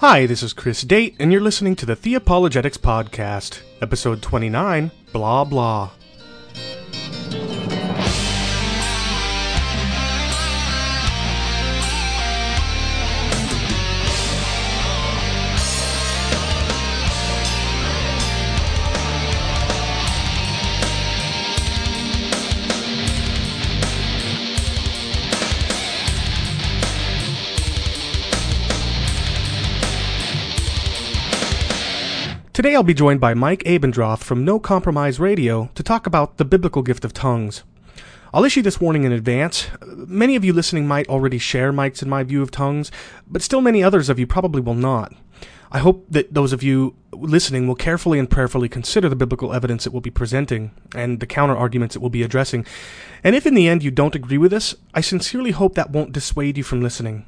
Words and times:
Hi, 0.00 0.24
this 0.24 0.42
is 0.42 0.54
Chris 0.54 0.80
Date, 0.80 1.14
and 1.18 1.30
you're 1.30 1.42
listening 1.42 1.76
to 1.76 1.84
the 1.84 1.94
Theopologetics 1.94 2.78
Podcast, 2.78 3.60
episode 3.82 4.22
29 4.22 4.90
Blah 5.12 5.44
Blah. 5.44 5.90
Today 32.60 32.74
I'll 32.74 32.82
be 32.82 32.92
joined 32.92 33.20
by 33.20 33.32
Mike 33.32 33.64
Abendroth 33.64 34.18
from 34.18 34.44
No 34.44 34.58
Compromise 34.58 35.18
Radio 35.18 35.70
to 35.74 35.82
talk 35.82 36.06
about 36.06 36.36
the 36.36 36.44
biblical 36.44 36.82
gift 36.82 37.06
of 37.06 37.14
tongues. 37.14 37.62
I'll 38.34 38.44
issue 38.44 38.60
this 38.60 38.78
warning 38.78 39.04
in 39.04 39.12
advance. 39.12 39.68
Many 39.82 40.36
of 40.36 40.44
you 40.44 40.52
listening 40.52 40.86
might 40.86 41.08
already 41.08 41.38
share 41.38 41.72
Mike's 41.72 42.02
and 42.02 42.10
my 42.10 42.22
view 42.22 42.42
of 42.42 42.50
tongues, 42.50 42.92
but 43.26 43.40
still 43.40 43.62
many 43.62 43.82
others 43.82 44.10
of 44.10 44.18
you 44.18 44.26
probably 44.26 44.60
will 44.60 44.74
not. 44.74 45.14
I 45.72 45.78
hope 45.78 46.04
that 46.10 46.34
those 46.34 46.52
of 46.52 46.62
you 46.62 46.96
listening 47.12 47.66
will 47.66 47.76
carefully 47.76 48.18
and 48.18 48.28
prayerfully 48.28 48.68
consider 48.68 49.08
the 49.08 49.16
biblical 49.16 49.54
evidence 49.54 49.86
it 49.86 49.92
will 49.94 50.02
be 50.02 50.10
presenting 50.10 50.72
and 50.94 51.20
the 51.20 51.26
counter 51.26 51.56
arguments 51.56 51.96
it 51.96 52.02
will 52.02 52.10
be 52.10 52.22
addressing. 52.22 52.66
And 53.24 53.34
if 53.34 53.46
in 53.46 53.54
the 53.54 53.68
end 53.68 53.82
you 53.82 53.90
don't 53.90 54.14
agree 54.14 54.36
with 54.36 54.52
us, 54.52 54.74
I 54.92 55.00
sincerely 55.00 55.52
hope 55.52 55.76
that 55.76 55.92
won't 55.92 56.12
dissuade 56.12 56.58
you 56.58 56.64
from 56.64 56.82
listening. 56.82 57.24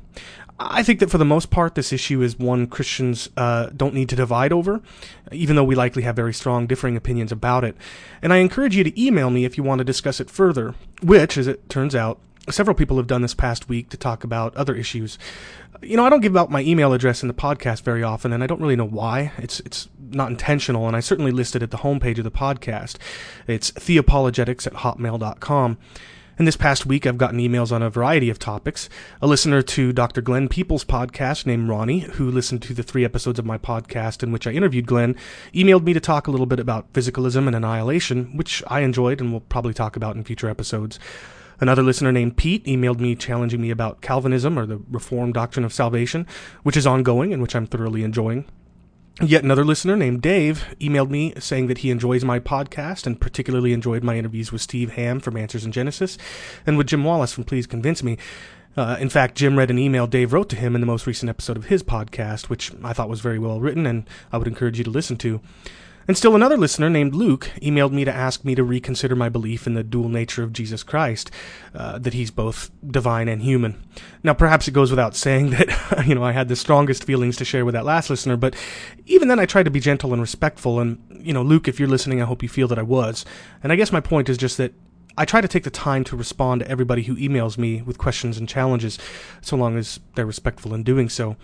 I 0.59 0.83
think 0.83 1.01
that 1.01 1.11
for 1.11 1.19
the 1.19 1.25
most 1.25 1.51
part, 1.51 1.75
this 1.75 1.93
issue 1.93 2.23
is 2.23 2.39
one 2.39 2.67
Christians 2.67 3.29
uh, 3.37 3.71
don't 3.77 3.95
need 3.95 4.09
to 4.11 4.17
divide 4.17 4.53
over, 4.53 4.81
even 5.33 5.57
though 5.57 5.65
we 5.65 5.75
likely 5.75 6.03
have 6.03 6.15
very 6.15 6.35
strong 6.35 6.67
differing 6.67 6.97
opinions 6.97 7.33
about 7.33 7.65
it. 7.65 7.77
And 8.21 8.33
I 8.33 8.37
encourage 8.37 8.77
you 8.77 8.85
to 8.85 9.03
email 9.03 9.31
me 9.31 9.45
if 9.45 9.57
you 9.57 9.65
want 9.65 9.81
to 9.81 9.85
discuss 9.85 10.21
it 10.21 10.31
further, 10.31 10.75
which, 11.03 11.37
as 11.37 11.47
it 11.47 11.69
turns 11.69 11.95
out, 11.95 12.19
several 12.51 12.75
people 12.75 12.97
have 12.97 13.07
done 13.07 13.23
this 13.23 13.35
past 13.35 13.69
week 13.69 13.89
to 13.91 13.97
talk 13.97 14.25
about 14.25 14.55
other 14.57 14.75
issues. 14.75 15.19
You 15.81 15.97
know, 15.97 16.05
I 16.05 16.11
don't 16.11 16.21
give 16.21 16.37
out 16.37 16.51
my 16.51 16.63
email 16.63 16.93
address 16.93 17.23
in 17.23 17.29
the 17.29 17.35
podcast 17.35 17.83
very 17.83 18.03
often, 18.03 18.33
and 18.33 18.43
I 18.43 18.47
don't 18.47 18.61
really 18.61 18.77
know 18.77 18.87
why. 18.87 19.33
It's 19.39 19.61
it's 19.61 19.89
not 20.11 20.31
intentional, 20.31 20.87
and 20.87 20.95
I 20.95 21.01
certainly 21.01 21.33
listed 21.33 21.63
it 21.63 21.65
at 21.65 21.71
the 21.71 21.79
homepage 21.79 22.19
of 22.19 22.25
the 22.25 22.31
podcast. 22.31 22.99
It's 23.47 23.73
theopologetics 23.73 24.67
at 24.67 24.75
hotmail.com. 24.75 25.79
And 26.39 26.49
this 26.49 26.57
past 26.57 26.87
week, 26.87 27.07
I've 27.07 27.19
gotten 27.19 27.39
emails 27.39 27.73
on 27.73 27.83
a 27.83 27.91
variety 27.91 28.31
of 28.31 28.39
topics. 28.39 28.89
A 29.21 29.27
listener 29.27 29.61
to 29.61 29.93
Dr. 29.93 30.23
Glenn 30.23 30.49
Peoples' 30.49 30.85
podcast 30.85 31.45
named 31.45 31.69
Ronnie, 31.69 32.01
who 32.01 32.31
listened 32.31 32.63
to 32.63 32.75
the 32.75 32.83
three 32.83 33.05
episodes 33.05 33.39
of 33.39 33.45
my 33.45 33.59
podcast 33.59 34.23
in 34.23 34.33
which 34.33 34.47
I 34.47 34.53
interviewed 34.53 34.87
Glenn, 34.87 35.15
emailed 35.55 35.85
me 35.85 35.93
to 35.93 36.01
talk 36.01 36.27
a 36.27 36.31
little 36.31 36.47
bit 36.47 36.59
about 36.59 36.91
physicalism 36.95 37.47
and 37.47 37.55
annihilation, 37.55 38.35
which 38.37 38.63
I 38.67 38.81
enjoyed 38.81 39.21
and 39.21 39.31
will 39.31 39.41
probably 39.41 39.75
talk 39.75 39.95
about 39.95 40.17
in 40.17 40.25
future 40.25 40.49
episodes. 40.49 40.99
Another 41.61 41.83
listener 41.83 42.13
named 42.13 42.39
Pete 42.39 42.65
emailed 42.65 42.99
me 42.99 43.15
challenging 43.15 43.61
me 43.61 43.71
about 43.71 44.01
Calvinism 44.01 44.59
or 44.59 44.65
the 44.65 44.81
Reformed 44.91 45.35
doctrine 45.35 45.65
of 45.67 45.73
salvation, 45.73 46.27
which 46.63 46.79
is 46.79 46.87
ongoing 46.87 47.33
and 47.33 47.43
which 47.43 47.55
I'm 47.55 47.67
thoroughly 47.67 48.05
enjoying. 48.05 48.47
Yet 49.21 49.45
another 49.45 49.65
listener 49.65 49.95
named 49.97 50.23
Dave 50.23 50.65
emailed 50.81 51.11
me 51.11 51.35
saying 51.39 51.67
that 51.67 51.79
he 51.79 51.91
enjoys 51.91 52.25
my 52.25 52.41
podcast 52.41 53.07
and 53.07 53.21
particularly 53.21 53.73
enjoyed 53.73 54.03
my 54.03 54.17
interviews 54.17 54.51
with 54.51 54.63
Steve 54.63 54.93
Ham 54.93 55.21
from 55.21 55.37
Answers 55.37 55.67
in 55.67 55.73
Genesis 55.73 56.17
and 56.67 56.79
with 56.79 56.87
Jim 56.87 57.05
Wallace 57.05 57.33
from 57.33 57.45
Please 57.45 57.67
Convince 57.67 58.03
Me. 58.03 58.17
Uh, 58.75 58.97
in 58.99 59.11
fact, 59.11 59.35
Jim 59.35 59.59
read 59.59 59.71
an 59.71 59.79
email 59.79 60.07
Dave 60.07 60.33
wrote 60.33 60.49
to 60.49 60.57
him 60.57 60.75
in 60.75 60.81
the 60.81 60.87
most 60.87 61.07
recent 61.07 61.29
episode 61.29 61.59
of 61.59 61.67
his 61.67 61.83
podcast, 61.83 62.49
which 62.49 62.73
I 62.83 62.95
thought 62.95 63.11
was 63.11 63.21
very 63.21 63.39
well 63.39 63.61
written 63.61 63.87
and 63.87 64.09
I 64.33 64.39
would 64.39 64.49
encourage 64.49 64.79
you 64.79 64.85
to 64.85 64.91
listen 64.91 65.19
to. 65.19 65.41
And 66.13 66.17
still 66.19 66.37
another 66.37 66.59
listener 66.59 66.91
named 66.91 67.15
Luke 67.15 67.51
emailed 67.63 67.93
me 67.93 68.05
to 68.05 68.13
ask 68.13 68.45
me 68.45 68.55
to 68.55 68.63
reconsider 68.63 69.17
my 69.17 69.31
belief 69.31 69.67
in 69.67 69.73
the 69.73 69.83
dual 69.83 70.11
nature 70.11 70.43
of 70.43 70.53
Jesus 70.53 70.83
Christ, 70.83 71.31
uh, 71.75 71.99
that 72.01 72.13
he's 72.13 72.31
both 72.31 72.71
divine 72.87 73.29
and 73.29 73.41
human. 73.41 73.83
Now, 74.23 74.35
perhaps 74.35 74.69
it 74.69 74.73
goes 74.73 74.91
without 74.91 75.17
saying 75.17 75.53
that, 75.53 76.05
you 76.07 76.15
know, 76.15 76.23
I 76.23 76.33
had 76.33 76.49
the 76.49 76.55
strongest 76.55 77.05
feelings 77.05 77.39
to 77.39 77.47
share 77.47 77.65
with 77.65 77.73
that 77.73 77.87
last 77.87 78.11
listener, 78.11 78.37
but 78.37 78.55
even 79.07 79.29
then 79.29 79.41
I 79.41 79.47
tried 79.47 79.63
to 79.63 79.71
be 79.71 79.81
gentle 79.81 80.13
and 80.13 80.21
respectful. 80.21 80.81
And, 80.81 81.03
you 81.19 81.33
know, 81.33 81.41
Luke, 81.41 81.67
if 81.67 81.81
you're 81.81 81.89
listening, 81.89 82.21
I 82.21 82.27
hope 82.27 82.43
you 82.43 82.49
feel 82.51 82.69
that 82.69 82.79
I 82.79 82.83
was. 82.83 83.25
And 83.63 83.73
I 83.73 83.77
guess 83.77 83.91
my 83.91 84.01
point 84.01 84.29
is 84.29 84.37
just 84.37 84.59
that 84.59 84.75
I 85.17 85.25
try 85.25 85.41
to 85.41 85.49
take 85.49 85.65
the 85.65 85.71
time 85.71 86.05
to 86.05 86.17
respond 86.17 86.61
to 86.61 86.69
everybody 86.69 87.05
who 87.05 87.17
emails 87.17 87.57
me 87.57 87.81
with 87.81 87.97
questions 87.97 88.37
and 88.37 88.47
challenges, 88.47 88.99
so 89.41 89.57
long 89.57 89.79
as 89.79 89.99
they're 90.15 90.27
respectful 90.27 90.75
in 90.75 90.83
doing 90.83 91.09
so. 91.09 91.39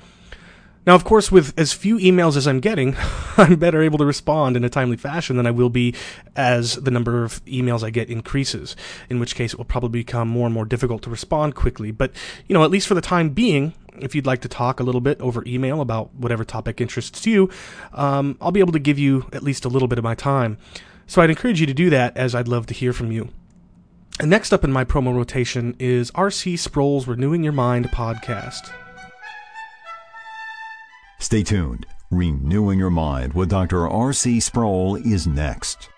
Now, 0.89 0.95
of 0.95 1.05
course, 1.05 1.31
with 1.31 1.53
as 1.59 1.75
few 1.75 1.99
emails 1.99 2.35
as 2.35 2.49
I'm 2.49 2.61
getting, 2.61 2.97
I'm 3.37 3.57
better 3.57 3.83
able 3.83 3.99
to 3.99 4.07
respond 4.07 4.57
in 4.57 4.65
a 4.65 4.71
timely 4.71 4.97
fashion 4.97 5.37
than 5.37 5.47
I 5.47 5.51
will 5.51 5.69
be 5.69 5.95
as 6.35 6.77
the 6.77 6.91
number 6.91 7.25
of 7.25 7.45
emails 7.45 7.85
I 7.85 7.91
get 7.91 8.09
increases, 8.09 8.75
in 9.11 9.21
which 9.21 9.35
case 9.35 9.53
it 9.53 9.59
will 9.59 9.67
probably 9.67 10.01
become 10.01 10.29
more 10.29 10.47
and 10.47 10.55
more 10.55 10.65
difficult 10.65 11.03
to 11.03 11.11
respond 11.11 11.55
quickly. 11.55 11.91
But, 11.91 12.13
you 12.47 12.55
know, 12.55 12.65
at 12.65 12.71
least 12.71 12.87
for 12.87 12.95
the 12.95 13.03
time 13.03 13.29
being, 13.29 13.75
if 13.99 14.15
you'd 14.15 14.25
like 14.25 14.41
to 14.41 14.49
talk 14.49 14.81
a 14.81 14.83
little 14.83 15.03
bit 15.03 15.21
over 15.21 15.45
email 15.47 15.83
about 15.83 16.15
whatever 16.15 16.43
topic 16.43 16.81
interests 16.81 17.27
you, 17.27 17.51
um, 17.93 18.39
I'll 18.41 18.51
be 18.51 18.61
able 18.61 18.73
to 18.73 18.79
give 18.79 18.99
you 18.99 19.27
at 19.35 19.43
least 19.43 19.67
a 19.67 19.69
little 19.69 19.89
bit 19.89 19.99
of 19.99 20.05
my 20.05 20.15
time. 20.15 20.57
So 21.07 21.21
I'd 21.21 21.29
encourage 21.29 21.61
you 21.61 21.67
to 21.67 21.75
do 21.75 21.91
that 21.91 22.17
as 22.17 22.35
I'd 22.35 22.49
love 22.49 22.65
to 22.65 22.73
hear 22.73 22.95
from 22.95 23.13
you. 23.13 23.29
And 24.21 24.31
next 24.31 24.55
up 24.55 24.65
in 24.65 24.73
my 24.73 24.87
promo 24.87 25.15
rotation 25.15 25.77
is 25.79 26.11
R.C. 26.15 26.57
Sproul's 26.57 27.07
Renewing 27.07 27.45
Your 27.45 27.53
Mind 27.53 27.91
podcast. 27.91 28.73
Stay 31.21 31.43
tuned. 31.43 31.85
Renewing 32.13 32.79
Your 32.79 32.91
Mind 32.91 33.35
with 33.35 33.51
Dr. 33.51 33.89
R.C. 33.89 34.39
Sproul 34.39 34.95
is 34.95 35.27
next. 35.27 35.91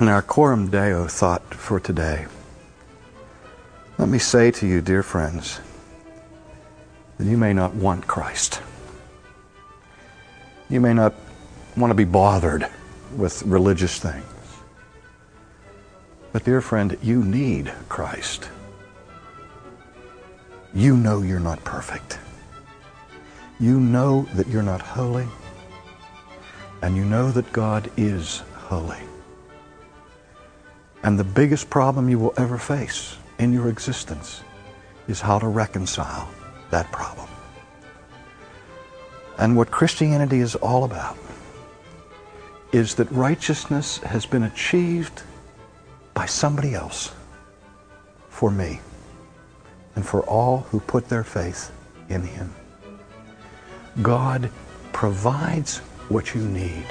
In 0.00 0.08
our 0.08 0.22
Coram 0.22 0.70
Deo 0.70 1.06
thought 1.06 1.54
for 1.54 1.78
today, 1.78 2.26
let 3.98 4.08
me 4.08 4.18
say 4.18 4.50
to 4.50 4.66
you, 4.66 4.80
dear 4.80 5.02
friends, 5.02 5.60
that 7.18 7.26
you 7.26 7.36
may 7.36 7.52
not 7.52 7.74
want 7.74 8.06
Christ. 8.06 8.62
You 10.70 10.80
may 10.80 10.94
not 10.94 11.14
want 11.76 11.90
to 11.90 11.94
be 11.94 12.06
bothered 12.06 12.66
with 13.14 13.42
religious 13.42 13.98
things. 13.98 14.24
But, 16.32 16.44
dear 16.44 16.62
friend, 16.62 16.96
you 17.02 17.22
need 17.22 17.70
Christ. 17.90 18.48
You 20.72 20.96
know 20.96 21.20
you're 21.20 21.40
not 21.40 21.62
perfect. 21.62 22.18
You 23.62 23.78
know 23.78 24.22
that 24.34 24.48
you're 24.48 24.64
not 24.64 24.82
holy, 24.82 25.28
and 26.82 26.96
you 26.96 27.04
know 27.04 27.30
that 27.30 27.52
God 27.52 27.88
is 27.96 28.42
holy. 28.56 28.98
And 31.04 31.16
the 31.16 31.22
biggest 31.22 31.70
problem 31.70 32.08
you 32.08 32.18
will 32.18 32.34
ever 32.36 32.58
face 32.58 33.16
in 33.38 33.52
your 33.52 33.68
existence 33.68 34.42
is 35.06 35.20
how 35.20 35.38
to 35.38 35.46
reconcile 35.46 36.28
that 36.72 36.90
problem. 36.90 37.28
And 39.38 39.56
what 39.56 39.70
Christianity 39.70 40.40
is 40.40 40.56
all 40.56 40.82
about 40.82 41.16
is 42.72 42.96
that 42.96 43.12
righteousness 43.12 43.98
has 43.98 44.26
been 44.26 44.42
achieved 44.42 45.22
by 46.14 46.26
somebody 46.26 46.74
else 46.74 47.12
for 48.28 48.50
me 48.50 48.80
and 49.94 50.04
for 50.04 50.22
all 50.22 50.66
who 50.72 50.80
put 50.80 51.08
their 51.08 51.22
faith 51.22 51.70
in 52.08 52.22
Him. 52.22 52.52
God 54.00 54.50
provides 54.92 55.78
what 56.08 56.34
you 56.34 56.42
need. 56.42 56.86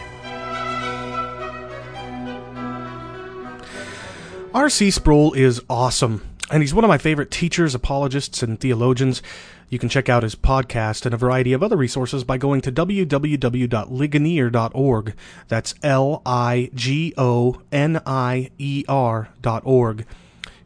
R.C. 4.53 4.91
Sproul 4.91 5.33
is 5.33 5.61
awesome, 5.69 6.27
and 6.51 6.61
he's 6.61 6.73
one 6.73 6.83
of 6.83 6.89
my 6.89 6.97
favorite 6.97 7.31
teachers, 7.31 7.73
apologists, 7.73 8.43
and 8.43 8.59
theologians. 8.59 9.21
You 9.69 9.79
can 9.79 9.87
check 9.87 10.09
out 10.09 10.23
his 10.23 10.35
podcast 10.35 11.05
and 11.05 11.13
a 11.13 11.17
variety 11.17 11.53
of 11.53 11.63
other 11.63 11.77
resources 11.77 12.25
by 12.25 12.37
going 12.37 12.59
to 12.61 12.73
www.ligonier.org. 12.73 15.13
That's 15.47 15.75
L 15.81 16.21
I 16.25 16.69
G 16.75 17.13
O 17.17 17.61
N 17.71 18.01
I 18.05 18.51
E 18.57 18.83
R.org. 18.89 20.05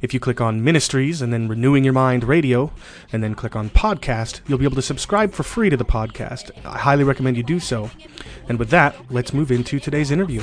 If 0.02 0.14
you 0.14 0.20
click 0.20 0.42
on 0.42 0.64
Ministries 0.64 1.22
and 1.22 1.32
then 1.32 1.48
Renewing 1.48 1.84
Your 1.84 1.94
Mind 1.94 2.24
Radio, 2.24 2.72
and 3.12 3.24
then 3.24 3.36
click 3.36 3.56
on 3.56 3.70
Podcast, 3.70 4.42
you'll 4.48 4.58
be 4.58 4.66
able 4.66 4.76
to 4.76 4.82
subscribe 4.82 5.34
for 5.34 5.44
free 5.44 5.70
to 5.70 5.78
the 5.78 5.86
podcast. 5.86 6.52
I 6.66 6.78
highly 6.78 7.04
recommend 7.04 7.38
you 7.38 7.44
do 7.44 7.60
so. 7.60 7.90
And 8.50 8.60
with 8.60 8.70
that, 8.70 8.96
let's 9.10 9.34
move 9.34 9.52
into 9.52 9.80
today's 9.80 10.12
interview. 10.12 10.42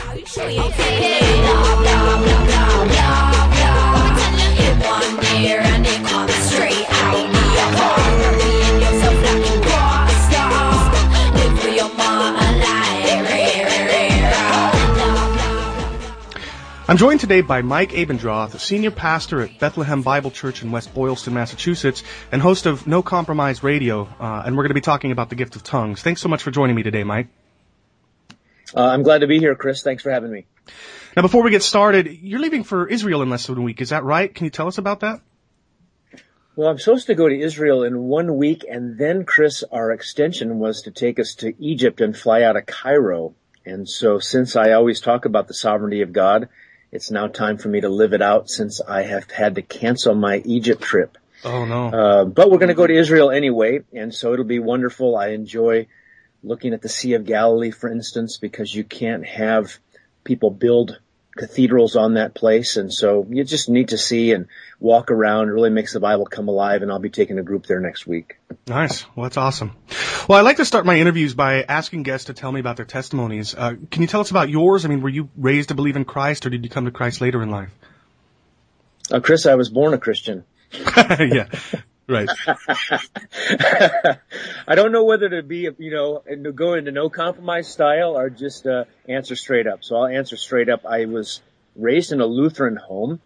I'm 16.92 16.98
joined 16.98 17.20
today 17.20 17.40
by 17.40 17.62
Mike 17.62 17.92
Abendroth, 17.92 18.60
senior 18.60 18.90
pastor 18.90 19.40
at 19.40 19.58
Bethlehem 19.58 20.02
Bible 20.02 20.30
Church 20.30 20.62
in 20.62 20.70
West 20.70 20.92
Boylston, 20.92 21.32
Massachusetts, 21.32 22.02
and 22.30 22.42
host 22.42 22.66
of 22.66 22.86
No 22.86 23.02
Compromise 23.02 23.62
Radio, 23.62 24.06
uh, 24.20 24.42
and 24.44 24.54
we're 24.54 24.64
going 24.64 24.72
to 24.72 24.74
be 24.74 24.82
talking 24.82 25.10
about 25.10 25.30
the 25.30 25.34
gift 25.34 25.56
of 25.56 25.62
tongues. 25.62 26.02
Thanks 26.02 26.20
so 26.20 26.28
much 26.28 26.42
for 26.42 26.50
joining 26.50 26.76
me 26.76 26.82
today, 26.82 27.02
Mike. 27.02 27.28
Uh, 28.76 28.88
I'm 28.88 29.04
glad 29.04 29.20
to 29.22 29.26
be 29.26 29.38
here, 29.38 29.54
Chris. 29.54 29.82
Thanks 29.82 30.02
for 30.02 30.10
having 30.10 30.30
me. 30.30 30.44
Now, 31.16 31.22
before 31.22 31.42
we 31.42 31.50
get 31.50 31.62
started, 31.62 32.08
you're 32.20 32.40
leaving 32.40 32.62
for 32.62 32.86
Israel 32.86 33.22
in 33.22 33.30
less 33.30 33.46
than 33.46 33.56
a 33.56 33.62
week. 33.62 33.80
Is 33.80 33.88
that 33.88 34.04
right? 34.04 34.34
Can 34.34 34.44
you 34.44 34.50
tell 34.50 34.68
us 34.68 34.76
about 34.76 35.00
that? 35.00 35.22
Well, 36.56 36.68
I'm 36.68 36.78
supposed 36.78 37.06
to 37.06 37.14
go 37.14 37.26
to 37.26 37.40
Israel 37.40 37.84
in 37.84 38.00
one 38.00 38.36
week, 38.36 38.66
and 38.70 38.98
then, 38.98 39.24
Chris, 39.24 39.64
our 39.72 39.92
extension 39.92 40.58
was 40.58 40.82
to 40.82 40.90
take 40.90 41.18
us 41.18 41.36
to 41.36 41.54
Egypt 41.58 42.02
and 42.02 42.14
fly 42.14 42.42
out 42.42 42.58
of 42.58 42.66
Cairo. 42.66 43.34
And 43.64 43.88
so, 43.88 44.18
since 44.18 44.56
I 44.56 44.72
always 44.72 45.00
talk 45.00 45.24
about 45.24 45.48
the 45.48 45.54
sovereignty 45.54 46.02
of 46.02 46.12
God, 46.12 46.50
it's 46.92 47.10
now 47.10 47.26
time 47.26 47.56
for 47.56 47.68
me 47.68 47.80
to 47.80 47.88
live 47.88 48.12
it 48.12 48.22
out 48.22 48.50
since 48.50 48.80
I 48.80 49.02
have 49.02 49.30
had 49.30 49.54
to 49.56 49.62
cancel 49.62 50.14
my 50.14 50.42
Egypt 50.44 50.82
trip. 50.82 51.16
Oh 51.44 51.64
no. 51.64 51.88
Uh, 51.88 52.24
but 52.26 52.50
we're 52.50 52.58
going 52.58 52.68
to 52.68 52.74
go 52.74 52.86
to 52.86 52.94
Israel 52.94 53.30
anyway, 53.30 53.80
and 53.92 54.14
so 54.14 54.32
it'll 54.32 54.44
be 54.44 54.60
wonderful. 54.60 55.16
I 55.16 55.28
enjoy 55.28 55.88
looking 56.44 56.74
at 56.74 56.82
the 56.82 56.88
Sea 56.88 57.14
of 57.14 57.24
Galilee, 57.24 57.70
for 57.70 57.90
instance, 57.90 58.38
because 58.38 58.72
you 58.74 58.84
can't 58.84 59.26
have 59.26 59.78
people 60.24 60.50
build 60.50 60.98
cathedrals 61.36 61.96
on 61.96 62.14
that 62.14 62.34
place. 62.34 62.76
And 62.76 62.92
so 62.92 63.26
you 63.28 63.44
just 63.44 63.68
need 63.68 63.88
to 63.88 63.98
see 63.98 64.32
and 64.32 64.48
walk 64.82 65.10
around. 65.10 65.48
It 65.48 65.52
really 65.52 65.70
makes 65.70 65.92
the 65.92 66.00
Bible 66.00 66.26
come 66.26 66.48
alive. 66.48 66.82
And 66.82 66.90
I'll 66.90 66.98
be 66.98 67.10
taking 67.10 67.38
a 67.38 67.42
group 67.42 67.66
there 67.66 67.80
next 67.80 68.06
week. 68.06 68.36
Nice. 68.66 69.04
Well, 69.14 69.24
that's 69.24 69.36
awesome. 69.36 69.76
Well, 70.28 70.38
I 70.38 70.42
like 70.42 70.56
to 70.56 70.64
start 70.64 70.84
my 70.84 70.98
interviews 70.98 71.34
by 71.34 71.62
asking 71.62 72.02
guests 72.02 72.26
to 72.26 72.34
tell 72.34 72.50
me 72.52 72.60
about 72.60 72.76
their 72.76 72.86
testimonies. 72.86 73.54
Uh, 73.54 73.74
can 73.90 74.02
you 74.02 74.08
tell 74.08 74.20
us 74.20 74.30
about 74.30 74.48
yours? 74.48 74.84
I 74.84 74.88
mean, 74.88 75.00
were 75.00 75.08
you 75.08 75.30
raised 75.36 75.68
to 75.68 75.74
believe 75.74 75.96
in 75.96 76.04
Christ 76.04 76.44
or 76.46 76.50
did 76.50 76.64
you 76.64 76.70
come 76.70 76.84
to 76.84 76.90
Christ 76.90 77.20
later 77.20 77.42
in 77.42 77.50
life? 77.50 77.70
Uh, 79.10 79.20
Chris, 79.20 79.46
I 79.46 79.54
was 79.54 79.70
born 79.70 79.94
a 79.94 79.98
Christian. 79.98 80.44
yeah. 80.72 81.46
Right. 82.08 82.28
I 84.66 84.74
don't 84.74 84.92
know 84.92 85.04
whether 85.04 85.28
to 85.28 85.42
be, 85.42 85.68
you 85.78 85.90
know, 85.90 86.22
and 86.26 86.54
go 86.56 86.74
into 86.74 86.90
no 86.90 87.08
compromise 87.08 87.68
style 87.68 88.18
or 88.18 88.28
just 88.28 88.66
uh, 88.66 88.84
answer 89.08 89.36
straight 89.36 89.66
up. 89.66 89.84
So 89.84 89.96
I'll 89.96 90.06
answer 90.06 90.36
straight 90.36 90.68
up. 90.68 90.84
I 90.84 91.04
was 91.06 91.40
raised 91.76 92.12
in 92.12 92.20
a 92.20 92.26
Lutheran 92.26 92.76
home, 92.76 93.20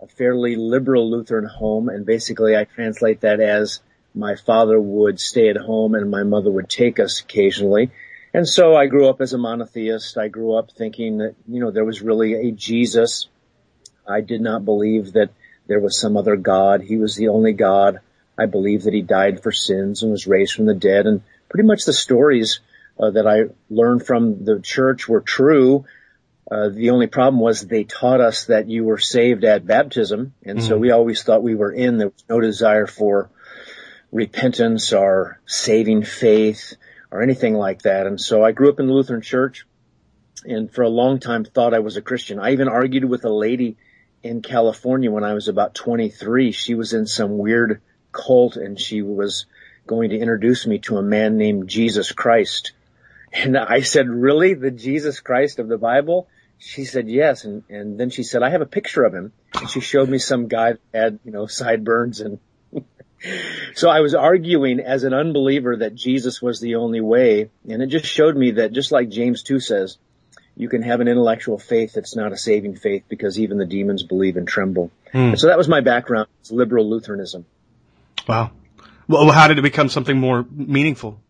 a 0.00 0.06
fairly 0.06 0.56
liberal 0.56 1.10
Lutheran 1.10 1.46
home, 1.46 1.88
and 1.88 2.06
basically 2.06 2.56
I 2.56 2.64
translate 2.64 3.22
that 3.22 3.40
as 3.40 3.80
my 4.14 4.36
father 4.36 4.80
would 4.80 5.20
stay 5.20 5.48
at 5.48 5.56
home 5.56 5.94
and 5.94 6.10
my 6.10 6.22
mother 6.22 6.50
would 6.50 6.68
take 6.68 6.98
us 6.98 7.20
occasionally. 7.20 7.90
And 8.34 8.48
so 8.48 8.74
I 8.74 8.86
grew 8.86 9.08
up 9.08 9.20
as 9.20 9.32
a 9.32 9.38
monotheist. 9.38 10.18
I 10.18 10.28
grew 10.28 10.54
up 10.54 10.70
thinking 10.70 11.18
that, 11.18 11.34
you 11.46 11.60
know, 11.60 11.70
there 11.70 11.84
was 11.84 12.02
really 12.02 12.34
a 12.34 12.52
Jesus. 12.52 13.28
I 14.06 14.20
did 14.20 14.40
not 14.40 14.64
believe 14.64 15.12
that 15.12 15.30
there 15.66 15.80
was 15.80 15.98
some 15.98 16.16
other 16.16 16.36
God. 16.36 16.82
He 16.82 16.96
was 16.96 17.16
the 17.16 17.28
only 17.28 17.52
God. 17.52 18.00
I 18.38 18.46
believed 18.46 18.84
that 18.84 18.94
he 18.94 19.02
died 19.02 19.42
for 19.42 19.52
sins 19.52 20.02
and 20.02 20.12
was 20.12 20.26
raised 20.26 20.54
from 20.54 20.66
the 20.66 20.74
dead. 20.74 21.06
And 21.06 21.22
pretty 21.48 21.66
much 21.66 21.84
the 21.84 21.92
stories 21.92 22.60
uh, 22.98 23.10
that 23.10 23.26
I 23.26 23.54
learned 23.70 24.06
from 24.06 24.44
the 24.44 24.60
church 24.60 25.08
were 25.08 25.20
true. 25.20 25.84
Uh, 26.50 26.70
the 26.70 26.90
only 26.90 27.06
problem 27.06 27.40
was 27.40 27.60
they 27.60 27.84
taught 27.84 28.20
us 28.20 28.46
that 28.46 28.68
you 28.68 28.84
were 28.84 28.98
saved 28.98 29.44
at 29.44 29.66
baptism. 29.66 30.32
And 30.42 30.58
mm-hmm. 30.58 30.68
so 30.68 30.78
we 30.78 30.90
always 30.90 31.22
thought 31.22 31.42
we 31.42 31.54
were 31.54 31.72
in. 31.72 31.98
There 31.98 32.08
was 32.08 32.24
no 32.28 32.40
desire 32.40 32.86
for 32.86 33.30
repentance 34.10 34.92
or 34.94 35.40
saving 35.46 36.04
faith 36.04 36.74
or 37.10 37.22
anything 37.22 37.54
like 37.54 37.82
that. 37.82 38.06
And 38.06 38.18
so 38.18 38.42
I 38.42 38.52
grew 38.52 38.70
up 38.70 38.80
in 38.80 38.86
the 38.86 38.94
Lutheran 38.94 39.20
church 39.20 39.66
and 40.44 40.72
for 40.72 40.82
a 40.82 40.88
long 40.88 41.20
time 41.20 41.44
thought 41.44 41.74
I 41.74 41.80
was 41.80 41.96
a 41.96 42.02
Christian. 42.02 42.38
I 42.38 42.52
even 42.52 42.68
argued 42.68 43.04
with 43.04 43.24
a 43.24 43.32
lady 43.32 43.76
in 44.22 44.40
California 44.40 45.10
when 45.10 45.24
I 45.24 45.34
was 45.34 45.48
about 45.48 45.74
23. 45.74 46.52
She 46.52 46.74
was 46.74 46.94
in 46.94 47.06
some 47.06 47.36
weird 47.36 47.82
cult 48.12 48.56
and 48.56 48.80
she 48.80 49.02
was 49.02 49.46
going 49.86 50.10
to 50.10 50.18
introduce 50.18 50.66
me 50.66 50.78
to 50.80 50.96
a 50.96 51.02
man 51.02 51.36
named 51.36 51.68
Jesus 51.68 52.12
Christ. 52.12 52.72
And 53.32 53.58
I 53.58 53.80
said, 53.80 54.08
really? 54.08 54.54
The 54.54 54.70
Jesus 54.70 55.20
Christ 55.20 55.58
of 55.58 55.68
the 55.68 55.76
Bible? 55.76 56.28
She 56.58 56.84
said, 56.84 57.08
yes. 57.08 57.44
And, 57.44 57.62
and 57.68 57.98
then 57.98 58.10
she 58.10 58.22
said, 58.22 58.42
I 58.42 58.50
have 58.50 58.60
a 58.60 58.66
picture 58.66 59.04
of 59.04 59.14
him. 59.14 59.32
And 59.54 59.70
she 59.70 59.80
showed 59.80 60.08
me 60.08 60.18
some 60.18 60.48
guy 60.48 60.72
that 60.72 60.80
had, 60.92 61.18
you 61.24 61.32
know, 61.32 61.46
sideburns 61.46 62.20
and 62.20 62.38
so 63.74 63.88
I 63.88 64.00
was 64.00 64.14
arguing 64.14 64.80
as 64.80 65.04
an 65.04 65.14
unbeliever 65.14 65.76
that 65.76 65.94
Jesus 65.94 66.42
was 66.42 66.60
the 66.60 66.76
only 66.76 67.00
way. 67.00 67.50
And 67.68 67.82
it 67.82 67.86
just 67.86 68.06
showed 68.06 68.36
me 68.36 68.52
that 68.52 68.72
just 68.72 68.92
like 68.92 69.08
James 69.08 69.42
2 69.42 69.60
says, 69.60 69.98
you 70.56 70.68
can 70.68 70.82
have 70.82 71.00
an 71.00 71.08
intellectual 71.08 71.58
faith 71.58 71.92
that's 71.92 72.16
not 72.16 72.32
a 72.32 72.36
saving 72.36 72.76
faith 72.76 73.04
because 73.08 73.38
even 73.38 73.58
the 73.58 73.64
demons 73.64 74.02
believe 74.02 74.36
and 74.36 74.46
tremble. 74.46 74.90
Hmm. 75.12 75.18
And 75.18 75.40
so 75.40 75.46
that 75.46 75.56
was 75.56 75.68
my 75.68 75.80
background. 75.80 76.28
It's 76.40 76.50
liberal 76.50 76.88
Lutheranism. 76.88 77.46
Wow. 78.26 78.50
Well, 79.06 79.30
how 79.30 79.48
did 79.48 79.58
it 79.58 79.62
become 79.62 79.88
something 79.88 80.18
more 80.18 80.44
meaningful? 80.50 81.20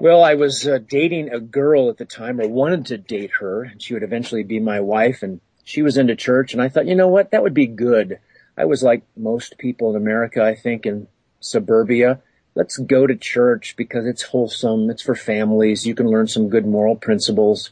Well, 0.00 0.24
I 0.24 0.34
was 0.34 0.66
uh, 0.66 0.78
dating 0.78 1.32
a 1.32 1.40
girl 1.40 1.90
at 1.90 1.98
the 1.98 2.04
time, 2.04 2.40
or 2.40 2.48
wanted 2.48 2.86
to 2.86 2.98
date 2.98 3.32
her, 3.40 3.62
and 3.62 3.80
she 3.80 3.94
would 3.94 4.02
eventually 4.02 4.42
be 4.42 4.58
my 4.58 4.80
wife. 4.80 5.22
And 5.22 5.40
she 5.64 5.82
was 5.82 5.96
into 5.96 6.16
church, 6.16 6.52
and 6.52 6.62
I 6.62 6.68
thought, 6.68 6.86
you 6.86 6.94
know 6.94 7.08
what, 7.08 7.30
that 7.30 7.42
would 7.42 7.54
be 7.54 7.66
good. 7.66 8.18
I 8.56 8.64
was 8.64 8.82
like 8.82 9.02
most 9.16 9.58
people 9.58 9.90
in 9.90 9.96
America, 9.96 10.42
I 10.42 10.54
think, 10.54 10.86
in 10.86 11.08
suburbia. 11.40 12.20
Let's 12.54 12.76
go 12.78 13.06
to 13.06 13.16
church 13.16 13.76
because 13.76 14.06
it's 14.06 14.22
wholesome. 14.22 14.90
It's 14.90 15.02
for 15.02 15.14
families. 15.14 15.86
You 15.86 15.94
can 15.94 16.10
learn 16.10 16.26
some 16.26 16.48
good 16.48 16.66
moral 16.66 16.96
principles. 16.96 17.70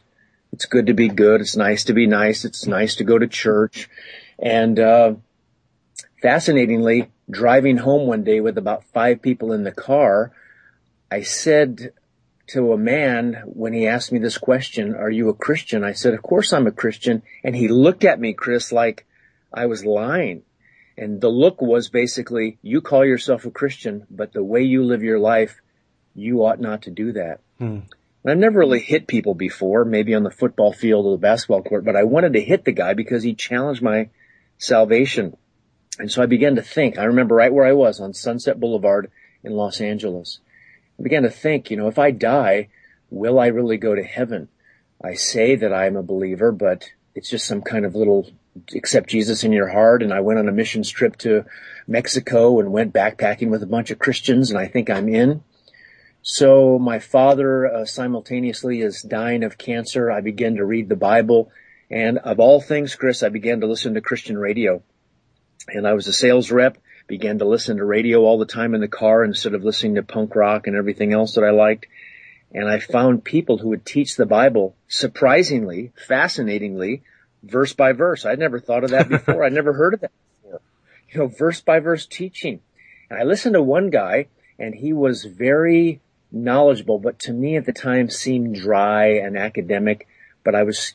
It's 0.53 0.65
good 0.65 0.87
to 0.87 0.93
be 0.93 1.07
good. 1.07 1.41
It's 1.41 1.55
nice 1.55 1.83
to 1.85 1.93
be 1.93 2.07
nice. 2.07 2.45
It's 2.45 2.65
nice 2.65 2.95
to 2.95 3.03
go 3.03 3.17
to 3.17 3.27
church. 3.27 3.89
And, 4.39 4.79
uh, 4.79 5.15
fascinatingly, 6.21 7.11
driving 7.29 7.77
home 7.77 8.07
one 8.07 8.23
day 8.23 8.41
with 8.41 8.57
about 8.57 8.85
five 8.85 9.21
people 9.21 9.53
in 9.53 9.63
the 9.63 9.71
car, 9.71 10.31
I 11.11 11.21
said 11.21 11.93
to 12.53 12.73
a 12.73 12.77
man 12.77 13.43
when 13.45 13.73
he 13.73 13.87
asked 13.87 14.11
me 14.11 14.19
this 14.19 14.37
question, 14.37 14.95
are 14.95 15.09
you 15.09 15.29
a 15.29 15.33
Christian? 15.33 15.83
I 15.83 15.93
said, 15.93 16.13
of 16.13 16.21
course 16.21 16.53
I'm 16.53 16.67
a 16.67 16.71
Christian. 16.71 17.23
And 17.43 17.55
he 17.55 17.67
looked 17.67 18.03
at 18.03 18.19
me, 18.19 18.33
Chris, 18.33 18.71
like 18.71 19.05
I 19.53 19.65
was 19.67 19.85
lying. 19.85 20.43
And 20.97 21.21
the 21.21 21.29
look 21.29 21.61
was 21.61 21.89
basically, 21.89 22.57
you 22.61 22.81
call 22.81 23.05
yourself 23.05 23.45
a 23.45 23.51
Christian, 23.51 24.05
but 24.09 24.33
the 24.33 24.43
way 24.43 24.63
you 24.63 24.83
live 24.83 25.03
your 25.03 25.19
life, 25.19 25.61
you 26.13 26.45
ought 26.45 26.59
not 26.59 26.83
to 26.83 26.91
do 26.91 27.13
that. 27.13 27.39
Hmm. 27.57 27.79
I've 28.25 28.37
never 28.37 28.59
really 28.59 28.81
hit 28.81 29.07
people 29.07 29.33
before, 29.33 29.83
maybe 29.83 30.13
on 30.13 30.23
the 30.23 30.29
football 30.29 30.73
field 30.73 31.05
or 31.05 31.13
the 31.13 31.21
basketball 31.21 31.63
court, 31.63 31.85
but 31.85 31.95
I 31.95 32.03
wanted 32.03 32.33
to 32.33 32.41
hit 32.41 32.65
the 32.65 32.71
guy 32.71 32.93
because 32.93 33.23
he 33.23 33.33
challenged 33.33 33.81
my 33.81 34.09
salvation. 34.59 35.35
And 35.97 36.11
so 36.11 36.21
I 36.21 36.27
began 36.27 36.55
to 36.55 36.61
think, 36.61 36.99
I 36.99 37.05
remember 37.05 37.35
right 37.35 37.51
where 37.51 37.65
I 37.65 37.73
was 37.73 37.99
on 37.99 38.13
Sunset 38.13 38.59
Boulevard 38.59 39.11
in 39.43 39.53
Los 39.53 39.81
Angeles. 39.81 40.39
I 41.01 41.03
began 41.03 41.23
to 41.23 41.31
think, 41.31 41.71
you 41.71 41.77
know, 41.77 41.87
if 41.87 41.97
I 41.97 42.11
die, 42.11 42.67
will 43.09 43.39
I 43.39 43.47
really 43.47 43.77
go 43.77 43.95
to 43.95 44.03
heaven? 44.03 44.49
I 45.03 45.15
say 45.15 45.55
that 45.55 45.73
I'm 45.73 45.95
a 45.95 46.03
believer, 46.03 46.51
but 46.51 46.91
it's 47.15 47.27
just 47.27 47.47
some 47.47 47.63
kind 47.63 47.85
of 47.85 47.95
little 47.95 48.29
accept 48.75 49.09
Jesus 49.09 49.43
in 49.43 49.51
your 49.51 49.69
heart. 49.69 50.03
And 50.03 50.13
I 50.13 50.19
went 50.19 50.37
on 50.37 50.47
a 50.47 50.51
missions 50.51 50.91
trip 50.91 51.17
to 51.17 51.45
Mexico 51.87 52.59
and 52.59 52.71
went 52.71 52.93
backpacking 52.93 53.49
with 53.49 53.63
a 53.63 53.67
bunch 53.67 53.89
of 53.89 53.97
Christians 53.97 54.51
and 54.51 54.59
I 54.59 54.67
think 54.67 54.91
I'm 54.91 55.09
in. 55.09 55.43
So 56.21 56.77
my 56.77 56.99
father 56.99 57.65
uh, 57.65 57.85
simultaneously 57.85 58.81
is 58.81 59.01
dying 59.01 59.43
of 59.43 59.57
cancer. 59.57 60.11
I 60.11 60.21
began 60.21 60.57
to 60.57 60.65
read 60.65 60.87
the 60.87 60.95
Bible 60.95 61.51
and 61.89 62.19
of 62.19 62.39
all 62.39 62.61
things, 62.61 62.93
Chris, 62.93 63.23
I 63.23 63.29
began 63.29 63.61
to 63.61 63.67
listen 63.67 63.95
to 63.95 64.01
Christian 64.01 64.37
radio 64.37 64.83
and 65.67 65.87
I 65.87 65.93
was 65.93 66.05
a 66.05 66.13
sales 66.13 66.51
rep, 66.51 66.77
began 67.07 67.39
to 67.39 67.45
listen 67.45 67.77
to 67.77 67.85
radio 67.85 68.21
all 68.21 68.37
the 68.37 68.45
time 68.45 68.73
in 68.73 68.81
the 68.81 68.87
car 68.87 69.23
instead 69.23 69.53
of 69.53 69.63
listening 69.63 69.95
to 69.95 70.03
punk 70.03 70.35
rock 70.35 70.67
and 70.67 70.75
everything 70.75 71.13
else 71.13 71.35
that 71.35 71.43
I 71.43 71.51
liked. 71.51 71.87
And 72.53 72.67
I 72.67 72.79
found 72.79 73.23
people 73.23 73.57
who 73.57 73.69
would 73.69 73.85
teach 73.85 74.15
the 74.15 74.25
Bible 74.25 74.75
surprisingly, 74.87 75.91
fascinatingly, 76.07 77.03
verse 77.43 77.73
by 77.73 77.93
verse. 77.93 78.25
I'd 78.25 78.39
never 78.39 78.59
thought 78.59 78.83
of 78.83 78.91
that 78.91 79.09
before. 79.09 79.43
I'd 79.43 79.53
never 79.53 79.73
heard 79.73 79.93
of 79.93 80.01
that 80.01 80.11
before. 80.43 80.61
You 81.09 81.19
know, 81.19 81.27
verse 81.27 81.61
by 81.61 81.79
verse 81.79 82.05
teaching. 82.05 82.61
And 83.09 83.19
I 83.19 83.23
listened 83.23 83.55
to 83.55 83.61
one 83.61 83.89
guy 83.89 84.27
and 84.59 84.75
he 84.75 84.93
was 84.93 85.25
very 85.25 86.01
knowledgeable, 86.31 86.99
but 86.99 87.19
to 87.19 87.33
me 87.33 87.57
at 87.57 87.65
the 87.65 87.73
time 87.73 88.09
seemed 88.09 88.55
dry 88.55 89.07
and 89.17 89.37
academic, 89.37 90.07
but 90.43 90.55
I 90.55 90.63
was 90.63 90.93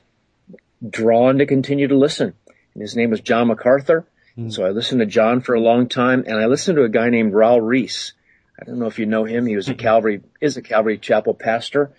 drawn 0.88 1.38
to 1.38 1.46
continue 1.46 1.88
to 1.88 1.96
listen. 1.96 2.34
And 2.74 2.82
his 2.82 2.96
name 2.96 3.10
was 3.10 3.20
John 3.20 3.48
MacArthur 3.48 4.06
Mm. 4.38 4.52
So 4.52 4.64
I 4.64 4.70
listened 4.70 5.00
to 5.00 5.06
John 5.06 5.40
for 5.40 5.54
a 5.54 5.60
long 5.60 5.88
time 5.88 6.24
and 6.26 6.38
I 6.38 6.46
listened 6.46 6.76
to 6.76 6.84
a 6.84 6.88
guy 6.88 7.08
named 7.08 7.32
Raul 7.32 7.60
Ries. 7.62 8.12
I 8.60 8.64
don't 8.64 8.78
know 8.78 8.86
if 8.86 8.98
you 8.98 9.06
know 9.06 9.24
him. 9.24 9.46
He 9.46 9.56
was 9.56 9.68
a 9.68 9.72
mm-hmm. 9.72 9.80
Calvary, 9.80 10.22
is 10.40 10.56
a 10.56 10.62
Calvary 10.62 10.98
Chapel 10.98 11.34
pastor, 11.34 11.92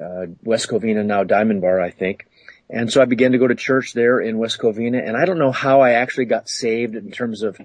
uh, 0.00 0.26
West 0.42 0.68
Covina, 0.68 1.04
now 1.04 1.24
Diamond 1.24 1.60
Bar, 1.60 1.80
I 1.80 1.90
think. 1.90 2.26
And 2.70 2.90
so 2.90 3.02
I 3.02 3.04
began 3.04 3.32
to 3.32 3.38
go 3.38 3.46
to 3.46 3.54
church 3.54 3.92
there 3.92 4.20
in 4.20 4.38
West 4.38 4.58
Covina 4.58 5.06
and 5.06 5.16
I 5.16 5.24
don't 5.26 5.38
know 5.38 5.52
how 5.52 5.80
I 5.80 5.92
actually 5.92 6.26
got 6.26 6.48
saved 6.48 6.96
in 6.96 7.10
terms 7.10 7.42
of 7.42 7.60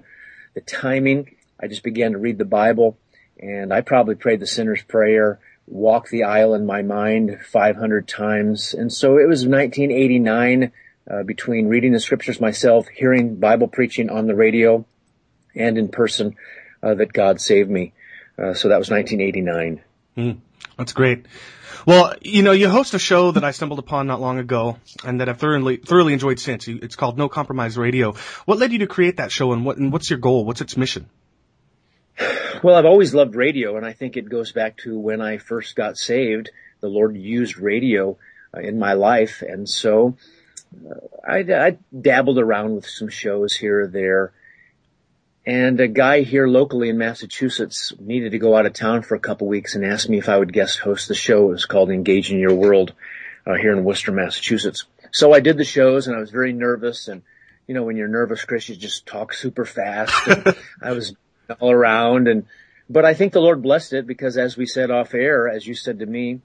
the 0.54 0.60
timing. 0.60 1.36
I 1.58 1.66
just 1.66 1.82
began 1.82 2.12
to 2.12 2.18
read 2.18 2.38
the 2.38 2.44
Bible 2.44 2.98
and 3.38 3.72
I 3.72 3.80
probably 3.80 4.16
prayed 4.16 4.40
the 4.40 4.46
sinner's 4.46 4.82
prayer, 4.82 5.38
walked 5.66 6.10
the 6.10 6.24
aisle 6.24 6.54
in 6.54 6.66
my 6.66 6.82
mind 6.82 7.38
500 7.46 8.06
times. 8.06 8.74
And 8.74 8.92
so 8.92 9.16
it 9.16 9.28
was 9.28 9.46
1989 9.46 10.72
uh, 11.08 11.22
between 11.22 11.68
reading 11.68 11.92
the 11.92 12.00
scriptures 12.00 12.40
myself, 12.40 12.88
hearing 12.88 13.36
Bible 13.36 13.68
preaching 13.68 14.10
on 14.10 14.26
the 14.26 14.34
radio, 14.34 14.84
and 15.54 15.78
in 15.78 15.88
person 15.88 16.36
uh, 16.82 16.94
that 16.94 17.12
God 17.12 17.40
saved 17.40 17.70
me. 17.70 17.92
Uh, 18.38 18.54
so 18.54 18.68
that 18.68 18.78
was 18.78 18.90
1989. 18.90 19.82
Mm, 20.16 20.40
that's 20.76 20.92
great. 20.92 21.26
Well, 21.86 22.14
you 22.20 22.42
know, 22.42 22.52
you 22.52 22.68
host 22.68 22.94
a 22.94 22.98
show 22.98 23.32
that 23.32 23.44
I 23.44 23.52
stumbled 23.52 23.78
upon 23.78 24.06
not 24.06 24.20
long 24.20 24.38
ago 24.38 24.78
and 25.04 25.20
that 25.20 25.28
I've 25.28 25.38
thoroughly 25.38 25.76
thoroughly 25.76 26.12
enjoyed 26.12 26.38
since. 26.38 26.68
It's 26.68 26.96
called 26.96 27.16
No 27.16 27.28
Compromise 27.28 27.78
Radio. 27.78 28.14
What 28.44 28.58
led 28.58 28.72
you 28.72 28.80
to 28.80 28.86
create 28.86 29.16
that 29.16 29.32
show 29.32 29.52
and 29.52 29.64
what 29.64 29.78
and 29.78 29.92
what's 29.92 30.10
your 30.10 30.18
goal? 30.18 30.44
What's 30.44 30.60
its 30.60 30.76
mission? 30.76 31.08
Well, 32.62 32.74
I've 32.74 32.84
always 32.84 33.14
loved 33.14 33.34
radio 33.34 33.76
and 33.78 33.86
I 33.86 33.94
think 33.94 34.16
it 34.16 34.28
goes 34.28 34.52
back 34.52 34.76
to 34.78 34.98
when 34.98 35.22
I 35.22 35.38
first 35.38 35.74
got 35.74 35.96
saved. 35.96 36.50
The 36.80 36.88
Lord 36.88 37.16
used 37.16 37.56
radio 37.56 38.18
uh, 38.54 38.60
in 38.60 38.78
my 38.78 38.92
life 38.92 39.42
and 39.42 39.66
so 39.66 40.16
I, 41.26 41.38
I 41.38 41.78
dabbled 41.98 42.38
around 42.38 42.76
with 42.76 42.86
some 42.86 43.08
shows 43.08 43.54
here 43.54 43.82
or 43.82 43.86
there 43.86 44.32
and 45.46 45.80
a 45.80 45.88
guy 45.88 46.20
here 46.20 46.46
locally 46.46 46.90
in 46.90 46.98
Massachusetts 46.98 47.92
needed 47.98 48.32
to 48.32 48.38
go 48.38 48.56
out 48.56 48.66
of 48.66 48.72
town 48.72 49.02
for 49.02 49.14
a 49.14 49.20
couple 49.20 49.46
weeks 49.46 49.74
and 49.74 49.84
asked 49.84 50.08
me 50.08 50.18
if 50.18 50.28
I 50.28 50.38
would 50.38 50.52
guest 50.52 50.78
host 50.78 51.08
the 51.08 51.14
show. 51.14 51.48
It 51.48 51.52
was 51.52 51.66
called 51.66 51.90
Engaging 51.90 52.38
Your 52.38 52.54
World 52.54 52.92
uh, 53.46 53.54
here 53.54 53.72
in 53.72 53.84
Worcester, 53.84 54.12
Massachusetts. 54.12 54.84
So 55.12 55.32
I 55.32 55.40
did 55.40 55.56
the 55.56 55.64
shows 55.64 56.06
and 56.06 56.16
I 56.16 56.20
was 56.20 56.30
very 56.30 56.52
nervous 56.52 57.08
and 57.08 57.22
you 57.66 57.74
know, 57.74 57.84
when 57.84 57.96
you're 57.96 58.08
nervous, 58.08 58.44
Chris, 58.44 58.68
you 58.68 58.76
just 58.76 59.06
talk 59.06 59.32
super 59.32 59.64
fast. 59.64 60.12
I 60.82 60.92
was 60.92 61.14
all 61.58 61.70
around 61.70 62.28
and, 62.28 62.46
but 62.88 63.04
I 63.04 63.14
think 63.14 63.32
the 63.32 63.40
Lord 63.40 63.62
blessed 63.62 63.92
it 63.92 64.06
because 64.06 64.36
as 64.36 64.56
we 64.56 64.66
said 64.66 64.90
off 64.90 65.14
air, 65.14 65.48
as 65.48 65.66
you 65.66 65.74
said 65.74 66.00
to 66.00 66.06
me, 66.06 66.40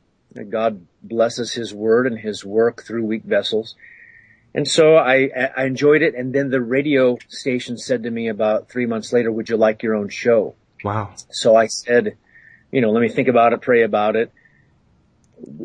God 0.50 0.86
blesses 1.04 1.52
his 1.52 1.74
word 1.74 2.08
and 2.08 2.18
his 2.18 2.46
work 2.46 2.84
through 2.84 3.04
weak 3.06 3.24
vessels. 3.24 3.76
And 4.56 4.66
so 4.66 4.96
I, 4.96 5.30
I 5.56 5.66
enjoyed 5.66 6.02
it. 6.02 6.16
And 6.16 6.34
then 6.34 6.50
the 6.50 6.62
radio 6.62 7.18
station 7.28 7.78
said 7.78 8.04
to 8.04 8.10
me 8.10 8.30
about 8.30 8.70
three 8.70 8.86
months 8.86 9.12
later, 9.12 9.30
would 9.30 9.50
you 9.50 9.58
like 9.58 9.84
your 9.84 9.96
own 9.96 10.08
show? 10.08 10.56
Wow. 10.82 11.14
So 11.30 11.58
I 11.58 11.68
said, 11.68 12.18
you 12.72 12.80
know, 12.80 12.92
let 12.92 13.02
me 13.02 13.10
think 13.10 13.28
about 13.28 13.52
it, 13.52 13.60
pray 13.62 13.84
about 13.84 14.16
it. 14.16 14.32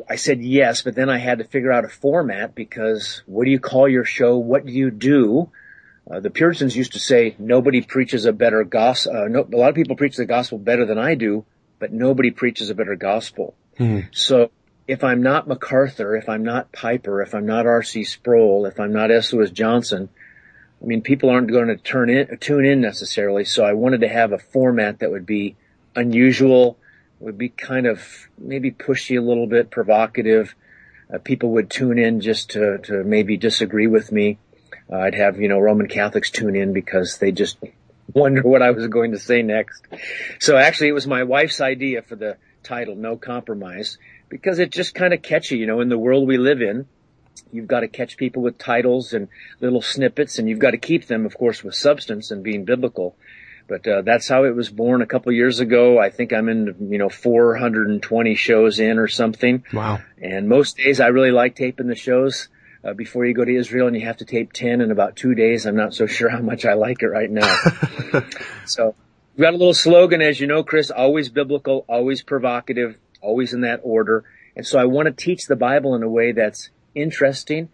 I 0.08 0.16
said 0.16 0.42
yes, 0.42 0.82
but 0.82 0.96
then 0.96 1.08
I 1.08 1.18
had 1.18 1.38
to 1.38 1.44
figure 1.44 1.70
out 1.70 1.84
a 1.84 1.88
format 1.88 2.56
because 2.56 3.22
what 3.26 3.44
do 3.44 3.52
you 3.52 3.60
call 3.60 3.88
your 3.88 4.04
show? 4.04 4.38
What 4.38 4.66
do 4.66 4.72
you 4.72 4.90
do? 4.90 5.52
Uh, 6.10 6.18
the 6.18 6.30
Puritans 6.30 6.74
used 6.74 6.94
to 6.94 6.98
say 6.98 7.36
nobody 7.38 7.82
preaches 7.82 8.24
a 8.24 8.32
better 8.32 8.64
gospel. 8.64 9.16
Uh, 9.16 9.28
no, 9.28 9.46
a 9.52 9.56
lot 9.56 9.68
of 9.68 9.76
people 9.76 9.94
preach 9.94 10.16
the 10.16 10.24
gospel 10.24 10.58
better 10.58 10.84
than 10.84 10.98
I 10.98 11.14
do, 11.14 11.44
but 11.78 11.92
nobody 11.92 12.32
preaches 12.32 12.70
a 12.70 12.74
better 12.74 12.96
gospel. 12.96 13.54
Hmm. 13.78 14.00
So 14.10 14.50
if 14.90 15.04
I'm 15.04 15.22
not 15.22 15.46
MacArthur, 15.46 16.16
if 16.16 16.28
I'm 16.28 16.42
not 16.42 16.72
Piper, 16.72 17.22
if 17.22 17.32
I'm 17.32 17.46
not 17.46 17.64
R.C. 17.64 18.02
Sproul, 18.02 18.66
if 18.66 18.80
I'm 18.80 18.92
not 18.92 19.12
S. 19.12 19.32
Lewis 19.32 19.52
Johnson, 19.52 20.08
I 20.82 20.84
mean, 20.84 21.00
people 21.00 21.30
aren't 21.30 21.52
going 21.52 21.68
to 21.68 21.76
turn 21.76 22.10
in, 22.10 22.36
tune 22.38 22.64
in 22.64 22.80
necessarily. 22.80 23.44
So 23.44 23.64
I 23.64 23.74
wanted 23.74 24.00
to 24.00 24.08
have 24.08 24.32
a 24.32 24.38
format 24.38 24.98
that 24.98 25.12
would 25.12 25.26
be 25.26 25.54
unusual, 25.94 26.76
would 27.20 27.38
be 27.38 27.50
kind 27.50 27.86
of 27.86 28.28
maybe 28.36 28.72
pushy 28.72 29.16
a 29.16 29.22
little 29.22 29.46
bit, 29.46 29.70
provocative. 29.70 30.56
Uh, 31.12 31.18
people 31.18 31.52
would 31.52 31.70
tune 31.70 32.00
in 32.00 32.20
just 32.20 32.50
to, 32.50 32.78
to 32.78 33.04
maybe 33.04 33.36
disagree 33.36 33.86
with 33.86 34.10
me. 34.10 34.38
Uh, 34.92 34.96
I'd 34.96 35.14
have, 35.14 35.40
you 35.40 35.46
know, 35.46 35.60
Roman 35.60 35.86
Catholics 35.86 36.32
tune 36.32 36.56
in 36.56 36.72
because 36.72 37.18
they 37.18 37.30
just 37.30 37.58
wonder 38.12 38.42
what 38.42 38.60
I 38.60 38.72
was 38.72 38.88
going 38.88 39.12
to 39.12 39.20
say 39.20 39.42
next. 39.42 39.86
So 40.40 40.56
actually 40.56 40.88
it 40.88 40.94
was 40.94 41.06
my 41.06 41.22
wife's 41.22 41.60
idea 41.60 42.02
for 42.02 42.16
the 42.16 42.38
title, 42.64 42.96
No 42.96 43.16
Compromise 43.16 43.96
because 44.30 44.58
it's 44.58 44.74
just 44.74 44.94
kind 44.94 45.12
of 45.12 45.20
catchy, 45.20 45.58
you 45.58 45.66
know, 45.66 45.80
in 45.80 45.90
the 45.90 45.98
world 45.98 46.26
we 46.26 46.38
live 46.38 46.62
in. 46.62 46.86
You've 47.52 47.66
got 47.66 47.80
to 47.80 47.88
catch 47.88 48.16
people 48.16 48.42
with 48.42 48.58
titles 48.58 49.12
and 49.12 49.28
little 49.60 49.82
snippets 49.82 50.38
and 50.38 50.48
you've 50.48 50.60
got 50.60 50.70
to 50.70 50.78
keep 50.78 51.06
them, 51.06 51.26
of 51.26 51.36
course, 51.36 51.62
with 51.62 51.74
substance 51.74 52.30
and 52.30 52.42
being 52.42 52.64
biblical. 52.64 53.16
But, 53.68 53.86
uh, 53.86 54.02
that's 54.02 54.28
how 54.28 54.44
it 54.44 54.54
was 54.54 54.68
born 54.70 55.02
a 55.02 55.06
couple 55.06 55.32
years 55.32 55.60
ago. 55.60 55.98
I 55.98 56.10
think 56.10 56.32
I'm 56.32 56.48
in, 56.48 56.88
you 56.90 56.98
know, 56.98 57.08
420 57.08 58.34
shows 58.34 58.80
in 58.80 58.98
or 58.98 59.08
something. 59.08 59.64
Wow. 59.72 60.00
And 60.20 60.48
most 60.48 60.76
days 60.76 61.00
I 61.00 61.08
really 61.08 61.30
like 61.30 61.56
taping 61.56 61.88
the 61.88 61.94
shows. 61.94 62.48
Uh, 62.82 62.94
before 62.94 63.26
you 63.26 63.34
go 63.34 63.44
to 63.44 63.54
Israel 63.54 63.88
and 63.88 63.94
you 63.94 64.06
have 64.06 64.16
to 64.16 64.24
tape 64.24 64.54
10 64.54 64.80
in 64.80 64.90
about 64.90 65.14
two 65.14 65.34
days. 65.34 65.66
I'm 65.66 65.76
not 65.76 65.92
so 65.92 66.06
sure 66.16 66.30
how 66.30 66.40
much 66.40 66.64
I 66.64 66.74
like 66.74 67.02
it 67.02 67.08
right 67.08 67.30
now. 67.30 67.58
so 68.64 68.94
we've 69.36 69.42
got 69.42 69.52
a 69.52 69.58
little 69.58 69.74
slogan, 69.74 70.22
as 70.22 70.40
you 70.40 70.46
know, 70.46 70.62
Chris, 70.62 70.90
always 70.90 71.28
biblical, 71.28 71.84
always 71.88 72.22
provocative, 72.22 72.96
always 73.20 73.52
in 73.52 73.62
that 73.62 73.80
order. 73.82 74.24
And 74.56 74.66
so 74.66 74.78
I 74.78 74.84
want 74.84 75.06
to 75.06 75.12
teach 75.12 75.46
the 75.46 75.56
Bible 75.56 75.94
in 75.94 76.02
a 76.02 76.08
way 76.08 76.32
that's 76.32 76.70
interesting. 76.94 77.68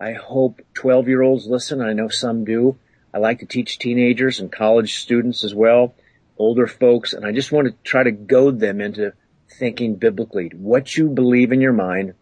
I 0.00 0.12
hope 0.12 0.60
12 0.74 1.08
year 1.08 1.22
olds 1.22 1.46
listen. 1.46 1.80
I 1.80 1.92
know 1.92 2.08
some 2.08 2.44
do. 2.44 2.78
I 3.14 3.18
like 3.18 3.40
to 3.40 3.46
teach 3.46 3.78
teenagers 3.78 4.40
and 4.40 4.50
college 4.50 4.96
students 4.96 5.44
as 5.44 5.54
well, 5.54 5.94
older 6.38 6.66
folks, 6.66 7.12
and 7.12 7.26
I 7.26 7.32
just 7.32 7.52
want 7.52 7.68
to 7.68 7.74
try 7.84 8.02
to 8.02 8.10
goad 8.10 8.58
them 8.58 8.80
into 8.80 9.12
thinking 9.58 9.96
biblically. 9.96 10.50
What 10.54 10.96
you 10.96 11.08
believe 11.08 11.52
in 11.52 11.60
your 11.60 11.74
mind 11.74 12.14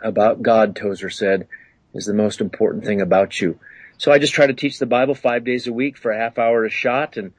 about 0.00 0.42
God, 0.42 0.76
Tozer 0.76 1.10
said, 1.10 1.48
is 1.92 2.06
the 2.06 2.14
most 2.14 2.40
important 2.40 2.84
thing 2.84 3.00
about 3.00 3.40
you. 3.40 3.58
So 3.96 4.12
I 4.12 4.18
just 4.18 4.32
try 4.32 4.46
to 4.46 4.54
teach 4.54 4.78
the 4.78 4.86
Bible 4.86 5.16
five 5.16 5.44
days 5.44 5.66
a 5.66 5.72
week 5.72 5.98
for 5.98 6.12
a 6.12 6.18
half 6.18 6.38
hour 6.38 6.64
a 6.64 6.70
shot 6.70 7.16
and 7.16 7.32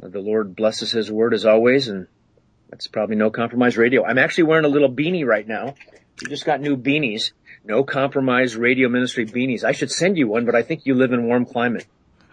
the 0.00 0.20
Lord 0.20 0.56
blesses 0.56 0.90
His 0.90 1.10
word 1.10 1.34
as 1.34 1.46
always 1.46 1.86
and 1.88 2.08
that's 2.70 2.86
probably 2.86 3.16
no 3.16 3.30
compromise 3.30 3.76
radio. 3.76 4.04
I'm 4.04 4.18
actually 4.18 4.44
wearing 4.44 4.64
a 4.64 4.68
little 4.68 4.90
beanie 4.90 5.26
right 5.26 5.46
now. 5.46 5.74
We 6.22 6.28
just 6.28 6.44
got 6.44 6.60
new 6.60 6.76
beanies. 6.76 7.32
No 7.64 7.84
compromise 7.84 8.56
radio 8.56 8.88
ministry 8.88 9.26
beanies. 9.26 9.64
I 9.64 9.72
should 9.72 9.90
send 9.90 10.16
you 10.16 10.28
one, 10.28 10.46
but 10.46 10.54
I 10.54 10.62
think 10.62 10.86
you 10.86 10.94
live 10.94 11.12
in 11.12 11.26
warm 11.26 11.44
climate. 11.44 11.86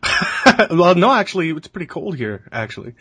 well, 0.72 0.96
no, 0.96 1.12
actually, 1.12 1.50
it's 1.50 1.68
pretty 1.68 1.88
cold 1.88 2.16
here, 2.16 2.48
actually 2.52 2.96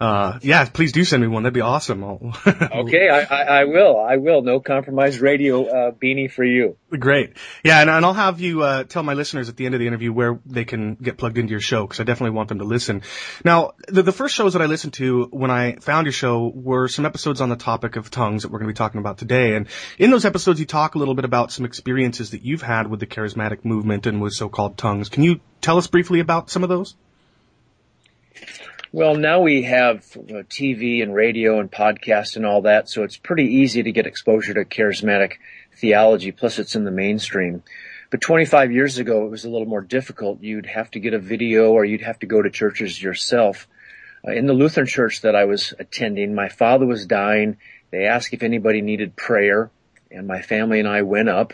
uh, 0.00 0.38
yeah, 0.40 0.64
please 0.64 0.92
do 0.92 1.04
send 1.04 1.20
me 1.20 1.28
one. 1.28 1.42
That'd 1.42 1.52
be 1.52 1.60
awesome. 1.60 2.02
okay, 2.46 3.10
I, 3.10 3.20
I, 3.20 3.42
I, 3.60 3.64
will. 3.64 4.00
I 4.00 4.16
will. 4.16 4.40
No 4.40 4.58
compromise 4.58 5.20
radio 5.20 5.66
uh, 5.66 5.92
beanie 5.92 6.30
for 6.30 6.42
you. 6.42 6.78
Great. 6.88 7.36
Yeah, 7.62 7.82
and, 7.82 7.90
and 7.90 8.06
I'll 8.06 8.14
have 8.14 8.40
you 8.40 8.62
uh, 8.62 8.84
tell 8.84 9.02
my 9.02 9.12
listeners 9.12 9.50
at 9.50 9.58
the 9.58 9.66
end 9.66 9.74
of 9.74 9.78
the 9.78 9.86
interview 9.86 10.10
where 10.10 10.40
they 10.46 10.64
can 10.64 10.94
get 10.94 11.18
plugged 11.18 11.36
into 11.36 11.50
your 11.50 11.60
show 11.60 11.86
because 11.86 12.00
I 12.00 12.04
definitely 12.04 12.34
want 12.34 12.48
them 12.48 12.60
to 12.60 12.64
listen. 12.64 13.02
Now, 13.44 13.72
the, 13.88 14.02
the 14.02 14.12
first 14.12 14.34
shows 14.34 14.54
that 14.54 14.62
I 14.62 14.66
listened 14.66 14.94
to 14.94 15.28
when 15.32 15.50
I 15.50 15.76
found 15.76 16.06
your 16.06 16.12
show 16.12 16.48
were 16.48 16.88
some 16.88 17.04
episodes 17.04 17.42
on 17.42 17.50
the 17.50 17.56
topic 17.56 17.96
of 17.96 18.10
tongues 18.10 18.42
that 18.42 18.50
we're 18.50 18.60
going 18.60 18.68
to 18.68 18.74
be 18.74 18.78
talking 18.78 19.00
about 19.00 19.18
today. 19.18 19.54
And 19.54 19.68
in 19.98 20.10
those 20.10 20.24
episodes, 20.24 20.58
you 20.60 20.66
talk 20.66 20.94
a 20.94 20.98
little 20.98 21.14
bit 21.14 21.26
about 21.26 21.52
some 21.52 21.66
experiences 21.66 22.30
that 22.30 22.42
you've 22.42 22.62
had 22.62 22.86
with 22.86 23.00
the 23.00 23.06
charismatic 23.06 23.66
movement 23.66 24.06
and 24.06 24.22
with 24.22 24.32
so-called 24.32 24.78
tongues. 24.78 25.10
Can 25.10 25.24
you 25.24 25.40
tell 25.60 25.76
us 25.76 25.88
briefly 25.88 26.20
about 26.20 26.48
some 26.48 26.62
of 26.62 26.70
those? 26.70 26.96
Well, 28.92 29.14
now 29.14 29.40
we 29.40 29.62
have 29.62 29.98
TV 30.00 31.00
and 31.00 31.14
radio 31.14 31.60
and 31.60 31.70
podcast 31.70 32.34
and 32.34 32.44
all 32.44 32.62
that, 32.62 32.88
so 32.88 33.04
it's 33.04 33.16
pretty 33.16 33.44
easy 33.44 33.84
to 33.84 33.92
get 33.92 34.08
exposure 34.08 34.52
to 34.52 34.64
charismatic 34.64 35.34
theology, 35.76 36.32
plus 36.32 36.58
it's 36.58 36.74
in 36.74 36.82
the 36.82 36.90
mainstream. 36.90 37.62
But 38.10 38.20
25 38.20 38.72
years 38.72 38.98
ago, 38.98 39.24
it 39.24 39.30
was 39.30 39.44
a 39.44 39.48
little 39.48 39.68
more 39.68 39.80
difficult. 39.80 40.42
You'd 40.42 40.66
have 40.66 40.90
to 40.90 40.98
get 40.98 41.14
a 41.14 41.20
video 41.20 41.70
or 41.70 41.84
you'd 41.84 42.00
have 42.00 42.18
to 42.18 42.26
go 42.26 42.42
to 42.42 42.50
churches 42.50 43.00
yourself. 43.00 43.68
Uh, 44.26 44.32
in 44.32 44.46
the 44.46 44.54
Lutheran 44.54 44.88
church 44.88 45.20
that 45.20 45.36
I 45.36 45.44
was 45.44 45.72
attending, 45.78 46.34
my 46.34 46.48
father 46.48 46.84
was 46.84 47.06
dying. 47.06 47.58
They 47.92 48.06
asked 48.06 48.34
if 48.34 48.42
anybody 48.42 48.82
needed 48.82 49.14
prayer, 49.14 49.70
and 50.10 50.26
my 50.26 50.42
family 50.42 50.80
and 50.80 50.88
I 50.88 51.02
went 51.02 51.28
up, 51.28 51.52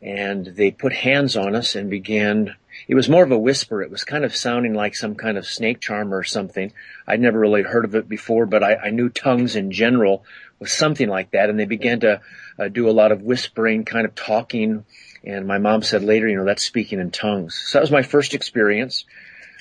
and 0.00 0.46
they 0.46 0.70
put 0.70 0.92
hands 0.92 1.36
on 1.36 1.56
us 1.56 1.74
and 1.74 1.90
began 1.90 2.54
it 2.86 2.94
was 2.94 3.08
more 3.08 3.24
of 3.24 3.30
a 3.30 3.38
whisper. 3.38 3.82
It 3.82 3.90
was 3.90 4.04
kind 4.04 4.24
of 4.24 4.36
sounding 4.36 4.74
like 4.74 4.94
some 4.94 5.14
kind 5.14 5.36
of 5.36 5.46
snake 5.46 5.80
charm 5.80 6.14
or 6.14 6.22
something. 6.24 6.72
I'd 7.06 7.20
never 7.20 7.38
really 7.38 7.62
heard 7.62 7.84
of 7.84 7.94
it 7.94 8.08
before, 8.08 8.46
but 8.46 8.62
I, 8.62 8.76
I 8.76 8.90
knew 8.90 9.08
tongues 9.08 9.56
in 9.56 9.72
general 9.72 10.24
was 10.58 10.72
something 10.72 11.08
like 11.08 11.32
that. 11.32 11.50
And 11.50 11.58
they 11.58 11.66
began 11.66 12.00
to 12.00 12.20
uh, 12.58 12.68
do 12.68 12.88
a 12.88 12.92
lot 12.92 13.12
of 13.12 13.22
whispering, 13.22 13.84
kind 13.84 14.06
of 14.06 14.14
talking. 14.14 14.84
And 15.24 15.46
my 15.46 15.58
mom 15.58 15.82
said 15.82 16.04
later, 16.04 16.28
you 16.28 16.36
know, 16.36 16.44
that's 16.44 16.64
speaking 16.64 17.00
in 17.00 17.10
tongues. 17.10 17.54
So 17.66 17.78
that 17.78 17.82
was 17.82 17.90
my 17.90 18.02
first 18.02 18.34
experience. 18.34 19.04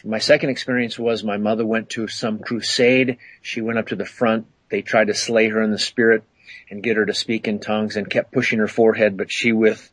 My 0.04 0.20
second 0.20 0.52
experience 0.52 0.98
was 0.98 1.24
my 1.24 1.38
mother 1.38 1.66
went 1.66 1.90
to 1.92 2.08
some 2.08 2.40
crusade. 2.40 3.18
She 3.42 3.62
went 3.62 3.80
up 3.80 3.88
to 3.88 3.96
the 3.96 4.06
front. 4.06 4.48
They 4.70 4.82
tried 4.82 5.08
to 5.08 5.14
slay 5.14 5.50
her 5.50 5.62
in 5.62 5.72
the 5.72 5.80
spirit 5.80 6.24
and 6.70 6.84
get 6.84 6.98
her 6.98 7.06
to 7.06 7.14
speak 7.14 7.48
in 7.48 7.60
tongues 7.60 7.96
and 7.96 8.10
kept 8.10 8.32
pushing 8.32 8.60
her 8.60 8.68
forehead, 8.68 9.18
but 9.18 9.32
she 9.32 9.52
with 9.52 9.90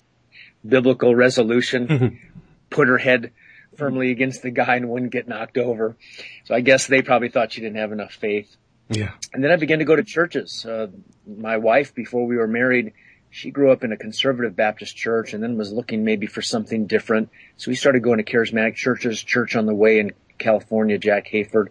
biblical 0.66 1.14
resolution 1.14 2.20
put 2.70 2.88
her 2.88 2.98
head 2.98 3.32
firmly 3.76 4.10
against 4.10 4.42
the 4.42 4.50
guy 4.50 4.76
and 4.76 4.88
wouldn't 4.88 5.12
get 5.12 5.28
knocked 5.28 5.58
over. 5.58 5.96
So 6.44 6.54
I 6.54 6.60
guess 6.60 6.86
they 6.86 7.02
probably 7.02 7.28
thought 7.28 7.52
she 7.52 7.60
didn't 7.60 7.78
have 7.78 7.92
enough 7.92 8.12
faith. 8.12 8.56
Yeah. 8.88 9.12
And 9.32 9.42
then 9.42 9.50
I 9.50 9.56
began 9.56 9.78
to 9.78 9.84
go 9.84 9.96
to 9.96 10.04
churches. 10.04 10.64
Uh, 10.64 10.88
my 11.26 11.56
wife, 11.56 11.94
before 11.94 12.26
we 12.26 12.36
were 12.36 12.46
married, 12.46 12.92
she 13.30 13.50
grew 13.50 13.72
up 13.72 13.82
in 13.82 13.92
a 13.92 13.96
conservative 13.96 14.54
Baptist 14.54 14.96
church 14.96 15.32
and 15.32 15.42
then 15.42 15.56
was 15.56 15.72
looking 15.72 16.04
maybe 16.04 16.26
for 16.26 16.42
something 16.42 16.86
different. 16.86 17.30
So 17.56 17.70
we 17.70 17.74
started 17.74 18.02
going 18.02 18.18
to 18.18 18.24
charismatic 18.24 18.74
churches, 18.76 19.20
Church 19.22 19.56
on 19.56 19.66
the 19.66 19.74
Way 19.74 19.98
in 19.98 20.12
California, 20.38 20.98
Jack 20.98 21.26
Hayford. 21.28 21.68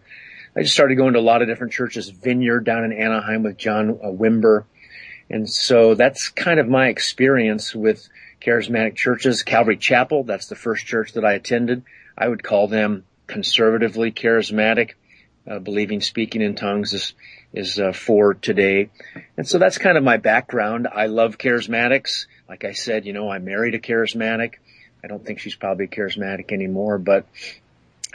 I 0.56 0.62
just 0.62 0.74
started 0.74 0.96
going 0.96 1.14
to 1.14 1.20
a 1.20 1.22
lot 1.22 1.42
of 1.42 1.48
different 1.48 1.74
churches, 1.74 2.10
Vineyard 2.10 2.62
down 2.66 2.84
in 2.84 2.94
Anaheim 2.94 3.44
with 3.44 3.58
John 3.58 3.92
uh, 3.92 4.08
Wimber. 4.08 4.66
And 5.30 5.50
so 5.50 5.96
that's 5.96 6.30
kind 6.30 6.60
of 6.60 6.68
my 6.68 6.88
experience 6.88 7.74
with 7.74 8.08
charismatic 8.46 8.96
churches. 8.96 9.44
Calvary 9.44 9.78
Chapel, 9.78 10.24
that's 10.24 10.48
the 10.48 10.56
first 10.56 10.86
church 10.86 11.14
that 11.14 11.26
I 11.26 11.34
attended. 11.34 11.84
I 12.18 12.28
would 12.28 12.44
call 12.44 12.68
them 12.68 13.06
conservatively 13.28 14.12
charismatic, 14.12 14.92
uh, 15.50 15.60
believing 15.60 16.02
speaking 16.02 16.42
in 16.42 16.56
tongues 16.56 16.94
is, 16.94 17.14
is 17.54 17.80
uh, 17.80 17.92
for 17.94 18.34
today. 18.34 18.90
And 19.38 19.48
so 19.48 19.58
that's 19.58 19.78
kind 19.78 19.98
of 19.98 20.04
my 20.04 20.18
background. 20.18 20.88
I 20.94 21.08
love 21.08 21.38
charismatics. 21.38 22.28
Like 22.48 22.66
I 22.66 22.74
said, 22.74 23.06
you 23.06 23.14
know, 23.14 23.30
I 23.30 23.40
married 23.40 23.76
a 23.76 23.80
charismatic. 23.80 24.56
I 25.04 25.08
don't 25.08 25.26
think 25.26 25.40
she's 25.40 25.56
probably 25.56 25.88
charismatic 25.88 26.52
anymore, 26.52 26.98
but 26.98 27.26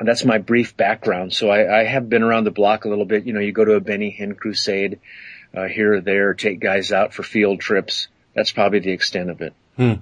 that's 0.00 0.24
my 0.24 0.38
brief 0.38 0.76
background. 0.76 1.32
So 1.32 1.50
I, 1.50 1.80
I 1.80 1.84
have 1.84 2.08
been 2.08 2.22
around 2.22 2.44
the 2.44 2.50
block 2.50 2.84
a 2.84 2.88
little 2.88 3.04
bit. 3.04 3.26
You 3.26 3.32
know, 3.32 3.40
you 3.40 3.52
go 3.52 3.64
to 3.64 3.74
a 3.74 3.80
Benny 3.80 4.16
Hinn 4.18 4.36
crusade 4.36 5.00
uh, 5.54 5.64
here 5.64 5.94
or 5.94 6.00
there, 6.00 6.34
take 6.34 6.60
guys 6.60 6.92
out 6.92 7.14
for 7.14 7.22
field 7.22 7.60
trips. 7.60 8.08
That's 8.34 8.52
probably 8.52 8.78
the 8.78 8.92
extent 8.92 9.30
of 9.30 9.40
it. 9.40 9.54
Hmm. 9.76 9.94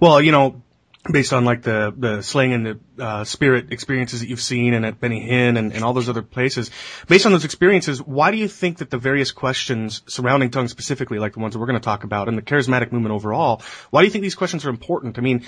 Well, 0.00 0.20
you 0.20 0.32
know, 0.32 0.62
based 1.10 1.32
on 1.32 1.44
like 1.44 1.62
the 1.62 1.92
the 1.96 2.22
slaying 2.22 2.52
and 2.52 2.66
the 2.66 2.78
uh, 2.98 3.24
spirit 3.24 3.72
experiences 3.72 4.20
that 4.20 4.28
you've 4.28 4.40
seen 4.40 4.74
and 4.74 4.86
at 4.86 5.00
Benny 5.00 5.26
Hinn 5.28 5.58
and, 5.58 5.72
and 5.72 5.82
all 5.82 5.92
those 5.92 6.08
other 6.08 6.22
places, 6.22 6.70
based 7.08 7.26
on 7.26 7.32
those 7.32 7.44
experiences, 7.44 8.00
why 8.00 8.30
do 8.30 8.36
you 8.36 8.48
think 8.48 8.78
that 8.78 8.90
the 8.90 8.98
various 8.98 9.32
questions 9.32 10.02
surrounding 10.06 10.50
tongues 10.50 10.70
specifically, 10.70 11.18
like 11.18 11.32
the 11.32 11.40
ones 11.40 11.54
that 11.54 11.60
we're 11.60 11.66
going 11.66 11.80
to 11.80 11.84
talk 11.84 12.04
about, 12.04 12.28
and 12.28 12.38
the 12.38 12.42
charismatic 12.42 12.92
movement 12.92 13.14
overall, 13.14 13.62
why 13.90 14.00
do 14.00 14.06
you 14.06 14.12
think 14.12 14.22
these 14.22 14.36
questions 14.36 14.64
are 14.64 14.70
important? 14.70 15.18
I 15.18 15.22
mean, 15.22 15.44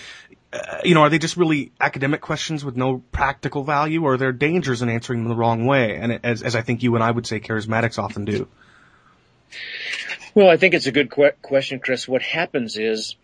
uh, 0.52 0.78
you 0.84 0.94
know, 0.94 1.02
are 1.02 1.10
they 1.10 1.18
just 1.18 1.36
really 1.36 1.72
academic 1.80 2.20
questions 2.20 2.64
with 2.64 2.76
no 2.76 3.02
practical 3.12 3.64
value, 3.64 4.04
or 4.04 4.14
are 4.14 4.16
there 4.16 4.32
dangers 4.32 4.82
in 4.82 4.88
answering 4.88 5.20
them 5.20 5.28
the 5.28 5.36
wrong 5.36 5.66
way? 5.66 5.96
And 5.96 6.20
as 6.24 6.42
as 6.42 6.56
I 6.56 6.62
think 6.62 6.82
you 6.82 6.94
and 6.94 7.04
I 7.04 7.10
would 7.10 7.26
say, 7.26 7.40
charismatics 7.40 7.98
often 7.98 8.24
do. 8.24 8.48
Well, 10.34 10.48
I 10.48 10.56
think 10.56 10.74
it's 10.74 10.86
a 10.86 10.92
good 10.92 11.10
que- 11.10 11.32
question, 11.42 11.78
Chris. 11.78 12.08
What 12.08 12.22
happens 12.22 12.76
is, 12.76 13.14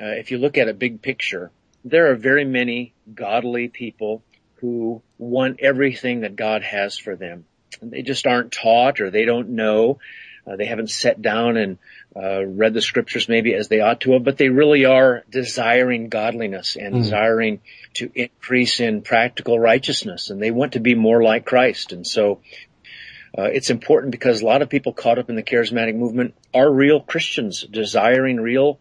uh, 0.00 0.06
if 0.06 0.30
you 0.30 0.38
look 0.38 0.58
at 0.58 0.68
a 0.68 0.74
big 0.74 1.02
picture, 1.02 1.50
there 1.84 2.10
are 2.10 2.16
very 2.16 2.44
many 2.44 2.94
godly 3.12 3.68
people 3.68 4.22
who 4.56 5.02
want 5.18 5.60
everything 5.60 6.20
that 6.20 6.36
God 6.36 6.62
has 6.62 6.98
for 6.98 7.16
them. 7.16 7.44
They 7.80 8.02
just 8.02 8.26
aren't 8.26 8.52
taught 8.52 9.00
or 9.00 9.10
they 9.10 9.24
don't 9.24 9.50
know. 9.50 9.98
Uh, 10.46 10.56
they 10.56 10.66
haven't 10.66 10.90
sat 10.90 11.20
down 11.20 11.56
and 11.56 11.78
uh, 12.16 12.44
read 12.44 12.74
the 12.74 12.80
scriptures 12.80 13.28
maybe 13.28 13.54
as 13.54 13.68
they 13.68 13.80
ought 13.80 14.00
to 14.00 14.12
have, 14.12 14.24
but 14.24 14.38
they 14.38 14.48
really 14.48 14.86
are 14.86 15.24
desiring 15.30 16.08
godliness 16.08 16.76
and 16.76 16.94
mm. 16.94 17.02
desiring 17.02 17.60
to 17.94 18.10
increase 18.14 18.80
in 18.80 19.02
practical 19.02 19.58
righteousness, 19.58 20.30
and 20.30 20.40
they 20.40 20.50
want 20.50 20.72
to 20.72 20.80
be 20.80 20.94
more 20.94 21.22
like 21.22 21.44
Christ. 21.44 21.92
And 21.92 22.06
so, 22.06 22.40
uh, 23.36 23.42
it's 23.42 23.68
important 23.68 24.10
because 24.10 24.40
a 24.40 24.46
lot 24.46 24.62
of 24.62 24.70
people 24.70 24.94
caught 24.94 25.18
up 25.18 25.28
in 25.28 25.36
the 25.36 25.42
charismatic 25.42 25.94
movement 25.94 26.34
are 26.54 26.70
real 26.70 27.00
Christians, 27.00 27.62
desiring 27.62 28.40
real 28.40 28.80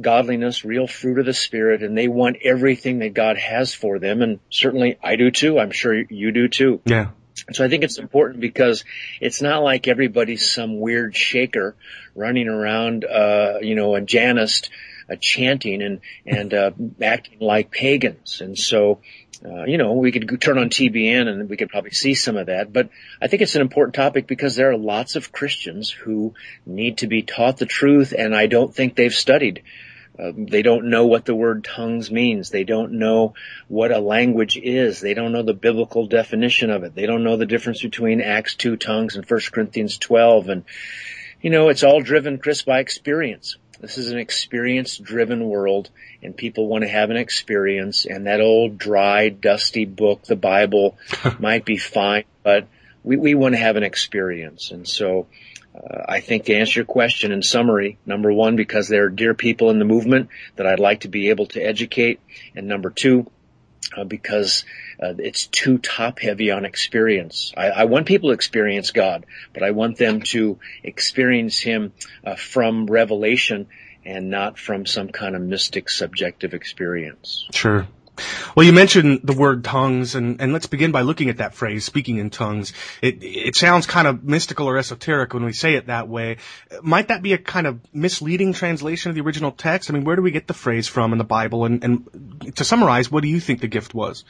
godliness, 0.00 0.64
real 0.64 0.86
fruit 0.86 1.18
of 1.18 1.26
the 1.26 1.32
spirit, 1.32 1.82
and 1.82 1.96
they 1.96 2.08
want 2.08 2.38
everything 2.42 3.00
that 3.00 3.14
God 3.14 3.38
has 3.38 3.74
for 3.74 3.98
them. 3.98 4.22
And 4.22 4.40
certainly 4.50 4.98
I 5.02 5.16
do 5.16 5.30
too. 5.30 5.58
I'm 5.58 5.70
sure 5.70 5.94
you 5.94 6.32
do 6.32 6.48
too. 6.48 6.80
Yeah. 6.84 7.10
So 7.52 7.64
I 7.64 7.68
think 7.68 7.84
it's 7.84 7.98
important 7.98 8.40
because 8.40 8.84
it's 9.20 9.42
not 9.42 9.62
like 9.62 9.88
everybody's 9.88 10.52
some 10.52 10.78
weird 10.78 11.16
shaker 11.16 11.74
running 12.14 12.48
around, 12.48 13.04
uh, 13.04 13.58
you 13.62 13.74
know, 13.74 13.96
a 13.96 14.00
Janist, 14.00 14.68
uh, 15.10 15.16
chanting 15.18 15.82
and, 15.82 16.00
and, 16.26 16.54
uh, 16.54 16.70
acting 17.00 17.38
like 17.40 17.70
pagans. 17.70 18.40
And 18.40 18.58
so, 18.58 19.00
uh, 19.44 19.64
you 19.64 19.78
know, 19.78 19.94
we 19.94 20.12
could 20.12 20.40
turn 20.40 20.58
on 20.58 20.68
TBN 20.68 21.26
and 21.26 21.48
we 21.48 21.56
could 21.56 21.70
probably 21.70 21.92
see 21.92 22.14
some 22.14 22.36
of 22.36 22.46
that, 22.46 22.72
but 22.72 22.90
I 23.20 23.28
think 23.28 23.42
it's 23.42 23.54
an 23.54 23.62
important 23.62 23.94
topic 23.94 24.26
because 24.26 24.54
there 24.54 24.70
are 24.70 24.76
lots 24.76 25.16
of 25.16 25.32
Christians 25.32 25.90
who 25.90 26.34
need 26.66 26.98
to 26.98 27.06
be 27.06 27.22
taught 27.22 27.56
the 27.56 27.66
truth 27.66 28.12
and 28.16 28.36
I 28.36 28.46
don't 28.46 28.74
think 28.74 28.94
they've 28.94 29.14
studied 29.14 29.62
um, 30.20 30.46
they 30.46 30.62
don't 30.62 30.90
know 30.90 31.06
what 31.06 31.24
the 31.24 31.34
word 31.34 31.64
tongues 31.64 32.10
means. 32.10 32.50
They 32.50 32.64
don't 32.64 32.92
know 32.92 33.34
what 33.68 33.92
a 33.92 33.98
language 33.98 34.56
is. 34.56 35.00
They 35.00 35.14
don't 35.14 35.32
know 35.32 35.42
the 35.42 35.54
biblical 35.54 36.06
definition 36.06 36.70
of 36.70 36.82
it. 36.84 36.94
They 36.94 37.06
don't 37.06 37.24
know 37.24 37.36
the 37.36 37.46
difference 37.46 37.82
between 37.82 38.20
Acts 38.20 38.54
2 38.56 38.76
tongues 38.76 39.16
and 39.16 39.24
1 39.24 39.40
Corinthians 39.52 39.98
12. 39.98 40.48
And, 40.48 40.64
you 41.40 41.50
know, 41.50 41.68
it's 41.68 41.82
all 41.82 42.00
driven, 42.00 42.38
Chris, 42.38 42.62
by 42.62 42.80
experience. 42.80 43.56
This 43.80 43.96
is 43.96 44.10
an 44.10 44.18
experience 44.18 44.98
driven 44.98 45.48
world 45.48 45.88
and 46.22 46.36
people 46.36 46.66
want 46.66 46.82
to 46.82 46.88
have 46.88 47.08
an 47.08 47.16
experience 47.16 48.04
and 48.04 48.26
that 48.26 48.42
old 48.42 48.76
dry, 48.76 49.30
dusty 49.30 49.86
book, 49.86 50.24
the 50.24 50.36
Bible 50.36 50.98
might 51.38 51.64
be 51.64 51.78
fine, 51.78 52.24
but 52.42 52.66
we, 53.02 53.16
we 53.16 53.34
want 53.34 53.54
to 53.54 53.58
have 53.58 53.76
an 53.76 53.82
experience. 53.82 54.70
And 54.70 54.86
so, 54.86 55.28
uh, 55.74 56.04
I 56.08 56.20
think 56.20 56.44
to 56.44 56.54
answer 56.54 56.80
your 56.80 56.86
question 56.86 57.32
in 57.32 57.42
summary, 57.42 57.98
number 58.04 58.32
one, 58.32 58.56
because 58.56 58.88
there 58.88 59.04
are 59.04 59.10
dear 59.10 59.34
people 59.34 59.70
in 59.70 59.78
the 59.78 59.84
movement 59.84 60.28
that 60.56 60.66
I'd 60.66 60.80
like 60.80 61.00
to 61.00 61.08
be 61.08 61.30
able 61.30 61.46
to 61.46 61.60
educate, 61.60 62.20
and 62.54 62.66
number 62.66 62.90
two, 62.90 63.30
uh, 63.96 64.04
because 64.04 64.64
uh, 65.02 65.14
it's 65.18 65.46
too 65.46 65.78
top 65.78 66.18
heavy 66.18 66.50
on 66.50 66.64
experience. 66.64 67.52
I, 67.56 67.70
I, 67.70 67.84
want 67.84 68.06
people 68.06 68.30
to 68.30 68.34
experience 68.34 68.90
God, 68.90 69.26
but 69.52 69.62
I 69.62 69.70
want 69.70 69.96
them 69.96 70.22
to 70.22 70.58
experience 70.82 71.58
Him 71.58 71.92
uh, 72.24 72.36
from 72.36 72.86
revelation 72.86 73.66
and 74.04 74.30
not 74.30 74.58
from 74.58 74.86
some 74.86 75.08
kind 75.08 75.36
of 75.36 75.42
mystic 75.42 75.88
subjective 75.88 76.54
experience. 76.54 77.46
Sure. 77.52 77.86
Well, 78.54 78.66
you 78.66 78.72
mentioned 78.72 79.20
the 79.24 79.32
word 79.32 79.64
tongues, 79.64 80.14
and, 80.14 80.40
and 80.40 80.52
let's 80.52 80.66
begin 80.66 80.92
by 80.92 81.02
looking 81.02 81.28
at 81.28 81.38
that 81.38 81.54
phrase, 81.54 81.84
speaking 81.84 82.18
in 82.18 82.30
tongues. 82.30 82.72
It, 83.02 83.22
it 83.22 83.56
sounds 83.56 83.86
kind 83.86 84.06
of 84.06 84.24
mystical 84.24 84.68
or 84.68 84.76
esoteric 84.76 85.34
when 85.34 85.44
we 85.44 85.52
say 85.52 85.74
it 85.74 85.86
that 85.86 86.08
way. 86.08 86.38
Might 86.82 87.08
that 87.08 87.22
be 87.22 87.32
a 87.32 87.38
kind 87.38 87.66
of 87.66 87.80
misleading 87.92 88.52
translation 88.52 89.10
of 89.10 89.14
the 89.14 89.22
original 89.22 89.52
text? 89.52 89.90
I 89.90 89.94
mean, 89.94 90.04
where 90.04 90.16
do 90.16 90.22
we 90.22 90.30
get 90.30 90.46
the 90.46 90.54
phrase 90.54 90.88
from 90.88 91.12
in 91.12 91.18
the 91.18 91.24
Bible? 91.24 91.64
And, 91.64 91.84
and 91.84 92.56
to 92.56 92.64
summarize, 92.64 93.10
what 93.10 93.22
do 93.22 93.28
you 93.28 93.40
think 93.40 93.60
the 93.60 93.68
gift 93.68 93.94
was? 93.94 94.24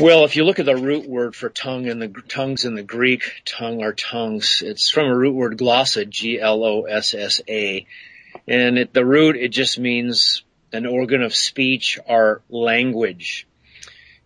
Well, 0.00 0.24
if 0.24 0.36
you 0.36 0.44
look 0.44 0.60
at 0.60 0.66
the 0.66 0.76
root 0.76 1.08
word 1.08 1.34
for 1.34 1.48
tongue 1.48 1.86
in 1.86 1.98
the 1.98 2.06
tongues 2.28 2.64
in 2.64 2.76
the 2.76 2.84
Greek, 2.84 3.42
tongue 3.44 3.82
or 3.82 3.92
tongues, 3.92 4.62
it's 4.64 4.88
from 4.90 5.06
a 5.06 5.16
root 5.16 5.34
word 5.34 5.58
glossa, 5.58 6.08
G-L-O-S-S-A. 6.08 7.84
And 8.46 8.78
at 8.78 8.94
the 8.94 9.04
root, 9.04 9.36
it 9.36 9.48
just 9.48 9.76
means 9.76 10.44
an 10.72 10.86
organ 10.86 11.22
of 11.22 11.34
speech, 11.34 11.98
our 12.08 12.42
language. 12.48 13.46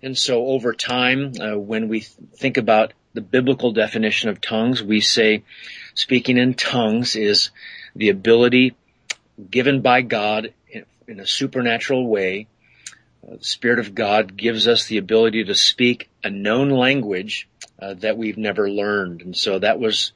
And 0.02 0.18
so 0.18 0.46
over 0.46 0.72
time, 0.72 1.32
uh, 1.40 1.56
when 1.58 1.88
we 1.88 2.00
think 2.00 2.56
about 2.56 2.92
the 3.14 3.20
biblical 3.20 3.72
definition 3.72 4.28
of 4.28 4.40
tongues, 4.40 4.82
we 4.82 5.00
say 5.00 5.44
speaking 5.94 6.38
in 6.38 6.54
tongues 6.54 7.14
is 7.14 7.50
the 7.94 8.08
ability 8.08 8.74
given 9.50 9.80
by 9.80 10.02
God 10.02 10.52
in, 10.68 10.84
in 11.06 11.20
a 11.20 11.26
supernatural 11.26 12.06
way. 12.06 12.48
Uh, 13.26 13.36
the 13.36 13.44
Spirit 13.44 13.78
of 13.78 13.94
God 13.94 14.36
gives 14.36 14.66
us 14.66 14.86
the 14.86 14.98
ability 14.98 15.44
to 15.44 15.54
speak 15.54 16.10
a 16.24 16.30
known 16.30 16.70
language 16.70 17.48
uh, 17.80 17.94
that 17.94 18.16
we've 18.16 18.38
never 18.38 18.68
learned. 18.68 19.22
And 19.22 19.36
so 19.36 19.58
that 19.58 19.78
was 19.78 20.12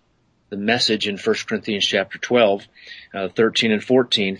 the 0.51 0.57
message 0.57 1.07
in 1.07 1.19
1 1.19 1.37
Corinthians 1.47 1.85
chapter 1.85 2.19
12, 2.19 2.67
uh, 3.15 3.29
13 3.29 3.73
and 3.73 3.85
14 3.85 4.39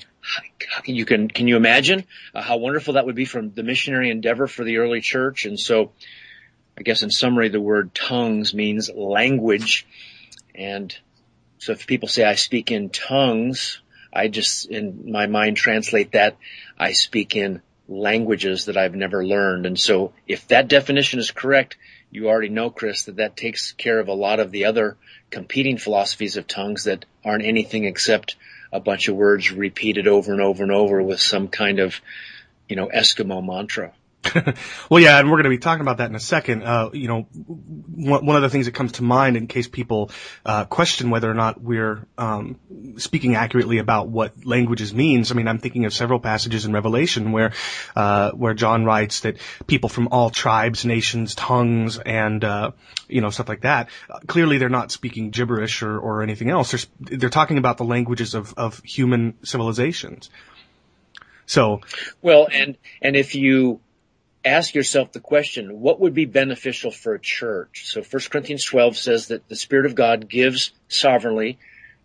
you 0.87 1.05
can 1.05 1.29
can 1.29 1.49
you 1.49 1.57
imagine 1.57 2.05
uh, 2.35 2.43
how 2.43 2.57
wonderful 2.57 2.95
that 2.95 3.07
would 3.07 3.15
be 3.15 3.25
from 3.25 3.53
the 3.53 3.63
missionary 3.63 4.11
endeavor 4.11 4.47
for 4.47 4.65
the 4.65 4.79
early 4.79 5.01
church? 5.01 5.45
And 5.45 5.59
so, 5.59 5.93
I 6.79 6.83
guess 6.83 7.03
in 7.03 7.11
summary, 7.11 7.49
the 7.49 7.61
word 7.61 7.95
tongues 7.95 8.55
means 8.55 8.91
language, 8.91 9.87
and 10.55 10.97
so 11.59 11.73
if 11.73 11.87
people 11.87 12.09
say 12.09 12.25
I 12.25 12.35
speak 12.35 12.71
in 12.71 12.91
tongues, 12.91 13.81
I 14.13 14.29
just 14.29 14.67
in 14.67 15.11
my 15.11 15.27
mind 15.27 15.57
translate 15.57 16.13
that 16.13 16.37
I 16.79 16.93
speak 16.93 17.37
in 17.37 17.63
languages 17.89 18.67
that 18.67 18.77
I've 18.77 18.95
never 18.95 19.25
learned. 19.25 19.67
And 19.67 19.79
so, 19.79 20.13
if 20.27 20.49
that 20.49 20.69
definition 20.69 21.21
is 21.21 21.31
correct, 21.31 21.77
you 22.11 22.29
already 22.29 22.49
know, 22.49 22.71
Chris, 22.71 23.05
that 23.05 23.17
that 23.17 23.37
takes 23.37 23.73
care 23.73 23.99
of 23.99 24.09
a 24.09 24.15
lot 24.15 24.41
of 24.41 24.51
the 24.51 24.67
other 24.67 24.97
competing 25.31 25.79
philosophies 25.79 26.37
of 26.37 26.47
tongues 26.47 26.85
that 26.85 27.05
aren't 27.25 27.45
anything 27.45 27.85
except 27.85 28.37
a 28.73 28.81
bunch 28.81 29.09
of 29.09 29.17
words 29.17 29.53
repeated 29.53 30.07
over 30.07 30.33
and 30.33 30.43
over 30.43 30.63
and 30.63 30.73
over 30.73 31.03
with 31.03 31.21
some 31.21 31.49
kind 31.49 31.79
of, 31.79 32.01
you 32.69 32.77
know, 32.77 32.89
Eskimo 32.89 33.45
mantra. 33.45 33.93
well, 34.91 35.03
yeah, 35.03 35.19
and 35.19 35.31
we're 35.31 35.37
going 35.37 35.45
to 35.45 35.51
be 35.51 35.59
talking 35.59 35.81
about 35.81 35.99
that 35.99 36.11
in 36.11 36.17
a 36.17 36.21
second. 36.21 36.63
Uh, 36.63 36.91
you 36.93 37.09
know, 37.09 37.23
one, 37.23 38.25
one 38.25 38.37
of 38.37 38.43
the 38.43 38.51
things 38.51 38.67
that 38.67 38.73
comes 38.73 38.93
to 38.93 39.03
mind 39.03 39.37
in 39.37 39.47
case 39.47 39.69
people 39.69 40.11
uh, 40.45 40.65
question 40.65 41.11
whether 41.11 41.31
or 41.31 41.35
not 41.35 41.61
we're 41.61 42.07
um, 42.19 42.59
speaking 42.99 43.35
accurately 43.35 43.79
about 43.79 44.09
what 44.09 44.45
languages 44.45 44.95
means. 44.95 45.31
I 45.31 45.35
mean, 45.35 45.49
I'm 45.49 45.59
thinking 45.59 45.85
of 45.85 45.93
several 45.93 46.21
passages 46.21 46.65
in 46.65 46.73
Revelation 46.73 47.33
where 47.33 47.53
uh, 47.95 48.33
where 48.33 48.55
John 48.55 48.85
writes 48.85 49.21
that 49.21 49.39
people 49.67 49.89
from 49.89 50.09
all 50.09 50.31
tribes, 50.31 50.85
nations, 50.85 51.35
tongues, 51.35 51.99
and 51.99 52.43
uh, 52.45 52.73
you 53.09 53.21
know 53.21 53.31
stuff 53.31 53.49
like 53.49 53.63
that. 53.63 53.89
clearly, 54.27 54.59
they're 54.59 54.69
not 54.69 54.91
speaking 54.91 55.31
gibberish 55.31 55.83
or, 55.83 55.99
or 55.99 56.23
anything 56.23 56.51
else. 56.51 56.71
They're 56.73 57.19
they're 57.19 57.31
talking 57.31 57.59
about 57.59 57.77
the 57.77 57.85
languages 57.85 58.35
of 58.35 58.55
of 58.57 58.83
human 58.85 59.35
civilizations. 59.45 60.31
So, 61.47 61.81
well, 62.23 62.49
and 62.53 62.77
and 63.01 63.17
if 63.17 63.35
you 63.35 63.81
ask 64.47 64.75
yourself 64.75 65.13
the 65.13 65.21
question, 65.21 65.81
what 65.81 66.01
would 66.01 66.15
be 66.15 66.25
beneficial 66.25 66.91
for 66.91 67.15
a 67.15 67.21
church? 67.21 67.87
So 67.87 68.03
1 68.03 68.23
Corinthians 68.31 68.65
12 68.65 68.97
says 68.97 69.27
that 69.29 69.49
the 69.49 69.57
Spirit 69.57 69.87
of 69.87 69.95
God 69.95 70.29
gives 70.29 70.71
sovereignly 70.89 71.59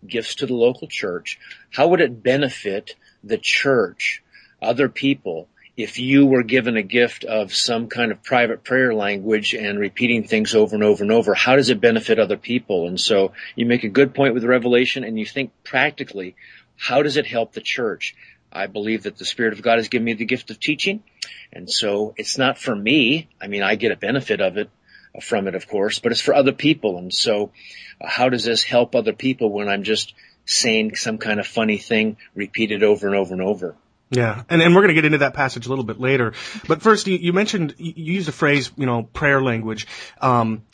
gifts 0.06 0.34
to 0.36 0.46
the 0.46 0.54
local 0.54 0.88
church, 0.88 1.38
how 1.70 1.88
would 1.88 2.00
it 2.00 2.22
benefit 2.22 2.96
the 3.22 3.38
church, 3.38 4.22
other 4.60 4.88
people, 4.88 5.48
if 5.76 5.98
you 5.98 6.26
were 6.26 6.42
given 6.42 6.76
a 6.76 6.82
gift 6.82 7.24
of 7.24 7.54
some 7.54 7.88
kind 7.88 8.12
of 8.12 8.22
private 8.22 8.62
prayer 8.62 8.92
language 8.92 9.54
and 9.54 9.78
repeating 9.78 10.24
things 10.24 10.54
over 10.54 10.74
and 10.74 10.84
over 10.84 11.02
and 11.02 11.12
over, 11.12 11.34
how 11.34 11.56
does 11.56 11.70
it 11.70 11.80
benefit 11.80 12.18
other 12.18 12.36
people? 12.36 12.88
And 12.88 13.00
so 13.00 13.32
you 13.56 13.64
make 13.64 13.84
a 13.84 13.88
good 13.88 14.14
point 14.14 14.34
with 14.34 14.44
Revelation 14.44 15.04
and 15.04 15.18
you 15.18 15.24
think 15.24 15.52
practically, 15.64 16.34
how 16.76 17.02
does 17.02 17.16
it 17.16 17.26
help 17.26 17.52
the 17.52 17.60
church? 17.60 18.14
I 18.52 18.66
believe 18.66 19.04
that 19.04 19.16
the 19.16 19.24
Spirit 19.24 19.52
of 19.52 19.62
God 19.62 19.78
has 19.78 19.88
given 19.88 20.04
me 20.04 20.14
the 20.14 20.24
gift 20.24 20.50
of 20.50 20.60
teaching. 20.60 21.02
And 21.52 21.70
so 21.70 22.14
it's 22.16 22.38
not 22.38 22.58
for 22.58 22.74
me. 22.74 23.28
I 23.40 23.46
mean, 23.46 23.62
I 23.62 23.74
get 23.74 23.92
a 23.92 23.96
benefit 23.96 24.40
of 24.40 24.56
it 24.56 24.70
from 25.20 25.48
it, 25.48 25.54
of 25.54 25.68
course, 25.68 25.98
but 25.98 26.12
it's 26.12 26.20
for 26.20 26.34
other 26.34 26.52
people. 26.52 26.98
And 26.98 27.12
so 27.12 27.50
uh, 28.00 28.08
how 28.08 28.28
does 28.28 28.44
this 28.44 28.62
help 28.62 28.94
other 28.94 29.12
people 29.12 29.50
when 29.50 29.68
I'm 29.68 29.82
just 29.82 30.14
saying 30.46 30.96
some 30.96 31.18
kind 31.18 31.40
of 31.40 31.46
funny 31.46 31.78
thing 31.78 32.16
repeated 32.34 32.82
over 32.82 33.06
and 33.06 33.16
over 33.16 33.32
and 33.32 33.42
over? 33.42 33.74
Yeah, 34.10 34.42
and 34.50 34.60
and 34.60 34.74
we're 34.74 34.82
going 34.82 34.88
to 34.88 34.94
get 34.94 35.06
into 35.06 35.18
that 35.18 35.32
passage 35.32 35.64
a 35.64 35.70
little 35.70 35.86
bit 35.86 35.98
later. 35.98 36.34
But 36.68 36.82
first, 36.82 37.06
you, 37.06 37.16
you 37.16 37.32
mentioned 37.32 37.74
you 37.78 38.14
used 38.14 38.28
a 38.28 38.32
phrase, 38.32 38.70
you 38.76 38.84
know, 38.84 39.04
prayer 39.04 39.40
language. 39.40 39.86
Um, 40.20 40.64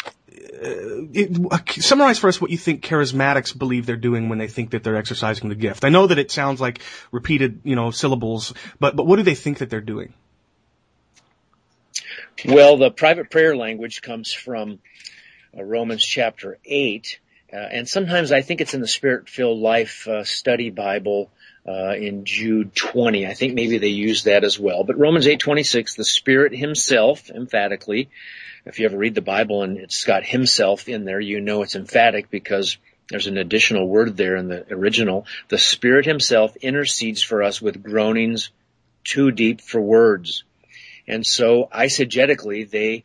it, 0.51 1.83
summarize 1.83 2.19
for 2.19 2.29
us 2.29 2.41
what 2.41 2.51
you 2.51 2.59
think 2.59 2.83
charismatics 2.83 3.57
believe 3.57 3.87
they're 3.87 3.97
doing 3.97 4.29
when 4.29 4.39
they 4.39 4.49
think 4.49 4.71
that 4.71 4.83
they're 4.83 4.97
exercising 4.97 5.49
the 5.49 5.55
gift. 5.55 5.85
I 5.85 5.91
know 5.91 6.07
that 6.07 6.19
it 6.19 6.31
sounds 6.31 6.61
like 6.61 6.81
repeated, 7.13 7.61
you 7.65 7.77
know, 7.77 7.91
syllables, 7.91 8.55
but 8.81 8.97
but 8.97 9.07
what 9.07 9.17
do 9.17 9.23
they 9.23 9.35
think 9.35 9.59
that 9.59 9.71
they're 9.71 9.81
doing? 9.81 10.15
Well, 12.45 12.77
the 12.77 12.91
private 12.91 13.31
prayer 13.31 13.57
language 13.57 14.01
comes 14.01 14.33
from 14.33 14.79
uh, 15.57 15.63
Romans 15.63 16.05
chapter 16.05 16.59
eight, 16.65 17.19
uh, 17.53 17.57
and 17.57 17.89
sometimes 17.89 18.33
I 18.33 18.43
think 18.43 18.61
it's 18.61 18.75
in 18.75 18.81
the 18.81 18.89
Spirit-filled 18.89 19.59
Life 19.59 20.07
uh, 20.09 20.25
Study 20.25 20.71
Bible. 20.71 21.31
Uh, 21.67 21.95
in 21.95 22.25
Jude 22.25 22.75
20. 22.75 23.27
I 23.27 23.35
think 23.35 23.53
maybe 23.53 23.77
they 23.77 23.89
use 23.89 24.23
that 24.23 24.43
as 24.43 24.59
well. 24.59 24.85
But 24.85 24.97
Romans 24.97 25.27
8:26, 25.27 25.97
the 25.97 26.05
Spirit 26.05 26.57
Himself, 26.57 27.29
emphatically, 27.29 28.09
if 28.69 28.79
you 28.79 28.87
ever 28.87 28.97
read 28.97 29.15
the 29.15 29.23
Bible 29.23 29.63
and 29.63 29.79
it's 29.79 30.05
got 30.05 30.25
himself 30.25 30.89
in 30.89 31.05
there, 31.05 31.21
you 31.21 31.41
know 31.41 31.63
it's 31.63 31.75
emphatic 31.75 32.31
because 32.31 32.77
there's 33.09 33.27
an 33.27 33.39
additional 33.39 33.89
word 33.89 34.17
there 34.17 34.37
in 34.37 34.49
the 34.49 34.71
original. 34.73 35.27
The 35.49 35.59
Spirit 35.59 36.05
himself 36.05 36.55
intercedes 36.57 37.23
for 37.23 37.43
us 37.43 37.63
with 37.63 37.83
groanings 37.83 38.51
too 39.05 39.31
deep 39.31 39.63
for 39.63 39.81
words. 39.81 40.45
And 41.07 41.27
so 41.27 41.69
eisegetically, 41.73 42.69
they 42.69 43.05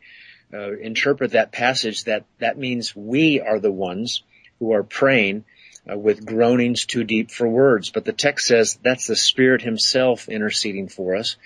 uh, 0.52 0.76
interpret 0.76 1.32
that 1.32 1.52
passage 1.52 2.04
that 2.04 2.24
that 2.38 2.58
means 2.58 2.94
we 2.94 3.40
are 3.40 3.58
the 3.58 3.72
ones 3.72 4.22
who 4.58 4.74
are 4.74 4.82
praying 4.82 5.44
uh, 5.90 5.96
with 5.96 6.26
groanings 6.26 6.84
too 6.84 7.04
deep 7.04 7.30
for 7.30 7.48
words. 7.48 7.90
But 7.90 8.04
the 8.04 8.12
text 8.12 8.46
says 8.46 8.78
that's 8.82 9.06
the 9.06 9.16
Spirit 9.16 9.62
himself 9.62 10.28
interceding 10.28 10.88
for 10.88 11.16
us. 11.16 11.36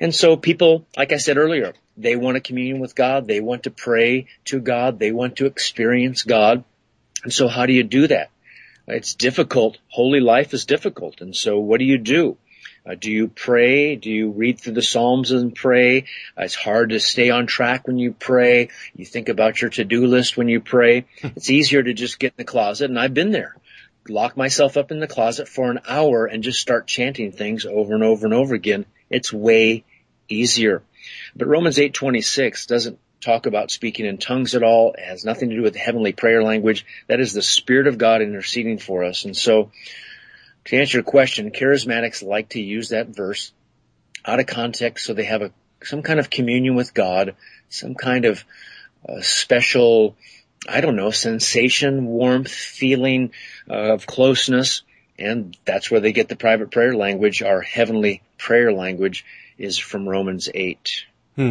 And 0.00 0.14
so 0.14 0.36
people, 0.36 0.86
like 0.96 1.12
I 1.12 1.18
said 1.18 1.36
earlier, 1.36 1.74
they 1.98 2.16
want 2.16 2.36
to 2.36 2.40
commune 2.40 2.78
with 2.78 2.94
God. 2.94 3.26
They 3.26 3.40
want 3.40 3.64
to 3.64 3.70
pray 3.70 4.26
to 4.46 4.60
God. 4.60 4.98
They 4.98 5.12
want 5.12 5.36
to 5.36 5.46
experience 5.46 6.22
God. 6.22 6.64
And 7.24 7.32
so 7.32 7.48
how 7.48 7.66
do 7.66 7.72
you 7.72 7.82
do 7.82 8.06
that? 8.06 8.30
It's 8.86 9.14
difficult. 9.14 9.78
Holy 9.88 10.20
life 10.20 10.54
is 10.54 10.64
difficult. 10.64 11.20
And 11.20 11.34
so 11.36 11.58
what 11.58 11.78
do 11.78 11.84
you 11.84 11.98
do? 11.98 12.38
Uh, 12.88 12.94
do 12.94 13.10
you 13.10 13.28
pray? 13.28 13.96
Do 13.96 14.10
you 14.10 14.30
read 14.30 14.60
through 14.60 14.74
the 14.74 14.82
Psalms 14.82 15.30
and 15.30 15.54
pray? 15.54 16.04
Uh, 16.38 16.44
it's 16.44 16.54
hard 16.54 16.90
to 16.90 17.00
stay 17.00 17.28
on 17.28 17.46
track 17.46 17.86
when 17.86 17.98
you 17.98 18.12
pray. 18.12 18.70
You 18.96 19.04
think 19.04 19.28
about 19.28 19.60
your 19.60 19.70
to-do 19.70 20.06
list 20.06 20.36
when 20.36 20.48
you 20.48 20.60
pray. 20.60 21.04
It's 21.22 21.50
easier 21.50 21.82
to 21.82 21.92
just 21.92 22.18
get 22.18 22.28
in 22.28 22.38
the 22.38 22.44
closet, 22.44 22.88
and 22.88 22.98
I've 22.98 23.12
been 23.12 23.30
there. 23.30 23.56
Lock 24.08 24.38
myself 24.38 24.78
up 24.78 24.90
in 24.90 25.00
the 25.00 25.06
closet 25.06 25.48
for 25.48 25.70
an 25.70 25.80
hour 25.86 26.24
and 26.24 26.42
just 26.42 26.60
start 26.60 26.86
chanting 26.86 27.30
things 27.30 27.66
over 27.66 27.94
and 27.94 28.02
over 28.02 28.24
and 28.24 28.34
over 28.34 28.54
again. 28.54 28.86
It's 29.10 29.32
way 29.32 29.84
easier. 30.30 30.82
But 31.36 31.48
Romans 31.48 31.78
8:26 31.78 32.66
doesn't 32.66 32.98
talk 33.20 33.46
about 33.46 33.70
speaking 33.70 34.06
in 34.06 34.18
tongues 34.18 34.54
at 34.54 34.62
all. 34.62 34.92
It 34.92 35.04
has 35.04 35.24
nothing 35.24 35.50
to 35.50 35.56
do 35.56 35.62
with 35.62 35.72
the 35.72 35.78
heavenly 35.78 36.12
prayer 36.12 36.42
language. 36.42 36.86
That 37.08 37.20
is 37.20 37.32
the 37.32 37.42
Spirit 37.42 37.86
of 37.86 37.98
God 37.98 38.22
interceding 38.22 38.78
for 38.78 39.04
us. 39.04 39.24
And 39.24 39.36
so, 39.36 39.70
to 40.66 40.76
answer 40.76 40.98
your 40.98 41.04
question, 41.04 41.50
charismatics 41.50 42.22
like 42.22 42.50
to 42.50 42.60
use 42.60 42.90
that 42.90 43.08
verse 43.08 43.52
out 44.24 44.40
of 44.40 44.46
context 44.46 45.06
so 45.06 45.14
they 45.14 45.24
have 45.24 45.42
a, 45.42 45.52
some 45.82 46.02
kind 46.02 46.20
of 46.20 46.30
communion 46.30 46.74
with 46.74 46.94
God, 46.94 47.34
some 47.68 47.94
kind 47.94 48.24
of 48.24 48.44
uh, 49.08 49.20
special, 49.20 50.16
I 50.68 50.80
don't 50.80 50.96
know, 50.96 51.10
sensation, 51.10 52.06
warmth, 52.06 52.50
feeling 52.50 53.32
uh, 53.68 53.94
of 53.94 54.06
closeness. 54.06 54.82
And 55.18 55.56
that's 55.64 55.90
where 55.90 56.00
they 56.00 56.12
get 56.12 56.28
the 56.28 56.36
private 56.36 56.70
prayer 56.70 56.94
language, 56.94 57.42
our 57.42 57.60
heavenly 57.60 58.22
prayer 58.36 58.72
language 58.72 59.24
is 59.58 59.76
from 59.76 60.08
Romans 60.08 60.48
8. 60.54 61.04
Hmm. 61.36 61.50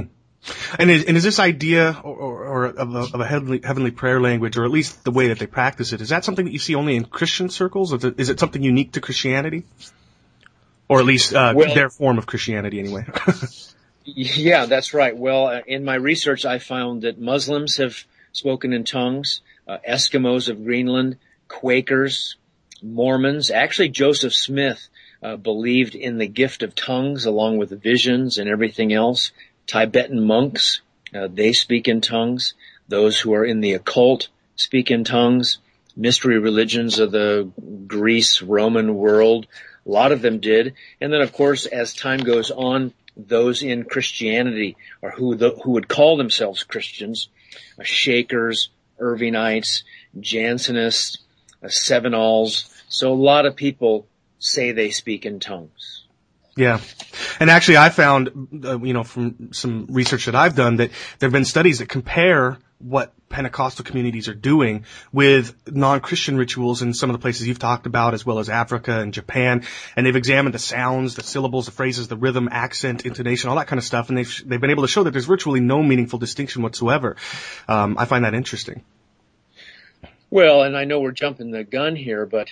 And 0.80 0.90
is, 0.90 1.06
and 1.06 1.18
is 1.18 1.24
this 1.24 1.40
idea 1.40 2.00
or, 2.04 2.16
or, 2.16 2.46
or 2.46 2.66
of, 2.66 2.96
a, 2.96 3.00
of, 3.00 3.20
a, 3.20 3.26
heavenly, 3.26 3.62
heavenly 3.64 3.92
prayer 3.92 4.22
language, 4.22 4.58
or 4.58 4.64
at 4.64 4.72
least 4.72 5.04
the 5.04 5.12
way 5.12 5.28
that 5.28 5.40
they 5.40 5.48
practice 5.48 5.92
it, 5.94 6.00
is 6.00 6.10
that 6.10 6.24
something 6.24 6.46
that 6.46 6.52
you 6.52 6.60
see 6.60 6.76
only 6.76 6.96
in 6.96 7.06
Christian 7.06 7.50
circles? 7.50 7.92
or 7.92 7.98
Is 7.98 8.06
it, 8.06 8.20
is 8.20 8.30
it 8.30 8.40
something 8.40 8.62
unique 8.62 8.94
to 8.94 9.02
Christianity? 9.02 9.66
Or 10.88 11.00
at 11.00 11.06
least 11.06 11.34
uh, 11.34 11.54
well, 11.56 11.74
their 11.74 11.90
form 11.90 12.18
of 12.18 12.26
Christianity, 12.28 12.80
anyway. 12.80 13.06
yeah, 14.06 14.68
that's 14.68 14.94
right. 14.94 15.16
Well, 15.16 15.48
uh, 15.48 15.62
in 15.68 15.84
my 15.84 15.96
research, 15.96 16.46
I 16.46 16.60
found 16.60 17.02
that 17.02 17.20
Muslims 17.20 17.78
have 17.78 18.06
spoken 18.32 18.72
in 18.72 18.86
tongues, 18.86 19.42
uh, 19.68 19.80
Eskimos 19.88 20.48
of 20.48 20.64
Greenland, 20.64 21.18
Quakers, 21.50 22.38
Mormons. 22.82 23.52
Actually, 23.52 23.90
Joseph 23.90 24.34
Smith 24.34 24.88
uh, 25.24 25.36
believed 25.36 25.96
in 25.96 26.18
the 26.18 26.28
gift 26.28 26.64
of 26.64 26.76
tongues 26.76 27.26
along 27.26 27.58
with 27.58 27.82
visions 27.82 28.38
and 28.38 28.50
everything 28.50 28.94
else. 28.94 29.32
Tibetan 29.66 30.26
monks, 30.26 30.82
uh, 31.14 31.28
they 31.32 31.54
speak 31.54 31.88
in 31.88 32.02
tongues. 32.02 32.54
Those 32.88 33.20
who 33.20 33.34
are 33.34 33.46
in 33.46 33.62
the 33.62 33.74
occult 33.74 34.30
speak 34.56 34.92
in 34.92 35.04
tongues. 35.04 35.58
Mystery 35.96 36.38
religions 36.38 37.00
of 37.00 37.12
the 37.12 37.50
Greece, 37.88 38.42
Roman 38.42 38.96
world, 38.96 39.48
a 39.86 39.90
lot 39.90 40.12
of 40.12 40.22
them 40.22 40.40
did. 40.40 40.76
And 41.02 41.12
then 41.12 41.22
of 41.22 41.34
course, 41.34 41.66
as 41.66 41.94
time 41.94 42.20
goes 42.20 42.52
on, 42.52 42.94
those 43.16 43.64
in 43.64 43.84
Christianity 43.84 44.78
or 45.02 45.12
who 45.12 45.36
the, 45.36 45.58
who 45.64 45.72
would 45.72 45.88
call 45.88 46.18
themselves 46.18 46.64
Christians, 46.64 47.30
uh, 47.80 47.84
Shakers, 47.84 48.70
Irvingites, 49.00 49.84
Jansenists, 50.20 51.18
uh, 51.64 51.68
Cevenols. 51.68 52.72
So 52.90 53.12
a 53.12 53.16
lot 53.16 53.46
of 53.46 53.56
people 53.56 54.08
say 54.40 54.72
they 54.72 54.92
speak 54.92 55.26
in 55.26 55.40
tongues. 55.40 56.06
Yeah. 56.56 56.80
And 57.40 57.50
actually 57.50 57.78
I 57.78 57.90
found, 57.90 58.66
uh, 58.66 58.80
you 58.80 58.94
know, 58.94 59.04
from 59.04 59.54
some 59.54 59.86
research 59.90 60.26
that 60.26 60.36
I've 60.36 60.56
done 60.56 60.78
that 60.78 60.90
there 61.20 61.28
have 61.28 61.34
been 61.34 61.46
studies 61.46 61.80
that 61.80 61.88
compare 61.88 62.58
what 62.80 63.14
Pentecostal 63.30 63.84
communities 63.84 64.28
are 64.28 64.36
doing 64.36 64.86
with 65.12 65.56
non-Christian 65.68 66.38
rituals 66.38 66.82
in 66.82 66.94
some 66.94 67.10
of 67.10 67.14
the 67.14 67.20
places 67.20 67.48
you've 67.48 67.60
talked 67.60 67.86
about, 67.86 68.14
as 68.14 68.26
well 68.26 68.40
as 68.40 68.50
Africa 68.50 69.00
and 69.00 69.14
Japan. 69.14 69.64
And 69.96 70.06
they've 70.06 70.16
examined 70.16 70.54
the 70.54 70.60
sounds, 70.60 71.16
the 71.16 71.24
syllables, 71.24 71.66
the 71.66 71.72
phrases, 71.72 72.08
the 72.08 72.18
rhythm, 72.18 72.50
accent, 72.52 73.06
intonation, 73.06 73.50
all 73.50 73.56
that 73.58 73.68
kind 73.68 73.80
of 73.80 73.84
stuff. 73.84 74.10
And 74.10 74.18
they've, 74.18 74.44
they've 74.46 74.62
been 74.62 74.70
able 74.72 74.84
to 74.84 74.88
show 74.88 75.04
that 75.04 75.12
there's 75.12 75.26
virtually 75.26 75.60
no 75.60 75.82
meaningful 75.82 76.20
distinction 76.20 76.62
whatsoever. 76.62 77.16
Um, 77.68 77.98
I 77.98 78.06
find 78.06 78.26
that 78.26 78.34
interesting. 78.34 78.84
Well, 80.30 80.64
and 80.64 80.76
I 80.76 80.84
know 80.84 81.00
we're 81.00 81.12
jumping 81.12 81.52
the 81.52 81.64
gun 81.64 81.96
here, 81.96 82.26
but 82.26 82.50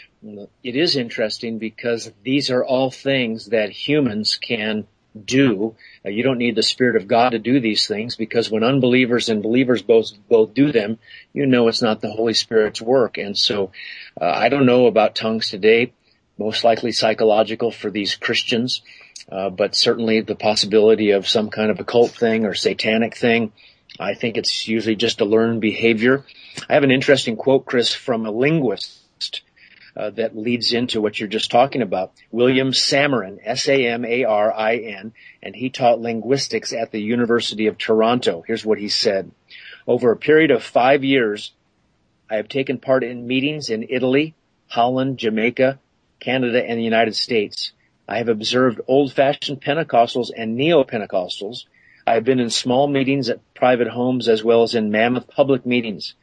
it 0.64 0.76
is 0.76 0.96
interesting 0.96 1.58
because 1.58 2.10
these 2.24 2.50
are 2.50 2.64
all 2.64 2.90
things 2.90 3.48
that 3.48 3.70
humans 3.70 4.38
can 4.38 4.88
do. 5.26 5.76
Uh, 6.06 6.10
you 6.10 6.24
don't 6.24 6.38
need 6.38 6.56
the 6.56 6.64
Spirit 6.64 6.96
of 6.96 7.08
God 7.08 7.32
to 7.32 7.40
do 7.40 7.60
these 7.60 7.86
things 7.86 8.16
because 8.16 8.50
when 8.50 8.64
unbelievers 8.64 9.28
and 9.28 9.44
believers 9.44 9.82
both, 9.82 10.12
both 10.30 10.54
do 10.54 10.72
them, 10.72 11.00
you 11.34 11.46
know 11.46 11.68
it's 11.68 11.82
not 11.82 12.00
the 12.00 12.12
Holy 12.12 12.34
Spirit's 12.34 12.82
work. 12.82 13.18
And 13.18 13.38
so, 13.38 13.72
uh, 14.20 14.26
I 14.26 14.48
don't 14.48 14.66
know 14.66 14.88
about 14.88 15.16
tongues 15.16 15.50
today, 15.50 15.94
most 16.38 16.64
likely 16.64 16.94
psychological 16.94 17.72
for 17.72 17.90
these 17.90 18.16
Christians, 18.16 18.84
uh, 19.30 19.50
but 19.50 19.76
certainly 19.76 20.22
the 20.22 20.36
possibility 20.36 21.12
of 21.12 21.28
some 21.28 21.50
kind 21.50 21.72
of 21.72 21.80
occult 21.80 22.12
thing 22.12 22.46
or 22.46 22.54
satanic 22.54 23.18
thing. 23.18 23.52
I 24.00 24.14
think 24.14 24.38
it's 24.38 24.68
usually 24.68 24.96
just 24.96 25.22
a 25.22 25.26
learned 25.26 25.62
behavior. 25.62 26.26
I 26.70 26.74
have 26.74 26.84
an 26.84 26.92
interesting 26.92 27.38
quote, 27.38 27.66
Chris, 27.66 27.94
from 27.94 28.26
a 28.26 28.32
linguist 28.32 29.42
uh, 29.96 30.10
that 30.12 30.36
leads 30.36 30.74
into 30.74 31.02
what 31.02 31.20
you're 31.20 31.30
just 31.30 31.52
talking 31.52 31.82
about. 31.82 32.12
William 32.32 32.72
Samarin, 32.72 33.40
S-A-M-A-R-I-N, 33.44 35.14
and 35.42 35.56
he 35.56 35.70
taught 35.70 36.02
linguistics 36.02 36.74
at 36.74 36.92
the 36.92 37.02
University 37.02 37.68
of 37.68 37.78
Toronto. 37.78 38.44
Here's 38.46 38.66
what 38.66 38.80
he 38.80 38.90
said. 38.90 39.32
Over 39.88 40.12
a 40.12 40.18
period 40.18 40.52
of 40.52 40.64
five 40.64 41.04
years, 41.04 41.54
I 42.30 42.36
have 42.36 42.50
taken 42.50 42.80
part 42.80 43.04
in 43.04 43.28
meetings 43.28 43.70
in 43.70 43.88
Italy, 43.90 44.34
Holland, 44.68 45.20
Jamaica, 45.20 45.80
Canada, 46.20 46.64
and 46.68 46.80
the 46.80 46.84
United 46.84 47.16
States. 47.16 47.72
I 48.08 48.18
have 48.18 48.30
observed 48.30 48.82
old-fashioned 48.88 49.62
Pentecostals 49.62 50.32
and 50.36 50.56
Neo-Pentecostals. 50.56 51.66
I 52.08 52.14
have 52.14 52.24
been 52.24 52.40
in 52.40 52.52
small 52.52 52.88
meetings 52.88 53.30
at 53.30 53.54
private 53.56 53.88
homes 53.88 54.28
as 54.28 54.44
well 54.44 54.62
as 54.62 54.76
in 54.76 54.92
mammoth 54.92 55.28
public 55.28 55.66
meetings. 55.66 56.14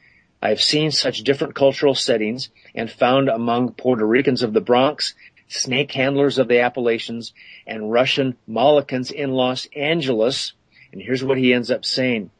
I 0.40 0.50
have 0.50 0.62
seen 0.62 0.92
such 0.92 1.24
different 1.24 1.56
cultural 1.56 1.94
settings 1.94 2.50
and 2.74 2.90
found 2.90 3.28
among 3.28 3.72
Puerto 3.72 4.06
Ricans 4.06 4.42
of 4.42 4.52
the 4.52 4.60
Bronx, 4.60 5.14
snake 5.48 5.92
handlers 5.92 6.38
of 6.38 6.46
the 6.46 6.60
Appalachians, 6.60 7.32
and 7.66 7.90
Russian 7.90 8.36
Molokans 8.48 9.10
in 9.10 9.32
Los 9.32 9.66
Angeles. 9.74 10.52
And 10.92 11.02
here's 11.02 11.24
what 11.24 11.38
he 11.38 11.52
ends 11.52 11.70
up 11.70 11.84
saying. 11.84 12.30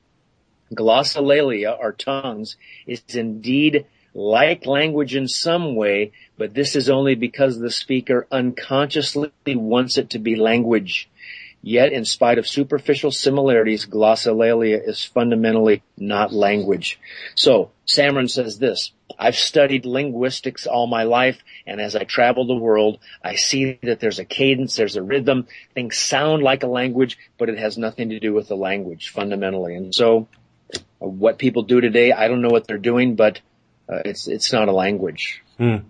Glossolalia, 0.72 1.76
or 1.78 1.92
tongues, 1.92 2.56
is 2.86 3.02
indeed 3.12 3.86
like 4.14 4.66
language 4.66 5.16
in 5.16 5.26
some 5.26 5.74
way, 5.74 6.12
but 6.36 6.54
this 6.54 6.76
is 6.76 6.88
only 6.88 7.14
because 7.14 7.58
the 7.58 7.70
speaker 7.70 8.26
unconsciously 8.30 9.30
wants 9.46 9.98
it 9.98 10.10
to 10.10 10.18
be 10.18 10.36
language. 10.36 11.08
Yet, 11.64 11.92
in 11.92 12.04
spite 12.04 12.38
of 12.38 12.48
superficial 12.48 13.12
similarities, 13.12 13.86
glossolalia 13.86 14.86
is 14.86 15.04
fundamentally 15.04 15.84
not 15.96 16.32
language. 16.32 16.98
So, 17.36 17.70
Samarin 17.86 18.28
says 18.28 18.58
this, 18.58 18.90
I've 19.16 19.36
studied 19.36 19.86
linguistics 19.86 20.66
all 20.66 20.88
my 20.88 21.04
life, 21.04 21.38
and 21.64 21.80
as 21.80 21.94
I 21.94 22.02
travel 22.02 22.46
the 22.46 22.56
world, 22.56 22.98
I 23.22 23.36
see 23.36 23.78
that 23.84 24.00
there's 24.00 24.18
a 24.18 24.24
cadence, 24.24 24.74
there's 24.74 24.96
a 24.96 25.02
rhythm, 25.02 25.46
things 25.72 25.96
sound 25.96 26.42
like 26.42 26.64
a 26.64 26.66
language, 26.68 27.16
but 27.38 27.48
it 27.48 27.58
has 27.58 27.78
nothing 27.78 28.08
to 28.08 28.18
do 28.18 28.34
with 28.34 28.48
the 28.48 28.56
language, 28.56 29.10
fundamentally. 29.10 29.76
And 29.76 29.94
so, 29.94 30.26
what 30.98 31.38
people 31.38 31.62
do 31.62 31.80
today, 31.80 32.10
I 32.10 32.26
don't 32.26 32.42
know 32.42 32.50
what 32.50 32.66
they're 32.66 32.76
doing, 32.76 33.14
but 33.14 33.40
uh, 33.88 34.02
it's, 34.04 34.26
it's 34.26 34.52
not 34.52 34.68
a 34.68 34.72
language. 34.72 35.44
Mm 35.60 35.84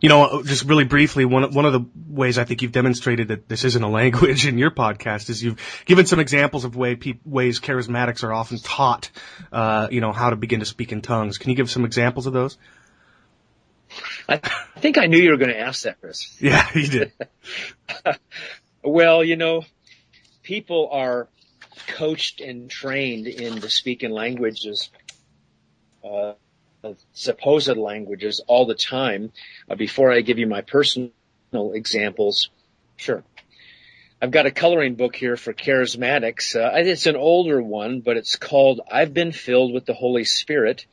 you 0.00 0.08
know, 0.08 0.42
just 0.42 0.64
really 0.64 0.84
briefly, 0.84 1.24
one 1.24 1.52
one 1.52 1.66
of 1.66 1.72
the 1.72 1.84
ways 2.08 2.38
I 2.38 2.44
think 2.44 2.62
you've 2.62 2.72
demonstrated 2.72 3.28
that 3.28 3.48
this 3.48 3.64
isn't 3.64 3.82
a 3.82 3.88
language 3.88 4.46
in 4.48 4.58
your 4.58 4.70
podcast 4.70 5.28
is 5.28 5.42
you've 5.42 5.60
given 5.84 6.06
some 6.06 6.20
examples 6.20 6.64
of 6.64 6.74
way 6.74 6.96
pe- 6.96 7.18
ways 7.24 7.60
charismatics 7.60 8.24
are 8.24 8.32
often 8.32 8.58
taught, 8.58 9.10
uh, 9.52 9.88
you 9.90 10.00
know, 10.00 10.12
how 10.12 10.30
to 10.30 10.36
begin 10.36 10.60
to 10.60 10.66
speak 10.66 10.92
in 10.92 11.02
tongues. 11.02 11.38
Can 11.38 11.50
you 11.50 11.56
give 11.56 11.70
some 11.70 11.84
examples 11.84 12.26
of 12.26 12.32
those? 12.32 12.56
I 14.28 14.36
think 14.78 14.98
I 14.98 15.06
knew 15.06 15.18
you 15.18 15.30
were 15.30 15.36
going 15.36 15.50
to 15.50 15.58
ask 15.58 15.82
that, 15.82 16.00
Chris. 16.00 16.36
Yeah, 16.40 16.66
you 16.74 16.86
did. 16.86 17.12
well, 18.84 19.24
you 19.24 19.36
know, 19.36 19.64
people 20.42 20.88
are 20.92 21.28
coached 21.88 22.40
and 22.40 22.70
trained 22.70 23.26
in 23.26 23.58
the 23.58 23.68
speaking 23.68 24.10
languages. 24.10 24.90
Uh, 26.04 26.34
supposed 27.12 27.76
languages 27.76 28.40
all 28.46 28.66
the 28.66 28.74
time. 28.74 29.32
Uh, 29.68 29.74
before 29.74 30.12
I 30.12 30.20
give 30.20 30.38
you 30.38 30.46
my 30.46 30.62
personal 30.62 31.12
examples, 31.52 32.50
sure. 32.96 33.22
I've 34.22 34.30
got 34.30 34.46
a 34.46 34.50
coloring 34.50 34.96
book 34.96 35.16
here 35.16 35.36
for 35.36 35.54
charismatics. 35.54 36.54
Uh, 36.54 36.76
it's 36.76 37.06
an 37.06 37.16
older 37.16 37.62
one, 37.62 38.00
but 38.00 38.18
it's 38.18 38.36
called 38.36 38.82
"I've 38.90 39.14
Been 39.14 39.32
Filled 39.32 39.72
with 39.72 39.86
the 39.86 39.94
Holy 39.94 40.24
Spirit," 40.24 40.84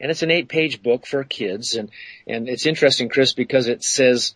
and 0.00 0.10
it's 0.10 0.22
an 0.22 0.32
eight-page 0.32 0.82
book 0.82 1.06
for 1.06 1.22
kids. 1.22 1.76
and 1.76 1.90
And 2.26 2.48
it's 2.48 2.66
interesting, 2.66 3.08
Chris, 3.08 3.32
because 3.32 3.68
it 3.68 3.84
says. 3.84 4.34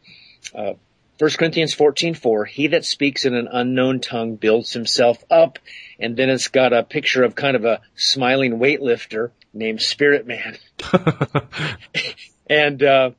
Uh, 0.55 0.75
1 1.19 1.31
Corinthians 1.39 1.75
14:4 1.75 2.47
He 2.47 2.67
that 2.69 2.85
speaks 2.85 3.25
in 3.25 3.35
an 3.35 3.49
unknown 3.51 4.01
tongue 4.01 4.37
builds 4.37 4.75
himself 4.75 5.25
up 5.31 5.59
and 5.99 6.15
then 6.15 6.29
it's 6.29 6.49
got 6.49 6.75
a 6.75 6.83
picture 6.83 7.25
of 7.25 7.35
kind 7.35 7.57
of 7.57 7.65
a 7.65 7.81
smiling 7.95 8.59
weightlifter 8.59 9.31
named 9.57 9.81
Spirit 9.81 10.27
Man. 10.27 10.57
and 12.47 12.83
uh, 12.83 13.11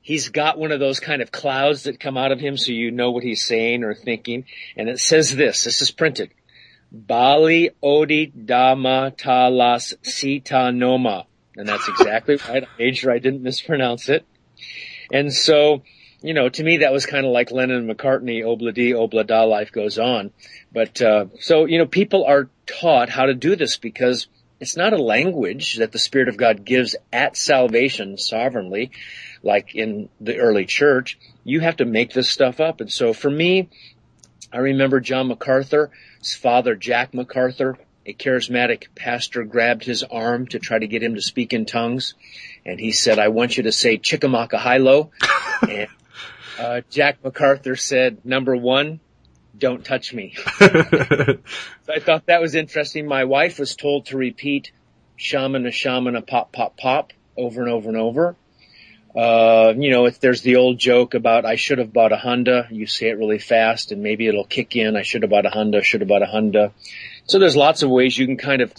he's 0.00 0.28
got 0.28 0.58
one 0.58 0.72
of 0.72 0.80
those 0.80 1.00
kind 1.00 1.22
of 1.22 1.32
clouds 1.32 1.84
that 1.84 2.00
come 2.00 2.16
out 2.16 2.32
of 2.32 2.40
him 2.40 2.56
so 2.56 2.72
you 2.72 2.90
know 2.90 3.10
what 3.10 3.24
he's 3.24 3.44
saying 3.44 3.84
or 3.84 3.94
thinking. 3.94 4.44
And 4.76 4.88
it 4.88 5.00
says 5.00 5.34
this, 5.34 5.64
this 5.64 5.82
is 5.82 5.90
printed. 5.90 6.30
Bali 6.92 7.70
Odi 7.82 8.26
Dama 8.26 9.12
Talas 9.16 9.94
Sita 10.02 10.70
Noma. 10.70 11.26
And 11.56 11.68
that's 11.68 11.88
exactly 11.88 12.36
right. 12.48 12.64
I 12.64 12.68
made 12.78 12.96
sure 12.96 13.12
I 13.12 13.18
didn't 13.18 13.42
mispronounce 13.42 14.08
it. 14.08 14.24
And 15.12 15.32
so 15.32 15.82
you 16.24 16.32
know, 16.32 16.48
to 16.48 16.64
me 16.64 16.78
that 16.78 16.90
was 16.90 17.04
kind 17.04 17.26
of 17.26 17.32
like 17.32 17.50
Lennon 17.50 17.76
and 17.76 17.98
McCartney, 17.98 18.42
obladi, 18.42 18.92
oblada, 18.92 19.46
life 19.46 19.72
goes 19.72 19.98
on. 19.98 20.32
But, 20.72 21.02
uh, 21.02 21.26
so, 21.38 21.66
you 21.66 21.76
know, 21.76 21.84
people 21.84 22.24
are 22.24 22.48
taught 22.66 23.10
how 23.10 23.26
to 23.26 23.34
do 23.34 23.56
this 23.56 23.76
because 23.76 24.26
it's 24.60 24.76
not 24.76 24.92
a 24.92 25.02
language 25.02 25.76
that 25.76 25.92
the 25.92 25.98
Spirit 25.98 26.28
of 26.28 26.36
God 26.36 26.64
gives 26.64 26.96
at 27.12 27.36
salvation 27.36 28.16
sovereignly, 28.18 28.90
like 29.42 29.74
in 29.74 30.08
the 30.20 30.38
early 30.38 30.64
church. 30.64 31.18
You 31.44 31.60
have 31.60 31.76
to 31.76 31.84
make 31.84 32.12
this 32.12 32.30
stuff 32.30 32.60
up. 32.60 32.80
And 32.80 32.90
so 32.90 33.12
for 33.12 33.30
me, 33.30 33.68
I 34.52 34.58
remember 34.58 35.00
John 35.00 35.28
MacArthur, 35.28 35.90
his 36.20 36.34
father, 36.34 36.76
Jack 36.76 37.12
MacArthur, 37.12 37.76
a 38.06 38.14
charismatic 38.14 38.86
pastor 38.94 39.44
grabbed 39.44 39.84
his 39.84 40.02
arm 40.02 40.46
to 40.48 40.58
try 40.58 40.78
to 40.78 40.86
get 40.86 41.02
him 41.02 41.14
to 41.14 41.22
speak 41.22 41.52
in 41.52 41.64
tongues. 41.64 42.14
And 42.64 42.78
he 42.78 42.92
said, 42.92 43.18
I 43.18 43.28
want 43.28 43.56
you 43.56 43.64
to 43.64 43.72
say 43.72 43.98
Chickamauga 43.98 44.58
Hilo. 44.58 45.10
and 45.62 45.88
uh, 46.58 46.80
Jack 46.90 47.24
MacArthur 47.24 47.76
said, 47.76 48.24
number 48.24 48.54
one, 48.54 49.00
don't 49.56 49.84
touch 49.84 50.12
me. 50.12 50.34
so 50.58 51.38
I 51.88 52.00
thought 52.00 52.26
that 52.26 52.40
was 52.40 52.54
interesting. 52.54 53.06
My 53.06 53.24
wife 53.24 53.58
was 53.58 53.76
told 53.76 54.06
to 54.06 54.16
repeat 54.16 54.72
shaman 55.16 55.66
a 55.66 55.70
shaman 55.70 56.16
a 56.16 56.22
pop 56.22 56.52
pop 56.52 56.76
pop 56.76 57.12
over 57.36 57.62
and 57.62 57.70
over 57.70 57.88
and 57.88 57.98
over. 57.98 58.36
Uh, 59.14 59.72
you 59.76 59.90
know, 59.90 60.06
if 60.06 60.18
there's 60.18 60.42
the 60.42 60.56
old 60.56 60.76
joke 60.76 61.14
about 61.14 61.44
I 61.44 61.54
should 61.54 61.78
have 61.78 61.92
bought 61.92 62.10
a 62.10 62.16
Honda, 62.16 62.66
you 62.70 62.86
say 62.86 63.10
it 63.10 63.18
really 63.18 63.38
fast 63.38 63.92
and 63.92 64.02
maybe 64.02 64.26
it'll 64.26 64.44
kick 64.44 64.74
in. 64.74 64.96
I 64.96 65.02
should 65.02 65.22
have 65.22 65.30
bought 65.30 65.46
a 65.46 65.50
Honda, 65.50 65.84
should 65.84 66.00
have 66.00 66.08
bought 66.08 66.22
a 66.22 66.26
Honda. 66.26 66.72
So 67.26 67.38
there's 67.38 67.54
lots 67.54 67.82
of 67.82 67.90
ways 67.90 68.18
you 68.18 68.26
can 68.26 68.36
kind 68.36 68.60
of 68.60 68.72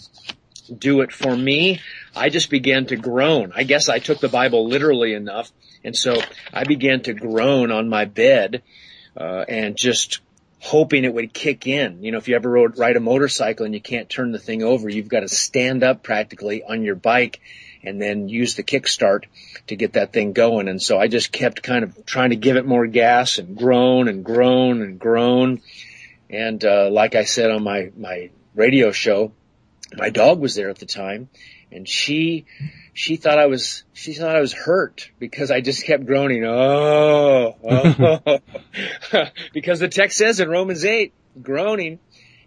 do 0.78 1.00
it. 1.00 1.10
For 1.10 1.34
me, 1.34 1.80
I 2.14 2.28
just 2.28 2.50
began 2.50 2.86
to 2.86 2.96
groan. 2.96 3.52
I 3.54 3.62
guess 3.62 3.88
I 3.88 3.98
took 3.98 4.20
the 4.20 4.28
Bible 4.28 4.68
literally 4.68 5.14
enough. 5.14 5.50
And 5.82 5.96
so 5.96 6.20
I 6.52 6.64
began 6.64 7.02
to 7.02 7.14
groan 7.14 7.70
on 7.70 7.88
my 7.88 8.04
bed, 8.06 8.62
uh, 9.16 9.44
and 9.48 9.76
just 9.76 10.20
hoping 10.66 11.04
it 11.04 11.14
would 11.14 11.32
kick 11.32 11.68
in. 11.68 12.02
You 12.02 12.10
know, 12.10 12.18
if 12.18 12.26
you 12.26 12.34
ever 12.34 12.50
rode, 12.50 12.76
ride 12.76 12.96
a 12.96 13.00
motorcycle 13.00 13.64
and 13.64 13.72
you 13.72 13.80
can't 13.80 14.08
turn 14.08 14.32
the 14.32 14.38
thing 14.40 14.64
over, 14.64 14.88
you've 14.88 15.06
got 15.06 15.20
to 15.20 15.28
stand 15.28 15.84
up 15.84 16.02
practically 16.02 16.64
on 16.64 16.82
your 16.82 16.96
bike 16.96 17.40
and 17.84 18.02
then 18.02 18.28
use 18.28 18.56
the 18.56 18.64
kickstart 18.64 19.26
to 19.68 19.76
get 19.76 19.92
that 19.92 20.12
thing 20.12 20.32
going. 20.32 20.66
And 20.66 20.82
so 20.82 20.98
I 20.98 21.06
just 21.06 21.30
kept 21.30 21.62
kind 21.62 21.84
of 21.84 22.04
trying 22.04 22.30
to 22.30 22.36
give 22.36 22.56
it 22.56 22.66
more 22.66 22.88
gas 22.88 23.38
and 23.38 23.56
groan 23.56 24.08
and 24.08 24.24
groan 24.24 24.82
and 24.82 24.98
groan. 24.98 25.62
And, 26.28 26.64
uh, 26.64 26.90
like 26.90 27.14
I 27.14 27.22
said 27.22 27.52
on 27.52 27.62
my, 27.62 27.92
my 27.96 28.30
radio 28.56 28.90
show, 28.90 29.30
my 29.96 30.10
dog 30.10 30.40
was 30.40 30.56
there 30.56 30.68
at 30.68 30.78
the 30.78 30.86
time 30.86 31.28
and 31.70 31.88
she, 31.88 32.46
she 32.96 33.16
thought 33.16 33.38
I 33.38 33.44
was, 33.44 33.84
she 33.92 34.14
thought 34.14 34.34
I 34.34 34.40
was 34.40 34.54
hurt 34.54 35.10
because 35.18 35.50
I 35.50 35.60
just 35.60 35.84
kept 35.84 36.06
groaning. 36.06 36.46
Oh, 36.46 37.54
oh. 37.62 38.38
because 39.52 39.80
the 39.80 39.88
text 39.88 40.16
says 40.16 40.40
in 40.40 40.48
Romans 40.48 40.82
8, 40.82 41.12
groaning. 41.42 41.98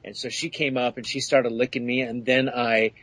And 0.04 0.18
so 0.18 0.30
she 0.30 0.50
came 0.50 0.76
up 0.76 0.98
and 0.98 1.06
she 1.06 1.20
started 1.20 1.52
licking 1.52 1.86
me 1.86 2.02
and 2.02 2.26
then 2.26 2.50
I 2.50 2.94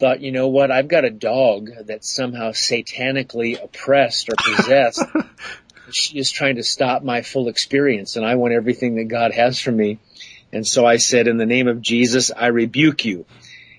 thought, 0.00 0.22
you 0.22 0.32
know 0.32 0.48
what? 0.48 0.70
I've 0.70 0.88
got 0.88 1.04
a 1.04 1.10
dog 1.10 1.68
that's 1.84 2.10
somehow 2.10 2.52
satanically 2.52 3.62
oppressed 3.62 4.30
or 4.30 4.36
possessed. 4.42 5.04
she 5.92 6.18
is 6.18 6.30
trying 6.30 6.56
to 6.56 6.62
stop 6.62 7.02
my 7.02 7.20
full 7.20 7.48
experience 7.48 8.16
and 8.16 8.24
I 8.24 8.36
want 8.36 8.54
everything 8.54 8.94
that 8.94 9.08
God 9.08 9.34
has 9.34 9.60
for 9.60 9.70
me. 9.70 9.98
And 10.50 10.66
so 10.66 10.86
I 10.86 10.96
said, 10.96 11.28
in 11.28 11.36
the 11.36 11.44
name 11.44 11.68
of 11.68 11.82
Jesus, 11.82 12.30
I 12.34 12.46
rebuke 12.46 13.04
you. 13.04 13.26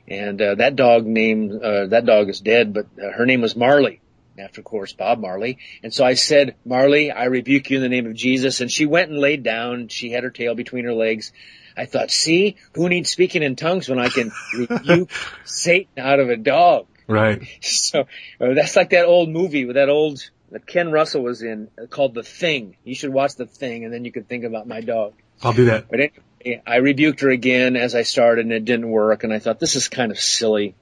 And 0.07 0.41
uh, 0.41 0.55
that 0.55 0.75
dog 0.75 1.05
named 1.05 1.51
uh, 1.61 1.87
that 1.87 2.05
dog 2.05 2.29
is 2.29 2.39
dead, 2.39 2.73
but 2.73 2.87
uh, 2.97 3.11
her 3.11 3.25
name 3.25 3.41
was 3.41 3.55
Marley, 3.55 3.99
after 4.37 4.61
of 4.61 4.65
course 4.65 4.93
Bob 4.93 5.19
Marley. 5.19 5.57
And 5.83 5.93
so 5.93 6.05
I 6.05 6.13
said, 6.13 6.55
Marley, 6.65 7.11
I 7.11 7.25
rebuke 7.25 7.69
you 7.69 7.77
in 7.77 7.83
the 7.83 7.89
name 7.89 8.05
of 8.05 8.13
Jesus. 8.13 8.61
And 8.61 8.71
she 8.71 8.85
went 8.85 9.11
and 9.11 9.19
laid 9.19 9.43
down. 9.43 9.89
She 9.89 10.11
had 10.11 10.23
her 10.23 10.29
tail 10.29 10.55
between 10.55 10.85
her 10.85 10.93
legs. 10.93 11.33
I 11.75 11.85
thought, 11.85 12.09
see, 12.09 12.55
who 12.73 12.89
needs 12.89 13.11
speaking 13.11 13.43
in 13.43 13.55
tongues 13.55 13.89
when 13.89 13.99
I 13.99 14.09
can 14.09 14.31
rebuke 14.57 15.11
Satan 15.43 15.91
out 15.97 16.19
of 16.19 16.29
a 16.29 16.37
dog? 16.37 16.87
Right. 17.07 17.43
So 17.61 18.01
uh, 18.41 18.53
that's 18.53 18.75
like 18.75 18.91
that 18.91 19.05
old 19.05 19.29
movie 19.29 19.65
with 19.65 19.75
that 19.75 19.89
old 19.89 20.19
that 20.51 20.65
Ken 20.65 20.91
Russell 20.91 21.23
was 21.23 21.41
in 21.41 21.69
uh, 21.81 21.87
called 21.87 22.13
The 22.13 22.23
Thing. 22.23 22.77
You 22.83 22.95
should 22.95 23.11
watch 23.11 23.35
The 23.35 23.45
Thing, 23.45 23.85
and 23.85 23.93
then 23.93 24.05
you 24.05 24.11
can 24.11 24.23
think 24.23 24.43
about 24.43 24.67
my 24.67 24.81
dog. 24.81 25.13
I'll 25.41 25.53
do 25.53 25.65
that. 25.65 25.89
But 25.89 25.99
anyway, 25.99 26.19
I 26.65 26.77
rebuked 26.77 27.21
her 27.21 27.29
again 27.29 27.75
as 27.75 27.95
I 27.95 28.03
started 28.03 28.45
and 28.45 28.53
it 28.53 28.65
didn't 28.65 28.89
work 28.89 29.23
and 29.23 29.33
I 29.33 29.39
thought 29.39 29.59
this 29.59 29.75
is 29.75 29.87
kind 29.87 30.11
of 30.11 30.19
silly. 30.19 30.75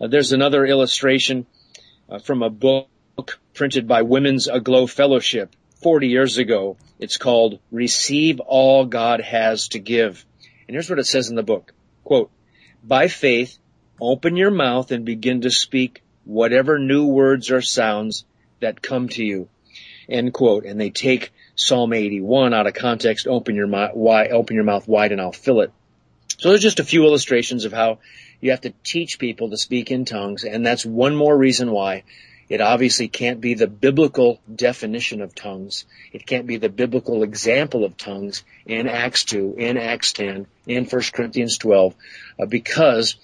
Uh, 0.00 0.08
there's 0.08 0.32
another 0.32 0.66
illustration 0.66 1.46
uh, 2.08 2.18
from 2.18 2.42
a 2.42 2.50
book 2.50 2.88
printed 3.54 3.86
by 3.86 4.02
Women's 4.02 4.48
Aglow 4.48 4.86
Fellowship 4.86 5.54
40 5.82 6.08
years 6.08 6.38
ago. 6.38 6.76
It's 6.98 7.16
called 7.16 7.58
Receive 7.70 8.40
All 8.40 8.86
God 8.86 9.20
Has 9.20 9.68
to 9.68 9.78
Give. 9.78 10.24
And 10.66 10.74
here's 10.74 10.90
what 10.90 10.98
it 10.98 11.06
says 11.06 11.30
in 11.30 11.36
the 11.36 11.42
book. 11.42 11.72
Quote, 12.04 12.30
by 12.82 13.08
faith, 13.08 13.58
open 14.00 14.36
your 14.36 14.50
mouth 14.50 14.90
and 14.90 15.04
begin 15.04 15.42
to 15.42 15.50
speak 15.50 16.02
whatever 16.24 16.78
new 16.78 17.06
words 17.06 17.50
or 17.50 17.60
sounds 17.60 18.24
that 18.60 18.82
come 18.82 19.08
to 19.10 19.24
you. 19.24 19.48
End 20.08 20.32
quote. 20.32 20.64
And 20.64 20.80
they 20.80 20.90
take 20.90 21.32
Psalm 21.60 21.92
81 21.92 22.54
out 22.54 22.66
of 22.66 22.72
context, 22.72 23.26
open 23.26 23.54
your, 23.54 23.66
mouth 23.66 23.94
wide, 23.94 24.32
open 24.32 24.56
your 24.56 24.64
mouth 24.64 24.88
wide 24.88 25.12
and 25.12 25.20
I'll 25.20 25.30
fill 25.30 25.60
it. 25.60 25.70
So 26.38 26.48
there's 26.48 26.62
just 26.62 26.80
a 26.80 26.84
few 26.84 27.04
illustrations 27.04 27.66
of 27.66 27.72
how 27.72 27.98
You 28.40 28.52
have 28.52 28.62
to 28.62 28.72
teach 28.82 29.18
people 29.18 29.50
to 29.50 29.58
speak 29.58 29.90
in 29.90 30.06
tongues, 30.06 30.44
and 30.44 30.64
that's 30.64 30.86
one 30.86 31.14
more 31.14 31.36
reason 31.36 31.70
why 31.70 32.04
it 32.48 32.62
obviously 32.62 33.08
can't 33.08 33.42
be 33.42 33.52
the 33.52 33.66
biblical 33.66 34.40
definition 34.52 35.20
of 35.20 35.34
tongues. 35.34 35.84
It 36.14 36.24
can't 36.24 36.46
be 36.46 36.56
the 36.56 36.70
biblical 36.70 37.22
example 37.22 37.84
of 37.84 37.98
tongues 37.98 38.42
in 38.64 38.88
Acts 38.88 39.24
2, 39.24 39.56
in 39.58 39.76
Acts 39.76 40.14
10, 40.14 40.46
in 40.66 40.84
1 40.86 41.02
Corinthians 41.12 41.58
12, 41.58 41.94
uh, 42.40 42.46
because 42.46 43.16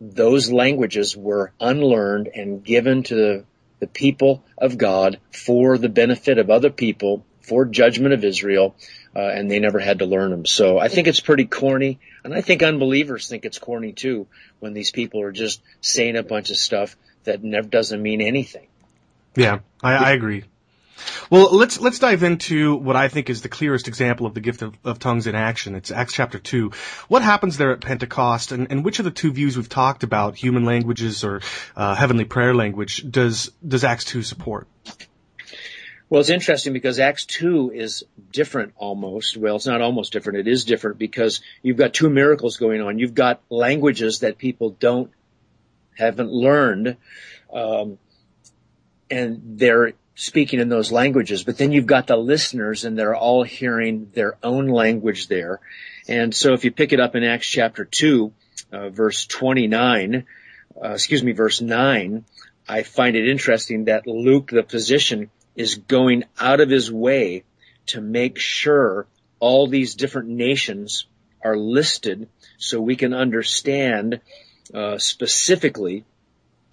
those 0.00 0.50
languages 0.50 1.14
were 1.14 1.52
unlearned 1.60 2.30
and 2.34 2.64
given 2.64 3.02
to 3.02 3.14
the, 3.14 3.44
the 3.80 3.86
people 3.86 4.42
of 4.56 4.78
God 4.78 5.20
for 5.30 5.76
the 5.76 5.90
benefit 5.90 6.38
of 6.38 6.48
other 6.48 6.70
people, 6.70 7.26
for 7.48 7.64
judgment 7.64 8.14
of 8.14 8.24
Israel, 8.24 8.74
uh, 9.16 9.20
and 9.20 9.50
they 9.50 9.58
never 9.58 9.78
had 9.78 10.00
to 10.00 10.06
learn 10.06 10.30
them. 10.30 10.46
So 10.46 10.78
I 10.78 10.88
think 10.88 11.08
it's 11.08 11.20
pretty 11.20 11.46
corny, 11.46 11.98
and 12.24 12.34
I 12.34 12.40
think 12.40 12.62
unbelievers 12.62 13.28
think 13.28 13.44
it's 13.44 13.58
corny 13.58 13.92
too 13.92 14.26
when 14.60 14.74
these 14.74 14.90
people 14.90 15.22
are 15.22 15.32
just 15.32 15.62
saying 15.80 16.16
a 16.16 16.22
bunch 16.22 16.50
of 16.50 16.56
stuff 16.56 16.96
that 17.24 17.42
never 17.42 17.68
doesn't 17.68 18.02
mean 18.02 18.20
anything. 18.20 18.66
Yeah, 19.34 19.60
I, 19.82 19.94
I 19.96 20.10
agree. 20.12 20.44
Well, 21.30 21.54
let's 21.54 21.78
let's 21.80 21.98
dive 21.98 22.22
into 22.22 22.74
what 22.74 22.96
I 22.96 23.08
think 23.08 23.30
is 23.30 23.42
the 23.42 23.48
clearest 23.48 23.86
example 23.86 24.26
of 24.26 24.34
the 24.34 24.40
gift 24.40 24.62
of, 24.62 24.74
of 24.84 24.98
tongues 24.98 25.26
in 25.26 25.34
action. 25.34 25.74
It's 25.74 25.90
Acts 25.90 26.12
chapter 26.12 26.38
two. 26.38 26.72
What 27.06 27.22
happens 27.22 27.56
there 27.56 27.72
at 27.72 27.80
Pentecost, 27.80 28.52
and, 28.52 28.70
and 28.70 28.84
which 28.84 28.98
of 28.98 29.04
the 29.04 29.10
two 29.10 29.32
views 29.32 29.56
we've 29.56 29.68
talked 29.68 30.02
about, 30.02 30.36
human 30.36 30.64
languages 30.64 31.24
or 31.24 31.40
uh, 31.76 31.94
heavenly 31.94 32.24
prayer 32.24 32.54
language, 32.54 33.08
does 33.08 33.52
does 33.66 33.84
Acts 33.84 34.04
two 34.04 34.22
support? 34.22 34.66
Well, 36.10 36.22
it's 36.22 36.30
interesting 36.30 36.72
because 36.72 36.98
Acts 36.98 37.26
2 37.26 37.72
is 37.74 38.04
different 38.32 38.72
almost. 38.76 39.36
Well, 39.36 39.56
it's 39.56 39.66
not 39.66 39.82
almost 39.82 40.12
different. 40.12 40.38
It 40.38 40.48
is 40.48 40.64
different 40.64 40.98
because 40.98 41.42
you've 41.62 41.76
got 41.76 41.92
two 41.92 42.08
miracles 42.08 42.56
going 42.56 42.80
on. 42.80 42.98
You've 42.98 43.14
got 43.14 43.42
languages 43.50 44.20
that 44.20 44.38
people 44.38 44.70
don't, 44.70 45.10
haven't 45.98 46.30
learned, 46.30 46.96
um, 47.52 47.98
and 49.10 49.58
they're 49.58 49.92
speaking 50.14 50.60
in 50.60 50.70
those 50.70 50.90
languages. 50.90 51.44
But 51.44 51.58
then 51.58 51.72
you've 51.72 51.86
got 51.86 52.06
the 52.06 52.16
listeners 52.16 52.84
and 52.84 52.98
they're 52.98 53.14
all 53.14 53.42
hearing 53.42 54.10
their 54.14 54.36
own 54.42 54.66
language 54.66 55.28
there. 55.28 55.60
And 56.08 56.34
so 56.34 56.54
if 56.54 56.64
you 56.64 56.70
pick 56.70 56.92
it 56.94 57.00
up 57.00 57.16
in 57.16 57.22
Acts 57.22 57.46
chapter 57.46 57.84
2, 57.84 58.32
uh, 58.72 58.88
verse 58.88 59.26
29, 59.26 60.24
uh, 60.82 60.88
excuse 60.88 61.22
me, 61.22 61.32
verse 61.32 61.60
9, 61.60 62.24
I 62.66 62.82
find 62.82 63.14
it 63.14 63.28
interesting 63.28 63.84
that 63.84 64.06
Luke, 64.06 64.50
the 64.50 64.62
physician, 64.62 65.30
is 65.58 65.74
going 65.74 66.24
out 66.38 66.60
of 66.60 66.70
his 66.70 66.90
way 66.90 67.42
to 67.86 68.00
make 68.00 68.38
sure 68.38 69.06
all 69.40 69.66
these 69.66 69.96
different 69.96 70.28
nations 70.28 71.06
are 71.42 71.56
listed 71.56 72.28
so 72.58 72.80
we 72.80 72.94
can 72.96 73.12
understand 73.12 74.20
uh, 74.72 74.98
specifically 74.98 76.04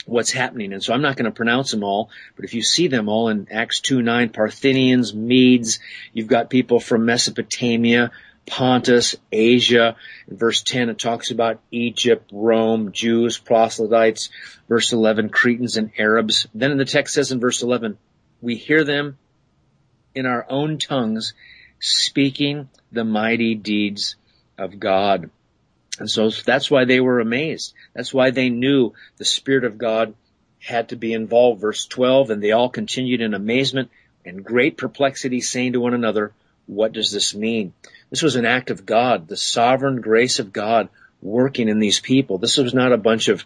what's 0.06 0.32
happening. 0.32 0.72
And 0.72 0.84
so 0.84 0.94
I'm 0.94 1.02
not 1.02 1.16
going 1.16 1.26
to 1.26 1.32
pronounce 1.32 1.72
them 1.72 1.84
all, 1.84 2.12
but 2.36 2.46
if 2.46 2.54
you 2.54 2.62
see 2.62 2.88
them 2.88 3.10
all 3.10 3.30
in 3.30 3.48
Acts 3.50 3.80
2, 3.80 4.04
9, 4.04 4.30
Parthians, 4.30 5.16
Medes, 5.16 5.80
you've 6.14 6.28
got 6.28 6.52
people 6.52 6.80
from 6.80 7.06
Mesopotamia, 7.06 8.12
Pontus, 8.46 9.16
Asia. 9.32 9.96
In 10.28 10.38
verse 10.38 10.62
10, 10.62 10.90
it 10.90 11.00
talks 11.00 11.32
about 11.32 11.60
Egypt, 11.72 12.30
Rome, 12.32 12.92
Jews, 12.92 13.40
proselytes. 13.40 14.30
Verse 14.70 14.94
11, 14.94 15.30
Cretans 15.30 15.78
and 15.78 15.92
Arabs. 15.98 16.48
Then 16.54 16.72
in 16.72 16.78
the 16.78 16.86
text 16.86 17.16
says 17.16 17.32
in 17.32 17.40
verse 17.40 17.64
11, 17.64 17.98
we 18.42 18.56
hear 18.56 18.84
them 18.84 19.18
in 20.14 20.26
our 20.26 20.46
own 20.50 20.78
tongues 20.78 21.34
speaking 21.80 22.70
the 22.92 23.04
mighty 23.04 23.56
deeds 23.56 24.16
of 24.58 24.80
God. 24.80 25.30
And 26.00 26.10
so 26.10 26.30
that's 26.30 26.70
why 26.70 26.86
they 26.86 27.00
were 27.00 27.20
amazed. 27.20 27.74
That's 27.94 28.14
why 28.14 28.32
they 28.32 28.50
knew 28.50 28.94
the 29.18 29.26
Spirit 29.26 29.64
of 29.64 29.78
God 29.78 30.14
had 30.60 30.90
to 30.90 30.96
be 30.96 31.14
involved. 31.14 31.62
Verse 31.62 31.86
12, 31.86 32.32
and 32.32 32.44
they 32.44 32.52
all 32.52 32.70
continued 32.70 33.22
in 33.22 33.34
amazement 33.34 33.90
and 34.26 34.44
great 34.44 34.78
perplexity 34.78 35.42
saying 35.42 35.74
to 35.74 35.80
one 35.80 35.94
another, 35.94 36.34
what 36.66 36.94
does 36.94 37.12
this 37.12 37.36
mean? 37.36 37.74
This 38.10 38.24
was 38.24 38.36
an 38.36 38.46
act 38.46 38.72
of 38.72 38.86
God, 38.86 39.28
the 39.28 39.38
sovereign 39.38 40.02
grace 40.02 40.40
of 40.40 40.52
God 40.52 40.90
working 41.22 41.70
in 41.70 41.80
these 41.80 42.00
people. 42.00 42.38
This 42.38 42.58
was 42.58 42.74
not 42.74 42.92
a 42.92 42.98
bunch 42.98 43.28
of, 43.28 43.46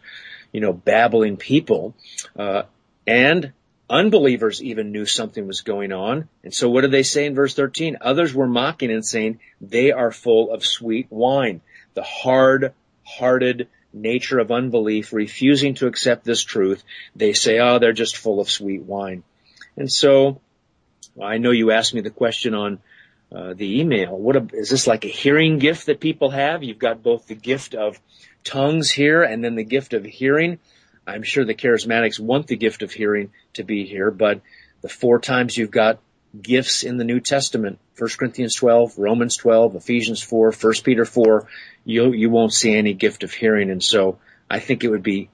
you 0.51 0.61
know, 0.61 0.73
babbling 0.73 1.37
people. 1.37 1.95
Uh, 2.37 2.63
and 3.05 3.51
Unbelievers 3.89 4.61
even 4.61 4.91
knew 4.91 5.05
something 5.05 5.47
was 5.47 5.61
going 5.61 5.91
on. 5.91 6.29
And 6.43 6.53
so 6.53 6.69
what 6.69 6.81
did 6.81 6.91
they 6.91 7.03
say 7.03 7.25
in 7.25 7.33
verse 7.33 7.55
13? 7.55 7.97
Others 8.01 8.33
were 8.33 8.47
mocking 8.47 8.91
and 8.91 9.05
saying, 9.05 9.39
they 9.59 9.91
are 9.91 10.11
full 10.11 10.51
of 10.51 10.65
sweet 10.65 11.07
wine. 11.09 11.61
The 11.95 12.03
hard-hearted 12.03 13.67
nature 13.91 14.37
of 14.37 14.51
unbelief, 14.51 15.11
refusing 15.11 15.73
to 15.75 15.87
accept 15.87 16.23
this 16.23 16.43
truth, 16.43 16.83
they 17.15 17.33
say, 17.33 17.59
oh, 17.59 17.79
they're 17.79 17.93
just 17.93 18.17
full 18.17 18.39
of 18.39 18.49
sweet 18.49 18.83
wine. 18.83 19.23
And 19.75 19.91
so, 19.91 20.39
I 21.21 21.39
know 21.39 21.51
you 21.51 21.71
asked 21.71 21.93
me 21.93 22.01
the 22.01 22.11
question 22.11 22.53
on 22.53 22.79
uh, 23.31 23.53
the 23.53 23.79
email. 23.79 24.15
What 24.17 24.35
a, 24.35 24.47
is 24.53 24.69
this 24.69 24.87
like 24.87 25.05
a 25.05 25.09
hearing 25.09 25.59
gift 25.59 25.87
that 25.87 25.99
people 25.99 26.29
have? 26.29 26.63
You've 26.63 26.79
got 26.79 27.03
both 27.03 27.27
the 27.27 27.35
gift 27.35 27.75
of 27.75 27.99
tongues 28.43 28.91
here 28.91 29.23
and 29.23 29.43
then 29.43 29.55
the 29.55 29.63
gift 29.63 29.93
of 29.93 30.03
hearing. 30.05 30.59
I'm 31.09 31.23
sure 31.23 31.45
the 31.45 31.55
charismatics 31.55 32.19
want 32.19 32.47
the 32.47 32.55
gift 32.55 32.81
of 32.81 32.91
hearing 32.91 33.31
to 33.53 33.63
be 33.63 33.85
here, 33.85 34.11
but 34.11 34.41
the 34.81 34.89
four 34.89 35.19
times 35.19 35.57
you've 35.57 35.71
got 35.71 35.99
gifts 36.39 36.83
in 36.83 36.97
the 36.97 37.03
New 37.03 37.19
Testament, 37.19 37.79
1 37.97 38.09
Corinthians 38.17 38.55
12, 38.55 38.97
Romans 38.97 39.35
12, 39.37 39.75
Ephesians 39.75 40.21
4, 40.21 40.51
1 40.51 40.73
Peter 40.83 41.05
4, 41.05 41.47
you, 41.85 42.13
you 42.13 42.29
won't 42.29 42.53
see 42.53 42.75
any 42.75 42.93
gift 42.93 43.23
of 43.23 43.33
hearing. 43.33 43.69
And 43.71 43.83
so 43.83 44.19
I 44.49 44.59
think 44.59 44.83
it 44.83 44.89
would 44.89 45.03
be 45.03 45.29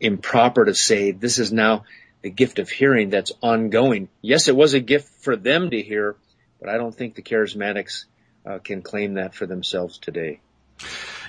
improper 0.00 0.64
to 0.64 0.74
say 0.74 1.12
this 1.12 1.38
is 1.38 1.52
now 1.52 1.84
the 2.22 2.30
gift 2.30 2.58
of 2.58 2.68
hearing 2.68 3.10
that's 3.10 3.32
ongoing. 3.42 4.08
Yes, 4.20 4.48
it 4.48 4.56
was 4.56 4.74
a 4.74 4.80
gift 4.80 5.08
for 5.22 5.36
them 5.36 5.70
to 5.70 5.82
hear, 5.82 6.16
but 6.60 6.68
I 6.68 6.76
don't 6.76 6.94
think 6.94 7.14
the 7.14 7.22
charismatics 7.22 8.04
uh, 8.44 8.58
can 8.58 8.82
claim 8.82 9.14
that 9.14 9.34
for 9.34 9.46
themselves 9.46 9.98
today. 9.98 10.40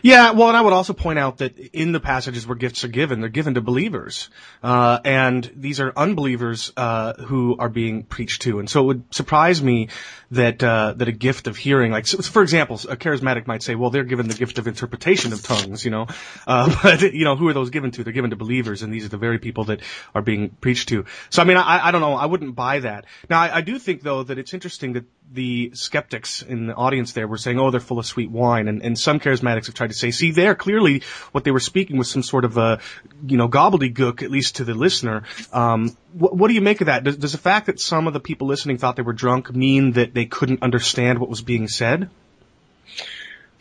Yeah, 0.02 0.32
well, 0.32 0.48
and 0.48 0.58
I 0.58 0.62
would 0.62 0.74
also 0.74 0.94
point 0.94 1.20
out 1.20 1.38
that 1.38 1.58
in 1.58 1.92
the 1.92 2.00
passages 2.00 2.48
where 2.48 2.56
gifts 2.56 2.84
are 2.84 2.88
given, 2.88 3.22
they're 3.22 3.30
given 3.30 3.54
to 3.54 3.62
believers, 3.62 4.30
uh, 4.64 5.00
and 5.06 5.50
these 5.56 5.80
are 5.80 5.94
unbelievers 5.96 6.72
uh, 6.76 7.14
who 7.14 7.56
are 7.60 7.70
being 7.70 8.04
preached 8.04 8.44
to. 8.44 8.60
And 8.60 8.70
so 8.70 8.82
it 8.82 8.86
would 8.86 9.14
surprise 9.14 9.62
me 9.62 9.90
that 10.32 10.64
uh, 10.64 10.94
that 10.98 11.08
a 11.08 11.12
gift 11.12 11.48
of 11.48 11.58
hearing, 11.58 11.92
like 11.92 12.08
so 12.08 12.22
for 12.22 12.42
example, 12.42 12.76
a 12.90 12.96
charismatic 12.96 13.48
might 13.48 13.62
say, 13.62 13.76
well, 13.76 13.90
they're 13.90 14.04
given 14.04 14.28
the 14.28 14.34
gift 14.34 14.58
of 14.58 14.68
interpretation 14.68 15.34
of 15.34 15.44
tongues, 15.44 15.86
you 15.86 15.92
know, 15.92 16.08
uh, 16.48 16.76
but 16.84 17.02
you 17.14 17.26
know, 17.26 17.36
who 17.36 17.48
are 17.48 17.54
those 17.54 17.70
given 17.70 17.92
to? 17.92 18.04
They're 18.04 18.14
given 18.14 18.32
to 18.32 18.36
believers, 18.36 18.82
and 18.82 18.94
these 18.94 19.06
are 19.06 19.10
the 19.10 19.18
very 19.18 19.40
people 19.40 19.66
that 19.66 19.82
are 20.16 20.22
being 20.22 20.50
preached 20.50 20.90
to. 20.90 21.06
So 21.30 21.42
I 21.42 21.46
mean, 21.46 21.58
I, 21.58 21.88
I 21.88 21.92
don't 21.92 22.02
know, 22.02 22.14
I 22.14 22.26
wouldn't 22.26 22.56
buy 22.56 22.80
that. 22.80 23.06
Now, 23.30 23.42
I, 23.42 23.58
I 23.58 23.62
do 23.62 23.78
think 23.78 24.02
though 24.02 24.24
that 24.24 24.40
it's 24.40 24.54
interesting 24.54 24.94
that 24.94 25.06
the 25.34 25.72
skeptics 25.74 26.41
in 26.41 26.67
the 26.67 26.76
audience 26.76 27.13
there 27.13 27.28
were 27.28 27.38
saying, 27.38 27.60
oh, 27.60 27.72
they're 27.72 27.80
full 27.80 28.00
of 28.00 28.06
sweet 28.06 28.30
wine, 28.30 28.67
and, 28.67 28.82
and 28.82 28.98
some 28.98 29.20
charismatics 29.20 29.67
have 29.67 29.76
tried 29.76 29.91
to 29.91 29.96
say, 29.96 30.12
see, 30.12 30.32
there 30.32 30.56
clearly 30.56 31.04
what 31.32 31.44
they 31.44 31.52
were 31.52 31.60
speaking 31.60 31.98
was 31.98 32.10
some 32.10 32.24
sort 32.24 32.46
of 32.46 32.58
a, 32.58 32.80
you 33.26 33.38
know, 33.38 33.48
gobbledygook, 33.48 34.24
at 34.24 34.32
least 34.32 34.58
to 34.58 34.63
the 34.63 34.74
listener. 34.74 35.24
Um, 35.54 35.96
what, 36.13 36.36
what 36.36 36.48
do 36.50 36.54
you 36.54 36.62
make 36.62 36.82
of 36.82 36.88
that? 36.88 37.04
Does, 37.04 37.17
does 37.17 37.32
the 37.32 37.38
fact 37.38 37.67
that 37.67 37.80
some 37.80 38.08
of 38.08 38.13
the 38.13 38.20
people 38.20 38.48
listening 38.48 38.78
thought 38.78 38.96
they 38.96 39.02
were 39.02 39.13
drunk 39.13 39.54
mean 39.56 39.94
that 39.94 40.13
they 40.13 40.26
couldn't 40.26 40.63
understand 40.63 41.20
what 41.20 41.30
was 41.30 41.41
being 41.41 41.67
said? 41.67 42.10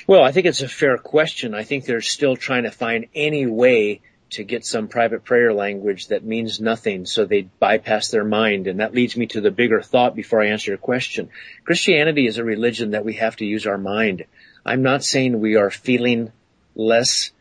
Well, 0.07 0.25
I 0.25 0.33
think 0.33 0.47
it's 0.47 0.63
a 0.63 0.69
fair 0.69 0.99
question. 0.99 1.55
I 1.55 1.63
think 1.63 1.85
they're 1.85 2.01
still 2.01 2.37
trying 2.37 2.65
to 2.65 2.73
find 2.73 3.07
any 3.15 3.47
way 3.47 4.01
to 4.31 4.45
get 4.45 4.65
some 4.65 4.89
private 4.89 5.25
prayer 5.25 5.53
language 5.53 6.09
that 6.09 6.25
means 6.25 6.61
nothing, 6.61 7.05
so 7.05 7.25
they 7.25 7.43
bypass 7.43 8.09
their 8.09 8.25
mind. 8.25 8.67
And 8.67 8.81
that 8.81 8.95
leads 8.95 9.17
me 9.17 9.27
to 9.29 9.41
the 9.41 9.51
bigger 9.51 9.83
thought 9.83 10.15
before 10.15 10.41
I 10.41 10.49
answer 10.49 10.71
your 10.71 10.79
question. 10.79 11.31
Christianity 11.65 12.27
is 12.27 12.39
a 12.39 12.45
religion 12.45 12.93
that 12.93 13.05
we 13.05 13.15
have 13.15 13.37
to 13.37 13.45
use 13.45 13.67
our 13.67 13.79
mind. 13.79 14.25
I'm 14.65 14.83
not 14.83 15.03
saying 15.05 15.41
we 15.41 15.57
are 15.57 15.71
feeling 15.71 16.33
less. 16.75 17.33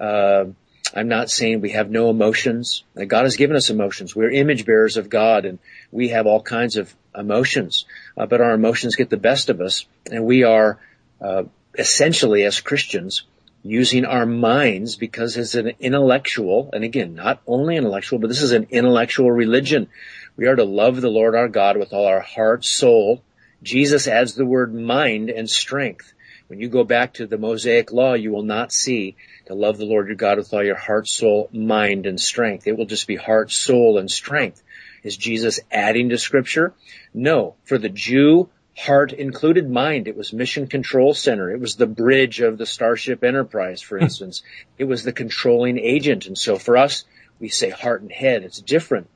Uh, 0.00 0.46
I'm 0.94 1.08
not 1.08 1.28
saying 1.28 1.60
we 1.60 1.70
have 1.70 1.90
no 1.90 2.08
emotions. 2.08 2.84
God 2.94 3.24
has 3.24 3.36
given 3.36 3.56
us 3.56 3.70
emotions. 3.70 4.14
We're 4.14 4.30
image 4.30 4.64
bearers 4.64 4.96
of 4.96 5.10
God, 5.10 5.44
and 5.44 5.58
we 5.90 6.08
have 6.08 6.26
all 6.26 6.40
kinds 6.40 6.76
of 6.76 6.94
emotions. 7.16 7.84
Uh, 8.16 8.26
but 8.26 8.40
our 8.40 8.54
emotions 8.54 8.96
get 8.96 9.10
the 9.10 9.16
best 9.16 9.50
of 9.50 9.60
us, 9.60 9.86
and 10.10 10.24
we 10.24 10.44
are 10.44 10.78
uh, 11.20 11.44
essentially, 11.76 12.44
as 12.44 12.60
Christians, 12.60 13.24
using 13.62 14.04
our 14.04 14.26
minds 14.26 14.96
because 14.96 15.36
it's 15.36 15.54
an 15.54 15.72
intellectual, 15.80 16.70
and 16.72 16.84
again, 16.84 17.14
not 17.14 17.42
only 17.46 17.76
intellectual, 17.76 18.18
but 18.18 18.28
this 18.28 18.42
is 18.42 18.52
an 18.52 18.68
intellectual 18.70 19.30
religion. 19.30 19.88
We 20.36 20.46
are 20.46 20.56
to 20.56 20.64
love 20.64 21.00
the 21.00 21.10
Lord 21.10 21.34
our 21.34 21.48
God 21.48 21.76
with 21.76 21.92
all 21.92 22.06
our 22.06 22.20
heart, 22.20 22.64
soul. 22.64 23.22
Jesus 23.62 24.06
adds 24.06 24.34
the 24.34 24.46
word 24.46 24.74
mind 24.74 25.30
and 25.30 25.50
strength. 25.50 26.12
When 26.46 26.60
you 26.60 26.68
go 26.68 26.84
back 26.84 27.14
to 27.14 27.26
the 27.26 27.36
Mosaic 27.36 27.92
law, 27.92 28.14
you 28.14 28.30
will 28.30 28.42
not 28.42 28.72
see 28.72 29.16
to 29.46 29.54
love 29.54 29.76
the 29.76 29.84
Lord 29.84 30.06
your 30.06 30.16
God 30.16 30.38
with 30.38 30.52
all 30.54 30.64
your 30.64 30.76
heart, 30.76 31.06
soul, 31.06 31.50
mind, 31.52 32.06
and 32.06 32.18
strength. 32.18 32.66
It 32.66 32.78
will 32.78 32.86
just 32.86 33.06
be 33.06 33.16
heart, 33.16 33.50
soul, 33.50 33.98
and 33.98 34.10
strength. 34.10 34.62
Is 35.02 35.16
Jesus 35.16 35.60
adding 35.70 36.08
to 36.08 36.18
scripture? 36.18 36.72
No. 37.12 37.56
For 37.64 37.76
the 37.76 37.90
Jew, 37.90 38.48
Heart 38.78 39.12
included 39.12 39.68
mind. 39.68 40.06
It 40.06 40.16
was 40.16 40.32
mission 40.32 40.68
control 40.68 41.12
center. 41.12 41.50
It 41.50 41.60
was 41.60 41.74
the 41.74 41.86
bridge 41.86 42.40
of 42.40 42.58
the 42.58 42.66
Starship 42.66 43.24
Enterprise, 43.24 43.82
for 43.82 43.98
hmm. 43.98 44.04
instance. 44.04 44.42
it 44.78 44.84
was 44.84 45.02
the 45.02 45.12
controlling 45.12 45.78
agent. 45.78 46.26
And 46.26 46.38
so 46.38 46.56
for 46.56 46.76
us, 46.76 47.04
we 47.40 47.48
say 47.48 47.70
heart 47.70 48.02
and 48.02 48.12
head. 48.12 48.44
It's 48.44 48.60
different. 48.60 49.08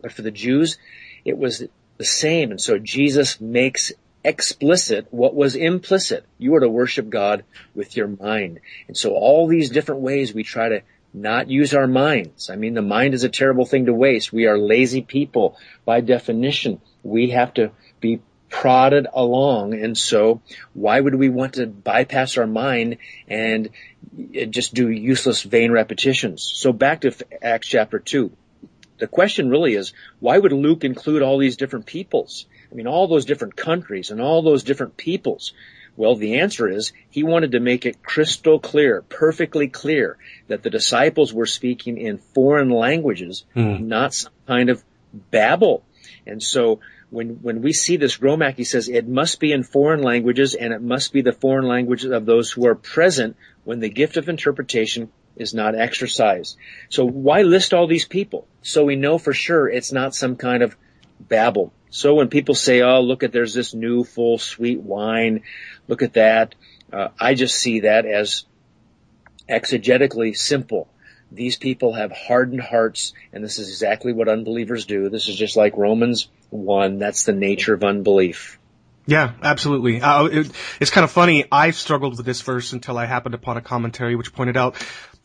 But 0.00 0.12
for 0.12 0.22
the 0.22 0.30
Jews, 0.30 0.78
it 1.24 1.36
was 1.36 1.62
the 1.98 2.04
same. 2.04 2.50
And 2.50 2.60
so 2.60 2.78
Jesus 2.78 3.40
makes 3.40 3.92
explicit 4.24 5.06
what 5.10 5.34
was 5.34 5.54
implicit. 5.54 6.24
You 6.38 6.54
are 6.54 6.60
to 6.60 6.68
worship 6.70 7.10
God 7.10 7.44
with 7.74 7.96
your 7.96 8.08
mind. 8.08 8.60
And 8.88 8.96
so 8.96 9.12
all 9.12 9.46
these 9.46 9.68
different 9.68 10.00
ways 10.00 10.32
we 10.32 10.44
try 10.44 10.70
to 10.70 10.82
not 11.12 11.50
use 11.50 11.74
our 11.74 11.86
minds. 11.86 12.48
I 12.48 12.56
mean, 12.56 12.72
the 12.72 12.82
mind 12.82 13.12
is 13.12 13.24
a 13.24 13.28
terrible 13.28 13.66
thing 13.66 13.86
to 13.86 13.92
waste. 13.92 14.32
We 14.32 14.46
are 14.46 14.56
lazy 14.56 15.02
people 15.02 15.58
by 15.84 16.00
definition. 16.00 16.80
We 17.02 17.30
have 17.30 17.52
to 17.54 17.72
be 18.00 18.20
prodded 18.50 19.06
along. 19.12 19.74
And 19.74 19.96
so 19.96 20.42
why 20.74 21.00
would 21.00 21.14
we 21.14 21.30
want 21.30 21.54
to 21.54 21.66
bypass 21.66 22.36
our 22.36 22.46
mind 22.46 22.98
and 23.28 23.70
just 24.50 24.74
do 24.74 24.90
useless 24.90 25.42
vain 25.42 25.70
repetitions? 25.72 26.42
So 26.42 26.72
back 26.72 27.02
to 27.02 27.14
Acts 27.40 27.68
chapter 27.68 27.98
two. 27.98 28.32
The 28.98 29.06
question 29.06 29.48
really 29.48 29.74
is, 29.74 29.94
why 30.18 30.36
would 30.36 30.52
Luke 30.52 30.84
include 30.84 31.22
all 31.22 31.38
these 31.38 31.56
different 31.56 31.86
peoples? 31.86 32.44
I 32.70 32.74
mean, 32.74 32.86
all 32.86 33.08
those 33.08 33.24
different 33.24 33.56
countries 33.56 34.10
and 34.10 34.20
all 34.20 34.42
those 34.42 34.62
different 34.62 34.98
peoples. 34.98 35.54
Well, 35.96 36.16
the 36.16 36.40
answer 36.40 36.68
is 36.68 36.92
he 37.08 37.22
wanted 37.22 37.52
to 37.52 37.60
make 37.60 37.86
it 37.86 38.02
crystal 38.02 38.60
clear, 38.60 39.02
perfectly 39.02 39.68
clear 39.68 40.18
that 40.48 40.62
the 40.62 40.70
disciples 40.70 41.32
were 41.32 41.46
speaking 41.46 41.98
in 41.98 42.18
foreign 42.18 42.68
languages, 42.70 43.44
mm. 43.56 43.80
not 43.80 44.14
some 44.14 44.32
kind 44.46 44.70
of 44.70 44.82
babble. 45.12 45.82
And 46.26 46.42
so 46.42 46.80
when, 47.10 47.42
when 47.42 47.62
we 47.62 47.72
see 47.72 47.96
this 47.96 48.16
Gromacki, 48.16 48.56
he 48.56 48.64
says 48.64 48.88
it 48.88 49.06
must 49.06 49.40
be 49.40 49.52
in 49.52 49.62
foreign 49.62 50.02
languages 50.02 50.54
and 50.54 50.72
it 50.72 50.80
must 50.80 51.12
be 51.12 51.22
the 51.22 51.32
foreign 51.32 51.66
languages 51.66 52.10
of 52.10 52.24
those 52.24 52.50
who 52.50 52.66
are 52.66 52.74
present 52.74 53.36
when 53.64 53.80
the 53.80 53.88
gift 53.88 54.16
of 54.16 54.28
interpretation 54.28 55.10
is 55.36 55.54
not 55.54 55.74
exercised. 55.74 56.56
So 56.88 57.04
why 57.04 57.42
list 57.42 57.74
all 57.74 57.86
these 57.86 58.04
people? 58.04 58.46
So 58.62 58.84
we 58.84 58.96
know 58.96 59.18
for 59.18 59.32
sure 59.32 59.68
it's 59.68 59.92
not 59.92 60.14
some 60.14 60.36
kind 60.36 60.62
of 60.62 60.76
babble. 61.18 61.72
So 61.90 62.14
when 62.14 62.28
people 62.28 62.54
say, 62.54 62.82
oh, 62.82 63.00
look 63.00 63.22
at, 63.22 63.32
there's 63.32 63.54
this 63.54 63.74
new 63.74 64.04
full 64.04 64.38
sweet 64.38 64.80
wine, 64.80 65.42
look 65.88 66.02
at 66.02 66.14
that, 66.14 66.54
uh, 66.92 67.08
I 67.18 67.34
just 67.34 67.56
see 67.56 67.80
that 67.80 68.06
as 68.06 68.44
exegetically 69.48 70.36
simple. 70.36 70.88
These 71.32 71.56
people 71.56 71.94
have 71.94 72.10
hardened 72.10 72.60
hearts, 72.60 73.12
and 73.32 73.44
this 73.44 73.58
is 73.58 73.68
exactly 73.68 74.12
what 74.12 74.28
unbelievers 74.28 74.86
do. 74.86 75.08
This 75.08 75.28
is 75.28 75.36
just 75.36 75.56
like 75.56 75.76
Romans 75.76 76.28
1. 76.50 76.98
That's 76.98 77.24
the 77.24 77.32
nature 77.32 77.74
of 77.74 77.84
unbelief. 77.84 78.58
Yeah, 79.06 79.32
absolutely. 79.42 80.00
Uh, 80.00 80.24
it, 80.26 80.50
it's 80.78 80.90
kind 80.90 81.04
of 81.04 81.10
funny. 81.10 81.44
I've 81.50 81.74
struggled 81.74 82.16
with 82.16 82.26
this 82.26 82.42
verse 82.42 82.72
until 82.72 82.98
I 82.98 83.06
happened 83.06 83.34
upon 83.34 83.56
a 83.56 83.60
commentary 83.60 84.14
which 84.14 84.32
pointed 84.32 84.56
out 84.56 84.76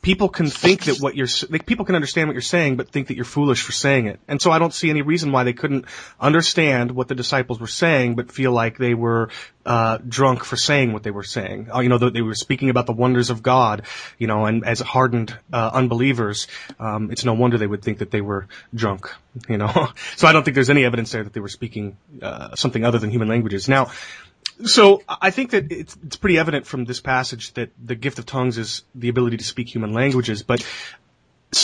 people 0.06 0.30
can 0.30 0.46
think 0.46 0.84
that 0.84 1.00
what 1.00 1.16
you're, 1.16 1.28
like, 1.50 1.66
people 1.66 1.84
can 1.84 1.96
understand 1.96 2.30
what 2.30 2.36
you're 2.36 2.42
saying, 2.42 2.76
but 2.76 2.90
think 2.90 3.08
that 3.08 3.16
you're 3.16 3.26
foolish 3.26 3.64
for 3.64 3.72
saying 3.72 4.06
it. 4.06 4.20
And 4.28 4.40
so 4.40 4.52
I 4.52 4.60
don't 4.60 4.72
see 4.72 4.92
any 4.92 5.02
reason 5.02 5.32
why 5.32 5.44
they 5.44 5.54
couldn't 5.54 5.86
understand 6.20 6.92
what 6.92 7.08
the 7.08 7.16
disciples 7.16 7.60
were 7.60 7.66
saying, 7.66 8.14
but 8.14 8.32
feel 8.32 8.52
like 8.52 8.78
they 8.78 8.94
were, 8.94 9.30
uh, 9.66 9.98
drunk 10.08 10.44
for 10.44 10.58
saying 10.58 10.94
what 10.94 11.02
they 11.02 11.10
were 11.10 11.24
saying. 11.24 11.70
Uh, 11.74 11.80
you 11.80 11.90
know, 11.90 11.98
they 11.98 12.22
were 12.22 12.36
speaking 12.36 12.70
about 12.70 12.86
the 12.86 12.94
wonders 12.94 13.32
of 13.32 13.42
God, 13.42 13.82
you 14.20 14.28
know, 14.28 14.46
and 14.46 14.64
as 14.64 14.80
hardened, 14.80 15.36
uh, 15.52 15.72
unbelievers, 15.74 16.48
um, 16.80 17.10
it's 17.10 17.26
no 17.26 17.34
wonder 17.34 17.58
they 17.58 17.66
would 17.66 17.82
think 17.82 17.98
that 17.98 18.12
they 18.12 18.22
were 18.22 18.48
drunk, 18.76 19.12
you 19.50 19.58
know. 19.58 19.88
so 20.16 20.28
I 20.28 20.34
don't 20.34 20.44
think 20.44 20.54
there's 20.54 20.70
any 20.70 20.86
evidence 20.86 21.12
there 21.14 21.24
that 21.24 21.34
they 21.34 21.40
were 21.40 21.50
speaking, 21.50 21.98
uh, 22.22 22.56
something 22.56 22.86
other 22.86 23.00
than 23.00 23.10
human 23.10 23.28
languages. 23.28 23.68
Now, 23.68 23.90
so 24.64 25.02
I 25.08 25.32
think 25.32 25.52
that 25.52 25.72
it's, 25.72 25.98
it's 26.06 26.16
pretty 26.16 26.38
evident 26.38 26.66
from 26.66 26.86
this 26.86 27.02
passage 27.02 27.54
that 27.54 27.72
the 27.84 27.96
gift 27.96 28.20
of 28.20 28.26
tongues 28.26 28.58
is 28.58 28.84
the 28.94 29.10
ability 29.10 29.38
to 29.38 29.44
speak 29.44 29.74
human 29.74 29.94
languages, 29.94 30.44
but 30.44 30.66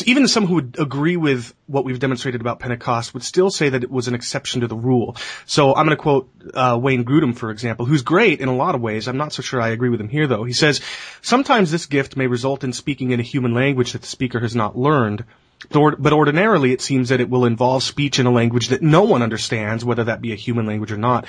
even 0.06 0.28
some 0.28 0.46
who 0.46 0.56
would 0.56 0.76
agree 0.80 1.18
with 1.18 1.54
what 1.68 1.84
we've 1.84 2.00
demonstrated 2.00 2.40
about 2.40 2.60
Pentecost 2.60 3.14
would 3.14 3.24
still 3.24 3.50
say 3.50 3.70
that 3.70 3.84
it 3.84 3.92
was 3.92 4.08
an 4.08 4.16
exception 4.16 4.62
to 4.62 4.68
the 4.68 4.76
rule. 4.76 5.16
So 5.46 5.70
I'm 5.76 5.86
going 5.86 5.98
to 5.98 6.02
quote 6.02 6.30
uh, 6.54 6.80
Wayne 6.82 7.04
Grudem, 7.04 7.36
for 7.36 7.52
example, 7.52 7.86
who's 7.86 8.02
great 8.02 8.40
in 8.40 8.48
a 8.48 8.56
lot 8.56 8.76
of 8.76 8.82
ways. 8.82 9.08
I'm 9.08 9.18
not 9.18 9.34
so 9.34 9.42
sure 9.42 9.62
I 9.62 9.70
agree 9.70 9.90
with 9.90 10.00
him 10.00 10.10
here, 10.10 10.28
though. 10.28 10.44
He 10.44 10.54
says, 10.54 10.82
sometimes 11.22 11.72
this 11.72 11.88
gift 11.88 12.16
may 12.16 12.28
result 12.28 12.64
in 12.64 12.74
speaking 12.74 13.12
in 13.12 13.20
a 13.20 13.24
human 13.24 13.54
language 13.54 13.94
that 13.94 14.02
the 14.02 14.08
speaker 14.08 14.40
has 14.40 14.56
not 14.56 14.78
learned, 14.78 15.26
but 15.70 16.14
ordinarily 16.14 16.72
it 16.72 16.82
seems 16.82 17.10
that 17.10 17.20
it 17.20 17.30
will 17.30 17.46
involve 17.46 17.84
speech 17.84 18.20
in 18.20 18.26
a 18.26 18.32
language 18.32 18.70
that 18.70 18.82
no 18.82 19.04
one 19.04 19.22
understands, 19.22 19.84
whether 19.84 20.06
that 20.06 20.22
be 20.22 20.32
a 20.32 20.38
human 20.38 20.66
language 20.66 20.92
or 20.92 20.98
not. 20.98 21.26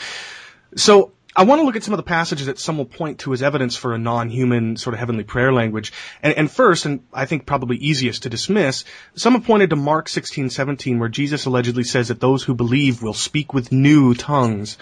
So 0.76 1.12
I 1.34 1.44
want 1.44 1.60
to 1.60 1.64
look 1.64 1.76
at 1.76 1.82
some 1.82 1.94
of 1.94 1.98
the 1.98 2.02
passages 2.02 2.46
that 2.46 2.58
some 2.58 2.76
will 2.76 2.84
point 2.84 3.20
to 3.20 3.32
as 3.32 3.42
evidence 3.42 3.74
for 3.74 3.94
a 3.94 3.98
non-human 3.98 4.76
sort 4.76 4.92
of 4.92 5.00
heavenly 5.00 5.24
prayer 5.24 5.50
language. 5.50 5.90
And, 6.22 6.34
and, 6.36 6.50
first, 6.50 6.84
and 6.84 7.04
I 7.12 7.24
think 7.24 7.46
probably 7.46 7.78
easiest 7.78 8.24
to 8.24 8.28
dismiss, 8.28 8.84
some 9.14 9.32
have 9.32 9.44
pointed 9.44 9.70
to 9.70 9.76
Mark 9.76 10.08
16:17, 10.08 10.98
where 10.98 11.08
Jesus 11.08 11.46
allegedly 11.46 11.84
says 11.84 12.08
that 12.08 12.20
those 12.20 12.42
who 12.42 12.54
believe 12.54 13.02
will 13.02 13.14
speak 13.14 13.54
with 13.54 13.72
new 13.72 14.14
tongues. 14.14 14.76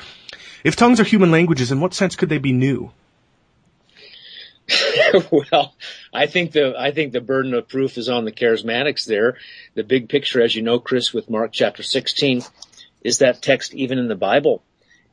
If 0.64 0.74
tongues 0.74 0.98
are 0.98 1.04
human 1.04 1.30
languages, 1.30 1.70
in 1.70 1.80
what 1.80 1.94
sense 1.94 2.16
could 2.16 2.28
they 2.28 2.38
be 2.38 2.52
new? 2.52 2.90
well, 5.30 5.74
I 6.12 6.26
think 6.26 6.50
the 6.50 6.74
I 6.76 6.90
think 6.90 7.12
the 7.12 7.20
burden 7.20 7.54
of 7.54 7.68
proof 7.68 7.96
is 7.96 8.08
on 8.08 8.24
the 8.24 8.32
charismatics 8.32 9.04
there. 9.04 9.36
The 9.74 9.84
big 9.84 10.08
picture, 10.08 10.42
as 10.42 10.56
you 10.56 10.62
know, 10.62 10.80
Chris, 10.80 11.14
with 11.14 11.30
Mark 11.30 11.52
chapter 11.52 11.84
16, 11.84 12.42
is 13.02 13.18
that 13.18 13.40
text 13.40 13.72
even 13.74 13.98
in 13.98 14.08
the 14.08 14.16
Bible 14.16 14.64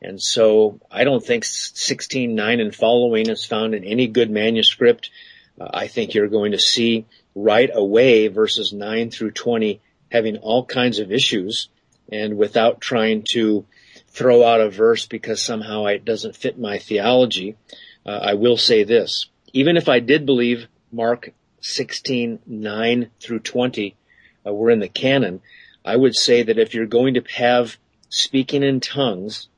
and 0.01 0.21
so 0.21 0.79
I 0.91 1.03
don't 1.03 1.23
think 1.23 1.43
16.9 1.43 2.61
and 2.61 2.75
following 2.75 3.29
is 3.29 3.45
found 3.45 3.73
in 3.73 3.83
any 3.83 4.07
good 4.07 4.29
manuscript. 4.29 5.09
Uh, 5.59 5.69
I 5.73 5.87
think 5.87 6.13
you're 6.13 6.27
going 6.27 6.51
to 6.51 6.59
see 6.59 7.05
right 7.35 7.69
away 7.73 8.27
verses 8.27 8.73
9 8.73 9.09
through 9.09 9.31
20 9.31 9.81
having 10.11 10.37
all 10.37 10.65
kinds 10.65 10.99
of 10.99 11.11
issues 11.11 11.69
and 12.11 12.37
without 12.37 12.79
trying 12.79 13.23
to 13.23 13.65
throw 14.09 14.43
out 14.43 14.61
a 14.61 14.69
verse 14.69 15.05
because 15.05 15.41
somehow 15.41 15.85
it 15.85 16.05
doesn't 16.05 16.35
fit 16.35 16.57
my 16.57 16.77
theology, 16.77 17.57
uh, 18.05 18.09
I 18.09 18.33
will 18.35 18.57
say 18.57 18.83
this. 18.83 19.27
Even 19.53 19.77
if 19.77 19.89
I 19.89 19.99
did 19.99 20.25
believe 20.25 20.67
Mark 20.91 21.33
16, 21.61 22.39
9 22.45 23.09
through 23.19 23.39
20 23.39 23.95
uh, 24.45 24.53
were 24.53 24.71
in 24.71 24.79
the 24.79 24.87
canon, 24.87 25.41
I 25.83 25.95
would 25.95 26.15
say 26.15 26.43
that 26.43 26.59
if 26.59 26.73
you're 26.73 26.85
going 26.85 27.15
to 27.15 27.23
have 27.35 27.77
speaking 28.09 28.63
in 28.63 28.79
tongues, 28.79 29.49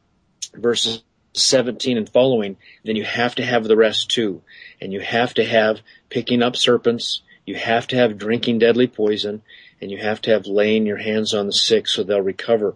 verses 0.53 1.03
17 1.33 1.97
and 1.97 2.09
following, 2.09 2.57
then 2.83 2.95
you 2.95 3.03
have 3.03 3.35
to 3.35 3.45
have 3.45 3.63
the 3.63 3.77
rest 3.77 4.09
too. 4.09 4.41
And 4.81 4.91
you 4.91 4.99
have 4.99 5.33
to 5.35 5.45
have 5.45 5.81
picking 6.09 6.41
up 6.41 6.55
serpents, 6.55 7.21
you 7.45 7.55
have 7.55 7.87
to 7.87 7.95
have 7.95 8.17
drinking 8.17 8.59
deadly 8.59 8.87
poison, 8.87 9.41
and 9.81 9.91
you 9.91 9.97
have 9.97 10.21
to 10.21 10.31
have 10.31 10.45
laying 10.45 10.85
your 10.85 10.97
hands 10.97 11.33
on 11.33 11.47
the 11.47 11.53
sick 11.53 11.87
so 11.87 12.03
they'll 12.03 12.21
recover. 12.21 12.75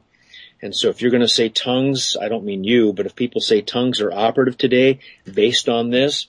And 0.61 0.74
so 0.74 0.89
if 0.89 1.01
you're 1.01 1.11
going 1.11 1.22
to 1.22 1.28
say 1.28 1.49
tongues, 1.49 2.16
I 2.20 2.30
don't 2.30 2.45
mean 2.45 2.64
you, 2.64 2.93
but 2.93 3.05
if 3.05 3.16
people 3.16 3.41
say 3.41 3.61
tongues 3.61 3.99
are 3.99 4.14
operative 4.14 4.57
today 4.57 4.99
based 5.32 5.68
on 5.68 5.89
this, 5.89 6.28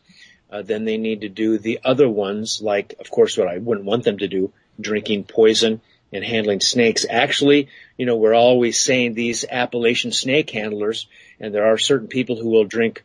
uh, 0.50 0.62
then 0.62 0.84
they 0.84 0.96
need 0.96 1.20
to 1.20 1.28
do 1.28 1.58
the 1.58 1.80
other 1.84 2.08
ones, 2.08 2.60
like, 2.60 2.94
of 2.98 3.10
course, 3.10 3.36
what 3.36 3.48
I 3.48 3.58
wouldn't 3.58 3.86
want 3.86 4.04
them 4.04 4.18
to 4.18 4.28
do, 4.28 4.52
drinking 4.80 5.24
poison 5.24 5.80
and 6.12 6.24
handling 6.24 6.60
snakes. 6.60 7.06
Actually, 7.08 7.68
you 7.96 8.06
know, 8.06 8.16
we're 8.16 8.34
always 8.34 8.78
saying 8.78 9.14
these 9.14 9.44
Appalachian 9.48 10.12
snake 10.12 10.50
handlers, 10.50 11.06
and 11.44 11.54
there 11.54 11.66
are 11.66 11.76
certain 11.76 12.08
people 12.08 12.36
who 12.36 12.48
will 12.48 12.64
drink 12.64 13.04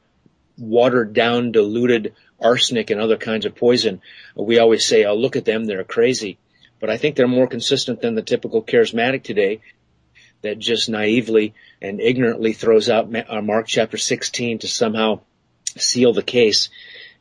watered 0.58 1.12
down, 1.12 1.52
diluted 1.52 2.14
arsenic 2.40 2.90
and 2.90 3.02
other 3.02 3.18
kinds 3.18 3.46
of 3.46 3.54
poison. 3.54 4.02
We 4.34 4.60
always 4.60 4.88
say, 4.88 5.04
oh, 5.04 5.14
look 5.14 5.36
at 5.36 5.44
them, 5.44 5.66
they're 5.66 5.84
crazy. 5.84 6.38
But 6.80 6.90
I 6.90 6.96
think 6.96 7.18
they're 7.18 7.28
more 7.28 7.48
consistent 7.48 8.00
than 8.00 8.16
the 8.16 8.22
typical 8.22 8.64
charismatic 8.64 9.24
today 9.24 9.60
that 10.42 10.58
just 10.58 10.88
naively 10.88 11.54
and 11.82 12.00
ignorantly 12.00 12.54
throws 12.54 12.90
out 12.90 13.14
uh, 13.14 13.42
Mark 13.42 13.68
chapter 13.68 13.98
16 13.98 14.60
to 14.60 14.70
somehow 14.70 15.20
seal 15.76 16.14
the 16.14 16.24
case. 16.24 16.70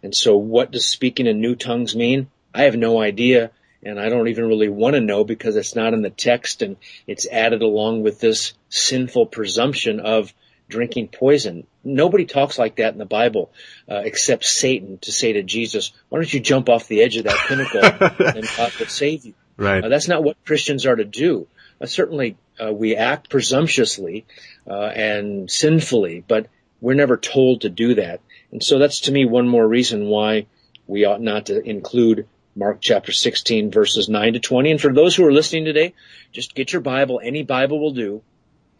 And 0.05 0.15
so 0.15 0.37
what 0.37 0.71
does 0.71 0.87
speaking 0.87 1.27
in 1.27 1.41
new 1.41 1.57
tongues 1.57 1.97
mean? 1.97 2.31
I 2.55 2.63
have 2.63 2.77
no 2.77 3.03
idea 3.03 3.51
and 3.83 3.99
I 3.99 4.09
don't 4.09 4.29
even 4.29 4.47
really 4.47 4.69
want 4.69 4.95
to 4.95 5.01
know 5.01 5.25
because 5.25 5.57
it's 5.57 5.75
not 5.75 5.95
in 5.95 6.03
the 6.03 6.11
text 6.11 6.63
and 6.63 6.77
it's 7.09 7.27
added 7.27 7.63
along 7.63 8.05
with 8.05 8.21
this 8.21 8.53
sinful 8.69 9.27
presumption 9.27 9.99
of 9.99 10.33
drinking 10.69 11.09
poison. 11.09 11.67
Nobody 11.83 12.27
talks 12.27 12.59
like 12.59 12.77
that 12.77 12.93
in 12.93 12.99
the 12.99 13.07
Bible, 13.07 13.51
uh, 13.91 14.03
except 14.05 14.45
Satan 14.45 14.99
to 14.99 15.13
say 15.13 15.33
to 15.35 15.43
Jesus, 15.43 15.93
why 16.09 16.19
don't 16.19 16.33
you 16.33 16.41
jump 16.41 16.69
off 16.69 16.89
the 16.89 17.03
edge 17.03 17.17
of 17.17 17.25
that 17.25 17.37
pinnacle 17.47 17.81
and 18.27 18.49
God 18.57 18.73
will 18.79 18.87
save 18.87 19.25
you? 19.25 19.35
Right. 19.57 19.83
Uh, 19.83 19.89
that's 19.89 20.09
not 20.09 20.23
what 20.23 20.43
Christians 20.45 20.87
are 20.87 20.97
to 20.97 21.05
do. 21.05 21.47
Uh, 21.81 21.87
certainly, 21.87 22.37
uh, 22.63 22.73
we 22.73 22.97
act 22.97 23.31
presumptuously, 23.31 24.27
uh, 24.69 24.75
and 24.75 25.51
sinfully, 25.51 26.25
but 26.27 26.49
we're 26.81 26.95
never 26.95 27.17
told 27.17 27.63
to 27.63 27.69
do 27.69 27.95
that. 27.95 28.21
And 28.53 28.63
so 28.63 28.79
that's 28.79 29.01
to 29.03 29.13
me 29.13 29.25
one 29.25 29.49
more 29.49 29.67
reason 29.67 30.07
why 30.07 30.47
we 30.87 31.05
ought 31.05 31.21
not 31.21 31.47
to 31.47 31.61
include 31.61 32.27
Mark 32.57 32.79
chapter 32.81 33.13
16 33.13 33.71
verses 33.71 34.09
9 34.09 34.33
to 34.33 34.41
20. 34.41 34.73
And 34.73 34.81
for 34.81 34.93
those 34.93 35.15
who 35.15 35.25
are 35.25 35.33
listening 35.33 35.65
today, 35.65 35.95
just 36.33 36.55
get 36.55 36.73
your 36.73 36.83
Bible. 36.83 37.21
Any 37.23 37.45
Bible 37.45 37.81
will 37.81 37.93
do, 37.93 38.23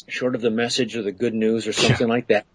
short 0.09 0.35
of 0.35 0.41
the 0.41 0.51
message 0.51 0.97
or 0.97 1.03
the 1.03 1.13
good 1.13 1.35
news 1.35 1.67
or 1.67 1.73
something 1.73 2.09
yeah. 2.09 2.15
like 2.15 2.29
that. 2.29 2.47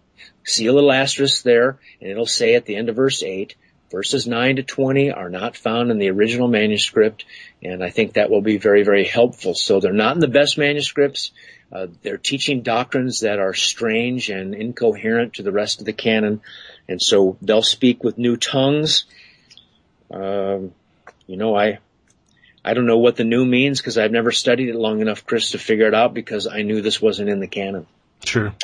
see 0.44 0.66
a 0.66 0.72
little 0.72 0.92
asterisk 0.92 1.42
there, 1.42 1.78
and 2.00 2.10
it'll 2.10 2.26
say 2.26 2.54
at 2.54 2.66
the 2.66 2.76
end 2.76 2.88
of 2.88 2.96
verse 2.96 3.22
8, 3.22 3.54
verses 3.90 4.26
9 4.26 4.56
to 4.56 4.62
20 4.62 5.12
are 5.12 5.30
not 5.30 5.56
found 5.56 5.90
in 5.90 5.98
the 5.98 6.10
original 6.10 6.48
manuscript, 6.48 7.24
and 7.62 7.82
I 7.82 7.90
think 7.90 8.14
that 8.14 8.30
will 8.30 8.42
be 8.42 8.58
very, 8.58 8.82
very 8.82 9.04
helpful. 9.04 9.54
So 9.54 9.80
they're 9.80 9.92
not 9.92 10.16
in 10.16 10.20
the 10.20 10.28
best 10.28 10.58
manuscripts. 10.58 11.30
Uh, 11.72 11.86
they're 12.02 12.18
teaching 12.18 12.62
doctrines 12.62 13.20
that 13.20 13.38
are 13.38 13.54
strange 13.54 14.30
and 14.30 14.54
incoherent 14.54 15.34
to 15.34 15.42
the 15.42 15.52
rest 15.52 15.80
of 15.80 15.86
the 15.86 15.92
canon, 15.92 16.40
and 16.88 17.00
so 17.00 17.36
they'll 17.40 17.62
speak 17.62 18.04
with 18.04 18.18
new 18.18 18.36
tongues. 18.36 19.04
Um, 20.10 20.72
you 21.26 21.36
know, 21.36 21.56
I 21.56 21.78
I 22.64 22.74
don't 22.74 22.86
know 22.86 22.98
what 22.98 23.16
the 23.16 23.24
new 23.24 23.44
means 23.44 23.80
because 23.80 23.98
I've 23.98 24.12
never 24.12 24.32
studied 24.32 24.70
it 24.70 24.74
long 24.74 25.00
enough, 25.00 25.26
Chris, 25.26 25.50
to 25.50 25.58
figure 25.58 25.86
it 25.86 25.94
out 25.94 26.14
because 26.14 26.46
I 26.46 26.62
knew 26.62 26.80
this 26.80 27.00
wasn't 27.00 27.28
in 27.28 27.40
the 27.40 27.46
canon. 27.46 27.86
Sure. 28.24 28.54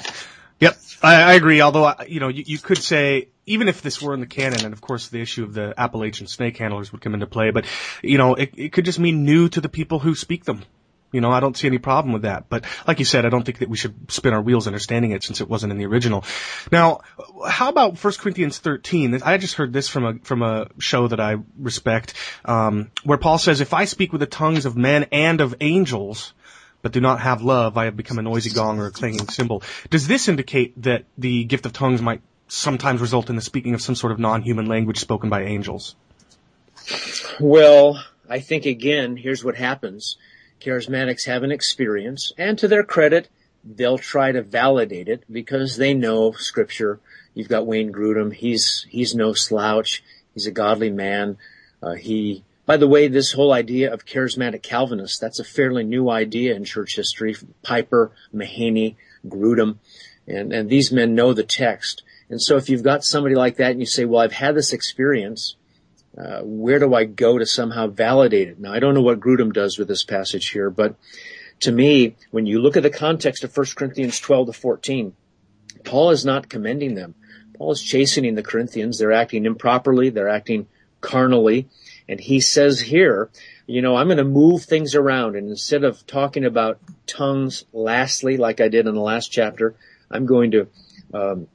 Yep, 0.61 0.79
I, 1.03 1.23
I 1.23 1.33
agree. 1.35 1.61
Although, 1.61 1.93
you 2.09 2.21
know, 2.21 2.29
you, 2.29 2.45
you, 2.47 2.59
could 2.59 2.79
say 2.79 3.29
even 3.47 3.69
if 3.69 3.83
this 3.83 4.01
were 4.01 4.15
in 4.15 4.21
the 4.21 4.27
canon, 4.27 4.65
and 4.65 4.73
of 4.73 4.81
course 4.81 5.09
the 5.09 5.21
issue 5.21 5.45
of 5.45 5.55
the 5.55 5.75
Appalachian 5.77 6.27
snake 6.27 6.57
handlers 6.57 6.93
would 6.93 7.01
come 7.01 7.15
into 7.15 7.27
play, 7.27 7.51
but 7.51 7.67
you 8.03 8.19
know, 8.19 8.35
it, 8.35 8.53
it 8.57 8.73
could 8.73 8.85
just 8.85 8.99
mean 8.99 9.25
new 9.25 9.49
to 9.49 9.61
the 9.61 9.69
people 9.69 9.99
who 9.99 10.15
speak 10.15 10.45
them. 10.45 10.63
You 11.13 11.21
know, 11.21 11.31
I 11.31 11.41
don't 11.41 11.57
see 11.57 11.67
any 11.67 11.79
problem 11.79 12.13
with 12.13 12.23
that. 12.23 12.49
But 12.49 12.65
like 12.87 12.99
you 12.99 13.05
said, 13.05 13.27
I 13.27 13.31
don't 13.31 13.45
think 13.45 13.59
that 13.59 13.69
we 13.69 13.77
should 13.77 14.11
spin 14.11 14.33
our 14.33 14.41
wheels 14.41 14.67
understanding 14.67 15.11
it 15.11 15.25
since 15.25 15.41
it 15.41 15.49
wasn't 15.49 15.73
in 15.73 15.79
the 15.79 15.87
original. 15.87 16.25
Now, 16.71 17.01
how 17.49 17.69
about 17.69 18.03
1 18.03 18.13
Corinthians 18.15 18.59
13? 18.59 19.21
I 19.23 19.37
just 19.39 19.55
heard 19.55 19.73
this 19.73 19.89
from 19.89 20.05
a, 20.05 20.15
from 20.21 20.43
a 20.43 20.69
show 20.79 21.09
that 21.09 21.21
I 21.21 21.37
respect, 21.59 22.15
um, 22.45 22.91
where 23.03 23.19
Paul 23.19 23.39
says, 23.39 23.61
if 23.61 23.75
I 23.75 23.87
speak 23.87 24.13
with 24.13 24.21
the 24.21 24.27
tongues 24.27 24.67
of 24.67 24.77
men 24.77 25.07
and 25.11 25.41
of 25.41 25.57
angels, 25.61 26.33
but 26.83 26.93
do 26.93 27.01
not 27.01 27.21
have 27.21 27.43
love, 27.43 27.77
I 27.77 27.87
have 27.87 27.97
become 27.97 28.19
a 28.19 28.23
noisy 28.23 28.51
gong 28.51 28.79
or 28.79 28.87
a 28.87 28.91
clanging 28.91 29.29
cymbal. 29.29 29.63
Does 29.91 30.07
this 30.07 30.29
indicate 30.29 30.81
that 30.83 31.05
the 31.19 31.45
gift 31.45 31.67
of 31.67 31.73
tongues 31.73 32.01
might 32.01 32.23
sometimes 32.49 33.01
result 33.01 33.31
in 33.31 33.37
the 33.37 33.43
speaking 33.43 33.75
of 33.75 33.83
some 33.83 33.95
sort 33.95 34.13
of 34.13 34.19
non-human 34.19 34.67
language 34.67 34.99
spoken 34.99 35.29
by 35.29 35.43
angels? 35.43 35.95
Well, 37.39 38.03
I 38.29 38.41
think 38.41 38.67
again, 38.67 39.17
here's 39.17 39.45
what 39.45 39.57
happens 39.57 40.17
charismatics 40.61 41.27
have 41.27 41.43
an 41.43 41.53
experience, 41.53 42.33
and 42.39 42.59
to 42.59 42.69
their 42.69 42.85
credit, 42.85 43.29
they'll 43.65 43.99
try 43.99 44.33
to 44.33 44.43
validate 44.43 45.09
it 45.09 45.25
because 45.31 45.77
they 45.77 45.95
know 45.95 46.33
scripture. 46.33 47.01
You've 47.35 47.49
got 47.49 47.67
Wayne 47.67 47.93
Grudem. 47.93 48.33
He's, 48.33 48.87
he's 48.89 49.15
no 49.15 49.33
slouch. 49.33 50.03
He's 50.35 50.47
a 50.47 50.51
godly 50.53 50.91
man. 50.91 51.39
Uh, 51.83 51.95
he, 51.95 52.45
by 52.67 52.77
the 52.77 52.89
way, 52.89 53.09
this 53.09 53.33
whole 53.33 53.53
idea 53.53 53.93
of 53.93 54.07
charismatic 54.07 54.63
Calvinists, 54.63 55.19
that's 55.19 55.41
a 55.41 55.45
fairly 55.45 55.85
new 55.85 56.09
idea 56.09 56.55
in 56.55 56.65
church 56.65 56.97
history. 56.97 57.37
Piper, 57.63 58.13
Mahaney, 58.35 58.97
Grudem, 59.27 59.79
and, 60.27 60.53
and 60.53 60.69
these 60.69 60.93
men 60.93 61.15
know 61.15 61.33
the 61.33 61.45
text. 61.45 62.03
And 62.29 62.41
so 62.41 62.57
if 62.57 62.69
you've 62.69 62.85
got 62.85 63.05
somebody 63.05 63.35
like 63.35 63.57
that 63.57 63.73
and 63.73 63.81
you 63.81 63.87
say, 63.87 64.05
well, 64.05 64.21
I've 64.21 64.33
had 64.33 64.55
this 64.55 64.73
experience, 64.73 65.57
uh, 66.19 66.41
where 66.43 66.79
do 66.79 66.95
I 66.95 67.05
go 67.05 67.39
to 67.39 67.47
somehow 67.47 67.87
validate 67.87 68.49
it? 68.49 68.61
Now, 68.61 68.73
I 68.73 68.81
don't 68.81 68.95
know 68.95 69.03
what 69.03 69.21
Grudem 69.21 69.53
does 69.53 69.79
with 69.79 69.89
this 69.89 70.05
passage 70.05 70.51
here, 70.51 70.71
but 70.71 70.97
to 71.61 71.73
me, 71.73 72.17
when 72.31 72.47
you 72.47 72.61
look 72.61 72.77
at 72.77 72.83
the 72.83 72.91
context 72.91 73.45
of 73.45 73.57
1 73.57 73.67
Corinthians 73.77 74.19
12 74.19 74.49
to 74.49 74.53
14, 74.53 75.15
Paul 75.85 76.11
is 76.11 76.25
not 76.25 76.49
commending 76.49 76.95
them. 76.95 77.15
Paul 77.57 77.73
is 77.73 77.83
chastening 77.83 78.35
the 78.35 78.43
Corinthians. 78.43 78.99
They're 78.99 79.13
acting 79.13 79.45
improperly. 79.45 80.11
They're 80.11 80.29
acting 80.29 80.67
carnally. 81.01 81.69
And 82.09 82.19
he 82.19 82.41
says 82.41 82.81
here, 82.81 83.31
you 83.67 83.83
know, 83.83 83.97
I'm 83.97 84.09
going 84.09 84.17
to 84.17 84.25
move 84.25 84.65
things 84.65 84.95
around. 84.95 85.37
And 85.37 85.49
instead 85.49 85.85
of 85.85 86.07
talking 86.07 86.45
about 86.45 86.81
tongues 87.07 87.65
lastly, 87.73 88.37
like 88.37 88.61
I 88.61 88.69
did 88.69 88.87
in 88.87 88.95
the 88.95 89.01
last 89.01 89.31
chapter, 89.31 89.77
I'm 90.11 90.27
going 90.27 90.51
to 90.53 90.69
um, 91.15 91.49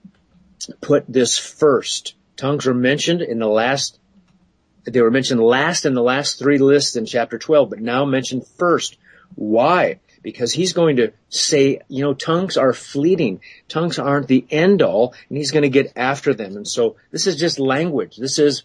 put 0.82 1.06
this 1.08 1.38
first. 1.38 2.16
Tongues 2.38 2.68
are 2.68 2.74
mentioned 2.74 3.22
in 3.22 3.40
the 3.40 3.48
last 3.48 4.00
they 4.86 5.02
were 5.02 5.12
mentioned 5.12 5.42
last 5.42 5.86
in 5.86 5.94
the 5.94 6.04
last 6.04 6.40
three 6.40 6.58
lists 6.58 6.96
in 6.96 7.06
chapter 7.06 7.38
12, 7.38 7.70
but 7.70 7.80
now 7.80 8.06
mentioned 8.06 8.48
first. 8.58 8.98
Why? 9.36 10.00
Because 10.22 10.54
he's 10.54 10.74
going 10.74 10.98
to 10.98 11.14
say, 11.30 11.82
you 11.88 12.04
know, 12.04 12.14
tongues 12.14 12.58
are 12.58 12.74
fleeting. 12.74 13.42
Tongues 13.68 14.00
aren't 14.00 14.28
the 14.28 14.46
end 14.50 14.82
all, 14.82 15.14
and 15.30 15.38
he's 15.38 15.52
going 15.52 15.64
to 15.64 15.70
get 15.70 15.94
after 15.96 16.34
them. 16.34 16.56
And 16.56 16.68
so 16.68 16.96
this 17.12 17.28
is 17.28 17.36
just 17.38 17.60
language. 17.60 18.18
This 18.18 18.40
is, 18.40 18.64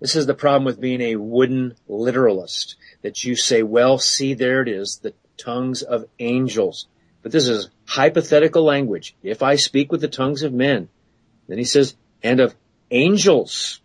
this 0.00 0.16
is 0.16 0.26
the 0.26 0.34
problem 0.34 0.64
with 0.64 0.80
being 0.80 1.00
a 1.00 1.16
wooden 1.16 1.74
literalist. 1.88 2.76
That 3.02 3.24
you 3.24 3.34
say, 3.34 3.62
well, 3.62 3.98
see, 3.98 4.34
there 4.34 4.62
it 4.62 4.68
is, 4.68 4.98
the 4.98 5.14
tongues 5.36 5.82
of 5.82 6.06
angels. 6.18 6.86
But 7.22 7.32
this 7.32 7.48
is 7.48 7.70
hypothetical 7.86 8.64
language. 8.64 9.16
If 9.22 9.42
I 9.42 9.56
speak 9.56 9.90
with 9.90 10.00
the 10.00 10.08
tongues 10.08 10.42
of 10.42 10.52
men, 10.52 10.88
then 11.48 11.58
he 11.58 11.64
says, 11.64 11.94
and 12.22 12.40
of 12.40 12.54
angels. 12.90 13.80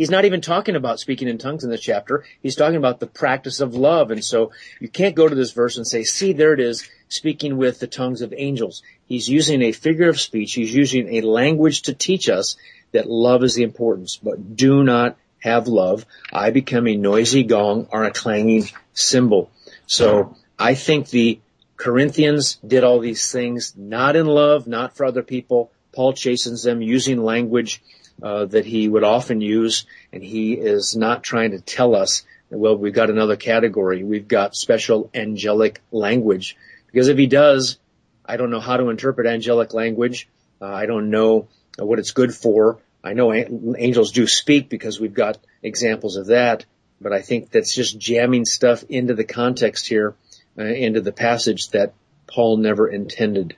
He's 0.00 0.10
not 0.10 0.24
even 0.24 0.40
talking 0.40 0.76
about 0.76 0.98
speaking 0.98 1.28
in 1.28 1.36
tongues 1.36 1.62
in 1.62 1.68
this 1.68 1.82
chapter. 1.82 2.24
He's 2.42 2.56
talking 2.56 2.78
about 2.78 3.00
the 3.00 3.06
practice 3.06 3.60
of 3.60 3.74
love. 3.74 4.10
And 4.10 4.24
so 4.24 4.50
you 4.80 4.88
can't 4.88 5.14
go 5.14 5.28
to 5.28 5.34
this 5.34 5.52
verse 5.52 5.76
and 5.76 5.86
say, 5.86 6.04
see, 6.04 6.32
there 6.32 6.54
it 6.54 6.60
is, 6.60 6.88
speaking 7.10 7.58
with 7.58 7.80
the 7.80 7.86
tongues 7.86 8.22
of 8.22 8.32
angels. 8.34 8.82
He's 9.04 9.28
using 9.28 9.60
a 9.60 9.72
figure 9.72 10.08
of 10.08 10.18
speech. 10.18 10.54
He's 10.54 10.74
using 10.74 11.16
a 11.16 11.20
language 11.20 11.82
to 11.82 11.92
teach 11.92 12.30
us 12.30 12.56
that 12.92 13.10
love 13.10 13.44
is 13.44 13.56
the 13.56 13.62
importance, 13.62 14.16
but 14.16 14.56
do 14.56 14.82
not 14.84 15.18
have 15.40 15.68
love. 15.68 16.06
I 16.32 16.48
become 16.48 16.88
a 16.88 16.96
noisy 16.96 17.42
gong 17.42 17.86
or 17.90 18.04
a 18.04 18.10
clanging 18.10 18.70
cymbal. 18.94 19.50
So 19.86 20.34
I 20.58 20.76
think 20.76 21.10
the 21.10 21.40
Corinthians 21.76 22.58
did 22.66 22.84
all 22.84 23.00
these 23.00 23.30
things 23.30 23.74
not 23.76 24.16
in 24.16 24.24
love, 24.24 24.66
not 24.66 24.96
for 24.96 25.04
other 25.04 25.22
people. 25.22 25.70
Paul 25.92 26.14
chastens 26.14 26.62
them 26.62 26.80
using 26.80 27.22
language 27.22 27.82
uh, 28.22 28.44
that 28.46 28.66
he 28.66 28.88
would 28.88 29.04
often 29.04 29.40
use, 29.40 29.86
and 30.12 30.22
he 30.22 30.54
is 30.54 30.96
not 30.96 31.22
trying 31.22 31.52
to 31.52 31.60
tell 31.60 31.94
us, 31.94 32.24
well, 32.50 32.76
we've 32.76 32.92
got 32.92 33.10
another 33.10 33.36
category. 33.36 34.02
We've 34.02 34.26
got 34.26 34.56
special 34.56 35.10
angelic 35.14 35.80
language. 35.92 36.56
Because 36.86 37.08
if 37.08 37.16
he 37.16 37.26
does, 37.26 37.78
I 38.26 38.36
don't 38.36 38.50
know 38.50 38.60
how 38.60 38.76
to 38.76 38.88
interpret 38.90 39.26
angelic 39.26 39.72
language. 39.72 40.28
Uh, 40.60 40.66
I 40.66 40.86
don't 40.86 41.10
know 41.10 41.48
what 41.78 41.98
it's 41.98 42.10
good 42.10 42.34
for. 42.34 42.78
I 43.02 43.14
know 43.14 43.32
angels 43.32 44.12
do 44.12 44.26
speak 44.26 44.68
because 44.68 45.00
we've 45.00 45.14
got 45.14 45.38
examples 45.62 46.16
of 46.16 46.26
that, 46.26 46.66
but 47.00 47.12
I 47.12 47.22
think 47.22 47.50
that's 47.50 47.74
just 47.74 47.98
jamming 47.98 48.44
stuff 48.44 48.84
into 48.88 49.14
the 49.14 49.24
context 49.24 49.86
here, 49.86 50.14
uh, 50.58 50.64
into 50.64 51.00
the 51.00 51.12
passage 51.12 51.70
that 51.70 51.94
Paul 52.26 52.58
never 52.58 52.88
intended. 52.88 53.56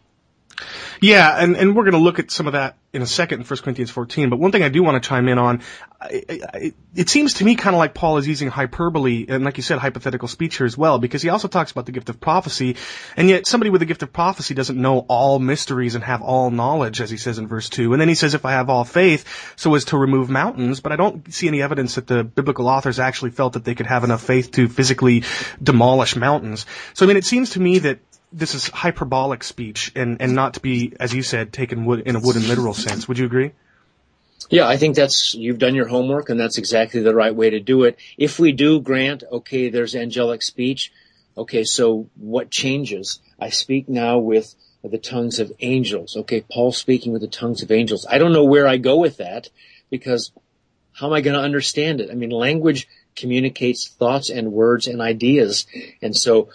Yeah, 1.00 1.34
and, 1.36 1.56
and 1.56 1.74
we're 1.74 1.84
going 1.84 1.92
to 1.92 1.98
look 1.98 2.20
at 2.20 2.30
some 2.30 2.46
of 2.46 2.52
that 2.52 2.76
in 2.92 3.00
a 3.00 3.06
second 3.06 3.40
in 3.40 3.46
1 3.46 3.60
Corinthians 3.60 3.90
14. 3.90 4.28
But 4.28 4.38
one 4.38 4.52
thing 4.52 4.62
I 4.62 4.68
do 4.68 4.82
want 4.82 5.02
to 5.02 5.08
chime 5.08 5.26
in 5.28 5.38
on, 5.38 5.62
it, 6.10 6.74
it 6.94 7.08
seems 7.08 7.34
to 7.34 7.44
me 7.44 7.54
kind 7.54 7.74
of 7.74 7.78
like 7.78 7.94
Paul 7.94 8.18
is 8.18 8.28
using 8.28 8.48
hyperbole 8.48 9.24
and, 9.28 9.44
like 9.44 9.56
you 9.56 9.62
said, 9.62 9.78
hypothetical 9.78 10.28
speech 10.28 10.58
here 10.58 10.66
as 10.66 10.76
well, 10.76 10.98
because 10.98 11.22
he 11.22 11.30
also 11.30 11.48
talks 11.48 11.70
about 11.70 11.86
the 11.86 11.92
gift 11.92 12.10
of 12.10 12.20
prophecy, 12.20 12.76
and 13.16 13.30
yet 13.30 13.46
somebody 13.46 13.70
with 13.70 13.80
the 13.80 13.86
gift 13.86 14.02
of 14.02 14.12
prophecy 14.12 14.52
doesn't 14.52 14.78
know 14.78 15.06
all 15.08 15.38
mysteries 15.38 15.94
and 15.94 16.04
have 16.04 16.20
all 16.20 16.50
knowledge, 16.50 17.00
as 17.00 17.08
he 17.08 17.16
says 17.16 17.38
in 17.38 17.48
verse 17.48 17.70
2. 17.70 17.94
And 17.94 18.00
then 18.00 18.08
he 18.08 18.14
says, 18.14 18.34
if 18.34 18.44
I 18.44 18.52
have 18.52 18.68
all 18.68 18.84
faith, 18.84 19.54
so 19.56 19.74
as 19.74 19.86
to 19.86 19.96
remove 19.96 20.28
mountains, 20.28 20.80
but 20.80 20.92
I 20.92 20.96
don't 20.96 21.32
see 21.32 21.48
any 21.48 21.62
evidence 21.62 21.94
that 21.94 22.06
the 22.06 22.24
biblical 22.24 22.68
authors 22.68 22.98
actually 22.98 23.30
felt 23.30 23.54
that 23.54 23.64
they 23.64 23.74
could 23.74 23.86
have 23.86 24.04
enough 24.04 24.22
faith 24.22 24.50
to 24.52 24.68
physically 24.68 25.24
demolish 25.62 26.14
mountains. 26.14 26.66
So, 26.92 27.06
I 27.06 27.08
mean, 27.08 27.16
it 27.16 27.24
seems 27.24 27.50
to 27.50 27.60
me 27.60 27.78
that 27.78 28.00
this 28.32 28.54
is 28.54 28.68
hyperbolic 28.68 29.44
speech 29.44 29.92
and, 29.94 30.20
and 30.20 30.34
not 30.34 30.54
to 30.54 30.60
be, 30.60 30.94
as 30.98 31.12
you 31.14 31.22
said, 31.22 31.52
taken 31.52 31.84
wood, 31.84 32.00
in 32.06 32.16
a 32.16 32.20
wooden 32.20 32.48
literal 32.48 32.74
sense. 32.74 33.06
Would 33.08 33.18
you 33.18 33.26
agree? 33.26 33.52
Yeah, 34.50 34.66
I 34.66 34.76
think 34.76 34.96
that's, 34.96 35.34
you've 35.34 35.58
done 35.58 35.74
your 35.74 35.88
homework 35.88 36.28
and 36.28 36.38
that's 36.38 36.58
exactly 36.58 37.00
the 37.00 37.14
right 37.14 37.34
way 37.34 37.50
to 37.50 37.60
do 37.60 37.84
it. 37.84 37.98
If 38.18 38.38
we 38.38 38.52
do 38.52 38.80
grant, 38.80 39.22
okay, 39.30 39.70
there's 39.70 39.94
angelic 39.94 40.42
speech. 40.42 40.92
Okay, 41.36 41.64
so 41.64 42.08
what 42.16 42.50
changes? 42.50 43.20
I 43.38 43.50
speak 43.50 43.88
now 43.88 44.18
with 44.18 44.54
the 44.82 44.98
tongues 44.98 45.38
of 45.38 45.52
angels. 45.60 46.16
Okay, 46.16 46.44
Paul 46.50 46.72
speaking 46.72 47.12
with 47.12 47.22
the 47.22 47.28
tongues 47.28 47.62
of 47.62 47.70
angels. 47.70 48.06
I 48.08 48.18
don't 48.18 48.32
know 48.32 48.44
where 48.44 48.66
I 48.66 48.76
go 48.76 48.98
with 48.98 49.18
that 49.18 49.48
because 49.90 50.32
how 50.92 51.06
am 51.06 51.12
I 51.12 51.20
going 51.20 51.36
to 51.36 51.42
understand 51.42 52.00
it? 52.00 52.10
I 52.10 52.14
mean, 52.14 52.30
language 52.30 52.88
communicates 53.14 53.88
thoughts 53.88 54.30
and 54.30 54.52
words 54.52 54.86
and 54.86 55.00
ideas. 55.00 55.66
And 56.00 56.16
so 56.16 56.50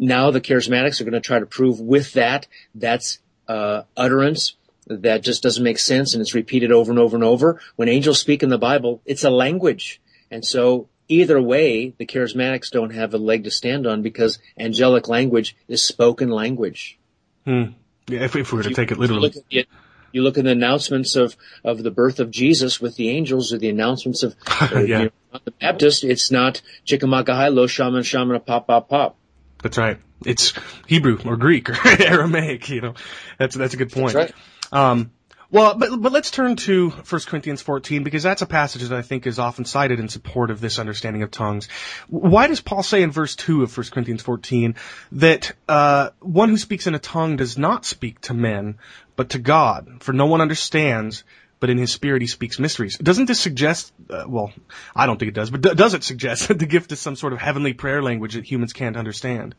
now 0.00 0.30
the 0.30 0.40
charismatics 0.40 1.00
are 1.00 1.04
going 1.04 1.12
to 1.12 1.20
try 1.20 1.38
to 1.38 1.46
prove 1.46 1.78
with 1.78 2.14
that 2.14 2.48
that's 2.74 3.18
uh, 3.46 3.82
utterance 3.96 4.54
that 4.86 5.22
just 5.22 5.42
doesn't 5.42 5.62
make 5.62 5.78
sense 5.78 6.14
and 6.14 6.20
it's 6.20 6.34
repeated 6.34 6.72
over 6.72 6.90
and 6.90 6.98
over 6.98 7.16
and 7.16 7.22
over. 7.22 7.60
When 7.76 7.88
angels 7.88 8.18
speak 8.18 8.42
in 8.42 8.48
the 8.48 8.58
Bible, 8.58 9.02
it's 9.04 9.22
a 9.22 9.30
language. 9.30 10.00
And 10.30 10.44
so 10.44 10.88
either 11.08 11.40
way, 11.40 11.94
the 11.98 12.06
charismatics 12.06 12.70
don't 12.70 12.94
have 12.94 13.14
a 13.14 13.18
leg 13.18 13.44
to 13.44 13.50
stand 13.50 13.86
on 13.86 14.02
because 14.02 14.38
angelic 14.58 15.06
language 15.06 15.56
is 15.68 15.84
spoken 15.84 16.30
language. 16.30 16.98
Hmm. 17.44 17.64
Yeah, 18.08 18.24
if, 18.24 18.34
if 18.34 18.52
we 18.52 18.56
were 18.56 18.62
to 18.64 18.70
you, 18.70 18.74
take 18.74 18.90
it 18.90 18.98
literally. 18.98 19.32
You 19.48 19.60
look, 19.60 19.68
you 20.12 20.22
look 20.22 20.38
at 20.38 20.44
the 20.44 20.50
announcements 20.50 21.14
of, 21.14 21.36
of 21.62 21.82
the 21.82 21.90
birth 21.92 22.18
of 22.18 22.30
Jesus 22.30 22.80
with 22.80 22.96
the 22.96 23.10
angels 23.10 23.52
or 23.52 23.58
the 23.58 23.68
announcements 23.68 24.24
of 24.24 24.34
yeah. 24.72 24.78
you 24.80 25.12
know, 25.32 25.40
the 25.44 25.52
Baptist. 25.52 26.02
It's 26.02 26.32
not 26.32 26.62
Chickamauga 26.84 27.48
lo 27.50 27.68
shaman 27.68 28.02
shaman 28.02 28.40
pop 28.40 28.66
pop 28.66 28.88
pop. 28.88 29.16
That's 29.62 29.78
right. 29.78 29.98
It's 30.24 30.52
Hebrew 30.86 31.18
or 31.24 31.36
Greek 31.36 31.70
or 31.70 31.76
Aramaic, 31.84 32.68
you 32.68 32.80
know. 32.80 32.94
That's, 33.38 33.56
that's 33.56 33.74
a 33.74 33.76
good 33.76 33.92
point. 33.92 34.14
That's 34.14 34.32
right. 34.72 34.90
Um, 34.90 35.12
Well, 35.52 35.74
but 35.74 36.00
but 36.00 36.12
let's 36.12 36.30
turn 36.30 36.54
to 36.56 36.90
1 36.90 37.20
Corinthians 37.26 37.60
14 37.60 38.04
because 38.04 38.22
that's 38.22 38.42
a 38.42 38.46
passage 38.46 38.82
that 38.82 38.96
I 38.96 39.02
think 39.02 39.26
is 39.26 39.40
often 39.40 39.64
cited 39.64 39.98
in 39.98 40.08
support 40.08 40.50
of 40.52 40.60
this 40.60 40.78
understanding 40.78 41.24
of 41.24 41.32
tongues. 41.32 41.68
Why 42.08 42.46
does 42.46 42.60
Paul 42.60 42.84
say 42.84 43.02
in 43.02 43.10
verse 43.10 43.34
2 43.34 43.64
of 43.64 43.76
1 43.76 43.86
Corinthians 43.90 44.22
14 44.22 44.76
that 45.12 45.52
uh, 45.68 46.10
one 46.20 46.50
who 46.50 46.56
speaks 46.56 46.86
in 46.86 46.94
a 46.94 47.00
tongue 47.00 47.36
does 47.36 47.58
not 47.58 47.84
speak 47.84 48.20
to 48.22 48.34
men 48.34 48.78
but 49.16 49.30
to 49.30 49.40
God? 49.40 50.04
For 50.04 50.12
no 50.12 50.26
one 50.26 50.40
understands, 50.40 51.24
but 51.60 51.70
in 51.70 51.78
his 51.78 51.92
spirit 51.92 52.22
he 52.22 52.26
speaks 52.26 52.58
mysteries. 52.58 52.96
Doesn't 52.98 53.26
this 53.26 53.38
suggest, 53.38 53.92
uh, 54.08 54.24
well, 54.26 54.52
I 54.96 55.06
don't 55.06 55.18
think 55.18 55.28
it 55.28 55.34
does, 55.34 55.50
but 55.50 55.60
d- 55.60 55.74
does 55.74 55.94
it 55.94 56.02
suggest 56.02 56.48
that 56.48 56.58
the 56.58 56.66
gift 56.66 56.90
is 56.90 57.00
some 57.00 57.16
sort 57.16 57.32
of 57.32 57.38
heavenly 57.38 57.74
prayer 57.74 58.02
language 58.02 58.34
that 58.34 58.50
humans 58.50 58.72
can't 58.72 58.96
understand? 58.96 59.54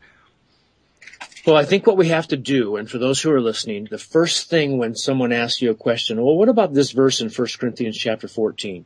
Well, 1.46 1.56
I 1.56 1.64
think 1.64 1.86
what 1.86 1.96
we 1.96 2.08
have 2.08 2.28
to 2.28 2.36
do, 2.36 2.76
and 2.76 2.88
for 2.88 2.98
those 2.98 3.20
who 3.20 3.32
are 3.32 3.40
listening, 3.40 3.88
the 3.90 3.98
first 3.98 4.48
thing 4.48 4.78
when 4.78 4.94
someone 4.94 5.32
asks 5.32 5.60
you 5.60 5.70
a 5.70 5.74
question, 5.74 6.22
well, 6.22 6.36
what 6.36 6.48
about 6.48 6.72
this 6.72 6.92
verse 6.92 7.20
in 7.20 7.30
1 7.30 7.48
Corinthians 7.58 7.96
chapter 7.96 8.28
14? 8.28 8.84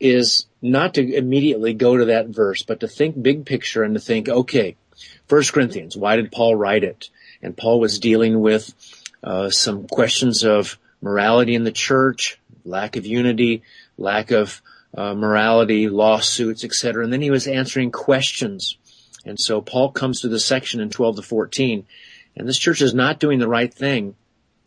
Is 0.00 0.46
not 0.62 0.94
to 0.94 1.14
immediately 1.14 1.74
go 1.74 1.96
to 1.96 2.06
that 2.06 2.28
verse, 2.28 2.62
but 2.62 2.80
to 2.80 2.88
think 2.88 3.20
big 3.20 3.46
picture 3.46 3.82
and 3.82 3.94
to 3.94 4.00
think, 4.00 4.28
okay, 4.28 4.76
1 5.28 5.42
Corinthians, 5.52 5.96
why 5.96 6.16
did 6.16 6.32
Paul 6.32 6.56
write 6.56 6.84
it? 6.84 7.10
And 7.42 7.56
Paul 7.56 7.80
was 7.80 7.98
dealing 7.98 8.40
with 8.40 8.74
uh, 9.22 9.50
some 9.50 9.86
questions 9.86 10.44
of 10.44 10.78
morality 11.04 11.54
in 11.54 11.62
the 11.62 11.70
church, 11.70 12.40
lack 12.64 12.96
of 12.96 13.06
unity, 13.06 13.62
lack 13.96 14.32
of 14.32 14.60
uh, 14.96 15.14
morality, 15.14 15.88
lawsuits, 15.88 16.64
etc. 16.64 17.04
And 17.04 17.12
then 17.12 17.22
he 17.22 17.30
was 17.30 17.46
answering 17.46 17.92
questions 17.92 18.76
and 19.24 19.40
so 19.40 19.60
Paul 19.60 19.90
comes 19.90 20.20
to 20.20 20.28
this 20.28 20.44
section 20.44 20.80
in 20.80 20.90
12 20.90 21.16
to 21.16 21.22
14, 21.22 21.86
and 22.36 22.48
this 22.48 22.58
church 22.58 22.82
is 22.82 22.94
not 22.94 23.20
doing 23.20 23.38
the 23.38 23.48
right 23.48 23.72
thing. 23.72 24.16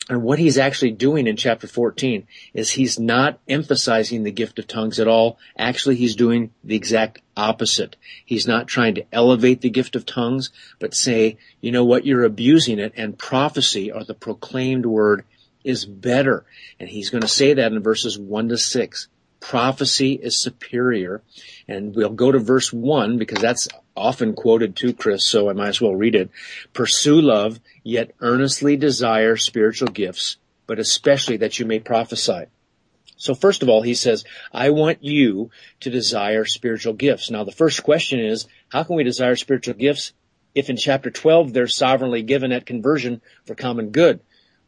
And 0.09 0.23
what 0.23 0.39
he's 0.39 0.57
actually 0.57 0.91
doing 0.91 1.27
in 1.27 1.35
chapter 1.35 1.67
14 1.67 2.27
is 2.53 2.69
he's 2.69 2.97
not 2.97 3.39
emphasizing 3.47 4.23
the 4.23 4.31
gift 4.31 4.57
of 4.57 4.65
tongues 4.65 5.01
at 5.01 5.07
all. 5.07 5.37
Actually, 5.57 5.97
he's 5.97 6.15
doing 6.15 6.51
the 6.63 6.77
exact 6.77 7.21
opposite. 7.35 7.97
He's 8.25 8.47
not 8.47 8.67
trying 8.67 8.95
to 8.95 9.05
elevate 9.11 9.59
the 9.59 9.69
gift 9.69 9.97
of 9.97 10.05
tongues, 10.05 10.49
but 10.79 10.95
say, 10.95 11.37
you 11.59 11.71
know 11.71 11.83
what, 11.83 12.05
you're 12.05 12.23
abusing 12.23 12.79
it, 12.79 12.93
and 12.95 13.19
prophecy 13.19 13.91
or 13.91 14.05
the 14.05 14.13
proclaimed 14.13 14.85
word 14.85 15.25
is 15.67 15.85
better. 15.85 16.45
And 16.79 16.89
he's 16.89 17.09
going 17.09 17.21
to 17.21 17.27
say 17.27 17.53
that 17.53 17.71
in 17.71 17.83
verses 17.83 18.17
1 18.17 18.49
to 18.49 18.57
6 18.57 19.07
prophecy 19.39 20.13
is 20.13 20.35
superior. 20.35 21.21
And 21.67 21.95
we'll 21.95 22.09
go 22.09 22.31
to 22.31 22.39
verse 22.39 22.71
one 22.73 23.17
because 23.17 23.41
that's 23.41 23.67
often 23.95 24.33
quoted 24.33 24.75
too, 24.75 24.93
Chris, 24.93 25.25
so 25.25 25.49
I 25.49 25.53
might 25.53 25.69
as 25.69 25.81
well 25.81 25.95
read 25.95 26.15
it. 26.15 26.29
Pursue 26.73 27.21
love, 27.21 27.59
yet 27.83 28.11
earnestly 28.19 28.77
desire 28.77 29.37
spiritual 29.37 29.89
gifts, 29.89 30.37
but 30.65 30.79
especially 30.79 31.37
that 31.37 31.59
you 31.59 31.65
may 31.65 31.79
prophesy. 31.79 32.45
So 33.15 33.33
first 33.33 33.63
of 33.63 33.69
all, 33.69 33.81
he 33.81 33.95
says, 33.95 34.25
I 34.53 34.69
want 34.69 35.03
you 35.03 35.49
to 35.79 35.89
desire 35.89 36.45
spiritual 36.45 36.93
gifts. 36.93 37.31
Now 37.31 37.43
the 37.43 37.51
first 37.51 37.83
question 37.83 38.19
is, 38.19 38.47
how 38.69 38.83
can 38.83 38.95
we 38.95 39.03
desire 39.03 39.35
spiritual 39.35 39.73
gifts 39.73 40.13
if 40.53 40.69
in 40.69 40.77
chapter 40.77 41.09
12 41.09 41.53
they're 41.53 41.67
sovereignly 41.67 42.21
given 42.21 42.51
at 42.51 42.65
conversion 42.65 43.21
for 43.45 43.55
common 43.55 43.89
good? 43.89 44.19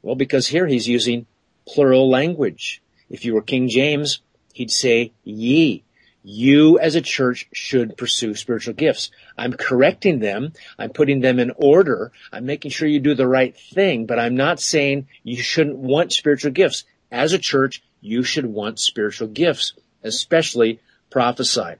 Well, 0.02 0.16
because 0.16 0.48
here 0.48 0.68
he's 0.68 0.88
using 0.88 1.26
plural 1.68 2.10
language. 2.10 2.82
If 3.10 3.26
you 3.26 3.34
were 3.34 3.42
King 3.42 3.68
James, 3.70 4.22
he'd 4.54 4.72
say 4.72 5.14
ye. 5.24 5.84
You 6.24 6.78
as 6.80 6.96
a 6.96 7.02
church 7.02 7.48
should 7.54 7.98
pursue 7.98 8.36
spiritual 8.36 8.74
gifts. 8.74 9.10
I'm 9.38 9.54
correcting 9.54 10.20
them. 10.20 10.54
I'm 10.78 10.90
putting 10.92 11.22
them 11.22 11.40
in 11.40 11.52
order. 11.56 12.12
I'm 12.32 12.46
making 12.46 12.72
sure 12.72 12.88
you 12.88 13.00
do 13.00 13.16
the 13.16 13.28
right 13.28 13.58
thing, 13.58 14.06
but 14.06 14.20
I'm 14.20 14.36
not 14.36 14.60
saying 14.60 15.08
you 15.24 15.42
shouldn't 15.42 15.78
want 15.78 16.12
spiritual 16.12 16.52
gifts. 16.52 16.84
As 17.12 17.34
a 17.34 17.40
church, 17.40 17.82
you 18.02 18.24
should 18.24 18.46
want 18.46 18.80
spiritual 18.80 19.30
gifts, 19.30 19.74
especially 20.04 20.82
prophesy. 21.10 21.76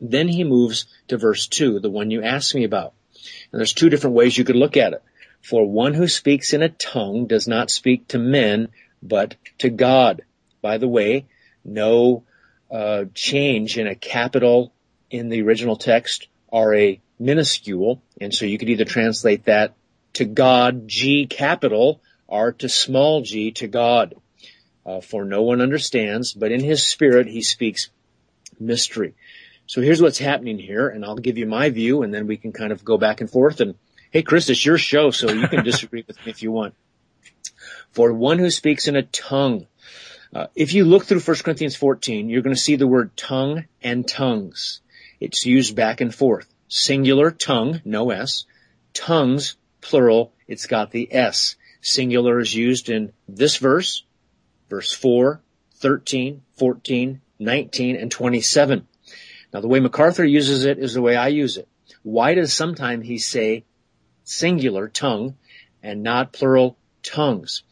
Then 0.00 0.28
he 0.28 0.44
moves 0.44 0.86
to 1.08 1.18
verse 1.18 1.46
two, 1.46 1.80
the 1.80 1.90
one 1.90 2.10
you 2.10 2.22
asked 2.22 2.54
me 2.54 2.64
about. 2.64 2.94
And 3.52 3.58
there's 3.58 3.72
two 3.72 3.90
different 3.90 4.16
ways 4.16 4.36
you 4.36 4.44
could 4.44 4.56
look 4.56 4.76
at 4.76 4.92
it. 4.92 5.02
For 5.44 5.68
one 5.68 5.92
who 5.92 6.08
speaks 6.08 6.54
in 6.54 6.62
a 6.62 6.70
tongue 6.70 7.26
does 7.26 7.46
not 7.46 7.70
speak 7.70 8.08
to 8.08 8.18
men, 8.18 8.68
but 9.02 9.36
to 9.58 9.68
God. 9.68 10.22
By 10.62 10.78
the 10.78 10.88
way, 10.88 11.26
no 11.62 12.24
uh, 12.70 13.04
change 13.12 13.76
in 13.76 13.86
a 13.86 13.94
capital 13.94 14.72
in 15.10 15.28
the 15.28 15.42
original 15.42 15.76
text 15.76 16.28
or 16.48 16.74
a 16.74 16.98
minuscule. 17.18 18.02
And 18.22 18.32
so 18.32 18.46
you 18.46 18.56
could 18.56 18.70
either 18.70 18.86
translate 18.86 19.44
that 19.44 19.74
to 20.14 20.24
God, 20.24 20.88
G 20.88 21.26
capital, 21.26 22.00
or 22.26 22.52
to 22.52 22.68
small 22.70 23.20
g, 23.20 23.50
to 23.52 23.68
God. 23.68 24.14
Uh, 24.86 25.02
for 25.02 25.26
no 25.26 25.42
one 25.42 25.60
understands, 25.60 26.32
but 26.32 26.52
in 26.52 26.60
his 26.60 26.86
spirit 26.86 27.26
he 27.26 27.42
speaks 27.42 27.90
mystery. 28.58 29.14
So 29.66 29.82
here's 29.82 30.00
what's 30.00 30.18
happening 30.18 30.58
here, 30.58 30.88
and 30.88 31.04
I'll 31.04 31.16
give 31.16 31.36
you 31.36 31.46
my 31.46 31.68
view, 31.68 32.02
and 32.02 32.14
then 32.14 32.26
we 32.26 32.38
can 32.38 32.52
kind 32.52 32.72
of 32.72 32.82
go 32.82 32.96
back 32.96 33.20
and 33.20 33.30
forth. 33.30 33.60
And 33.60 33.74
hey, 34.14 34.22
Chris, 34.22 34.48
it's 34.48 34.64
your 34.64 34.78
show, 34.78 35.10
so 35.10 35.32
you 35.32 35.48
can 35.48 35.64
disagree 35.64 36.04
with 36.06 36.16
me 36.24 36.30
if 36.30 36.40
you 36.40 36.52
want. 36.52 36.72
For 37.90 38.12
one 38.12 38.38
who 38.38 38.48
speaks 38.48 38.86
in 38.86 38.94
a 38.94 39.02
tongue, 39.02 39.66
uh, 40.32 40.46
if 40.54 40.72
you 40.72 40.84
look 40.84 41.04
through 41.04 41.18
1 41.18 41.36
Corinthians 41.38 41.74
14, 41.74 42.28
you're 42.28 42.42
going 42.42 42.54
to 42.54 42.60
see 42.60 42.76
the 42.76 42.86
word 42.86 43.16
tongue 43.16 43.64
and 43.82 44.06
tongues. 44.06 44.80
It's 45.18 45.44
used 45.44 45.74
back 45.74 46.00
and 46.00 46.14
forth. 46.14 46.46
Singular 46.68 47.32
tongue, 47.32 47.82
no 47.84 48.10
S. 48.10 48.44
Tongues, 48.92 49.56
plural, 49.80 50.32
it's 50.46 50.66
got 50.66 50.92
the 50.92 51.12
S. 51.12 51.56
Singular 51.80 52.38
is 52.38 52.54
used 52.54 52.90
in 52.90 53.12
this 53.26 53.56
verse, 53.56 54.04
verse 54.70 54.92
4, 54.92 55.40
13, 55.74 56.42
14, 56.56 57.20
19, 57.40 57.96
and 57.96 58.10
27. 58.12 58.86
Now 59.52 59.60
the 59.60 59.68
way 59.68 59.80
MacArthur 59.80 60.24
uses 60.24 60.64
it 60.64 60.78
is 60.78 60.94
the 60.94 61.02
way 61.02 61.16
I 61.16 61.28
use 61.28 61.56
it. 61.56 61.66
Why 62.04 62.34
does 62.34 62.52
sometimes 62.52 63.06
he 63.06 63.18
say 63.18 63.64
singular 64.24 64.88
tongue 64.88 65.36
and 65.82 66.02
not 66.02 66.32
plural 66.32 66.76
tongues? 67.02 67.62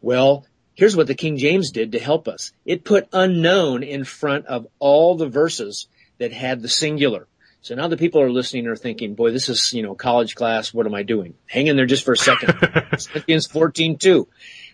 Well, 0.00 0.46
Here's 0.78 0.94
what 0.94 1.08
the 1.08 1.16
King 1.16 1.38
James 1.38 1.72
did 1.72 1.90
to 1.90 1.98
help 1.98 2.28
us. 2.28 2.52
It 2.64 2.84
put 2.84 3.08
unknown 3.12 3.82
in 3.82 4.04
front 4.04 4.46
of 4.46 4.68
all 4.78 5.16
the 5.16 5.28
verses 5.28 5.88
that 6.18 6.32
had 6.32 6.62
the 6.62 6.68
singular. 6.68 7.26
So 7.62 7.74
now 7.74 7.88
the 7.88 7.96
people 7.96 8.20
are 8.20 8.30
listening 8.30 8.68
are 8.68 8.76
thinking, 8.76 9.16
boy, 9.16 9.32
this 9.32 9.48
is, 9.48 9.72
you 9.72 9.82
know, 9.82 9.96
college 9.96 10.36
class. 10.36 10.72
What 10.72 10.86
am 10.86 10.94
I 10.94 11.02
doing? 11.02 11.34
Hang 11.48 11.66
in 11.66 11.74
there 11.74 11.84
just 11.84 12.04
for 12.04 12.12
a 12.12 12.16
second. 12.16 12.52
Philippians 13.00 13.48
14, 13.48 13.98
2. 13.98 14.28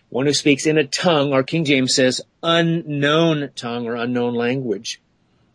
One 0.09 0.27
who 0.27 0.33
speaks 0.33 0.67
in 0.67 0.77
a 0.77 0.85
tongue, 0.85 1.33
or 1.33 1.41
King 1.41 1.65
James 1.65 1.95
says 1.95 2.21
unknown 2.43 3.49
tongue 3.55 3.87
or 3.87 3.95
unknown 3.95 4.35
language. 4.35 5.01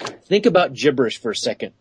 Think 0.01 0.47
about 0.47 0.73
gibberish 0.73 1.21
for 1.21 1.31
a 1.31 1.37
second. 1.37 1.75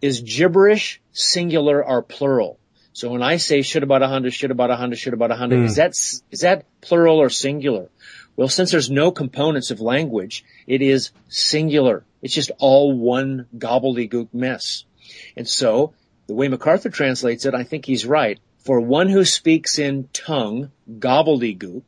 Is 0.00 0.20
gibberish 0.20 1.00
singular 1.10 1.84
or 1.84 2.00
plural? 2.02 2.60
So 2.92 3.10
when 3.10 3.22
I 3.22 3.36
say 3.36 3.62
should 3.62 3.82
about 3.82 4.02
a 4.02 4.08
hundred, 4.08 4.32
should 4.34 4.50
about 4.50 4.70
a 4.70 4.76
hundred, 4.76 4.96
should 4.96 5.14
about 5.14 5.30
a 5.30 5.36
hundred, 5.36 5.60
mm. 5.60 5.64
is 5.66 5.76
that, 5.76 5.90
is 5.90 6.40
that 6.40 6.64
plural 6.80 7.18
or 7.18 7.30
singular? 7.30 7.90
Well, 8.36 8.48
since 8.48 8.70
there's 8.70 8.90
no 8.90 9.10
components 9.10 9.70
of 9.70 9.80
language, 9.80 10.44
it 10.66 10.80
is 10.80 11.10
singular. 11.28 12.04
It's 12.22 12.34
just 12.34 12.50
all 12.58 12.92
one 12.92 13.46
gobbledygook 13.56 14.28
mess. 14.32 14.84
And 15.36 15.48
so 15.48 15.94
the 16.28 16.34
way 16.34 16.48
MacArthur 16.48 16.90
translates 16.90 17.46
it, 17.46 17.54
I 17.54 17.64
think 17.64 17.84
he's 17.84 18.06
right. 18.06 18.38
For 18.58 18.80
one 18.80 19.08
who 19.08 19.24
speaks 19.24 19.78
in 19.78 20.08
tongue, 20.12 20.70
gobbledygook, 20.88 21.82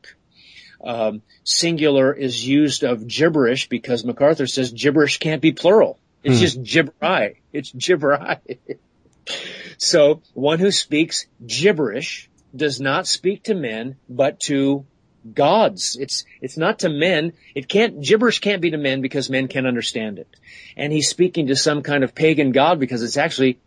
um, 0.83 1.23
singular 1.45 2.13
is 2.13 2.47
used 2.47 2.85
of 2.85 3.07
gibberish 3.07 3.69
because 3.69 4.05
MacArthur 4.05 4.47
says 4.47 4.73
gibberish 4.73 5.19
can't 5.19 5.43
be 5.43 5.53
plural. 5.53 5.99
It's 6.25 6.39
mm. 6.39 6.41
just 6.41 6.63
gibberai. 6.63 7.37
It's 7.53 7.71
gibberai. 7.71 8.59
So 9.81 10.21
one 10.35 10.59
who 10.59 10.71
speaks 10.71 11.27
gibberish 11.45 12.29
does 12.55 12.81
not 12.81 13.07
speak 13.07 13.45
to 13.45 13.55
men, 13.55 13.97
but 14.11 14.39
to 14.41 14.85
gods. 15.33 15.97
It's, 15.99 16.25
it's 16.43 16.59
not 16.59 16.81
to 16.81 16.91
men. 16.91 17.33
It 17.55 17.67
can't, 17.67 18.03
gibberish 18.03 18.41
can't 18.41 18.61
be 18.61 18.71
to 18.73 18.77
men 18.77 19.01
because 19.01 19.31
men 19.31 19.49
can't 19.49 19.67
understand 19.67 20.19
it. 20.19 20.29
And 20.77 20.93
he's 20.93 21.09
speaking 21.09 21.47
to 21.47 21.57
some 21.57 21.83
kind 21.83 22.05
of 22.05 22.15
pagan 22.15 22.53
god 22.53 22.79
because 22.79 23.03
it's 23.03 23.17
actually 23.17 23.59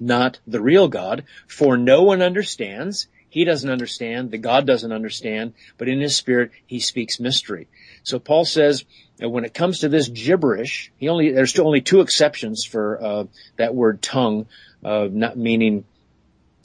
not 0.00 0.40
the 0.46 0.60
real 0.60 0.88
God. 0.88 1.24
For 1.46 1.76
no 1.76 2.02
one 2.02 2.22
understands. 2.22 3.08
He 3.28 3.44
doesn't 3.44 3.68
understand. 3.68 4.30
The 4.30 4.38
God 4.38 4.66
doesn't 4.66 4.92
understand. 4.92 5.52
But 5.76 5.88
in 5.88 6.00
his 6.00 6.16
spirit, 6.16 6.52
he 6.66 6.80
speaks 6.80 7.20
mystery. 7.20 7.68
So 8.04 8.18
Paul 8.18 8.46
says 8.46 8.86
that 9.18 9.28
when 9.28 9.44
it 9.44 9.52
comes 9.52 9.80
to 9.80 9.90
this 9.90 10.08
gibberish, 10.08 10.92
he 10.96 11.10
only, 11.10 11.32
there's 11.32 11.58
only 11.58 11.82
two 11.82 12.00
exceptions 12.00 12.64
for, 12.64 13.02
uh, 13.02 13.24
that 13.56 13.74
word 13.74 14.00
tongue 14.00 14.46
uh, 14.84 15.08
not 15.10 15.36
meaning 15.36 15.84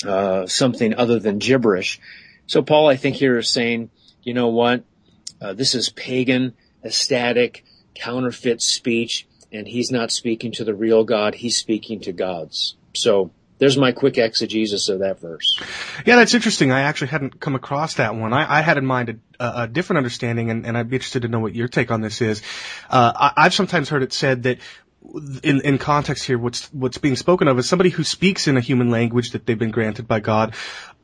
uh, 0.06 0.46
something 0.48 0.94
other 0.96 1.20
than 1.20 1.40
gibberish. 1.40 2.00
So 2.46 2.62
Paul, 2.62 2.88
I 2.88 2.96
think 2.96 3.16
here 3.16 3.38
is 3.38 3.50
saying, 3.50 3.90
you 4.24 4.34
know 4.34 4.50
what? 4.50 4.84
Uh, 5.42 5.54
this 5.54 5.76
is 5.76 5.90
pagan, 5.90 6.54
ecstatic, 6.84 7.64
counterfeit 7.94 8.62
speech, 8.62 9.28
and 9.52 9.68
he's 9.68 9.92
not 9.92 10.12
speaking 10.12 10.52
to 10.54 10.64
the 10.64 10.74
real 10.74 11.04
God. 11.04 11.36
He's 11.36 11.58
speaking 11.58 12.02
to 12.02 12.12
gods. 12.12 12.76
So 12.94 13.32
there's 13.60 13.78
my 13.78 13.92
quick 13.92 14.18
exegesis 14.18 14.90
of 14.90 15.00
that 15.00 15.20
verse. 15.20 15.60
Yeah, 16.06 16.18
that's 16.18 16.34
interesting. 16.34 16.72
I 16.72 16.82
actually 16.82 17.08
hadn't 17.08 17.40
come 17.40 17.56
across 17.56 17.96
that 17.96 18.16
one. 18.16 18.34
I, 18.34 18.60
I 18.60 18.62
had 18.62 18.78
in 18.78 18.86
mind 18.86 19.20
a, 19.40 19.64
a 19.64 19.68
different 19.68 19.98
understanding, 19.98 20.52
and, 20.52 20.66
and, 20.66 20.78
I'd 20.78 20.90
be 20.90 20.98
interested 20.98 21.24
to 21.24 21.28
know 21.28 21.40
what 21.40 21.56
your 21.56 21.68
take 21.68 21.92
on 21.92 22.02
this 22.02 22.22
is. 22.22 22.42
Uh, 22.90 23.32
I, 23.36 23.44
have 23.44 23.54
sometimes 23.54 23.90
heard 23.90 24.04
it 24.04 24.14
said 24.14 24.44
that 24.44 24.60
in, 25.44 25.62
in 25.62 25.78
context 25.78 26.26
here, 26.26 26.38
what's 26.38 26.72
what's 26.74 26.98
being 26.98 27.16
spoken 27.16 27.48
of 27.48 27.58
is 27.60 27.68
somebody 27.70 27.90
who 27.90 28.04
speaks 28.04 28.48
in 28.48 28.58
a 28.58 28.62
human 28.62 28.90
language 28.90 29.32
that 29.32 29.46
they've 29.46 29.58
been 29.58 29.72
granted 29.72 30.08
by 30.08 30.20
God, 30.20 30.56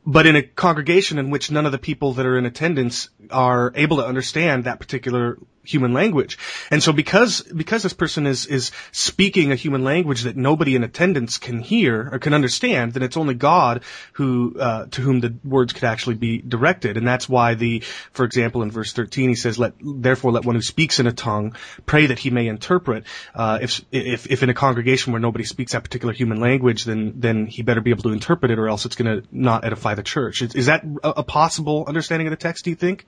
but 0.04 0.26
in 0.26 0.36
a 0.36 0.42
congregation 0.42 1.18
in 1.18 1.30
which 1.30 1.50
none 1.50 1.66
of 1.66 1.72
the 1.72 1.78
people 1.78 2.14
that 2.14 2.26
are 2.26 2.36
in 2.36 2.46
attendance 2.46 3.08
are 3.30 3.72
able 3.74 3.98
to 3.98 4.06
understand 4.06 4.64
that 4.64 4.78
particular 4.78 5.38
human 5.64 5.92
language. 5.92 6.38
And 6.70 6.82
so 6.82 6.92
because, 6.92 7.42
because 7.42 7.82
this 7.82 7.92
person 7.92 8.26
is, 8.26 8.46
is 8.46 8.70
speaking 8.92 9.52
a 9.52 9.56
human 9.56 9.84
language 9.84 10.22
that 10.22 10.36
nobody 10.36 10.76
in 10.76 10.84
attendance 10.84 11.38
can 11.38 11.60
hear 11.60 12.08
or 12.12 12.18
can 12.18 12.34
understand, 12.34 12.92
then 12.92 13.02
it's 13.02 13.16
only 13.16 13.34
God 13.34 13.82
who, 14.12 14.56
uh, 14.58 14.86
to 14.86 15.00
whom 15.00 15.20
the 15.20 15.34
words 15.44 15.72
could 15.72 15.84
actually 15.84 16.16
be 16.16 16.38
directed. 16.38 16.96
And 16.96 17.06
that's 17.06 17.28
why 17.28 17.54
the, 17.54 17.80
for 18.12 18.24
example, 18.24 18.62
in 18.62 18.70
verse 18.70 18.92
13, 18.92 19.28
he 19.28 19.34
says, 19.34 19.58
let, 19.58 19.74
therefore 19.80 20.32
let 20.32 20.44
one 20.44 20.54
who 20.54 20.62
speaks 20.62 21.00
in 21.00 21.06
a 21.06 21.12
tongue 21.12 21.56
pray 21.86 22.06
that 22.06 22.18
he 22.18 22.30
may 22.30 22.46
interpret. 22.46 23.04
Uh, 23.34 23.58
if, 23.62 23.84
if, 23.90 24.26
if 24.30 24.42
in 24.42 24.50
a 24.50 24.54
congregation 24.54 25.12
where 25.12 25.20
nobody 25.20 25.44
speaks 25.44 25.72
that 25.72 25.82
particular 25.82 26.12
human 26.12 26.40
language, 26.40 26.84
then, 26.84 27.14
then 27.16 27.46
he 27.46 27.62
better 27.62 27.80
be 27.80 27.90
able 27.90 28.02
to 28.02 28.10
interpret 28.10 28.50
it 28.50 28.58
or 28.58 28.68
else 28.68 28.84
it's 28.84 28.96
going 28.96 29.22
to 29.22 29.26
not 29.30 29.64
edify 29.64 29.94
the 29.94 30.02
church. 30.02 30.42
Is, 30.42 30.54
is 30.54 30.66
that 30.66 30.84
a, 31.02 31.10
a, 31.10 31.22
possible 31.22 31.84
understanding 31.86 32.26
of 32.26 32.30
the 32.30 32.36
text, 32.36 32.64
do 32.64 32.70
you 32.70 32.76
think? 32.76 33.06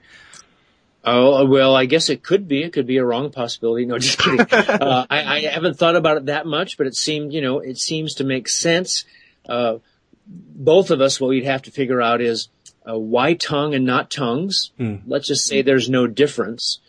Oh, 1.09 1.47
well, 1.47 1.77
I 1.77 1.87
guess 1.87 2.11
it 2.11 2.25
could 2.25 2.49
be. 2.49 2.65
It 2.65 2.73
could 2.73 2.87
be 2.87 2.97
a 2.97 3.05
wrong 3.05 3.31
possibility. 3.31 3.87
No, 3.87 3.97
just 3.97 4.19
kidding. 4.19 4.41
uh, 4.51 5.07
I, 5.09 5.37
I, 5.37 5.41
haven't 5.43 5.79
thought 5.79 5.95
about 5.95 6.17
it 6.17 6.27
that 6.27 6.47
much, 6.47 6.77
but 6.77 6.89
it 6.89 6.97
seemed, 6.97 7.33
you 7.33 7.41
know, 7.41 7.61
it 7.61 7.79
seems 7.79 8.15
to 8.15 8.25
make 8.25 8.49
sense. 8.49 9.05
Uh, 9.49 9.79
both 10.27 10.91
of 10.91 11.01
us, 11.01 11.21
what 11.21 11.29
we'd 11.29 11.45
have 11.45 11.63
to 11.63 11.71
figure 11.71 12.03
out 12.03 12.21
is, 12.21 12.49
uh, 12.89 12.99
why 12.99 13.35
tongue 13.35 13.73
and 13.73 13.85
not 13.85 14.11
tongues? 14.11 14.73
Mm. 14.81 15.03
Let's 15.07 15.29
just 15.29 15.47
say 15.47 15.63
there's 15.63 15.89
no 15.89 16.09
difference. 16.09 16.81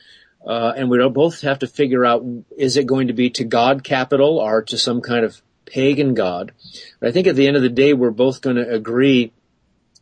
Uh, 0.43 0.73
and 0.75 0.89
we 0.89 0.97
both 1.09 1.41
have 1.41 1.59
to 1.59 1.67
figure 1.67 2.03
out, 2.03 2.25
is 2.57 2.75
it 2.75 2.87
going 2.87 3.07
to 3.07 3.13
be 3.13 3.29
to 3.31 3.43
God 3.43 3.83
capital 3.83 4.39
or 4.39 4.63
to 4.63 4.79
some 4.79 5.01
kind 5.01 5.25
of 5.25 5.41
pagan 5.65 6.15
God? 6.15 6.53
But 6.99 7.09
I 7.09 7.11
think 7.11 7.27
at 7.27 7.35
the 7.35 7.47
end 7.47 7.55
of 7.55 7.61
the 7.61 7.69
day, 7.69 7.93
we're 7.93 8.09
both 8.09 8.41
going 8.41 8.55
to 8.55 8.67
agree 8.67 9.31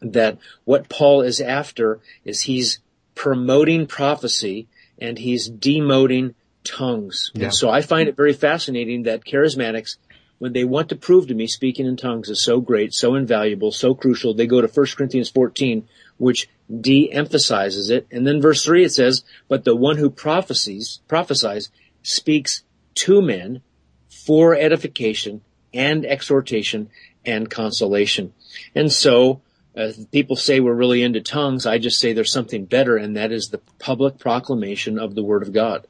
that 0.01 0.37
what 0.63 0.87
Paul 0.87 1.21
is 1.21 1.41
after 1.41 1.99
is 2.23 2.41
he's 2.41 2.79
promoting 3.15 3.87
prophecy 3.87 4.67
and 4.99 5.17
he's 5.17 5.49
demoting 5.49 6.35
tongues. 6.63 7.31
Yeah. 7.33 7.45
And 7.45 7.53
so 7.53 7.69
I 7.69 7.81
find 7.81 8.07
it 8.09 8.15
very 8.15 8.33
fascinating 8.33 9.03
that 9.03 9.25
charismatics, 9.25 9.97
when 10.37 10.53
they 10.53 10.65
want 10.65 10.89
to 10.89 10.95
prove 10.95 11.27
to 11.27 11.33
me 11.33 11.47
speaking 11.47 11.85
in 11.85 11.95
tongues 11.95 12.29
is 12.29 12.41
so 12.41 12.59
great, 12.59 12.93
so 12.93 13.15
invaluable, 13.15 13.71
so 13.71 13.95
crucial, 13.95 14.33
they 14.33 14.47
go 14.47 14.59
to 14.61 14.67
1 14.67 14.85
Corinthians 14.97 15.29
14, 15.29 15.87
which 16.17 16.49
de-emphasizes 16.81 17.89
it. 17.89 18.05
And 18.11 18.27
then 18.27 18.41
verse 18.41 18.63
3 18.65 18.83
it 18.83 18.91
says, 18.91 19.23
but 19.47 19.63
the 19.63 19.75
one 19.75 19.97
who 19.97 20.09
prophesies, 20.09 20.99
prophesies 21.07 21.69
speaks 22.03 22.63
to 22.95 23.21
men 23.21 23.61
for 24.09 24.55
edification 24.55 25.41
and 25.73 26.05
exhortation 26.05 26.89
and 27.25 27.49
consolation. 27.49 28.33
And 28.73 28.91
so 28.91 29.41
uh, 29.75 29.91
people 30.11 30.35
say 30.35 30.59
we're 30.59 30.73
really 30.73 31.03
into 31.03 31.21
tongues. 31.21 31.65
I 31.65 31.77
just 31.77 31.99
say 31.99 32.13
there's 32.13 32.31
something 32.31 32.65
better, 32.65 32.97
and 32.97 33.17
that 33.17 33.31
is 33.31 33.49
the 33.49 33.59
public 33.79 34.19
proclamation 34.19 34.99
of 34.99 35.15
the 35.15 35.23
Word 35.23 35.43
of 35.43 35.53
God. 35.53 35.87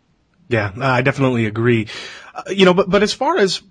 Yeah, 0.48 0.72
I 0.80 1.02
definitely 1.02 1.46
agree. 1.46 1.88
Uh, 2.34 2.44
you 2.50 2.66
know, 2.66 2.74
but 2.74 2.90
but 2.90 3.04
as 3.04 3.14
far 3.14 3.38
as 3.38 3.62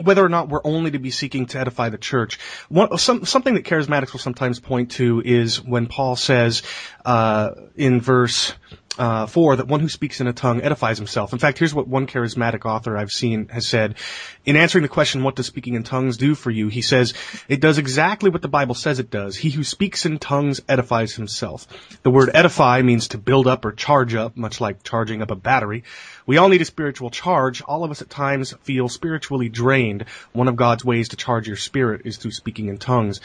whether 0.00 0.24
or 0.24 0.28
not 0.28 0.48
we're 0.48 0.60
only 0.64 0.90
to 0.92 0.98
be 0.98 1.10
seeking 1.10 1.46
to 1.46 1.58
edify 1.58 1.88
the 1.88 1.98
church, 1.98 2.38
one, 2.68 2.98
some, 2.98 3.24
something 3.24 3.54
that 3.54 3.64
charismatics 3.64 4.12
will 4.12 4.20
sometimes 4.20 4.58
point 4.58 4.92
to 4.92 5.22
is 5.24 5.62
when 5.62 5.86
Paul 5.86 6.16
says 6.16 6.62
uh, 7.04 7.52
in 7.76 8.00
verse 8.00 8.54
uh, 8.98 9.26
four 9.26 9.56
that 9.56 9.66
one 9.66 9.80
who 9.80 9.88
speaks 9.88 10.20
in 10.20 10.26
a 10.26 10.32
tongue 10.32 10.62
edifies 10.62 10.98
himself. 10.98 11.32
In 11.32 11.38
fact, 11.38 11.58
here's 11.58 11.74
what 11.74 11.88
one 11.88 12.06
charismatic 12.06 12.64
author 12.64 12.96
I've 12.96 13.10
seen 13.10 13.48
has 13.48 13.66
said. 13.66 13.96
In 14.44 14.56
answering 14.56 14.82
the 14.82 14.88
question, 14.88 15.22
what 15.22 15.36
does 15.36 15.46
speaking 15.46 15.74
in 15.74 15.82
tongues 15.82 16.16
do 16.16 16.34
for 16.34 16.50
you? 16.50 16.68
He 16.68 16.82
says, 16.82 17.14
it 17.48 17.60
does 17.60 17.78
exactly 17.78 18.30
what 18.30 18.42
the 18.42 18.48
Bible 18.48 18.74
says 18.74 18.98
it 18.98 19.10
does. 19.10 19.36
He 19.36 19.50
who 19.50 19.64
speaks 19.64 20.06
in 20.06 20.18
tongues 20.18 20.60
edifies 20.68 21.14
himself. 21.14 21.66
The 22.02 22.10
word 22.10 22.30
edify 22.32 22.82
means 22.82 23.08
to 23.08 23.18
build 23.18 23.46
up 23.46 23.64
or 23.64 23.72
charge 23.72 24.14
up, 24.14 24.36
much 24.36 24.60
like 24.60 24.82
charging 24.82 25.22
up 25.22 25.30
a 25.30 25.36
battery. 25.36 25.84
We 26.26 26.36
all 26.38 26.48
need 26.48 26.62
a 26.62 26.66
spiritual 26.66 27.10
charge. 27.10 27.62
All 27.62 27.84
of 27.84 27.90
us 27.90 28.02
at 28.02 28.10
times 28.10 28.54
feel 28.62 28.88
spiritually 28.88 29.48
drained. 29.48 30.04
One 30.32 30.48
of 30.48 30.56
God's 30.56 30.84
ways 30.84 31.08
to 31.10 31.16
charge 31.16 31.46
your 31.46 31.56
spirit 31.56 32.02
is 32.04 32.16
through 32.16 32.32
speaking 32.32 32.68
in 32.68 32.78
tongues. 32.78 33.20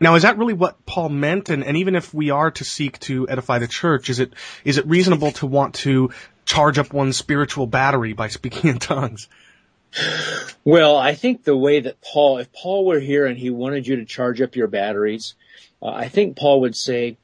Now, 0.00 0.14
is 0.14 0.22
that 0.22 0.38
really 0.38 0.54
what 0.54 0.86
Paul 0.86 1.10
meant? 1.10 1.50
And, 1.50 1.62
and 1.62 1.76
even 1.76 1.94
if 1.94 2.14
we 2.14 2.30
are 2.30 2.50
to 2.52 2.64
seek 2.64 2.98
to 3.00 3.28
edify 3.28 3.58
the 3.58 3.68
church, 3.68 4.08
is 4.08 4.18
it 4.18 4.32
is 4.64 4.78
it 4.78 4.86
reasonable 4.86 5.32
to 5.32 5.46
want 5.46 5.74
to 5.76 6.10
charge 6.46 6.78
up 6.78 6.92
one's 6.92 7.18
spiritual 7.18 7.66
battery 7.66 8.14
by 8.14 8.28
speaking 8.28 8.70
in 8.70 8.78
tongues? 8.78 9.28
Well, 10.64 10.96
I 10.96 11.14
think 11.14 11.44
the 11.44 11.56
way 11.56 11.80
that 11.80 12.00
Paul, 12.00 12.38
if 12.38 12.52
Paul 12.52 12.86
were 12.86 13.00
here 13.00 13.26
and 13.26 13.36
he 13.36 13.50
wanted 13.50 13.86
you 13.86 13.96
to 13.96 14.04
charge 14.04 14.40
up 14.40 14.56
your 14.56 14.68
batteries, 14.68 15.34
uh, 15.82 15.88
I 15.88 16.08
think 16.08 16.36
Paul 16.36 16.60
would 16.62 16.76
say, 16.76 17.16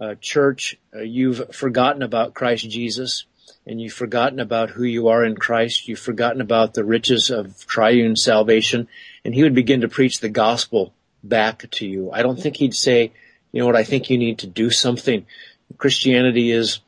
uh, 0.00 0.14
church, 0.20 0.76
uh, 0.94 1.00
you've 1.00 1.54
forgotten 1.54 2.02
about 2.02 2.34
Christ 2.34 2.68
Jesus 2.70 3.24
and 3.66 3.80
you've 3.80 3.92
forgotten 3.92 4.38
about 4.38 4.70
who 4.70 4.84
you 4.84 5.08
are 5.08 5.24
in 5.24 5.34
Christ. 5.34 5.88
You've 5.88 5.98
forgotten 5.98 6.40
about 6.40 6.74
the 6.74 6.84
riches 6.84 7.30
of 7.30 7.66
triune 7.66 8.16
salvation. 8.16 8.88
And 9.24 9.34
he 9.34 9.42
would 9.42 9.54
begin 9.54 9.80
to 9.80 9.88
preach 9.88 10.20
the 10.20 10.28
gospel 10.28 10.92
back 11.28 11.70
to 11.72 11.86
you. 11.86 12.10
I 12.12 12.22
don't 12.22 12.40
think 12.40 12.56
he'd 12.56 12.74
say, 12.74 13.12
you 13.52 13.60
know 13.60 13.66
what, 13.66 13.76
I 13.76 13.84
think 13.84 14.10
you 14.10 14.18
need 14.18 14.38
to 14.40 14.46
do 14.46 14.70
something. 14.70 15.26
Christianity 15.78 16.50
is 16.50 16.80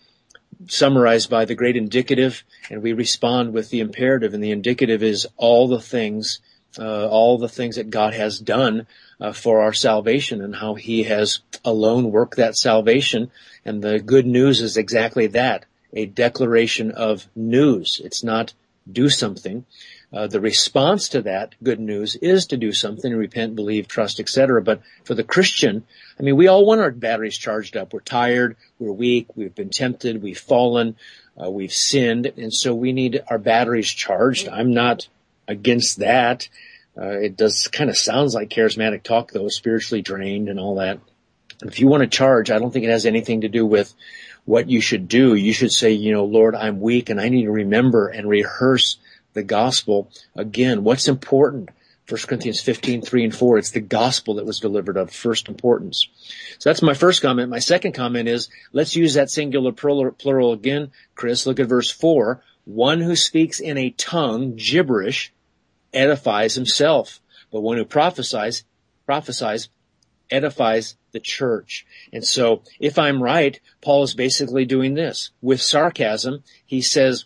summarized 0.68 1.30
by 1.30 1.44
the 1.44 1.54
great 1.54 1.76
indicative 1.76 2.44
and 2.70 2.82
we 2.82 2.92
respond 2.92 3.52
with 3.52 3.70
the 3.70 3.80
imperative 3.80 4.34
and 4.34 4.42
the 4.42 4.50
indicative 4.50 5.02
is 5.02 5.26
all 5.36 5.68
the 5.68 5.80
things, 5.80 6.40
uh, 6.78 7.06
all 7.08 7.38
the 7.38 7.48
things 7.48 7.76
that 7.76 7.90
God 7.90 8.14
has 8.14 8.38
done 8.38 8.86
uh, 9.20 9.32
for 9.32 9.60
our 9.60 9.72
salvation 9.72 10.42
and 10.42 10.56
how 10.56 10.74
he 10.74 11.04
has 11.04 11.40
alone 11.64 12.10
worked 12.10 12.36
that 12.36 12.56
salvation. 12.56 13.30
And 13.64 13.82
the 13.82 13.98
good 13.98 14.26
news 14.26 14.60
is 14.60 14.76
exactly 14.76 15.26
that, 15.28 15.64
a 15.92 16.06
declaration 16.06 16.90
of 16.90 17.26
news. 17.34 18.00
It's 18.04 18.22
not 18.22 18.52
do 18.90 19.08
something. 19.08 19.64
Uh, 20.12 20.26
the 20.26 20.40
response 20.40 21.08
to 21.10 21.22
that 21.22 21.54
good 21.62 21.80
news 21.80 22.14
is 22.16 22.46
to 22.46 22.56
do 22.56 22.72
something, 22.72 23.12
repent, 23.14 23.56
believe, 23.56 23.88
trust, 23.88 24.20
etc. 24.20 24.62
But 24.62 24.80
for 25.04 25.14
the 25.14 25.24
Christian, 25.24 25.84
I 26.18 26.22
mean, 26.22 26.36
we 26.36 26.46
all 26.46 26.64
want 26.64 26.80
our 26.80 26.92
batteries 26.92 27.36
charged 27.36 27.76
up. 27.76 27.92
We're 27.92 28.00
tired, 28.00 28.56
we're 28.78 28.92
weak, 28.92 29.36
we've 29.36 29.54
been 29.54 29.70
tempted, 29.70 30.22
we've 30.22 30.38
fallen, 30.38 30.96
uh, 31.42 31.50
we've 31.50 31.72
sinned, 31.72 32.32
and 32.36 32.54
so 32.54 32.74
we 32.74 32.92
need 32.92 33.22
our 33.28 33.38
batteries 33.38 33.88
charged. 33.88 34.48
I'm 34.48 34.72
not 34.72 35.08
against 35.48 35.98
that. 35.98 36.48
Uh, 36.96 37.18
it 37.18 37.36
does 37.36 37.68
kind 37.68 37.90
of 37.90 37.98
sounds 37.98 38.34
like 38.34 38.48
charismatic 38.48 39.02
talk 39.02 39.32
though, 39.32 39.48
spiritually 39.48 40.02
drained 40.02 40.48
and 40.48 40.58
all 40.58 40.76
that. 40.76 41.00
If 41.62 41.80
you 41.80 41.88
want 41.88 42.02
to 42.02 42.08
charge, 42.08 42.50
I 42.50 42.58
don't 42.58 42.70
think 42.70 42.84
it 42.84 42.90
has 42.90 43.06
anything 43.06 43.42
to 43.42 43.48
do 43.48 43.66
with 43.66 43.92
what 44.44 44.70
you 44.70 44.80
should 44.80 45.08
do. 45.08 45.34
You 45.34 45.52
should 45.52 45.72
say, 45.72 45.92
you 45.92 46.12
know, 46.12 46.24
Lord, 46.24 46.54
I'm 46.54 46.80
weak 46.80 47.10
and 47.10 47.20
I 47.20 47.28
need 47.28 47.44
to 47.44 47.50
remember 47.50 48.08
and 48.08 48.28
rehearse 48.28 48.98
the 49.36 49.44
gospel. 49.44 50.10
Again, 50.34 50.82
what's 50.82 51.06
important? 51.06 51.70
1 52.08 52.20
Corinthians 52.22 52.60
15, 52.60 53.02
3 53.02 53.24
and 53.24 53.34
4. 53.34 53.58
It's 53.58 53.70
the 53.70 53.80
gospel 53.80 54.34
that 54.34 54.46
was 54.46 54.60
delivered 54.60 54.96
of 54.96 55.10
first 55.10 55.48
importance. 55.48 56.08
So 56.58 56.70
that's 56.70 56.82
my 56.82 56.94
first 56.94 57.20
comment. 57.20 57.50
My 57.50 57.58
second 57.58 57.92
comment 57.92 58.28
is, 58.28 58.48
let's 58.72 58.96
use 58.96 59.14
that 59.14 59.30
singular 59.30 59.72
plural 59.72 60.52
again. 60.52 60.92
Chris, 61.14 61.46
look 61.46 61.60
at 61.60 61.68
verse 61.68 61.90
4. 61.90 62.42
One 62.64 63.00
who 63.00 63.16
speaks 63.16 63.60
in 63.60 63.76
a 63.76 63.90
tongue, 63.90 64.54
gibberish, 64.56 65.32
edifies 65.92 66.54
himself. 66.54 67.20
But 67.50 67.60
one 67.60 67.76
who 67.76 67.84
prophesies, 67.84 68.64
prophesies, 69.04 69.68
edifies 70.30 70.96
the 71.12 71.20
church. 71.20 71.86
And 72.12 72.24
so, 72.24 72.62
if 72.78 72.98
I'm 72.98 73.22
right, 73.22 73.58
Paul 73.80 74.02
is 74.04 74.14
basically 74.14 74.64
doing 74.64 74.94
this. 74.94 75.30
With 75.40 75.62
sarcasm, 75.62 76.44
he 76.64 76.82
says, 76.82 77.24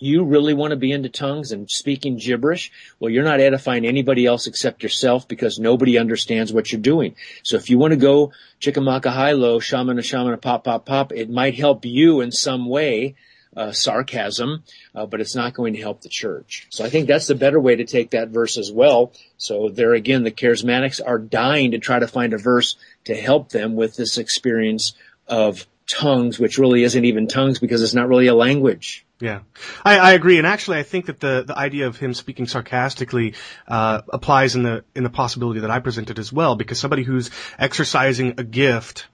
you 0.00 0.24
really 0.24 0.54
want 0.54 0.70
to 0.70 0.76
be 0.76 0.92
into 0.92 1.08
tongues 1.08 1.52
and 1.52 1.70
speaking 1.70 2.16
gibberish? 2.16 2.72
Well, 2.98 3.10
you're 3.10 3.24
not 3.24 3.40
edifying 3.40 3.86
anybody 3.86 4.26
else 4.26 4.46
except 4.46 4.82
yourself 4.82 5.28
because 5.28 5.58
nobody 5.58 5.98
understands 5.98 6.52
what 6.52 6.72
you're 6.72 6.80
doing. 6.80 7.16
So 7.42 7.56
if 7.56 7.70
you 7.70 7.78
want 7.78 7.92
to 7.92 7.96
go 7.96 8.32
chickamaka 8.60 9.10
high 9.10 9.32
low, 9.32 9.60
shamana 9.60 10.00
shamana 10.00 10.40
pop 10.40 10.64
pop 10.64 10.86
pop, 10.86 11.12
it 11.12 11.30
might 11.30 11.54
help 11.54 11.84
you 11.84 12.20
in 12.20 12.32
some 12.32 12.68
way, 12.68 13.14
uh, 13.56 13.72
sarcasm, 13.72 14.62
uh, 14.94 15.06
but 15.06 15.20
it's 15.20 15.34
not 15.34 15.54
going 15.54 15.74
to 15.74 15.80
help 15.80 16.02
the 16.02 16.08
church. 16.08 16.66
So 16.70 16.84
I 16.84 16.88
think 16.88 17.08
that's 17.08 17.26
the 17.26 17.34
better 17.34 17.58
way 17.58 17.76
to 17.76 17.84
take 17.84 18.10
that 18.10 18.28
verse 18.28 18.56
as 18.56 18.70
well. 18.70 19.12
So 19.38 19.68
there 19.68 19.94
again, 19.94 20.22
the 20.22 20.30
charismatics 20.30 21.00
are 21.04 21.18
dying 21.18 21.72
to 21.72 21.78
try 21.78 21.98
to 21.98 22.06
find 22.06 22.32
a 22.32 22.38
verse 22.38 22.76
to 23.04 23.14
help 23.14 23.50
them 23.50 23.74
with 23.74 23.96
this 23.96 24.18
experience 24.18 24.94
of 25.26 25.66
tongues, 25.90 26.38
which 26.38 26.58
really 26.58 26.82
isn't 26.84 27.04
even 27.04 27.26
tongues 27.26 27.58
because 27.58 27.82
it's 27.82 27.94
not 27.94 28.08
really 28.08 28.26
a 28.26 28.34
language. 28.34 29.06
Yeah, 29.20 29.40
I, 29.84 29.98
I 29.98 30.12
agree, 30.12 30.38
and 30.38 30.46
actually, 30.46 30.78
I 30.78 30.82
think 30.82 31.06
that 31.06 31.20
the 31.20 31.44
the 31.46 31.56
idea 31.56 31.86
of 31.86 31.98
him 31.98 32.14
speaking 32.14 32.46
sarcastically 32.46 33.34
uh, 33.68 34.00
applies 34.10 34.56
in 34.56 34.62
the 34.62 34.84
in 34.94 35.02
the 35.02 35.10
possibility 35.10 35.60
that 35.60 35.70
I 35.70 35.78
presented 35.80 36.18
as 36.18 36.32
well, 36.32 36.56
because 36.56 36.80
somebody 36.80 37.02
who's 37.02 37.30
exercising 37.58 38.34
a 38.38 38.44
gift 38.44 39.08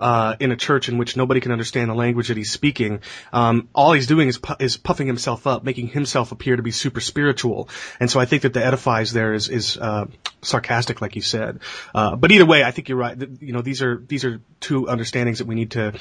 uh, 0.00 0.36
in 0.40 0.52
a 0.52 0.56
church 0.56 0.88
in 0.88 0.98
which 0.98 1.16
nobody 1.16 1.40
can 1.40 1.52
understand 1.52 1.90
the 1.90 1.94
language 1.94 2.28
that 2.28 2.36
he's 2.36 2.50
speaking, 2.50 3.00
um, 3.32 3.68
all 3.74 3.92
he's 3.92 4.06
doing 4.06 4.28
is 4.28 4.38
pu- 4.38 4.56
is 4.58 4.76
puffing 4.76 5.06
himself 5.06 5.46
up, 5.46 5.64
making 5.64 5.88
himself 5.88 6.32
appear 6.32 6.56
to 6.56 6.62
be 6.62 6.70
super 6.70 7.00
spiritual. 7.00 7.68
And 8.00 8.10
so 8.10 8.20
I 8.20 8.24
think 8.24 8.42
that 8.42 8.52
the 8.52 8.64
edifies 8.64 9.12
there 9.12 9.34
is 9.34 9.48
is 9.48 9.76
uh, 9.76 10.06
sarcastic, 10.40 11.00
like 11.00 11.16
you 11.16 11.22
said. 11.22 11.60
Uh, 11.94 12.16
but 12.16 12.32
either 12.32 12.46
way, 12.46 12.64
I 12.64 12.70
think 12.70 12.88
you're 12.88 12.98
right. 12.98 13.18
You 13.40 13.52
know, 13.52 13.62
these 13.62 13.82
are 13.82 14.02
these 14.06 14.24
are 14.24 14.40
two 14.60 14.88
understandings 14.88 15.38
that 15.38 15.46
we 15.46 15.54
need 15.54 15.72
to 15.72 15.94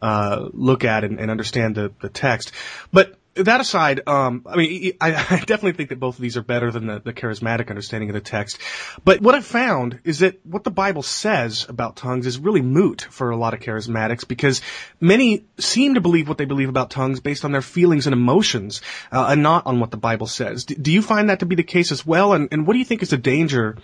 uh, 0.00 0.48
look 0.52 0.84
at 0.84 1.04
and, 1.04 1.20
and 1.20 1.30
understand 1.30 1.74
the 1.74 1.92
the 2.00 2.08
text. 2.08 2.52
But 2.92 3.16
that 3.36 3.60
aside, 3.60 4.06
um, 4.06 4.44
I 4.46 4.56
mean, 4.56 4.92
I, 5.00 5.14
I, 5.30 5.38
definitely 5.38 5.72
think 5.72 5.88
that 5.90 6.00
both 6.00 6.16
of 6.16 6.20
these 6.20 6.36
are 6.36 6.42
better 6.42 6.70
than 6.70 6.86
the, 6.86 7.00
the, 7.00 7.12
charismatic 7.12 7.68
understanding 7.68 8.10
of 8.10 8.14
the 8.14 8.20
text. 8.20 8.58
But 9.04 9.20
what 9.20 9.34
I've 9.34 9.44
found 9.44 10.00
is 10.04 10.20
that 10.20 10.44
what 10.44 10.64
the 10.64 10.70
Bible 10.70 11.02
says 11.02 11.66
about 11.68 11.96
tongues 11.96 12.26
is 12.26 12.38
really 12.38 12.62
moot 12.62 13.02
for 13.02 13.30
a 13.30 13.36
lot 13.36 13.54
of 13.54 13.60
charismatics 13.60 14.26
because 14.26 14.60
many 15.00 15.46
seem 15.58 15.94
to 15.94 16.00
believe 16.00 16.28
what 16.28 16.38
they 16.38 16.44
believe 16.44 16.68
about 16.68 16.90
tongues 16.90 17.20
based 17.20 17.44
on 17.44 17.52
their 17.52 17.62
feelings 17.62 18.06
and 18.06 18.14
emotions 18.14 18.82
uh, 19.10 19.26
and 19.30 19.42
not 19.42 19.66
on 19.66 19.80
what 19.80 19.90
the 19.90 19.96
Bible 19.96 20.26
says. 20.26 20.64
D- 20.64 20.74
do 20.74 20.92
you 20.92 21.02
find 21.02 21.30
that 21.30 21.40
to 21.40 21.46
be 21.46 21.56
the 21.56 21.62
case 21.62 21.92
as 21.92 22.06
well? 22.06 22.32
And, 22.32 22.48
and 22.52 22.66
what 22.66 22.74
do 22.74 22.78
you 22.78 22.84
think 22.84 23.02
is 23.02 23.10
the 23.10 23.16
danger 23.16 23.76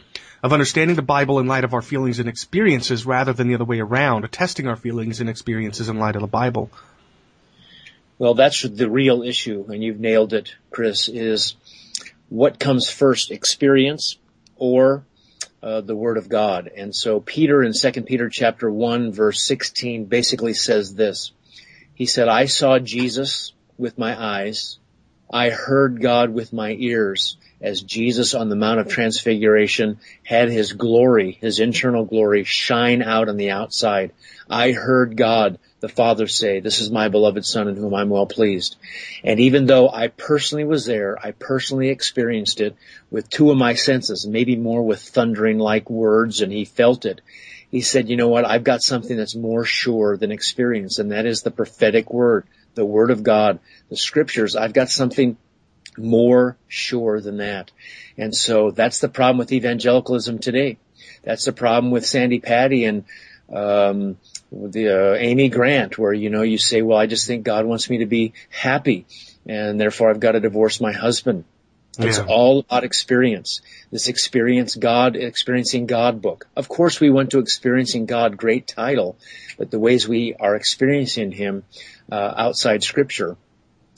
of 0.42 0.52
understanding 0.52 0.96
the 0.96 1.02
Bible 1.02 1.38
in 1.38 1.46
light 1.46 1.64
of 1.64 1.74
our 1.74 1.82
feelings 1.82 2.18
and 2.18 2.28
experiences 2.28 3.04
rather 3.04 3.32
than 3.32 3.48
the 3.48 3.54
other 3.54 3.64
way 3.64 3.80
around, 3.80 4.30
testing 4.32 4.68
our 4.68 4.76
feelings 4.76 5.20
and 5.20 5.28
experiences 5.28 5.88
in 5.88 5.98
light 5.98 6.16
of 6.16 6.22
the 6.22 6.28
Bible? 6.28 6.70
Well, 8.20 8.34
that's 8.34 8.60
the 8.60 8.90
real 8.90 9.22
issue, 9.22 9.64
and 9.70 9.82
you've 9.82 9.98
nailed 9.98 10.34
it, 10.34 10.54
Chris, 10.70 11.08
is 11.08 11.56
what 12.28 12.58
comes 12.58 12.90
first, 12.90 13.30
experience 13.30 14.18
or 14.56 15.06
uh, 15.62 15.80
the 15.80 15.96
Word 15.96 16.18
of 16.18 16.28
God. 16.28 16.70
And 16.76 16.94
so 16.94 17.20
Peter 17.20 17.62
in 17.62 17.72
2 17.72 18.02
Peter 18.02 18.28
chapter 18.28 18.70
1 18.70 19.12
verse 19.12 19.42
16 19.42 20.04
basically 20.04 20.52
says 20.52 20.94
this. 20.94 21.32
He 21.94 22.04
said, 22.04 22.28
I 22.28 22.44
saw 22.44 22.78
Jesus 22.78 23.54
with 23.78 23.96
my 23.96 24.22
eyes. 24.22 24.78
I 25.32 25.48
heard 25.48 26.02
God 26.02 26.28
with 26.28 26.52
my 26.52 26.76
ears 26.78 27.38
as 27.62 27.80
Jesus 27.80 28.34
on 28.34 28.50
the 28.50 28.56
Mount 28.56 28.80
of 28.80 28.88
Transfiguration 28.88 29.98
had 30.24 30.50
his 30.50 30.74
glory, 30.74 31.38
his 31.40 31.58
internal 31.58 32.04
glory 32.04 32.44
shine 32.44 33.02
out 33.02 33.30
on 33.30 33.38
the 33.38 33.50
outside. 33.50 34.12
I 34.50 34.72
heard 34.72 35.16
God 35.16 35.58
the 35.78 35.88
Father 35.88 36.26
say, 36.26 36.60
this 36.60 36.80
is 36.80 36.90
my 36.90 37.08
beloved 37.08 37.46
Son 37.46 37.68
in 37.68 37.76
whom 37.76 37.94
I'm 37.94 38.10
well 38.10 38.26
pleased. 38.26 38.76
And 39.22 39.38
even 39.40 39.66
though 39.66 39.88
I 39.88 40.08
personally 40.08 40.64
was 40.64 40.84
there, 40.84 41.16
I 41.18 41.30
personally 41.30 41.88
experienced 41.88 42.60
it 42.60 42.76
with 43.10 43.30
two 43.30 43.50
of 43.50 43.56
my 43.56 43.74
senses, 43.74 44.26
maybe 44.26 44.56
more 44.56 44.82
with 44.82 45.00
thundering 45.00 45.58
like 45.58 45.88
words, 45.88 46.42
and 46.42 46.52
he 46.52 46.64
felt 46.64 47.06
it. 47.06 47.20
He 47.70 47.80
said, 47.80 48.08
you 48.08 48.16
know 48.16 48.28
what, 48.28 48.44
I've 48.44 48.64
got 48.64 48.82
something 48.82 49.16
that's 49.16 49.36
more 49.36 49.64
sure 49.64 50.16
than 50.16 50.32
experience, 50.32 50.98
and 50.98 51.12
that 51.12 51.24
is 51.24 51.42
the 51.42 51.52
prophetic 51.52 52.12
word, 52.12 52.46
the 52.74 52.84
word 52.84 53.12
of 53.12 53.22
God, 53.22 53.60
the 53.88 53.96
scriptures. 53.96 54.56
I've 54.56 54.72
got 54.72 54.90
something 54.90 55.36
more 55.96 56.56
sure 56.66 57.20
than 57.20 57.36
that. 57.36 57.70
And 58.18 58.34
so 58.34 58.72
that's 58.72 58.98
the 58.98 59.08
problem 59.08 59.38
with 59.38 59.52
evangelicalism 59.52 60.40
today. 60.40 60.78
That's 61.22 61.44
the 61.44 61.52
problem 61.52 61.92
with 61.92 62.04
Sandi 62.06 62.40
Patty 62.40 62.84
and 62.84 63.04
um, 63.52 64.16
the 64.52 65.12
uh, 65.12 65.14
Amy 65.14 65.48
Grant, 65.48 65.98
where 65.98 66.12
you 66.12 66.30
know 66.30 66.42
you 66.42 66.58
say, 66.58 66.82
"Well, 66.82 66.98
I 66.98 67.06
just 67.06 67.26
think 67.26 67.44
God 67.44 67.66
wants 67.66 67.88
me 67.88 67.98
to 67.98 68.06
be 68.06 68.32
happy, 68.48 69.06
and 69.46 69.80
therefore 69.80 70.10
I've 70.10 70.20
got 70.20 70.32
to 70.32 70.40
divorce 70.40 70.80
my 70.80 70.92
husband." 70.92 71.44
It's 71.98 72.18
yeah. 72.18 72.26
all 72.26 72.60
about 72.60 72.84
experience. 72.84 73.60
This 73.90 74.08
experience 74.08 74.76
God, 74.76 75.16
experiencing 75.16 75.86
God 75.86 76.22
book. 76.22 76.46
Of 76.56 76.68
course, 76.68 77.00
we 77.00 77.10
went 77.10 77.30
to 77.30 77.40
experiencing 77.40 78.06
God, 78.06 78.36
great 78.36 78.66
title, 78.66 79.16
but 79.58 79.70
the 79.70 79.78
ways 79.78 80.08
we 80.08 80.34
are 80.38 80.54
experiencing 80.54 81.32
Him 81.32 81.64
uh, 82.10 82.34
outside 82.36 82.82
Scripture 82.82 83.36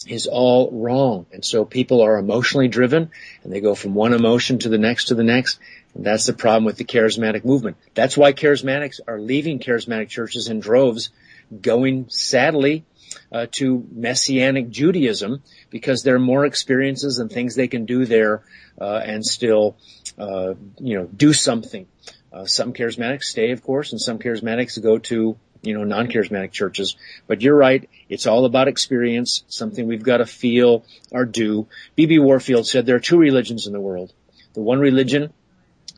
is 0.07 0.27
all 0.27 0.71
wrong. 0.73 1.27
And 1.33 1.45
so 1.45 1.65
people 1.65 2.01
are 2.01 2.19
emotionally 2.19 2.69
driven, 2.69 3.11
and 3.45 3.53
they 3.53 3.61
go 3.61 3.75
from 3.75 3.95
one 3.95 4.15
emotion 4.15 4.59
to 4.61 4.69
the 4.69 4.79
next 4.79 5.07
to 5.07 5.15
the 5.15 5.25
next, 5.25 5.61
and 5.95 6.05
that's 6.05 6.27
the 6.27 6.33
problem 6.33 6.65
with 6.65 6.77
the 6.77 6.85
charismatic 6.85 7.45
movement. 7.45 7.77
That's 7.95 8.17
why 8.17 8.33
charismatics 8.33 9.01
are 9.07 9.21
leaving 9.21 9.59
charismatic 9.59 10.09
churches 10.09 10.49
in 10.49 10.61
droves, 10.61 11.11
going 11.61 12.09
sadly 12.09 12.85
uh, 13.31 13.47
to 13.53 13.87
messianic 13.93 14.71
Judaism 14.71 15.43
because 15.71 16.03
there 16.03 16.15
are 16.15 16.21
more 16.21 16.47
experiences 16.47 17.19
and 17.19 17.31
things 17.31 17.55
they 17.55 17.69
can 17.69 17.85
do 17.85 18.07
there 18.07 18.43
uh, 18.81 19.03
and 19.05 19.25
still, 19.25 19.77
uh, 20.19 20.55
you 20.79 20.99
know, 20.99 21.07
do 21.07 21.33
something. 21.33 21.87
Uh, 22.33 22.47
some 22.47 22.73
charismatics 22.73 23.25
stay, 23.25 23.51
of 23.51 23.63
course, 23.63 23.93
and 23.93 24.01
some 24.01 24.19
charismatics 24.19 24.83
go 24.83 24.99
to 24.99 25.37
you 25.61 25.75
know 25.75 25.85
non-charismatic 25.85 26.51
churches. 26.51 26.97
But 27.27 27.43
you're 27.43 27.57
right; 27.57 27.89
it's 28.09 28.27
all 28.27 28.47
about 28.47 28.69
experience, 28.69 29.45
something 29.49 29.87
we've 29.87 30.03
got 30.03 30.17
to 30.17 30.27
feel 30.27 30.85
or 31.11 31.27
do. 31.27 31.69
B.B. 31.95 32.19
Warfield 32.19 32.67
said 32.67 32.87
there 32.87 32.97
are 32.97 33.01
two 33.01 33.19
religions 33.19 33.67
in 33.67 33.75
the 33.75 33.81
world: 33.81 34.15
the 34.55 34.63
one 34.63 34.81
religion 34.81 35.33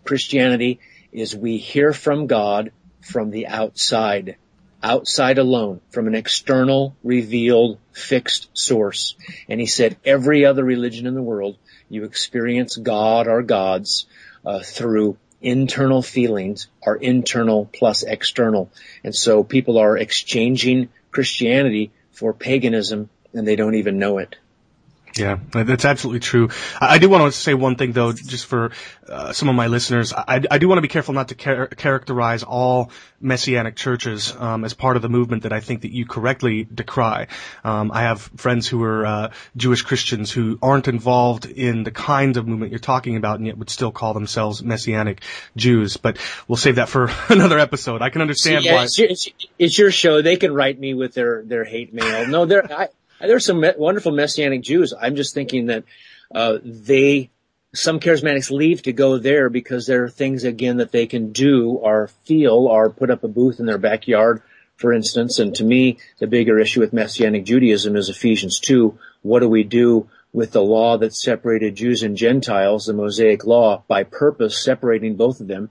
Christianity 0.04 0.80
is 1.12 1.34
we 1.34 1.58
hear 1.58 1.92
from 1.92 2.26
God 2.26 2.72
from 3.00 3.30
the 3.30 3.46
outside, 3.46 4.36
outside 4.82 5.38
alone, 5.38 5.80
from 5.90 6.06
an 6.06 6.14
external, 6.14 6.96
revealed, 7.02 7.78
fixed 7.92 8.48
source. 8.54 9.14
And 9.48 9.60
he 9.60 9.66
said 9.66 9.96
every 10.04 10.44
other 10.44 10.64
religion 10.64 11.06
in 11.06 11.14
the 11.14 11.22
world, 11.22 11.56
you 11.88 12.04
experience 12.04 12.76
God 12.76 13.28
or 13.28 13.42
gods 13.42 14.06
uh, 14.44 14.60
through 14.60 15.16
internal 15.40 16.02
feelings 16.02 16.68
are 16.82 16.96
internal 16.96 17.66
plus 17.66 18.02
external. 18.02 18.70
And 19.04 19.14
so 19.14 19.44
people 19.44 19.78
are 19.78 19.96
exchanging 19.96 20.88
Christianity 21.10 21.92
for 22.10 22.32
paganism 22.32 23.10
and 23.34 23.46
they 23.46 23.56
don't 23.56 23.74
even 23.74 23.98
know 23.98 24.18
it. 24.18 24.36
Yeah, 25.16 25.38
that's 25.52 25.84
absolutely 25.84 26.20
true. 26.20 26.48
I, 26.80 26.98
do 26.98 27.08
want 27.08 27.32
to 27.32 27.38
say 27.38 27.54
one 27.54 27.76
thing 27.76 27.92
though, 27.92 28.12
just 28.12 28.46
for 28.46 28.72
uh, 29.08 29.32
some 29.32 29.48
of 29.48 29.54
my 29.54 29.68
listeners. 29.68 30.12
I, 30.12 30.42
I, 30.50 30.58
do 30.58 30.66
want 30.66 30.78
to 30.78 30.82
be 30.82 30.88
careful 30.88 31.14
not 31.14 31.28
to 31.28 31.36
char- 31.36 31.68
characterize 31.68 32.42
all 32.42 32.90
messianic 33.20 33.76
churches 33.76 34.34
um, 34.36 34.64
as 34.64 34.74
part 34.74 34.96
of 34.96 35.02
the 35.02 35.08
movement 35.08 35.44
that 35.44 35.52
I 35.52 35.60
think 35.60 35.82
that 35.82 35.92
you 35.92 36.04
correctly 36.04 36.64
decry. 36.64 37.28
Um, 37.62 37.92
I 37.92 38.02
have 38.02 38.22
friends 38.22 38.66
who 38.66 38.82
are 38.82 39.06
uh, 39.06 39.30
Jewish 39.56 39.82
Christians 39.82 40.32
who 40.32 40.58
aren't 40.60 40.88
involved 40.88 41.46
in 41.46 41.84
the 41.84 41.92
kind 41.92 42.36
of 42.36 42.48
movement 42.48 42.72
you're 42.72 42.80
talking 42.80 43.16
about, 43.16 43.38
and 43.38 43.46
yet 43.46 43.56
would 43.56 43.70
still 43.70 43.92
call 43.92 44.14
themselves 44.14 44.64
messianic 44.64 45.22
Jews. 45.54 45.96
But 45.96 46.18
we'll 46.48 46.56
save 46.56 46.76
that 46.76 46.88
for 46.88 47.08
another 47.28 47.60
episode. 47.60 48.02
I 48.02 48.10
can 48.10 48.20
understand 48.20 48.64
yeah, 48.64 48.74
why. 48.74 48.84
It's 48.84 48.98
your, 48.98 49.08
it's 49.60 49.78
your, 49.78 49.90
show. 49.92 50.22
They 50.22 50.36
can 50.36 50.52
write 50.52 50.80
me 50.80 50.92
with 50.92 51.14
their 51.14 51.44
their 51.44 51.62
hate 51.62 51.94
mail. 51.94 52.26
No, 52.26 52.46
they're. 52.46 52.72
I, 52.72 52.88
there's 53.20 53.46
some 53.46 53.64
wonderful 53.78 54.12
Messianic 54.12 54.62
Jews. 54.62 54.92
I'm 54.98 55.16
just 55.16 55.34
thinking 55.34 55.66
that 55.66 55.84
uh, 56.34 56.58
they, 56.64 57.30
some 57.72 58.00
charismatics 58.00 58.50
leave 58.50 58.82
to 58.82 58.92
go 58.92 59.18
there 59.18 59.48
because 59.48 59.86
there 59.86 60.04
are 60.04 60.10
things 60.10 60.44
again 60.44 60.78
that 60.78 60.92
they 60.92 61.06
can 61.06 61.32
do 61.32 61.70
or 61.70 62.08
feel 62.24 62.66
or 62.66 62.90
put 62.90 63.10
up 63.10 63.24
a 63.24 63.28
booth 63.28 63.60
in 63.60 63.66
their 63.66 63.78
backyard, 63.78 64.42
for 64.76 64.92
instance. 64.92 65.38
And 65.38 65.54
to 65.56 65.64
me, 65.64 65.98
the 66.18 66.26
bigger 66.26 66.58
issue 66.58 66.80
with 66.80 66.92
Messianic 66.92 67.44
Judaism 67.44 67.96
is 67.96 68.08
Ephesians 68.08 68.60
2. 68.60 68.98
What 69.22 69.40
do 69.40 69.48
we 69.48 69.64
do 69.64 70.08
with 70.32 70.50
the 70.50 70.62
law 70.62 70.98
that 70.98 71.14
separated 71.14 71.76
Jews 71.76 72.02
and 72.02 72.16
Gentiles, 72.16 72.86
the 72.86 72.92
Mosaic 72.92 73.44
law, 73.46 73.84
by 73.86 74.02
purpose 74.02 74.62
separating 74.62 75.16
both 75.16 75.40
of 75.40 75.46
them? 75.46 75.70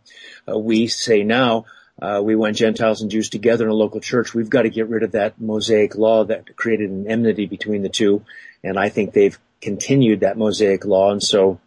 Uh, 0.50 0.58
we 0.58 0.88
say 0.88 1.24
now, 1.24 1.66
uh, 2.02 2.22
we 2.24 2.36
went 2.36 2.58
Gentiles 2.58 3.02
and 3.02 3.12
Jews 3.12 3.30
together 3.30 3.66
in 3.66 3.70
a 3.70 3.76
local 3.76 4.02
church. 4.02 4.34
We've 4.34 4.50
got 4.50 4.64
to 4.64 4.70
get 4.70 4.90
rid 4.90 5.04
of 5.04 5.12
that 5.12 5.40
Mosaic 5.40 5.96
law 5.96 6.24
that 6.26 6.56
created 6.56 6.90
an 6.90 7.08
enmity 7.08 7.46
between 7.46 7.84
the 7.84 7.90
two. 7.90 8.26
And 8.64 8.80
I 8.80 8.90
think 8.90 9.14
they've 9.14 9.38
continued 9.62 10.22
that 10.22 10.38
Mosaic 10.38 10.86
law. 10.86 11.12
And 11.12 11.22
so, 11.22 11.60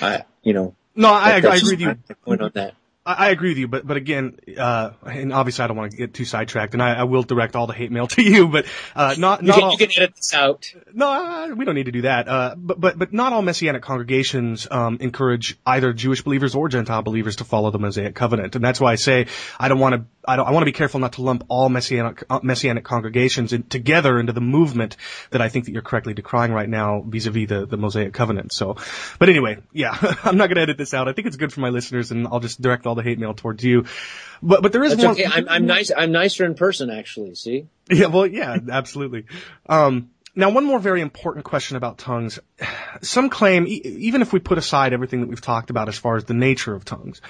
I, 0.00 0.24
you 0.42 0.52
know, 0.52 0.74
no, 0.94 1.12
I, 1.12 1.32
I 1.32 1.36
agree 1.36 1.60
with 1.62 1.80
you. 1.80 1.94
Point 2.24 2.42
on 2.42 2.50
that. 2.54 2.74
I, 3.14 3.30
agree 3.30 3.50
with 3.50 3.58
you, 3.58 3.68
but 3.68 3.86
but 3.86 3.96
again, 3.96 4.38
uh, 4.56 4.90
and 5.04 5.32
obviously 5.32 5.64
I 5.64 5.68
don't 5.68 5.76
want 5.76 5.92
to 5.92 5.96
get 5.96 6.14
too 6.14 6.24
sidetracked, 6.24 6.74
and 6.74 6.82
I, 6.82 6.94
I 6.94 7.02
will 7.04 7.22
direct 7.22 7.56
all 7.56 7.66
the 7.66 7.72
hate 7.72 7.90
mail 7.90 8.06
to 8.08 8.22
you, 8.22 8.48
but 8.48 8.66
uh, 8.94 9.14
not 9.18 9.42
not 9.42 9.46
you 9.46 9.52
can, 9.52 9.62
all. 9.62 9.72
You 9.72 9.78
can 9.78 9.90
edit 9.96 10.16
this 10.16 10.34
out. 10.34 10.72
No, 10.92 11.08
uh, 11.08 11.48
we 11.54 11.64
don't 11.64 11.74
need 11.74 11.86
to 11.86 11.92
do 11.92 12.02
that. 12.02 12.28
Uh, 12.28 12.54
but 12.56 12.80
but 12.80 12.98
but 12.98 13.12
not 13.12 13.32
all 13.32 13.42
messianic 13.42 13.82
congregations 13.82 14.68
um, 14.70 14.98
encourage 15.00 15.58
either 15.64 15.92
Jewish 15.92 16.22
believers 16.22 16.54
or 16.54 16.68
Gentile 16.68 17.02
believers 17.02 17.36
to 17.36 17.44
follow 17.44 17.70
the 17.70 17.78
Mosaic 17.78 18.14
covenant, 18.14 18.56
and 18.56 18.64
that's 18.64 18.80
why 18.80 18.92
I 18.92 18.96
say 18.96 19.26
I 19.58 19.68
don't 19.68 19.78
want 19.78 19.94
to 19.94 20.04
I, 20.28 20.36
I 20.36 20.50
want 20.50 20.62
to 20.62 20.66
be 20.66 20.72
careful 20.72 21.00
not 21.00 21.14
to 21.14 21.22
lump 21.22 21.44
all 21.48 21.68
messianic, 21.70 22.22
uh, 22.28 22.40
messianic 22.42 22.84
congregations 22.84 23.52
in, 23.52 23.62
together 23.64 24.20
into 24.20 24.32
the 24.32 24.40
movement 24.40 24.96
that 25.30 25.40
I 25.40 25.48
think 25.48 25.64
that 25.64 25.72
you're 25.72 25.82
correctly 25.82 26.14
decrying 26.14 26.52
right 26.52 26.68
now 26.68 27.00
vis-a-vis 27.00 27.48
the, 27.48 27.66
the 27.66 27.76
Mosaic 27.78 28.12
covenant. 28.12 28.52
So, 28.52 28.76
but 29.18 29.28
anyway, 29.28 29.58
yeah, 29.72 29.96
I'm 30.24 30.36
not 30.36 30.48
going 30.48 30.56
to 30.56 30.62
edit 30.62 30.76
this 30.76 30.92
out. 30.92 31.08
I 31.08 31.12
think 31.14 31.26
it's 31.26 31.36
good 31.36 31.52
for 31.52 31.60
my 31.60 31.70
listeners 31.70 32.10
and 32.10 32.28
I'll 32.28 32.40
just 32.40 32.60
direct 32.60 32.86
all 32.86 32.94
the 32.94 33.02
hate 33.02 33.18
mail 33.18 33.34
towards 33.34 33.64
you. 33.64 33.86
But, 34.42 34.62
but 34.62 34.72
there 34.72 34.84
is 34.84 34.96
That's 34.96 35.04
one. 35.04 35.12
okay. 35.12 35.26
I'm, 35.26 35.48
I'm 35.48 35.66
nice. 35.66 35.90
I'm 35.96 36.12
nicer 36.12 36.44
in 36.44 36.54
person, 36.54 36.90
actually. 36.90 37.34
See? 37.34 37.66
Yeah, 37.90 38.08
well, 38.08 38.26
yeah, 38.26 38.54
absolutely. 38.70 39.24
Um, 39.66 40.10
now, 40.38 40.50
one 40.50 40.64
more 40.64 40.78
very 40.78 41.00
important 41.00 41.44
question 41.44 41.76
about 41.76 41.98
tongues. 41.98 42.38
Some 43.02 43.28
claim, 43.28 43.66
e- 43.66 43.82
even 43.84 44.22
if 44.22 44.32
we 44.32 44.38
put 44.38 44.56
aside 44.56 44.92
everything 44.92 45.20
that 45.20 45.26
we've 45.26 45.40
talked 45.40 45.70
about 45.70 45.88
as 45.88 45.98
far 45.98 46.14
as 46.14 46.26
the 46.26 46.32
nature 46.32 46.76
of 46.76 46.84
tongues, 46.84 47.20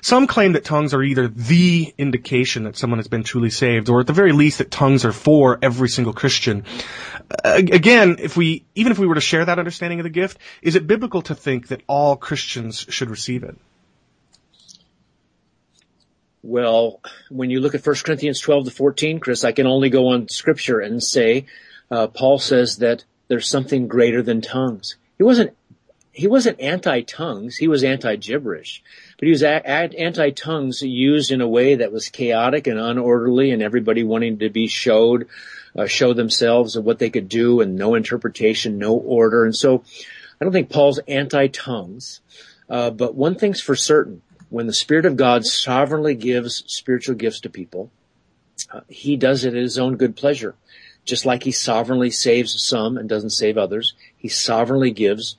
some 0.00 0.26
claim 0.26 0.54
that 0.54 0.64
tongues 0.64 0.92
are 0.92 1.00
either 1.00 1.28
the 1.28 1.94
indication 1.96 2.64
that 2.64 2.76
someone 2.76 2.98
has 2.98 3.06
been 3.06 3.22
truly 3.22 3.50
saved, 3.50 3.88
or 3.88 4.00
at 4.00 4.08
the 4.08 4.12
very 4.12 4.32
least 4.32 4.58
that 4.58 4.72
tongues 4.72 5.04
are 5.04 5.12
for 5.12 5.60
every 5.62 5.88
single 5.88 6.12
Christian. 6.12 6.64
Again, 7.44 8.16
if 8.18 8.36
we, 8.36 8.64
even 8.74 8.90
if 8.90 8.98
we 8.98 9.06
were 9.06 9.14
to 9.14 9.20
share 9.20 9.44
that 9.44 9.60
understanding 9.60 10.00
of 10.00 10.04
the 10.04 10.10
gift, 10.10 10.36
is 10.60 10.74
it 10.74 10.88
biblical 10.88 11.22
to 11.22 11.36
think 11.36 11.68
that 11.68 11.82
all 11.86 12.16
Christians 12.16 12.84
should 12.88 13.10
receive 13.10 13.44
it? 13.44 13.56
Well, 16.42 17.00
when 17.30 17.50
you 17.50 17.60
look 17.60 17.76
at 17.76 17.86
1 17.86 17.94
Corinthians 18.04 18.40
12 18.40 18.64
to 18.64 18.70
14, 18.72 19.20
Chris, 19.20 19.44
I 19.44 19.52
can 19.52 19.68
only 19.68 19.88
go 19.88 20.08
on 20.08 20.28
scripture 20.28 20.80
and 20.80 21.00
say, 21.00 21.46
uh, 21.90 22.06
Paul 22.08 22.38
says 22.38 22.78
that 22.78 23.04
there's 23.28 23.48
something 23.48 23.88
greater 23.88 24.22
than 24.22 24.40
tongues. 24.40 24.96
He 25.18 25.24
wasn't, 25.24 25.56
he 26.12 26.26
wasn't 26.26 26.60
anti-tongues. 26.60 27.56
He 27.56 27.68
was 27.68 27.84
anti-gibberish, 27.84 28.82
but 29.18 29.26
he 29.26 29.32
was 29.32 29.42
a- 29.42 29.62
a- 29.64 29.98
anti-tongues 29.98 30.82
used 30.82 31.30
in 31.30 31.40
a 31.40 31.48
way 31.48 31.74
that 31.74 31.92
was 31.92 32.08
chaotic 32.08 32.66
and 32.66 32.78
unorderly 32.78 33.52
and 33.52 33.62
everybody 33.62 34.02
wanting 34.02 34.38
to 34.38 34.48
be 34.48 34.66
showed, 34.66 35.26
uh, 35.76 35.86
show 35.86 36.12
themselves 36.12 36.76
of 36.76 36.84
what 36.84 36.98
they 36.98 37.10
could 37.10 37.28
do 37.28 37.60
and 37.60 37.76
no 37.76 37.94
interpretation, 37.94 38.78
no 38.78 38.94
order. 38.94 39.44
And 39.44 39.54
so 39.54 39.82
I 40.40 40.44
don't 40.44 40.52
think 40.52 40.70
Paul's 40.70 41.00
anti-tongues. 41.08 42.20
Uh, 42.68 42.90
but 42.90 43.14
one 43.14 43.36
thing's 43.36 43.60
for 43.60 43.76
certain 43.76 44.22
when 44.48 44.66
the 44.66 44.72
Spirit 44.72 45.06
of 45.06 45.16
God 45.16 45.44
sovereignly 45.44 46.14
gives 46.14 46.64
spiritual 46.66 47.14
gifts 47.14 47.40
to 47.40 47.50
people, 47.50 47.90
uh, 48.72 48.80
He 48.88 49.16
does 49.16 49.44
it 49.44 49.54
at 49.54 49.62
His 49.62 49.78
own 49.78 49.96
good 49.96 50.16
pleasure. 50.16 50.54
Just 51.06 51.24
like 51.24 51.44
He 51.44 51.52
sovereignly 51.52 52.10
saves 52.10 52.60
some 52.62 52.98
and 52.98 53.08
doesn't 53.08 53.30
save 53.30 53.56
others, 53.56 53.94
He 54.16 54.28
sovereignly 54.28 54.90
gives 54.90 55.36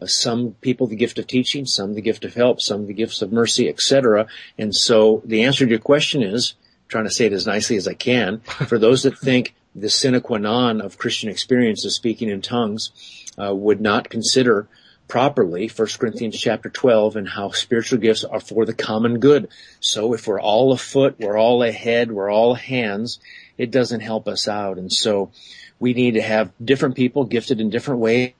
uh, 0.00 0.06
some 0.06 0.52
people 0.60 0.86
the 0.86 0.94
gift 0.94 1.18
of 1.18 1.26
teaching, 1.26 1.66
some 1.66 1.94
the 1.94 2.02
gift 2.02 2.24
of 2.24 2.34
help, 2.34 2.60
some 2.60 2.86
the 2.86 2.92
gifts 2.92 3.22
of 3.22 3.32
mercy, 3.32 3.68
etc. 3.68 4.26
And 4.58 4.74
so 4.74 5.22
the 5.24 5.42
answer 5.42 5.64
to 5.64 5.70
your 5.70 5.80
question 5.80 6.22
is, 6.22 6.54
I'm 6.60 6.88
trying 6.88 7.04
to 7.04 7.10
say 7.10 7.26
it 7.26 7.32
as 7.32 7.46
nicely 7.46 7.76
as 7.76 7.88
I 7.88 7.94
can, 7.94 8.40
for 8.68 8.78
those 8.78 9.02
that 9.02 9.18
think 9.18 9.54
the 9.74 9.90
sine 9.90 10.20
qua 10.20 10.38
non 10.38 10.80
of 10.80 10.98
Christian 10.98 11.30
experience 11.30 11.84
is 11.84 11.96
speaking 11.96 12.28
in 12.28 12.42
tongues, 12.42 12.92
uh, 13.38 13.54
would 13.54 13.80
not 13.80 14.08
consider 14.08 14.68
properly 15.08 15.68
1 15.68 15.88
Corinthians 15.98 16.38
chapter 16.38 16.68
12 16.68 17.16
and 17.16 17.28
how 17.28 17.50
spiritual 17.50 17.98
gifts 17.98 18.24
are 18.24 18.40
for 18.40 18.64
the 18.64 18.74
common 18.74 19.18
good. 19.18 19.48
So 19.80 20.14
if 20.14 20.26
we're 20.26 20.40
all 20.40 20.72
a 20.72 20.78
foot, 20.78 21.16
we're 21.18 21.38
all 21.38 21.62
a 21.62 21.70
head, 21.70 22.10
we're 22.10 22.30
all 22.30 22.54
hands, 22.54 23.20
it 23.58 23.70
doesn't 23.70 24.00
help 24.00 24.28
us 24.28 24.48
out. 24.48 24.78
And 24.78 24.92
so 24.92 25.30
we 25.78 25.94
need 25.94 26.12
to 26.14 26.22
have 26.22 26.52
different 26.62 26.94
people 26.94 27.24
gifted 27.24 27.60
in 27.60 27.70
different 27.70 28.00
ways. 28.00 28.34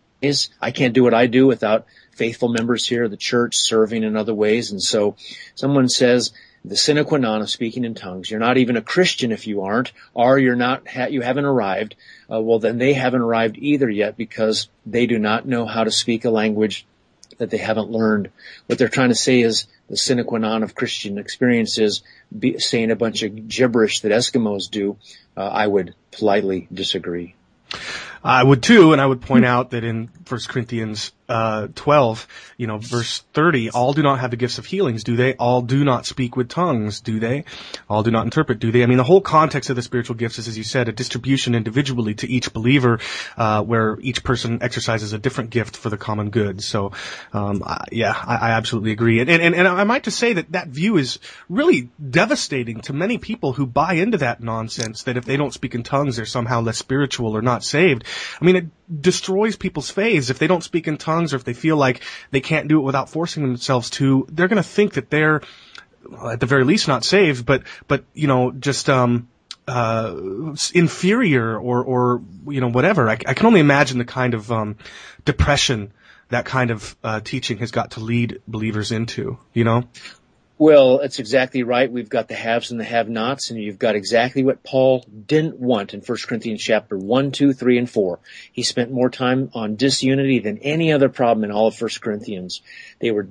I 0.61 0.71
can't 0.71 0.95
do 0.95 1.05
what 1.05 1.15
I 1.15 1.27
do 1.27 1.47
without 1.47 1.87
faithful 2.13 2.49
members 2.49 2.87
here 2.87 3.09
the 3.09 3.17
church 3.17 3.57
serving 3.57 4.03
in 4.03 4.17
other 4.17 4.35
ways. 4.35 4.71
And 4.71 4.83
so 4.83 5.17
someone 5.55 5.89
says, 5.89 6.33
the 6.67 6.77
sine 6.77 7.05
qua 7.05 7.19
non 7.19 7.43
of 7.43 7.51
speaking 7.51 7.85
in 7.85 7.95
tongues. 7.95 8.29
You're 8.29 8.41
not 8.41 8.59
even 8.59 8.77
a 8.77 8.83
Christian 8.83 9.31
if 9.31 9.47
you 9.47 9.63
aren't, 9.63 9.93
or 10.15 10.37
you're 10.37 10.57
not, 10.57 10.89
ha- 10.89 11.07
you 11.07 11.21
haven't 11.21 11.45
arrived. 11.45 11.95
Uh, 12.31 12.41
well, 12.41 12.59
then 12.59 12.79
they 12.79 12.93
haven't 12.93 13.21
arrived 13.21 13.57
either 13.59 13.89
yet 13.89 14.17
because 14.17 14.69
they 14.85 15.07
do 15.07 15.17
not 15.17 15.47
know 15.47 15.65
how 15.65 15.85
to 15.85 15.93
speak 15.93 16.25
a 16.25 16.31
language 16.31 16.85
that 17.39 17.51
they 17.51 17.59
haven't 17.59 17.91
learned. 17.91 18.31
What 18.67 18.79
they're 18.79 18.89
trying 18.89 19.11
to 19.11 19.15
say 19.15 19.43
is 19.43 19.67
the 19.89 19.97
sine 19.97 20.25
qua 20.25 20.39
non 20.39 20.63
of 20.63 20.75
Christian 20.75 21.19
experiences, 21.19 22.03
be, 22.37 22.59
saying 22.59 22.91
a 22.91 22.97
bunch 22.97 23.23
of 23.23 23.49
gibberish 23.49 24.01
that 24.01 24.13
Eskimos 24.13 24.71
do. 24.71 24.97
Uh, 25.37 25.47
I 25.47 25.67
would 25.67 25.95
politely 26.11 26.67
disagree. 26.73 27.35
I 28.25 28.43
would 28.43 28.63
too, 28.63 28.93
and 28.93 29.01
I 29.01 29.07
would 29.07 29.21
point 29.21 29.45
out 29.45 29.71
that 29.71 29.85
in 29.85 30.09
1 30.29 30.41
Corinthians 30.49 31.13
uh, 31.29 31.69
12, 31.75 32.27
you 32.57 32.67
know, 32.67 32.79
verse 32.79 33.21
30, 33.33 33.71
all 33.71 33.93
do 33.93 34.03
not 34.03 34.21
have 34.21 34.31
the 34.31 34.37
gifts 34.37 34.59
of 34.59 34.67
healings, 34.67 35.05
do 35.05 35.17
they? 35.17 35.35
All 35.35 35.63
do 35.63 35.85
not 35.85 36.07
speak 36.07 36.37
with 36.37 36.49
tongues, 36.49 37.01
do 37.01 37.19
they? 37.19 37.45
All 37.89 38.03
do 38.03 38.11
not 38.11 38.25
interpret, 38.25 38.59
do 38.59 38.71
they? 38.71 38.83
I 38.83 38.87
mean, 38.87 38.99
the 38.99 39.05
whole 39.05 39.21
context 39.21 39.71
of 39.71 39.77
the 39.77 39.83
spiritual 39.83 40.17
gifts 40.17 40.39
is, 40.39 40.49
as 40.49 40.57
you 40.57 40.65
said, 40.65 40.89
a 40.89 40.93
distribution 40.93 41.55
individually 41.55 42.15
to 42.15 42.29
each 42.29 42.53
believer, 42.53 43.01
uh, 43.37 43.63
where 43.63 43.99
each 44.01 44.23
person 44.23 44.63
exercises 44.63 45.13
a 45.13 45.19
different 45.19 45.51
gift 45.51 45.77
for 45.77 45.91
the 45.91 45.97
common 45.97 46.31
good. 46.31 46.63
So, 46.63 46.93
um, 47.33 47.63
I, 47.65 47.85
yeah, 47.91 48.13
I, 48.13 48.37
I, 48.37 48.51
absolutely 48.53 48.93
agree. 48.93 49.21
And, 49.21 49.29
and, 49.29 49.55
and 49.55 49.69
I 49.69 49.85
might 49.85 50.05
just 50.05 50.19
say 50.19 50.35
that 50.35 50.53
that 50.53 50.69
view 50.69 50.97
is 50.97 51.19
really 51.49 51.91
devastating 52.11 52.81
to 52.83 52.93
many 52.93 53.19
people 53.19 53.53
who 53.53 53.67
buy 53.67 53.95
into 53.95 54.19
that 54.19 54.43
nonsense 54.43 55.05
that 55.05 55.17
if 55.17 55.25
they 55.25 55.37
don't 55.37 55.53
speak 55.53 55.75
in 55.75 55.83
tongues, 55.83 56.17
they're 56.17 56.27
somehow 56.27 56.61
less 56.61 56.79
spiritual 56.79 57.37
or 57.37 57.43
not 57.43 57.65
saved. 57.65 58.05
I 58.41 58.45
mean, 58.45 58.57
it 58.57 58.67
destroys 59.01 59.57
people's 59.57 59.91
faiths 59.91 60.31
if 60.31 60.39
they 60.39 60.47
don't 60.47 60.63
speak 60.63 60.87
in 60.87 60.97
tongues 60.97 61.16
or 61.33 61.37
if 61.37 61.45
they 61.45 61.53
feel 61.53 61.77
like 61.77 62.03
they 62.31 62.41
can't 62.41 62.69
do 62.69 62.79
it 62.79 62.83
without 62.83 63.11
forcing 63.11 63.43
themselves 63.43 63.91
to. 63.91 64.27
They're 64.31 64.49
going 64.49 64.63
to 64.63 64.69
think 64.69 64.95
that 64.95 65.11
they're, 65.11 65.43
well, 66.09 66.31
at 66.31 66.41
the 66.41 66.47
very 66.47 66.65
least, 66.65 66.89
not 66.89 67.05
saved, 67.05 67.47
but 67.47 67.63
but 67.89 68.05
you 68.15 68.27
know, 68.27 68.53
just 68.53 68.89
um, 68.89 69.29
uh, 69.67 70.15
inferior 70.75 71.59
or 71.59 71.83
or 71.83 72.23
you 72.47 72.61
know 72.61 72.69
whatever. 72.71 73.09
I, 73.09 73.19
I 73.27 73.35
can 73.35 73.47
only 73.47 73.61
imagine 73.61 73.99
the 73.99 74.05
kind 74.05 74.35
of 74.35 74.51
um, 74.53 74.77
depression 75.25 75.93
that 76.29 76.45
kind 76.45 76.71
of 76.71 76.97
uh, 77.05 77.21
teaching 77.21 77.59
has 77.59 77.71
got 77.71 77.93
to 77.93 78.01
lead 78.01 78.41
believers 78.47 78.93
into. 78.93 79.39
You 79.53 79.65
know. 79.65 79.85
Well, 80.59 81.01
it's 81.01 81.19
exactly 81.19 81.65
right. 81.65 81.93
We've 81.93 82.09
got 82.09 82.29
the 82.29 82.35
haves 82.35 82.71
and 82.71 82.81
the 82.81 82.85
have-nots, 82.85 83.51
and 83.51 83.61
you've 83.61 83.79
got 83.79 83.95
exactly 83.95 84.43
what 84.43 84.63
Paul 84.63 85.05
didn't 85.27 85.61
want 85.61 85.93
in 85.93 86.01
1 86.01 86.19
Corinthians 86.27 86.63
chapter 86.63 86.97
1, 86.97 87.31
2, 87.33 87.53
3, 87.53 87.79
and 87.79 87.91
4. 87.91 88.19
He 88.53 88.63
spent 88.63 88.91
more 88.91 89.11
time 89.11 89.51
on 89.53 89.77
disunity 89.77 90.39
than 90.39 90.57
any 90.59 90.93
other 90.93 91.11
problem 91.11 91.45
in 91.45 91.51
all 91.51 91.67
of 91.67 91.79
1 91.79 91.91
Corinthians. 92.01 92.63
They 93.01 93.11
were 93.11 93.29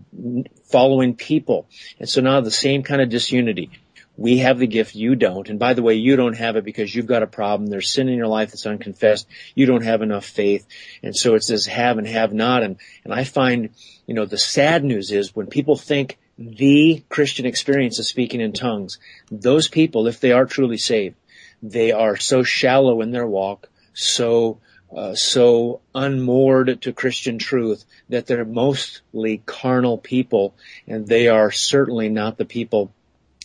following 0.65 1.15
people. 1.15 1.67
And 1.99 2.07
so 2.07 2.21
now 2.21 2.41
the 2.41 2.51
same 2.51 2.83
kind 2.83 3.01
of 3.01 3.09
disunity. 3.09 3.71
We 4.17 4.37
have 4.37 4.59
the 4.59 4.67
gift, 4.67 4.93
you 4.93 5.15
don't. 5.15 5.49
And 5.49 5.57
by 5.57 5.73
the 5.73 5.81
way, 5.81 5.95
you 5.95 6.15
don't 6.15 6.37
have 6.37 6.57
it 6.57 6.63
because 6.63 6.93
you've 6.93 7.07
got 7.07 7.23
a 7.23 7.27
problem. 7.27 7.67
There's 7.67 7.91
sin 7.91 8.07
in 8.07 8.17
your 8.17 8.27
life 8.27 8.51
that's 8.51 8.67
unconfessed. 8.67 9.27
You 9.55 9.65
don't 9.65 9.83
have 9.83 10.03
enough 10.03 10.25
faith. 10.25 10.67
And 11.01 11.15
so 11.15 11.33
it's 11.33 11.47
this 11.47 11.65
have 11.65 11.97
and 11.97 12.07
have 12.07 12.33
not. 12.33 12.61
And, 12.61 12.77
and 13.03 13.11
I 13.11 13.23
find, 13.23 13.71
you 14.05 14.13
know, 14.13 14.25
the 14.25 14.37
sad 14.37 14.83
news 14.83 15.11
is 15.11 15.35
when 15.35 15.47
people 15.47 15.75
think 15.75 16.19
the 16.37 17.03
Christian 17.09 17.45
experience 17.45 17.99
of 17.99 18.05
speaking 18.05 18.41
in 18.41 18.53
tongues. 18.53 18.99
Those 19.31 19.67
people, 19.67 20.07
if 20.07 20.19
they 20.19 20.31
are 20.31 20.45
truly 20.45 20.77
saved, 20.77 21.15
they 21.63 21.91
are 21.91 22.17
so 22.17 22.43
shallow 22.43 23.01
in 23.01 23.11
their 23.11 23.27
walk, 23.27 23.69
so 23.93 24.59
uh, 24.95 25.15
so 25.15 25.81
unmoored 25.93 26.81
to 26.81 26.93
Christian 26.93 27.37
truth 27.37 27.83
that 28.09 28.27
they're 28.27 28.45
mostly 28.45 29.41
carnal 29.45 29.97
people, 29.97 30.53
and 30.87 31.07
they 31.07 31.27
are 31.27 31.51
certainly 31.51 32.07
not 32.07 32.37
the 32.37 32.45
people 32.45 32.91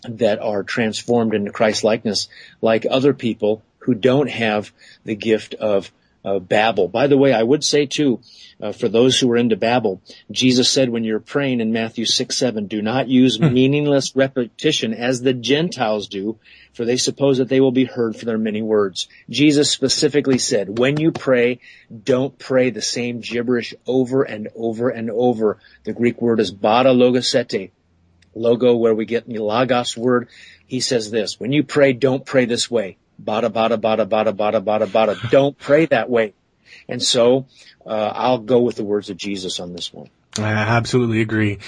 that 0.09 0.39
are 0.39 0.63
transformed 0.63 1.35
into 1.35 1.51
Christ 1.51 1.83
likeness 1.83 2.29
like 2.61 2.87
other 2.89 3.15
people 3.15 3.63
who 3.79 3.95
don't 3.95 4.31
have 4.31 4.73
the 5.05 5.15
gift 5.15 5.55
of 5.55 5.91
uh, 6.25 6.39
Babel. 6.39 6.89
By 6.89 7.07
the 7.07 7.17
way, 7.17 7.33
I 7.33 7.43
would 7.43 7.65
say 7.65 7.87
too, 7.87 8.21
uh, 8.61 8.73
for 8.73 8.89
those 8.89 9.19
who 9.19 9.31
are 9.33 9.37
into 9.37 9.57
Babel, 9.57 10.03
Jesus 10.31 10.71
said 10.71 10.91
when 10.91 11.05
you're 11.05 11.21
praying 11.21 11.61
in 11.61 11.73
Matthew 11.73 12.05
6, 12.05 12.37
7, 12.37 12.67
do 12.67 12.83
not 12.83 13.09
use 13.09 13.41
meaningless 13.41 14.15
repetition 14.15 14.93
as 14.93 15.23
the 15.23 15.33
Gentiles 15.33 16.09
do, 16.09 16.39
for 16.75 16.85
they 16.85 16.97
suppose 16.97 17.39
that 17.39 17.49
they 17.49 17.61
will 17.61 17.73
be 17.73 17.85
heard 17.85 18.17
for 18.17 18.27
their 18.27 18.39
many 18.39 18.63
words. 18.63 19.09
Jesus 19.29 19.71
specifically 19.71 20.39
said, 20.39 20.79
when 20.79 21.01
you 21.01 21.11
pray, 21.11 21.61
don't 22.05 22.39
pray 22.39 22.71
the 22.71 22.83
same 22.83 23.21
gibberish 23.21 23.75
over 23.87 24.23
and 24.23 24.49
over 24.55 24.91
and 24.91 25.11
over. 25.11 25.59
The 25.85 25.93
Greek 25.93 26.21
word 26.21 26.41
is 26.41 26.51
bata 26.51 26.91
logosete. 26.91 27.71
Logo 28.35 28.77
where 28.77 28.95
we 28.95 29.07
get 29.07 29.27
the 29.27 29.39
logos 29.39 29.97
word. 29.97 30.29
He 30.67 30.81
says 30.81 31.11
this, 31.11 31.41
when 31.41 31.51
you 31.51 31.65
pray, 31.65 31.93
don't 31.93 32.25
pray 32.25 32.45
this 32.45 32.71
way. 32.71 32.97
Bada, 33.23 33.51
bada, 33.51 33.81
bada, 33.81 34.07
bada, 34.09 34.33
bada, 34.33 34.63
bada, 34.63 34.87
bada. 34.87 35.31
Don't 35.31 35.59
pray 35.59 35.87
that 35.87 36.09
way. 36.09 36.35
And 36.89 37.03
so, 37.03 37.47
uh, 37.87 38.13
I'll 38.15 38.39
go 38.39 38.61
with 38.61 38.77
the 38.77 38.85
words 38.85 39.11
of 39.11 39.17
Jesus 39.17 39.61
on 39.61 39.73
this 39.73 39.93
one. 39.93 40.11
I 40.39 40.53
absolutely 40.53 41.23
agree. 41.23 41.59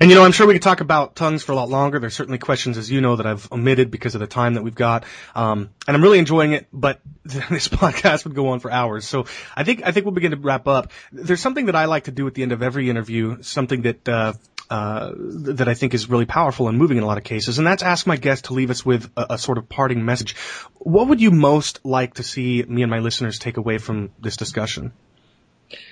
And 0.00 0.08
you 0.08 0.16
know, 0.16 0.24
I'm 0.24 0.32
sure 0.32 0.46
we 0.46 0.54
could 0.54 0.62
talk 0.62 0.80
about 0.80 1.16
tongues 1.16 1.42
for 1.42 1.52
a 1.52 1.54
lot 1.54 1.68
longer. 1.68 1.98
There's 1.98 2.14
certainly 2.14 2.38
questions, 2.38 2.78
as 2.78 2.90
you 2.90 3.02
know, 3.02 3.16
that 3.16 3.26
I've 3.26 3.50
omitted 3.52 3.90
because 3.90 4.14
of 4.14 4.20
the 4.20 4.26
time 4.26 4.54
that 4.54 4.62
we've 4.62 4.74
got. 4.74 5.04
Um, 5.34 5.70
and 5.86 5.96
I'm 5.96 6.02
really 6.02 6.18
enjoying 6.18 6.52
it, 6.52 6.66
but 6.72 7.00
this 7.24 7.68
podcast 7.68 8.24
would 8.24 8.34
go 8.34 8.48
on 8.48 8.60
for 8.60 8.70
hours. 8.70 9.06
So 9.06 9.26
I 9.54 9.64
think, 9.64 9.82
I 9.84 9.92
think 9.92 10.06
we'll 10.06 10.14
begin 10.14 10.30
to 10.30 10.38
wrap 10.38 10.66
up. 10.66 10.92
There's 11.12 11.40
something 11.40 11.66
that 11.66 11.76
I 11.76 11.84
like 11.84 12.04
to 12.04 12.10
do 12.12 12.26
at 12.26 12.34
the 12.34 12.42
end 12.42 12.52
of 12.52 12.62
every 12.62 12.88
interview, 12.88 13.42
something 13.42 13.82
that, 13.82 14.08
uh, 14.08 14.32
uh, 14.70 15.12
that 15.16 15.68
I 15.68 15.74
think 15.74 15.94
is 15.94 16.08
really 16.08 16.26
powerful 16.26 16.68
and 16.68 16.78
moving 16.78 16.96
in 16.96 17.02
a 17.02 17.06
lot 17.06 17.18
of 17.18 17.24
cases, 17.24 17.58
and 17.58 17.66
that's 17.66 17.82
ask 17.82 18.06
my 18.06 18.16
guest 18.16 18.46
to 18.46 18.54
leave 18.54 18.70
us 18.70 18.84
with 18.84 19.10
a, 19.16 19.34
a, 19.34 19.38
sort 19.38 19.58
of 19.58 19.68
parting 19.68 20.04
message. 20.04 20.36
What 20.78 21.08
would 21.08 21.20
you 21.20 21.30
most 21.30 21.80
like 21.84 22.14
to 22.14 22.22
see 22.22 22.62
me 22.62 22.82
and 22.82 22.90
my 22.90 22.98
listeners 22.98 23.38
take 23.38 23.56
away 23.56 23.78
from 23.78 24.10
this 24.20 24.36
discussion? 24.36 24.92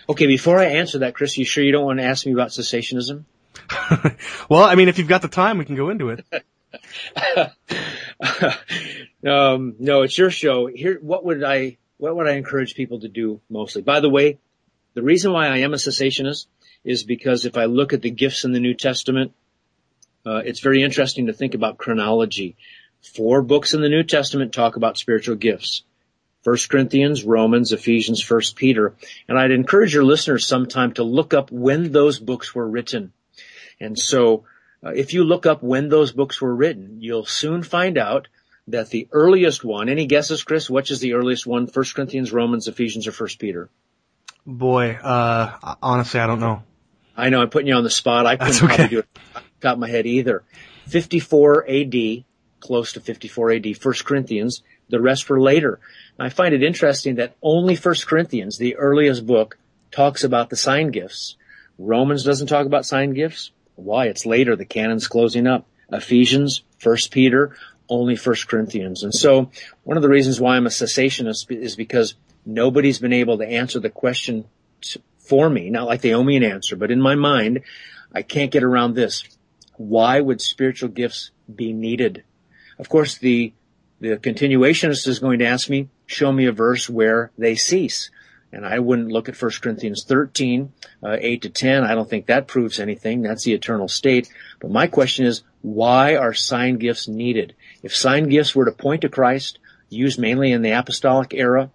Okay, 0.09 0.27
before 0.27 0.59
I 0.59 0.67
answer 0.67 1.01
that, 1.01 1.15
Chris, 1.15 1.37
you 1.39 1.45
sure 1.45 1.65
you 1.65 1.73
don't 1.73 1.85
want 1.85 1.99
to 1.99 2.05
ask 2.05 2.27
me 2.27 2.33
about 2.33 2.51
cessationism? 2.51 3.25
well, 4.49 4.63
I 4.63 4.75
mean, 4.75 4.89
if 4.89 4.99
you've 4.99 5.09
got 5.09 5.23
the 5.23 5.29
time, 5.29 5.59
we 5.59 5.65
can 5.65 5.77
go 5.77 5.91
into 5.91 6.11
it. 6.11 6.25
um, 9.27 9.77
no, 9.79 10.03
it's 10.03 10.19
your 10.19 10.31
show. 10.31 10.67
Here, 10.67 10.99
what 11.01 11.25
would 11.25 11.43
I, 11.43 11.79
what 11.97 12.17
would 12.17 12.29
I 12.29 12.33
encourage 12.33 12.75
people 12.75 13.01
to 13.01 13.09
do 13.09 13.41
mostly? 13.49 13.83
By 13.83 14.01
the 14.01 14.11
way, 14.11 14.39
the 14.95 15.03
reason 15.03 15.33
why 15.33 15.49
I 15.49 15.59
am 15.59 15.75
a 15.75 15.77
cessationist 15.77 16.47
is 16.85 17.03
because 17.03 17.45
if 17.45 17.57
I 17.57 17.65
look 17.65 17.93
at 17.93 18.03
the 18.03 18.11
gifts 18.11 18.45
in 18.45 18.53
the 18.53 18.61
New 18.61 18.75
Testament, 18.75 19.33
uh, 20.27 20.43
it's 20.45 20.61
very 20.61 20.83
interesting 20.83 21.27
to 21.27 21.33
think 21.33 21.55
about 21.55 21.79
chronology. 21.79 22.57
Four 23.03 23.43
books 23.43 23.75
in 23.75 23.81
the 23.81 23.89
New 23.89 24.03
Testament 24.03 24.53
talk 24.53 24.77
about 24.77 24.99
spiritual 24.99 25.37
gifts. 25.37 25.83
First 26.43 26.69
Corinthians, 26.69 27.25
Romans, 27.25 27.73
Ephesians, 27.73 28.23
First 28.23 28.57
Peter. 28.57 28.95
And 29.29 29.39
I'd 29.39 29.51
encourage 29.51 29.95
your 29.95 30.05
listeners 30.05 30.47
sometime 30.47 30.93
to 30.95 31.03
look 31.03 31.33
up 31.33 31.51
when 31.51 31.91
those 31.91 32.19
books 32.19 32.55
were 32.55 32.69
written. 32.69 33.13
And 33.81 33.99
so, 33.99 34.45
uh, 34.85 34.91
if 34.91 35.15
you 35.15 35.25
look 35.25 35.47
up 35.47 35.63
when 35.63 35.89
those 35.89 36.13
books 36.13 36.41
were 36.41 36.55
written, 36.55 36.99
you'll 37.01 37.25
soon 37.25 37.63
find 37.63 37.97
out 37.97 38.29
that 38.69 38.91
the 38.91 39.09
earliest 39.13 39.65
one, 39.65 39.89
any 39.89 40.07
guesses, 40.07 40.45
Chris? 40.45 40.69
Which 40.69 40.91
is 40.91 41.01
the 41.01 41.15
earliest 41.15 41.47
one? 41.47 41.67
First 41.67 41.95
Corinthians, 41.95 42.33
Romans, 42.33 42.69
Ephesians, 42.69 43.07
or 43.07 43.13
First 43.13 43.39
Peter? 43.39 43.71
Boy, 44.47 44.93
uh, 44.93 45.77
honestly, 45.83 46.21
I 46.21 46.27
don't 46.27 46.41
know. 46.41 46.63
I 47.17 47.31
know 47.31 47.41
I'm 47.41 47.51
putting 47.51 47.69
you 47.69 47.75
on 47.75 47.85
the 47.85 47.91
spot. 47.91 48.27
I 48.27 48.37
couldn't 48.37 48.57
okay. 48.57 48.67
probably 48.67 48.89
do 48.89 48.99
it 49.01 49.09
top 49.65 49.75
of 49.75 49.79
my 49.81 49.89
head 49.89 50.07
either. 50.07 50.45
54 50.87 51.69
AD, 51.69 52.25
close 52.61 52.93
to 52.93 53.01
54 53.01 53.53
AD, 53.53 53.77
First 53.79 54.05
Corinthians. 54.05 54.63
The 54.91 55.01
rest 55.01 55.29
were 55.29 55.41
later. 55.41 55.81
I 56.19 56.29
find 56.29 56.55
it 56.55 56.63
interesting 56.63 57.17
that 57.17 57.35
only 57.43 57.75
First 57.75 58.07
Corinthians, 58.07 58.59
the 58.59 58.77
earliest 58.77 59.27
book, 59.27 59.59
talks 59.91 60.23
about 60.23 60.51
the 60.51 60.57
sign 60.57 60.91
gifts. 60.91 61.37
Romans 61.79 62.23
doesn't 62.23 62.47
talk 62.47 62.67
about 62.67 62.87
sign 62.87 63.15
gifts. 63.15 63.51
Why? 63.77 64.07
It's 64.07 64.27
later. 64.27 64.55
The 64.55 64.65
canon's 64.65 65.09
closing 65.09 65.47
up. 65.47 65.67
Ephesians, 65.91 66.63
First 66.79 67.11
Peter, 67.11 67.57
only 67.89 68.17
First 68.17 68.47
Corinthians. 68.47 69.03
And 69.03 69.15
so 69.15 69.51
one 69.83 69.97
of 69.97 70.03
the 70.03 70.09
reasons 70.09 70.41
why 70.41 70.57
I'm 70.57 70.67
a 70.67 70.71
cessationist 70.71 71.51
is 71.51 71.77
because 71.77 72.15
nobody's 72.45 72.99
been 72.99 73.13
able 73.13 73.39
to 73.39 73.47
answer 73.47 73.81
the 73.81 73.91
question 73.91 74.45
for 75.25 75.49
me, 75.49 75.71
not 75.71 75.87
like 75.87 76.01
they 76.01 76.15
owe 76.15 76.23
me 76.23 76.37
an 76.37 76.43
answer, 76.43 76.77
but 76.77 76.91
in 76.91 77.01
my 77.01 77.15
mind, 77.15 77.63
I 78.13 78.23
can't 78.23 78.51
get 78.51 78.63
around 78.63 78.95
this. 78.95 79.25
Why 79.77 80.21
would 80.21 80.41
spiritual 80.41 80.91
gifts 80.91 81.31
be 81.53 81.73
needed? 81.73 82.25
Of 82.79 82.89
course, 82.89 83.19
the, 83.19 83.53
the 84.01 84.17
continuationist 84.17 85.07
is 85.09 85.19
going 85.19 85.41
to 85.41 85.47
ask 85.47 85.69
me, 85.69 85.89
show 86.07 86.31
me 86.31 86.47
a 86.47 86.53
verse 86.53 86.89
where 86.89 87.31
they 87.39 87.55
cease. 87.55 88.11
And 88.53 88.65
I 88.65 88.79
wouldn't 88.79 89.11
look 89.11 89.29
at 89.29 89.41
1 89.41 89.51
Corinthians 89.61 90.05
13, 90.05 90.73
uh, 91.03 91.17
8 91.19 91.43
to 91.43 91.51
10. 91.51 91.83
I 91.83 91.95
don't 91.97 92.09
think 92.09 92.27
that 92.27 92.47
proves 92.47 92.79
anything. 92.79 93.23
That's 93.23 93.43
the 93.43 93.53
eternal 93.53 93.89
state. 93.89 94.31
But 94.61 94.71
my 94.71 94.87
question 94.87 95.27
is, 95.27 95.43
why 95.63 96.15
are 96.15 96.33
sign 96.33 96.77
gifts 96.77 97.09
needed? 97.09 97.57
If 97.83 97.97
sign 97.97 98.29
gifts 98.29 98.55
were 98.55 98.67
to 98.67 98.73
point 98.73 99.01
to 99.01 99.09
Christ, 99.09 99.59
used 99.89 100.21
mainly 100.21 100.53
in 100.53 100.63
the 100.63 100.71
apostolic 100.71 101.35
era, 101.35 101.71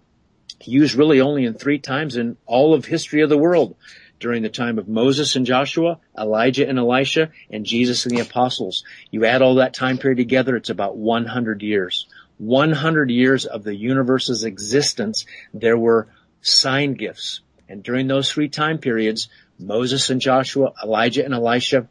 used 0.64 0.94
really 0.94 1.20
only 1.20 1.44
in 1.44 1.54
three 1.54 1.78
times 1.78 2.16
in 2.16 2.36
all 2.46 2.74
of 2.74 2.84
history 2.84 3.22
of 3.22 3.28
the 3.28 3.38
world, 3.38 3.76
during 4.20 4.42
the 4.42 4.50
time 4.50 4.78
of 4.78 4.86
Moses 4.86 5.34
and 5.34 5.46
Joshua, 5.46 5.98
Elijah 6.16 6.68
and 6.68 6.78
Elisha, 6.78 7.30
and 7.50 7.64
Jesus 7.64 8.04
and 8.04 8.16
the 8.16 8.20
apostles. 8.20 8.84
You 9.10 9.24
add 9.24 9.42
all 9.42 9.56
that 9.56 9.74
time 9.74 9.98
period 9.98 10.18
together, 10.18 10.56
it's 10.56 10.70
about 10.70 10.96
100 10.96 11.62
years. 11.62 12.06
100 12.36 13.10
years 13.10 13.46
of 13.46 13.64
the 13.64 13.74
universe's 13.74 14.44
existence, 14.44 15.26
there 15.52 15.76
were 15.76 16.08
sign 16.42 16.94
gifts. 16.94 17.40
And 17.68 17.82
during 17.82 18.06
those 18.06 18.30
three 18.30 18.48
time 18.48 18.78
periods, 18.78 19.28
Moses 19.58 20.10
and 20.10 20.20
Joshua, 20.20 20.72
Elijah 20.82 21.24
and 21.24 21.34
Elisha, 21.34 21.88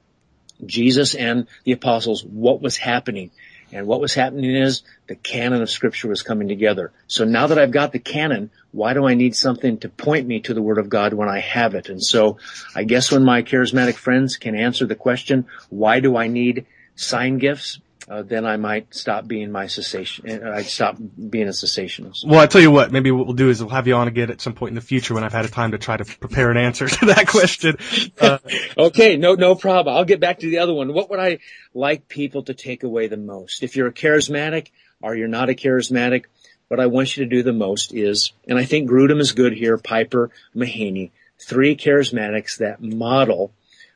Jesus 0.65 1.15
and 1.15 1.47
the 1.63 1.71
apostles, 1.71 2.23
what 2.23 2.61
was 2.61 2.77
happening? 2.77 3.31
And 3.71 3.87
what 3.87 4.01
was 4.01 4.13
happening 4.13 4.55
is 4.55 4.83
the 5.07 5.15
canon 5.15 5.61
of 5.61 5.69
scripture 5.69 6.07
was 6.07 6.23
coming 6.23 6.47
together. 6.47 6.91
So 7.07 7.23
now 7.23 7.47
that 7.47 7.59
I've 7.59 7.71
got 7.71 7.91
the 7.91 7.99
canon, 7.99 8.49
why 8.71 8.93
do 8.93 9.07
I 9.07 9.13
need 9.13 9.35
something 9.35 9.77
to 9.79 9.89
point 9.89 10.27
me 10.27 10.39
to 10.41 10.53
the 10.53 10.61
word 10.61 10.77
of 10.77 10.89
God 10.89 11.13
when 11.13 11.29
I 11.29 11.39
have 11.39 11.75
it? 11.75 11.89
And 11.89 12.03
so 12.03 12.37
I 12.75 12.83
guess 12.83 13.11
when 13.11 13.23
my 13.23 13.43
charismatic 13.43 13.95
friends 13.95 14.37
can 14.37 14.55
answer 14.55 14.85
the 14.85 14.95
question, 14.95 15.45
why 15.69 15.99
do 15.99 16.17
I 16.17 16.27
need 16.27 16.65
sign 16.95 17.37
gifts? 17.37 17.79
Uh, 18.09 18.23
then 18.23 18.43
I 18.43 18.57
might 18.57 18.93
stop 18.93 19.27
being 19.27 19.51
my 19.51 19.67
cessation. 19.67 20.43
I'd 20.43 20.65
stop 20.65 20.97
being 20.97 21.47
a 21.47 21.51
cessationist. 21.51 22.25
Well, 22.25 22.39
I 22.39 22.47
tell 22.47 22.61
you 22.61 22.71
what, 22.71 22.91
maybe 22.91 23.11
what 23.11 23.27
we'll 23.27 23.35
do 23.35 23.49
is 23.49 23.61
we'll 23.61 23.69
have 23.69 23.85
you 23.85 23.93
on 23.93 24.07
again 24.07 24.31
at 24.31 24.41
some 24.41 24.53
point 24.53 24.69
in 24.69 24.75
the 24.75 24.81
future 24.81 25.13
when 25.13 25.23
I've 25.23 25.33
had 25.33 25.45
a 25.45 25.49
time 25.49 25.71
to 25.71 25.77
try 25.77 25.95
to 25.95 26.05
prepare 26.05 26.49
an 26.49 26.57
answer 26.57 26.87
to 26.87 27.05
that 27.07 27.27
question. 27.27 27.77
Uh, 28.19 28.39
okay, 28.77 29.15
no, 29.15 29.35
no 29.35 29.53
problem. 29.53 29.95
I'll 29.95 30.05
get 30.05 30.19
back 30.19 30.39
to 30.39 30.49
the 30.49 30.57
other 30.57 30.73
one. 30.73 30.91
What 30.91 31.11
would 31.11 31.19
I 31.19 31.37
like 31.75 32.09
people 32.09 32.41
to 32.43 32.55
take 32.55 32.83
away 32.83 33.07
the 33.07 33.17
most? 33.17 33.61
If 33.61 33.75
you're 33.75 33.87
a 33.87 33.93
charismatic 33.93 34.69
or 35.01 35.15
you're 35.15 35.27
not 35.27 35.49
a 35.49 35.53
charismatic, 35.53 36.25
what 36.67 36.79
I 36.79 36.87
want 36.87 37.15
you 37.15 37.25
to 37.25 37.29
do 37.29 37.43
the 37.43 37.53
most 37.53 37.93
is, 37.93 38.31
and 38.47 38.57
I 38.57 38.65
think 38.65 38.89
Grudem 38.89 39.19
is 39.19 39.33
good 39.33 39.53
here, 39.53 39.77
Piper, 39.77 40.31
Mahaney, 40.55 41.11
three 41.37 41.75
charismatics 41.75 42.57
that 42.57 42.81
model 42.81 43.51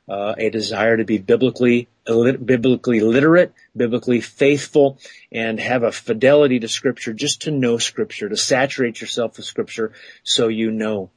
uh, 0.07 0.36
a 0.38 0.49
desire 0.49 0.97
to 0.97 1.03
be 1.03 1.18
biblically 1.18 1.88
biblically 2.05 2.99
literate, 2.99 3.53
biblically 3.75 4.21
faithful, 4.21 4.99
and 5.31 5.59
have 5.59 5.83
a 5.83 5.91
fidelity 5.91 6.59
to 6.59 6.67
Scripture, 6.67 7.13
just 7.13 7.43
to 7.43 7.51
know 7.51 7.77
Scripture, 7.77 8.29
to 8.29 8.37
saturate 8.37 9.01
yourself 9.01 9.37
with 9.37 9.45
Scripture, 9.45 9.93
so 10.23 10.47
you 10.47 10.71
know 10.71 11.09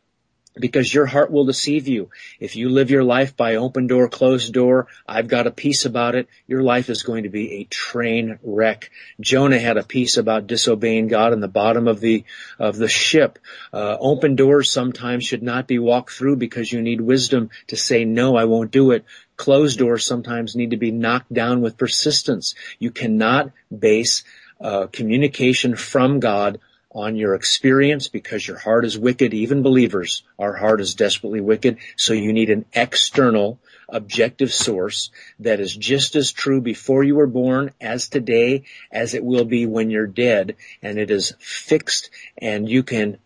because 0.59 0.93
your 0.93 1.07
heart 1.07 1.31
will 1.31 1.45
deceive 1.45 1.87
you. 1.89 2.11
If 2.41 2.57
you 2.57 2.69
live 2.69 2.91
your 2.91 3.05
life 3.05 3.37
by 3.37 3.57
open 3.57 3.87
door, 3.87 4.09
closed 4.09 4.53
door, 4.53 4.87
I've 5.07 5.29
got 5.29 5.47
a 5.47 5.51
peace 5.51 5.85
about 5.85 6.15
it, 6.15 6.29
your 6.47 6.63
life 6.63 6.89
is 6.89 7.03
going 7.03 7.25
to 7.25 7.29
be 7.29 7.55
a 7.55 7.65
train 7.65 8.39
wreck. 8.43 8.91
Jonah 9.21 9.59
had 9.59 9.77
a 9.77 9.83
peace 9.83 10.17
about 10.17 10.47
disobeying 10.47 11.09
God 11.09 11.33
in 11.33 11.41
the 11.41 11.49
bottom 11.49 11.87
of 11.89 12.01
the, 12.01 12.25
of 12.59 12.77
the 12.77 12.89
ship. 12.89 13.39
Uh, 13.73 13.97
open 14.01 14.37
doors 14.37 14.73
sometimes 14.73 15.25
should 15.25 15.43
not 15.43 15.67
be 15.67 15.79
walked 15.79 16.11
through 16.11 16.37
because 16.37 16.73
you 16.73 16.81
need 16.81 17.01
wisdom 17.01 17.51
to 17.69 17.77
say, 17.77 18.05
no, 18.05 18.37
I 18.37 18.45
won't 18.45 18.71
do 18.71 18.93
it. 18.93 19.05
Closed 19.37 19.79
doors 19.79 20.07
sometimes 20.07 20.57
need 20.57 20.71
to 20.71 20.77
be 20.77 20.91
knocked 20.91 21.33
down 21.33 21.61
with 21.61 21.77
persistence. 21.77 22.55
You 22.79 22.91
cannot 22.91 23.53
base 23.77 24.25
uh, 24.61 24.87
communication 24.87 25.77
from 25.77 26.21
God 26.21 26.59
on 26.91 27.15
your 27.15 27.35
experience 27.35 28.09
because 28.09 28.49
your 28.49 28.57
heart 28.57 28.87
is 28.87 28.99
wicked. 28.99 29.35
Even 29.35 29.63
believers, 29.63 30.23
our 30.39 30.55
heart 30.55 30.81
is 30.81 30.95
desperately 30.95 31.43
wicked. 31.43 31.77
So 31.97 32.15
you 32.15 32.33
need 32.33 32.49
an 32.49 32.65
external 32.73 33.61
objective 33.89 34.53
source 34.53 35.11
that 35.41 35.61
is 35.61 35.77
just 35.77 36.17
as 36.17 36.33
true 36.33 36.63
before 36.63 37.05
you 37.05 37.17
were 37.17 37.27
born 37.27 37.73
as 37.81 38.09
today 38.09 38.65
as 38.91 39.13
it 39.13 39.23
will 39.23 39.45
be 39.45 39.67
when 39.67 39.91
you're 39.91 40.07
dead. 40.07 40.57
And 40.83 40.99
it 40.99 41.11
is 41.11 41.35
fixed 41.39 42.09
and 42.39 42.67
you 42.67 42.83
can 42.83 43.19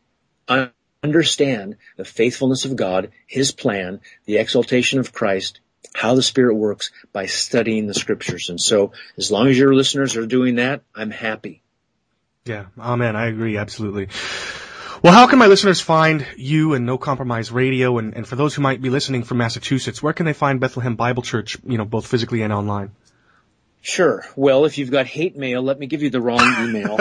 understand 1.02 1.76
the 1.96 2.04
faithfulness 2.04 2.64
of 2.64 2.74
God, 2.74 3.12
His 3.26 3.52
plan, 3.52 4.00
the 4.24 4.38
exaltation 4.38 4.98
of 4.98 5.12
Christ, 5.12 5.60
how 5.94 6.14
the 6.14 6.22
Spirit 6.22 6.54
works 6.54 6.90
by 7.12 7.26
studying 7.26 7.86
the 7.86 7.94
scriptures. 7.94 8.48
And 8.48 8.60
so 8.60 8.92
as 9.18 9.30
long 9.30 9.48
as 9.48 9.58
your 9.58 9.74
listeners 9.74 10.16
are 10.16 10.26
doing 10.26 10.56
that, 10.56 10.82
I'm 10.94 11.10
happy. 11.10 11.62
Yeah, 12.44 12.66
amen. 12.78 13.16
I 13.16 13.26
agree, 13.26 13.56
absolutely. 13.56 14.08
Well, 15.02 15.12
how 15.12 15.26
can 15.26 15.38
my 15.38 15.46
listeners 15.46 15.80
find 15.80 16.26
you 16.36 16.74
and 16.74 16.84
No 16.84 16.98
Compromise 16.98 17.50
Radio? 17.50 17.98
And, 17.98 18.14
and 18.14 18.26
for 18.26 18.36
those 18.36 18.54
who 18.54 18.62
might 18.62 18.82
be 18.82 18.90
listening 18.90 19.22
from 19.22 19.38
Massachusetts, 19.38 20.02
where 20.02 20.12
can 20.12 20.26
they 20.26 20.32
find 20.32 20.60
Bethlehem 20.60 20.94
Bible 20.94 21.22
Church, 21.22 21.56
you 21.64 21.78
know, 21.78 21.86
both 21.86 22.06
physically 22.06 22.42
and 22.42 22.52
online? 22.52 22.92
Sure. 23.80 24.24
Well, 24.36 24.66
if 24.66 24.76
you've 24.76 24.90
got 24.90 25.06
hate 25.06 25.36
mail, 25.36 25.62
let 25.62 25.78
me 25.78 25.86
give 25.86 26.02
you 26.02 26.10
the 26.10 26.20
wrong 26.20 26.68
email. 26.68 26.98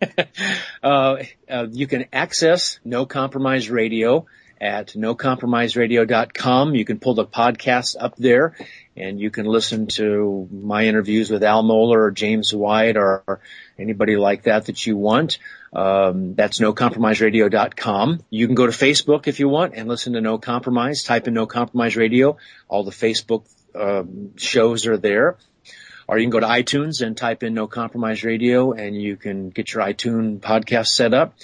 uh, 0.82 1.16
uh, 1.48 1.66
you 1.70 1.86
can 1.86 2.06
access 2.12 2.78
No 2.84 3.04
Compromise 3.06 3.68
Radio 3.68 4.26
at 4.60 4.88
nocompromiseradio.com. 4.88 6.74
You 6.74 6.84
can 6.84 6.98
pull 6.98 7.14
the 7.14 7.26
podcast 7.26 7.96
up 7.98 8.16
there 8.16 8.56
and 8.96 9.20
you 9.20 9.30
can 9.30 9.46
listen 9.46 9.86
to 9.86 10.48
my 10.52 10.84
interviews 10.84 11.30
with 11.30 11.42
Al 11.42 11.62
Mohler 11.62 11.96
or 11.96 12.10
James 12.10 12.54
White 12.54 12.96
or, 12.96 13.22
or 13.26 13.40
anybody 13.78 14.16
like 14.16 14.42
that 14.42 14.66
that 14.66 14.86
you 14.86 14.96
want. 14.96 15.38
Um, 15.72 16.34
that's 16.34 16.58
nocompromiseradio.com. 16.58 18.20
You 18.28 18.46
can 18.46 18.54
go 18.54 18.66
to 18.66 18.72
Facebook 18.72 19.28
if 19.28 19.40
you 19.40 19.48
want 19.48 19.74
and 19.74 19.88
listen 19.88 20.12
to 20.14 20.20
No 20.20 20.38
Compromise. 20.38 21.04
Type 21.04 21.28
in 21.28 21.34
No 21.34 21.46
Compromise 21.46 21.96
Radio. 21.96 22.36
All 22.68 22.84
the 22.84 22.90
Facebook 22.90 23.46
um, 23.74 24.36
shows 24.36 24.86
are 24.86 24.98
there. 24.98 25.38
Or 26.10 26.18
you 26.18 26.24
can 26.24 26.30
go 26.30 26.40
to 26.40 26.46
iTunes 26.46 27.06
and 27.06 27.16
type 27.16 27.44
in 27.44 27.54
No 27.54 27.68
Compromise 27.68 28.24
Radio 28.24 28.72
and 28.72 29.00
you 29.00 29.16
can 29.16 29.50
get 29.50 29.72
your 29.72 29.84
iTunes 29.84 30.40
podcast 30.40 30.88
set 30.88 31.14
up. 31.14 31.36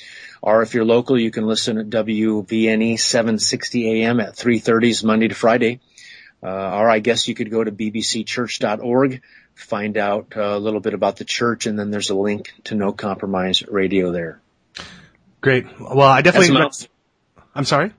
Or 0.43 0.63
if 0.63 0.75
you're 0.75 0.85
local, 0.85 1.17
you 1.17 1.31
can 1.31 1.47
listen 1.47 1.79
at 1.79 1.89
WVNE 1.89 2.99
760 2.99 4.03
AM 4.03 4.19
at 4.19 4.35
3.30s 4.35 5.05
Monday 5.05 5.29
to 5.29 5.37
Friday. 5.37 5.79
uh, 6.43 6.49
or 6.49 6.91
I 6.91 6.99
guess 6.99 7.29
you 7.29 7.35
could 7.37 7.49
go 7.49 7.63
to 7.63 7.71
bbcchurch.org, 7.71 9.23
find 9.55 9.97
out 9.97 10.33
a 10.35 10.59
little 10.59 10.81
bit 10.81 10.95
about 10.95 11.15
the 11.17 11.25
church, 11.25 11.67
and 11.67 11.79
then 11.79 11.93
there's 11.93 12.11
a 12.11 12.17
link 12.17 12.53
to 12.65 12.75
No 12.75 12.93
Compromise 12.93 13.65
Radio 13.69 14.11
there. 14.11 14.41
Great. 15.41 15.67
Well, 15.79 16.01
I 16.01 16.23
definitely. 16.23 16.49
I'm 17.55 17.65
sorry. 17.65 17.93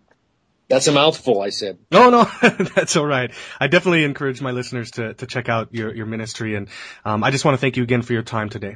That's 0.70 0.88
a 0.88 0.92
mouthful, 0.92 1.42
I 1.42 1.50
said. 1.50 1.80
No, 1.92 2.10
no, 2.10 2.30
that's 2.76 2.98
all 2.98 3.06
right. 3.06 3.32
I 3.60 3.68
definitely 3.68 4.04
encourage 4.04 4.42
my 4.42 4.52
listeners 4.52 4.92
to, 4.92 5.14
to 5.14 5.26
check 5.26 5.48
out 5.48 5.74
your, 5.74 5.96
your 5.96 6.06
ministry. 6.06 6.56
And 6.56 6.68
um, 7.06 7.24
I 7.24 7.32
just 7.32 7.46
want 7.46 7.56
to 7.56 7.62
thank 7.62 7.78
you 7.78 7.84
again 7.84 8.02
for 8.02 8.14
your 8.14 8.24
time 8.24 8.50
today. 8.50 8.76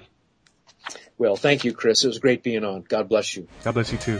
Well, 1.17 1.35
thank 1.35 1.65
you, 1.65 1.73
Chris. 1.73 2.03
It 2.03 2.07
was 2.07 2.19
great 2.19 2.43
being 2.43 2.63
on. 2.63 2.83
God 2.87 3.09
bless 3.09 3.35
you. 3.35 3.47
God 3.63 3.73
bless 3.73 3.91
you 3.91 3.97
too. 3.97 4.19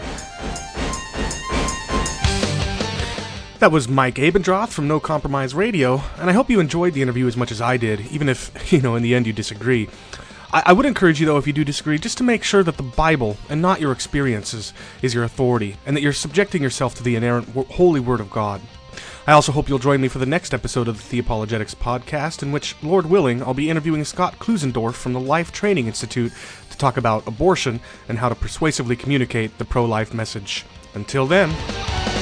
That 3.60 3.72
was 3.72 3.88
Mike 3.88 4.16
Abendroth 4.16 4.70
from 4.70 4.88
No 4.88 5.00
Compromise 5.00 5.54
Radio, 5.54 6.02
and 6.18 6.30
I 6.30 6.34
hope 6.34 6.50
you 6.50 6.60
enjoyed 6.60 6.94
the 6.94 7.02
interview 7.04 7.28
as 7.28 7.38
much 7.38 7.52
as 7.52 7.62
I 7.62 7.78
did, 7.78 8.02
even 8.12 8.28
if, 8.28 8.52
you 8.74 8.82
know, 8.82 8.96
in 8.96 9.04
the 9.04 9.16
end 9.16 9.28
you 9.28 9.34
disagree. 9.34 9.88
I, 10.52 10.64
I 10.68 10.74
would 10.74 10.86
encourage 10.86 11.20
you, 11.20 11.26
though, 11.26 11.38
if 11.38 11.48
you 11.48 11.54
do 11.54 11.64
disagree, 11.64 11.98
just 11.98 12.18
to 12.18 12.24
make 12.24 12.44
sure 12.44 12.64
that 12.64 12.78
the 12.78 12.84
Bible 12.84 13.38
and 13.50 13.62
not 13.62 13.82
your 13.82 13.92
experiences 13.92 14.74
is 15.02 15.14
your 15.14 15.24
authority, 15.24 15.78
and 15.86 15.96
that 15.96 16.02
you're 16.02 16.14
subjecting 16.14 16.62
yourself 16.62 16.96
to 16.96 17.04
the 17.04 17.16
inerrant, 17.16 17.50
holy 17.72 18.00
Word 18.00 18.20
of 18.20 18.30
God. 18.30 18.62
I 19.28 19.34
also 19.34 19.52
hope 19.52 19.70
you'll 19.70 19.80
join 19.80 20.02
me 20.02 20.08
for 20.08 20.20
the 20.20 20.26
next 20.26 20.54
episode 20.54 20.88
of 20.88 20.98
the 20.98 21.22
Theopologetics 21.22 21.76
podcast, 21.76 22.44
in 22.44 22.52
which, 22.52 22.76
Lord 22.82 23.06
willing, 23.06 23.42
I'll 23.44 23.54
be 23.54 23.70
interviewing 23.70 24.04
Scott 24.04 24.40
Klusendorf 24.40 24.94
from 24.94 25.14
the 25.14 25.20
Life 25.20 25.52
Training 25.52 25.88
Institute 25.88 26.34
to 26.70 26.78
talk 26.78 26.98
about 26.98 27.28
abortion 27.28 27.80
and 28.10 28.18
how 28.18 28.30
to 28.30 28.36
persuasively 28.36 28.96
communicate 28.96 29.58
the 29.58 29.66
pro 29.66 29.86
life 29.86 30.14
message. 30.14 30.66
Until 30.94 31.26
then. 31.26 32.21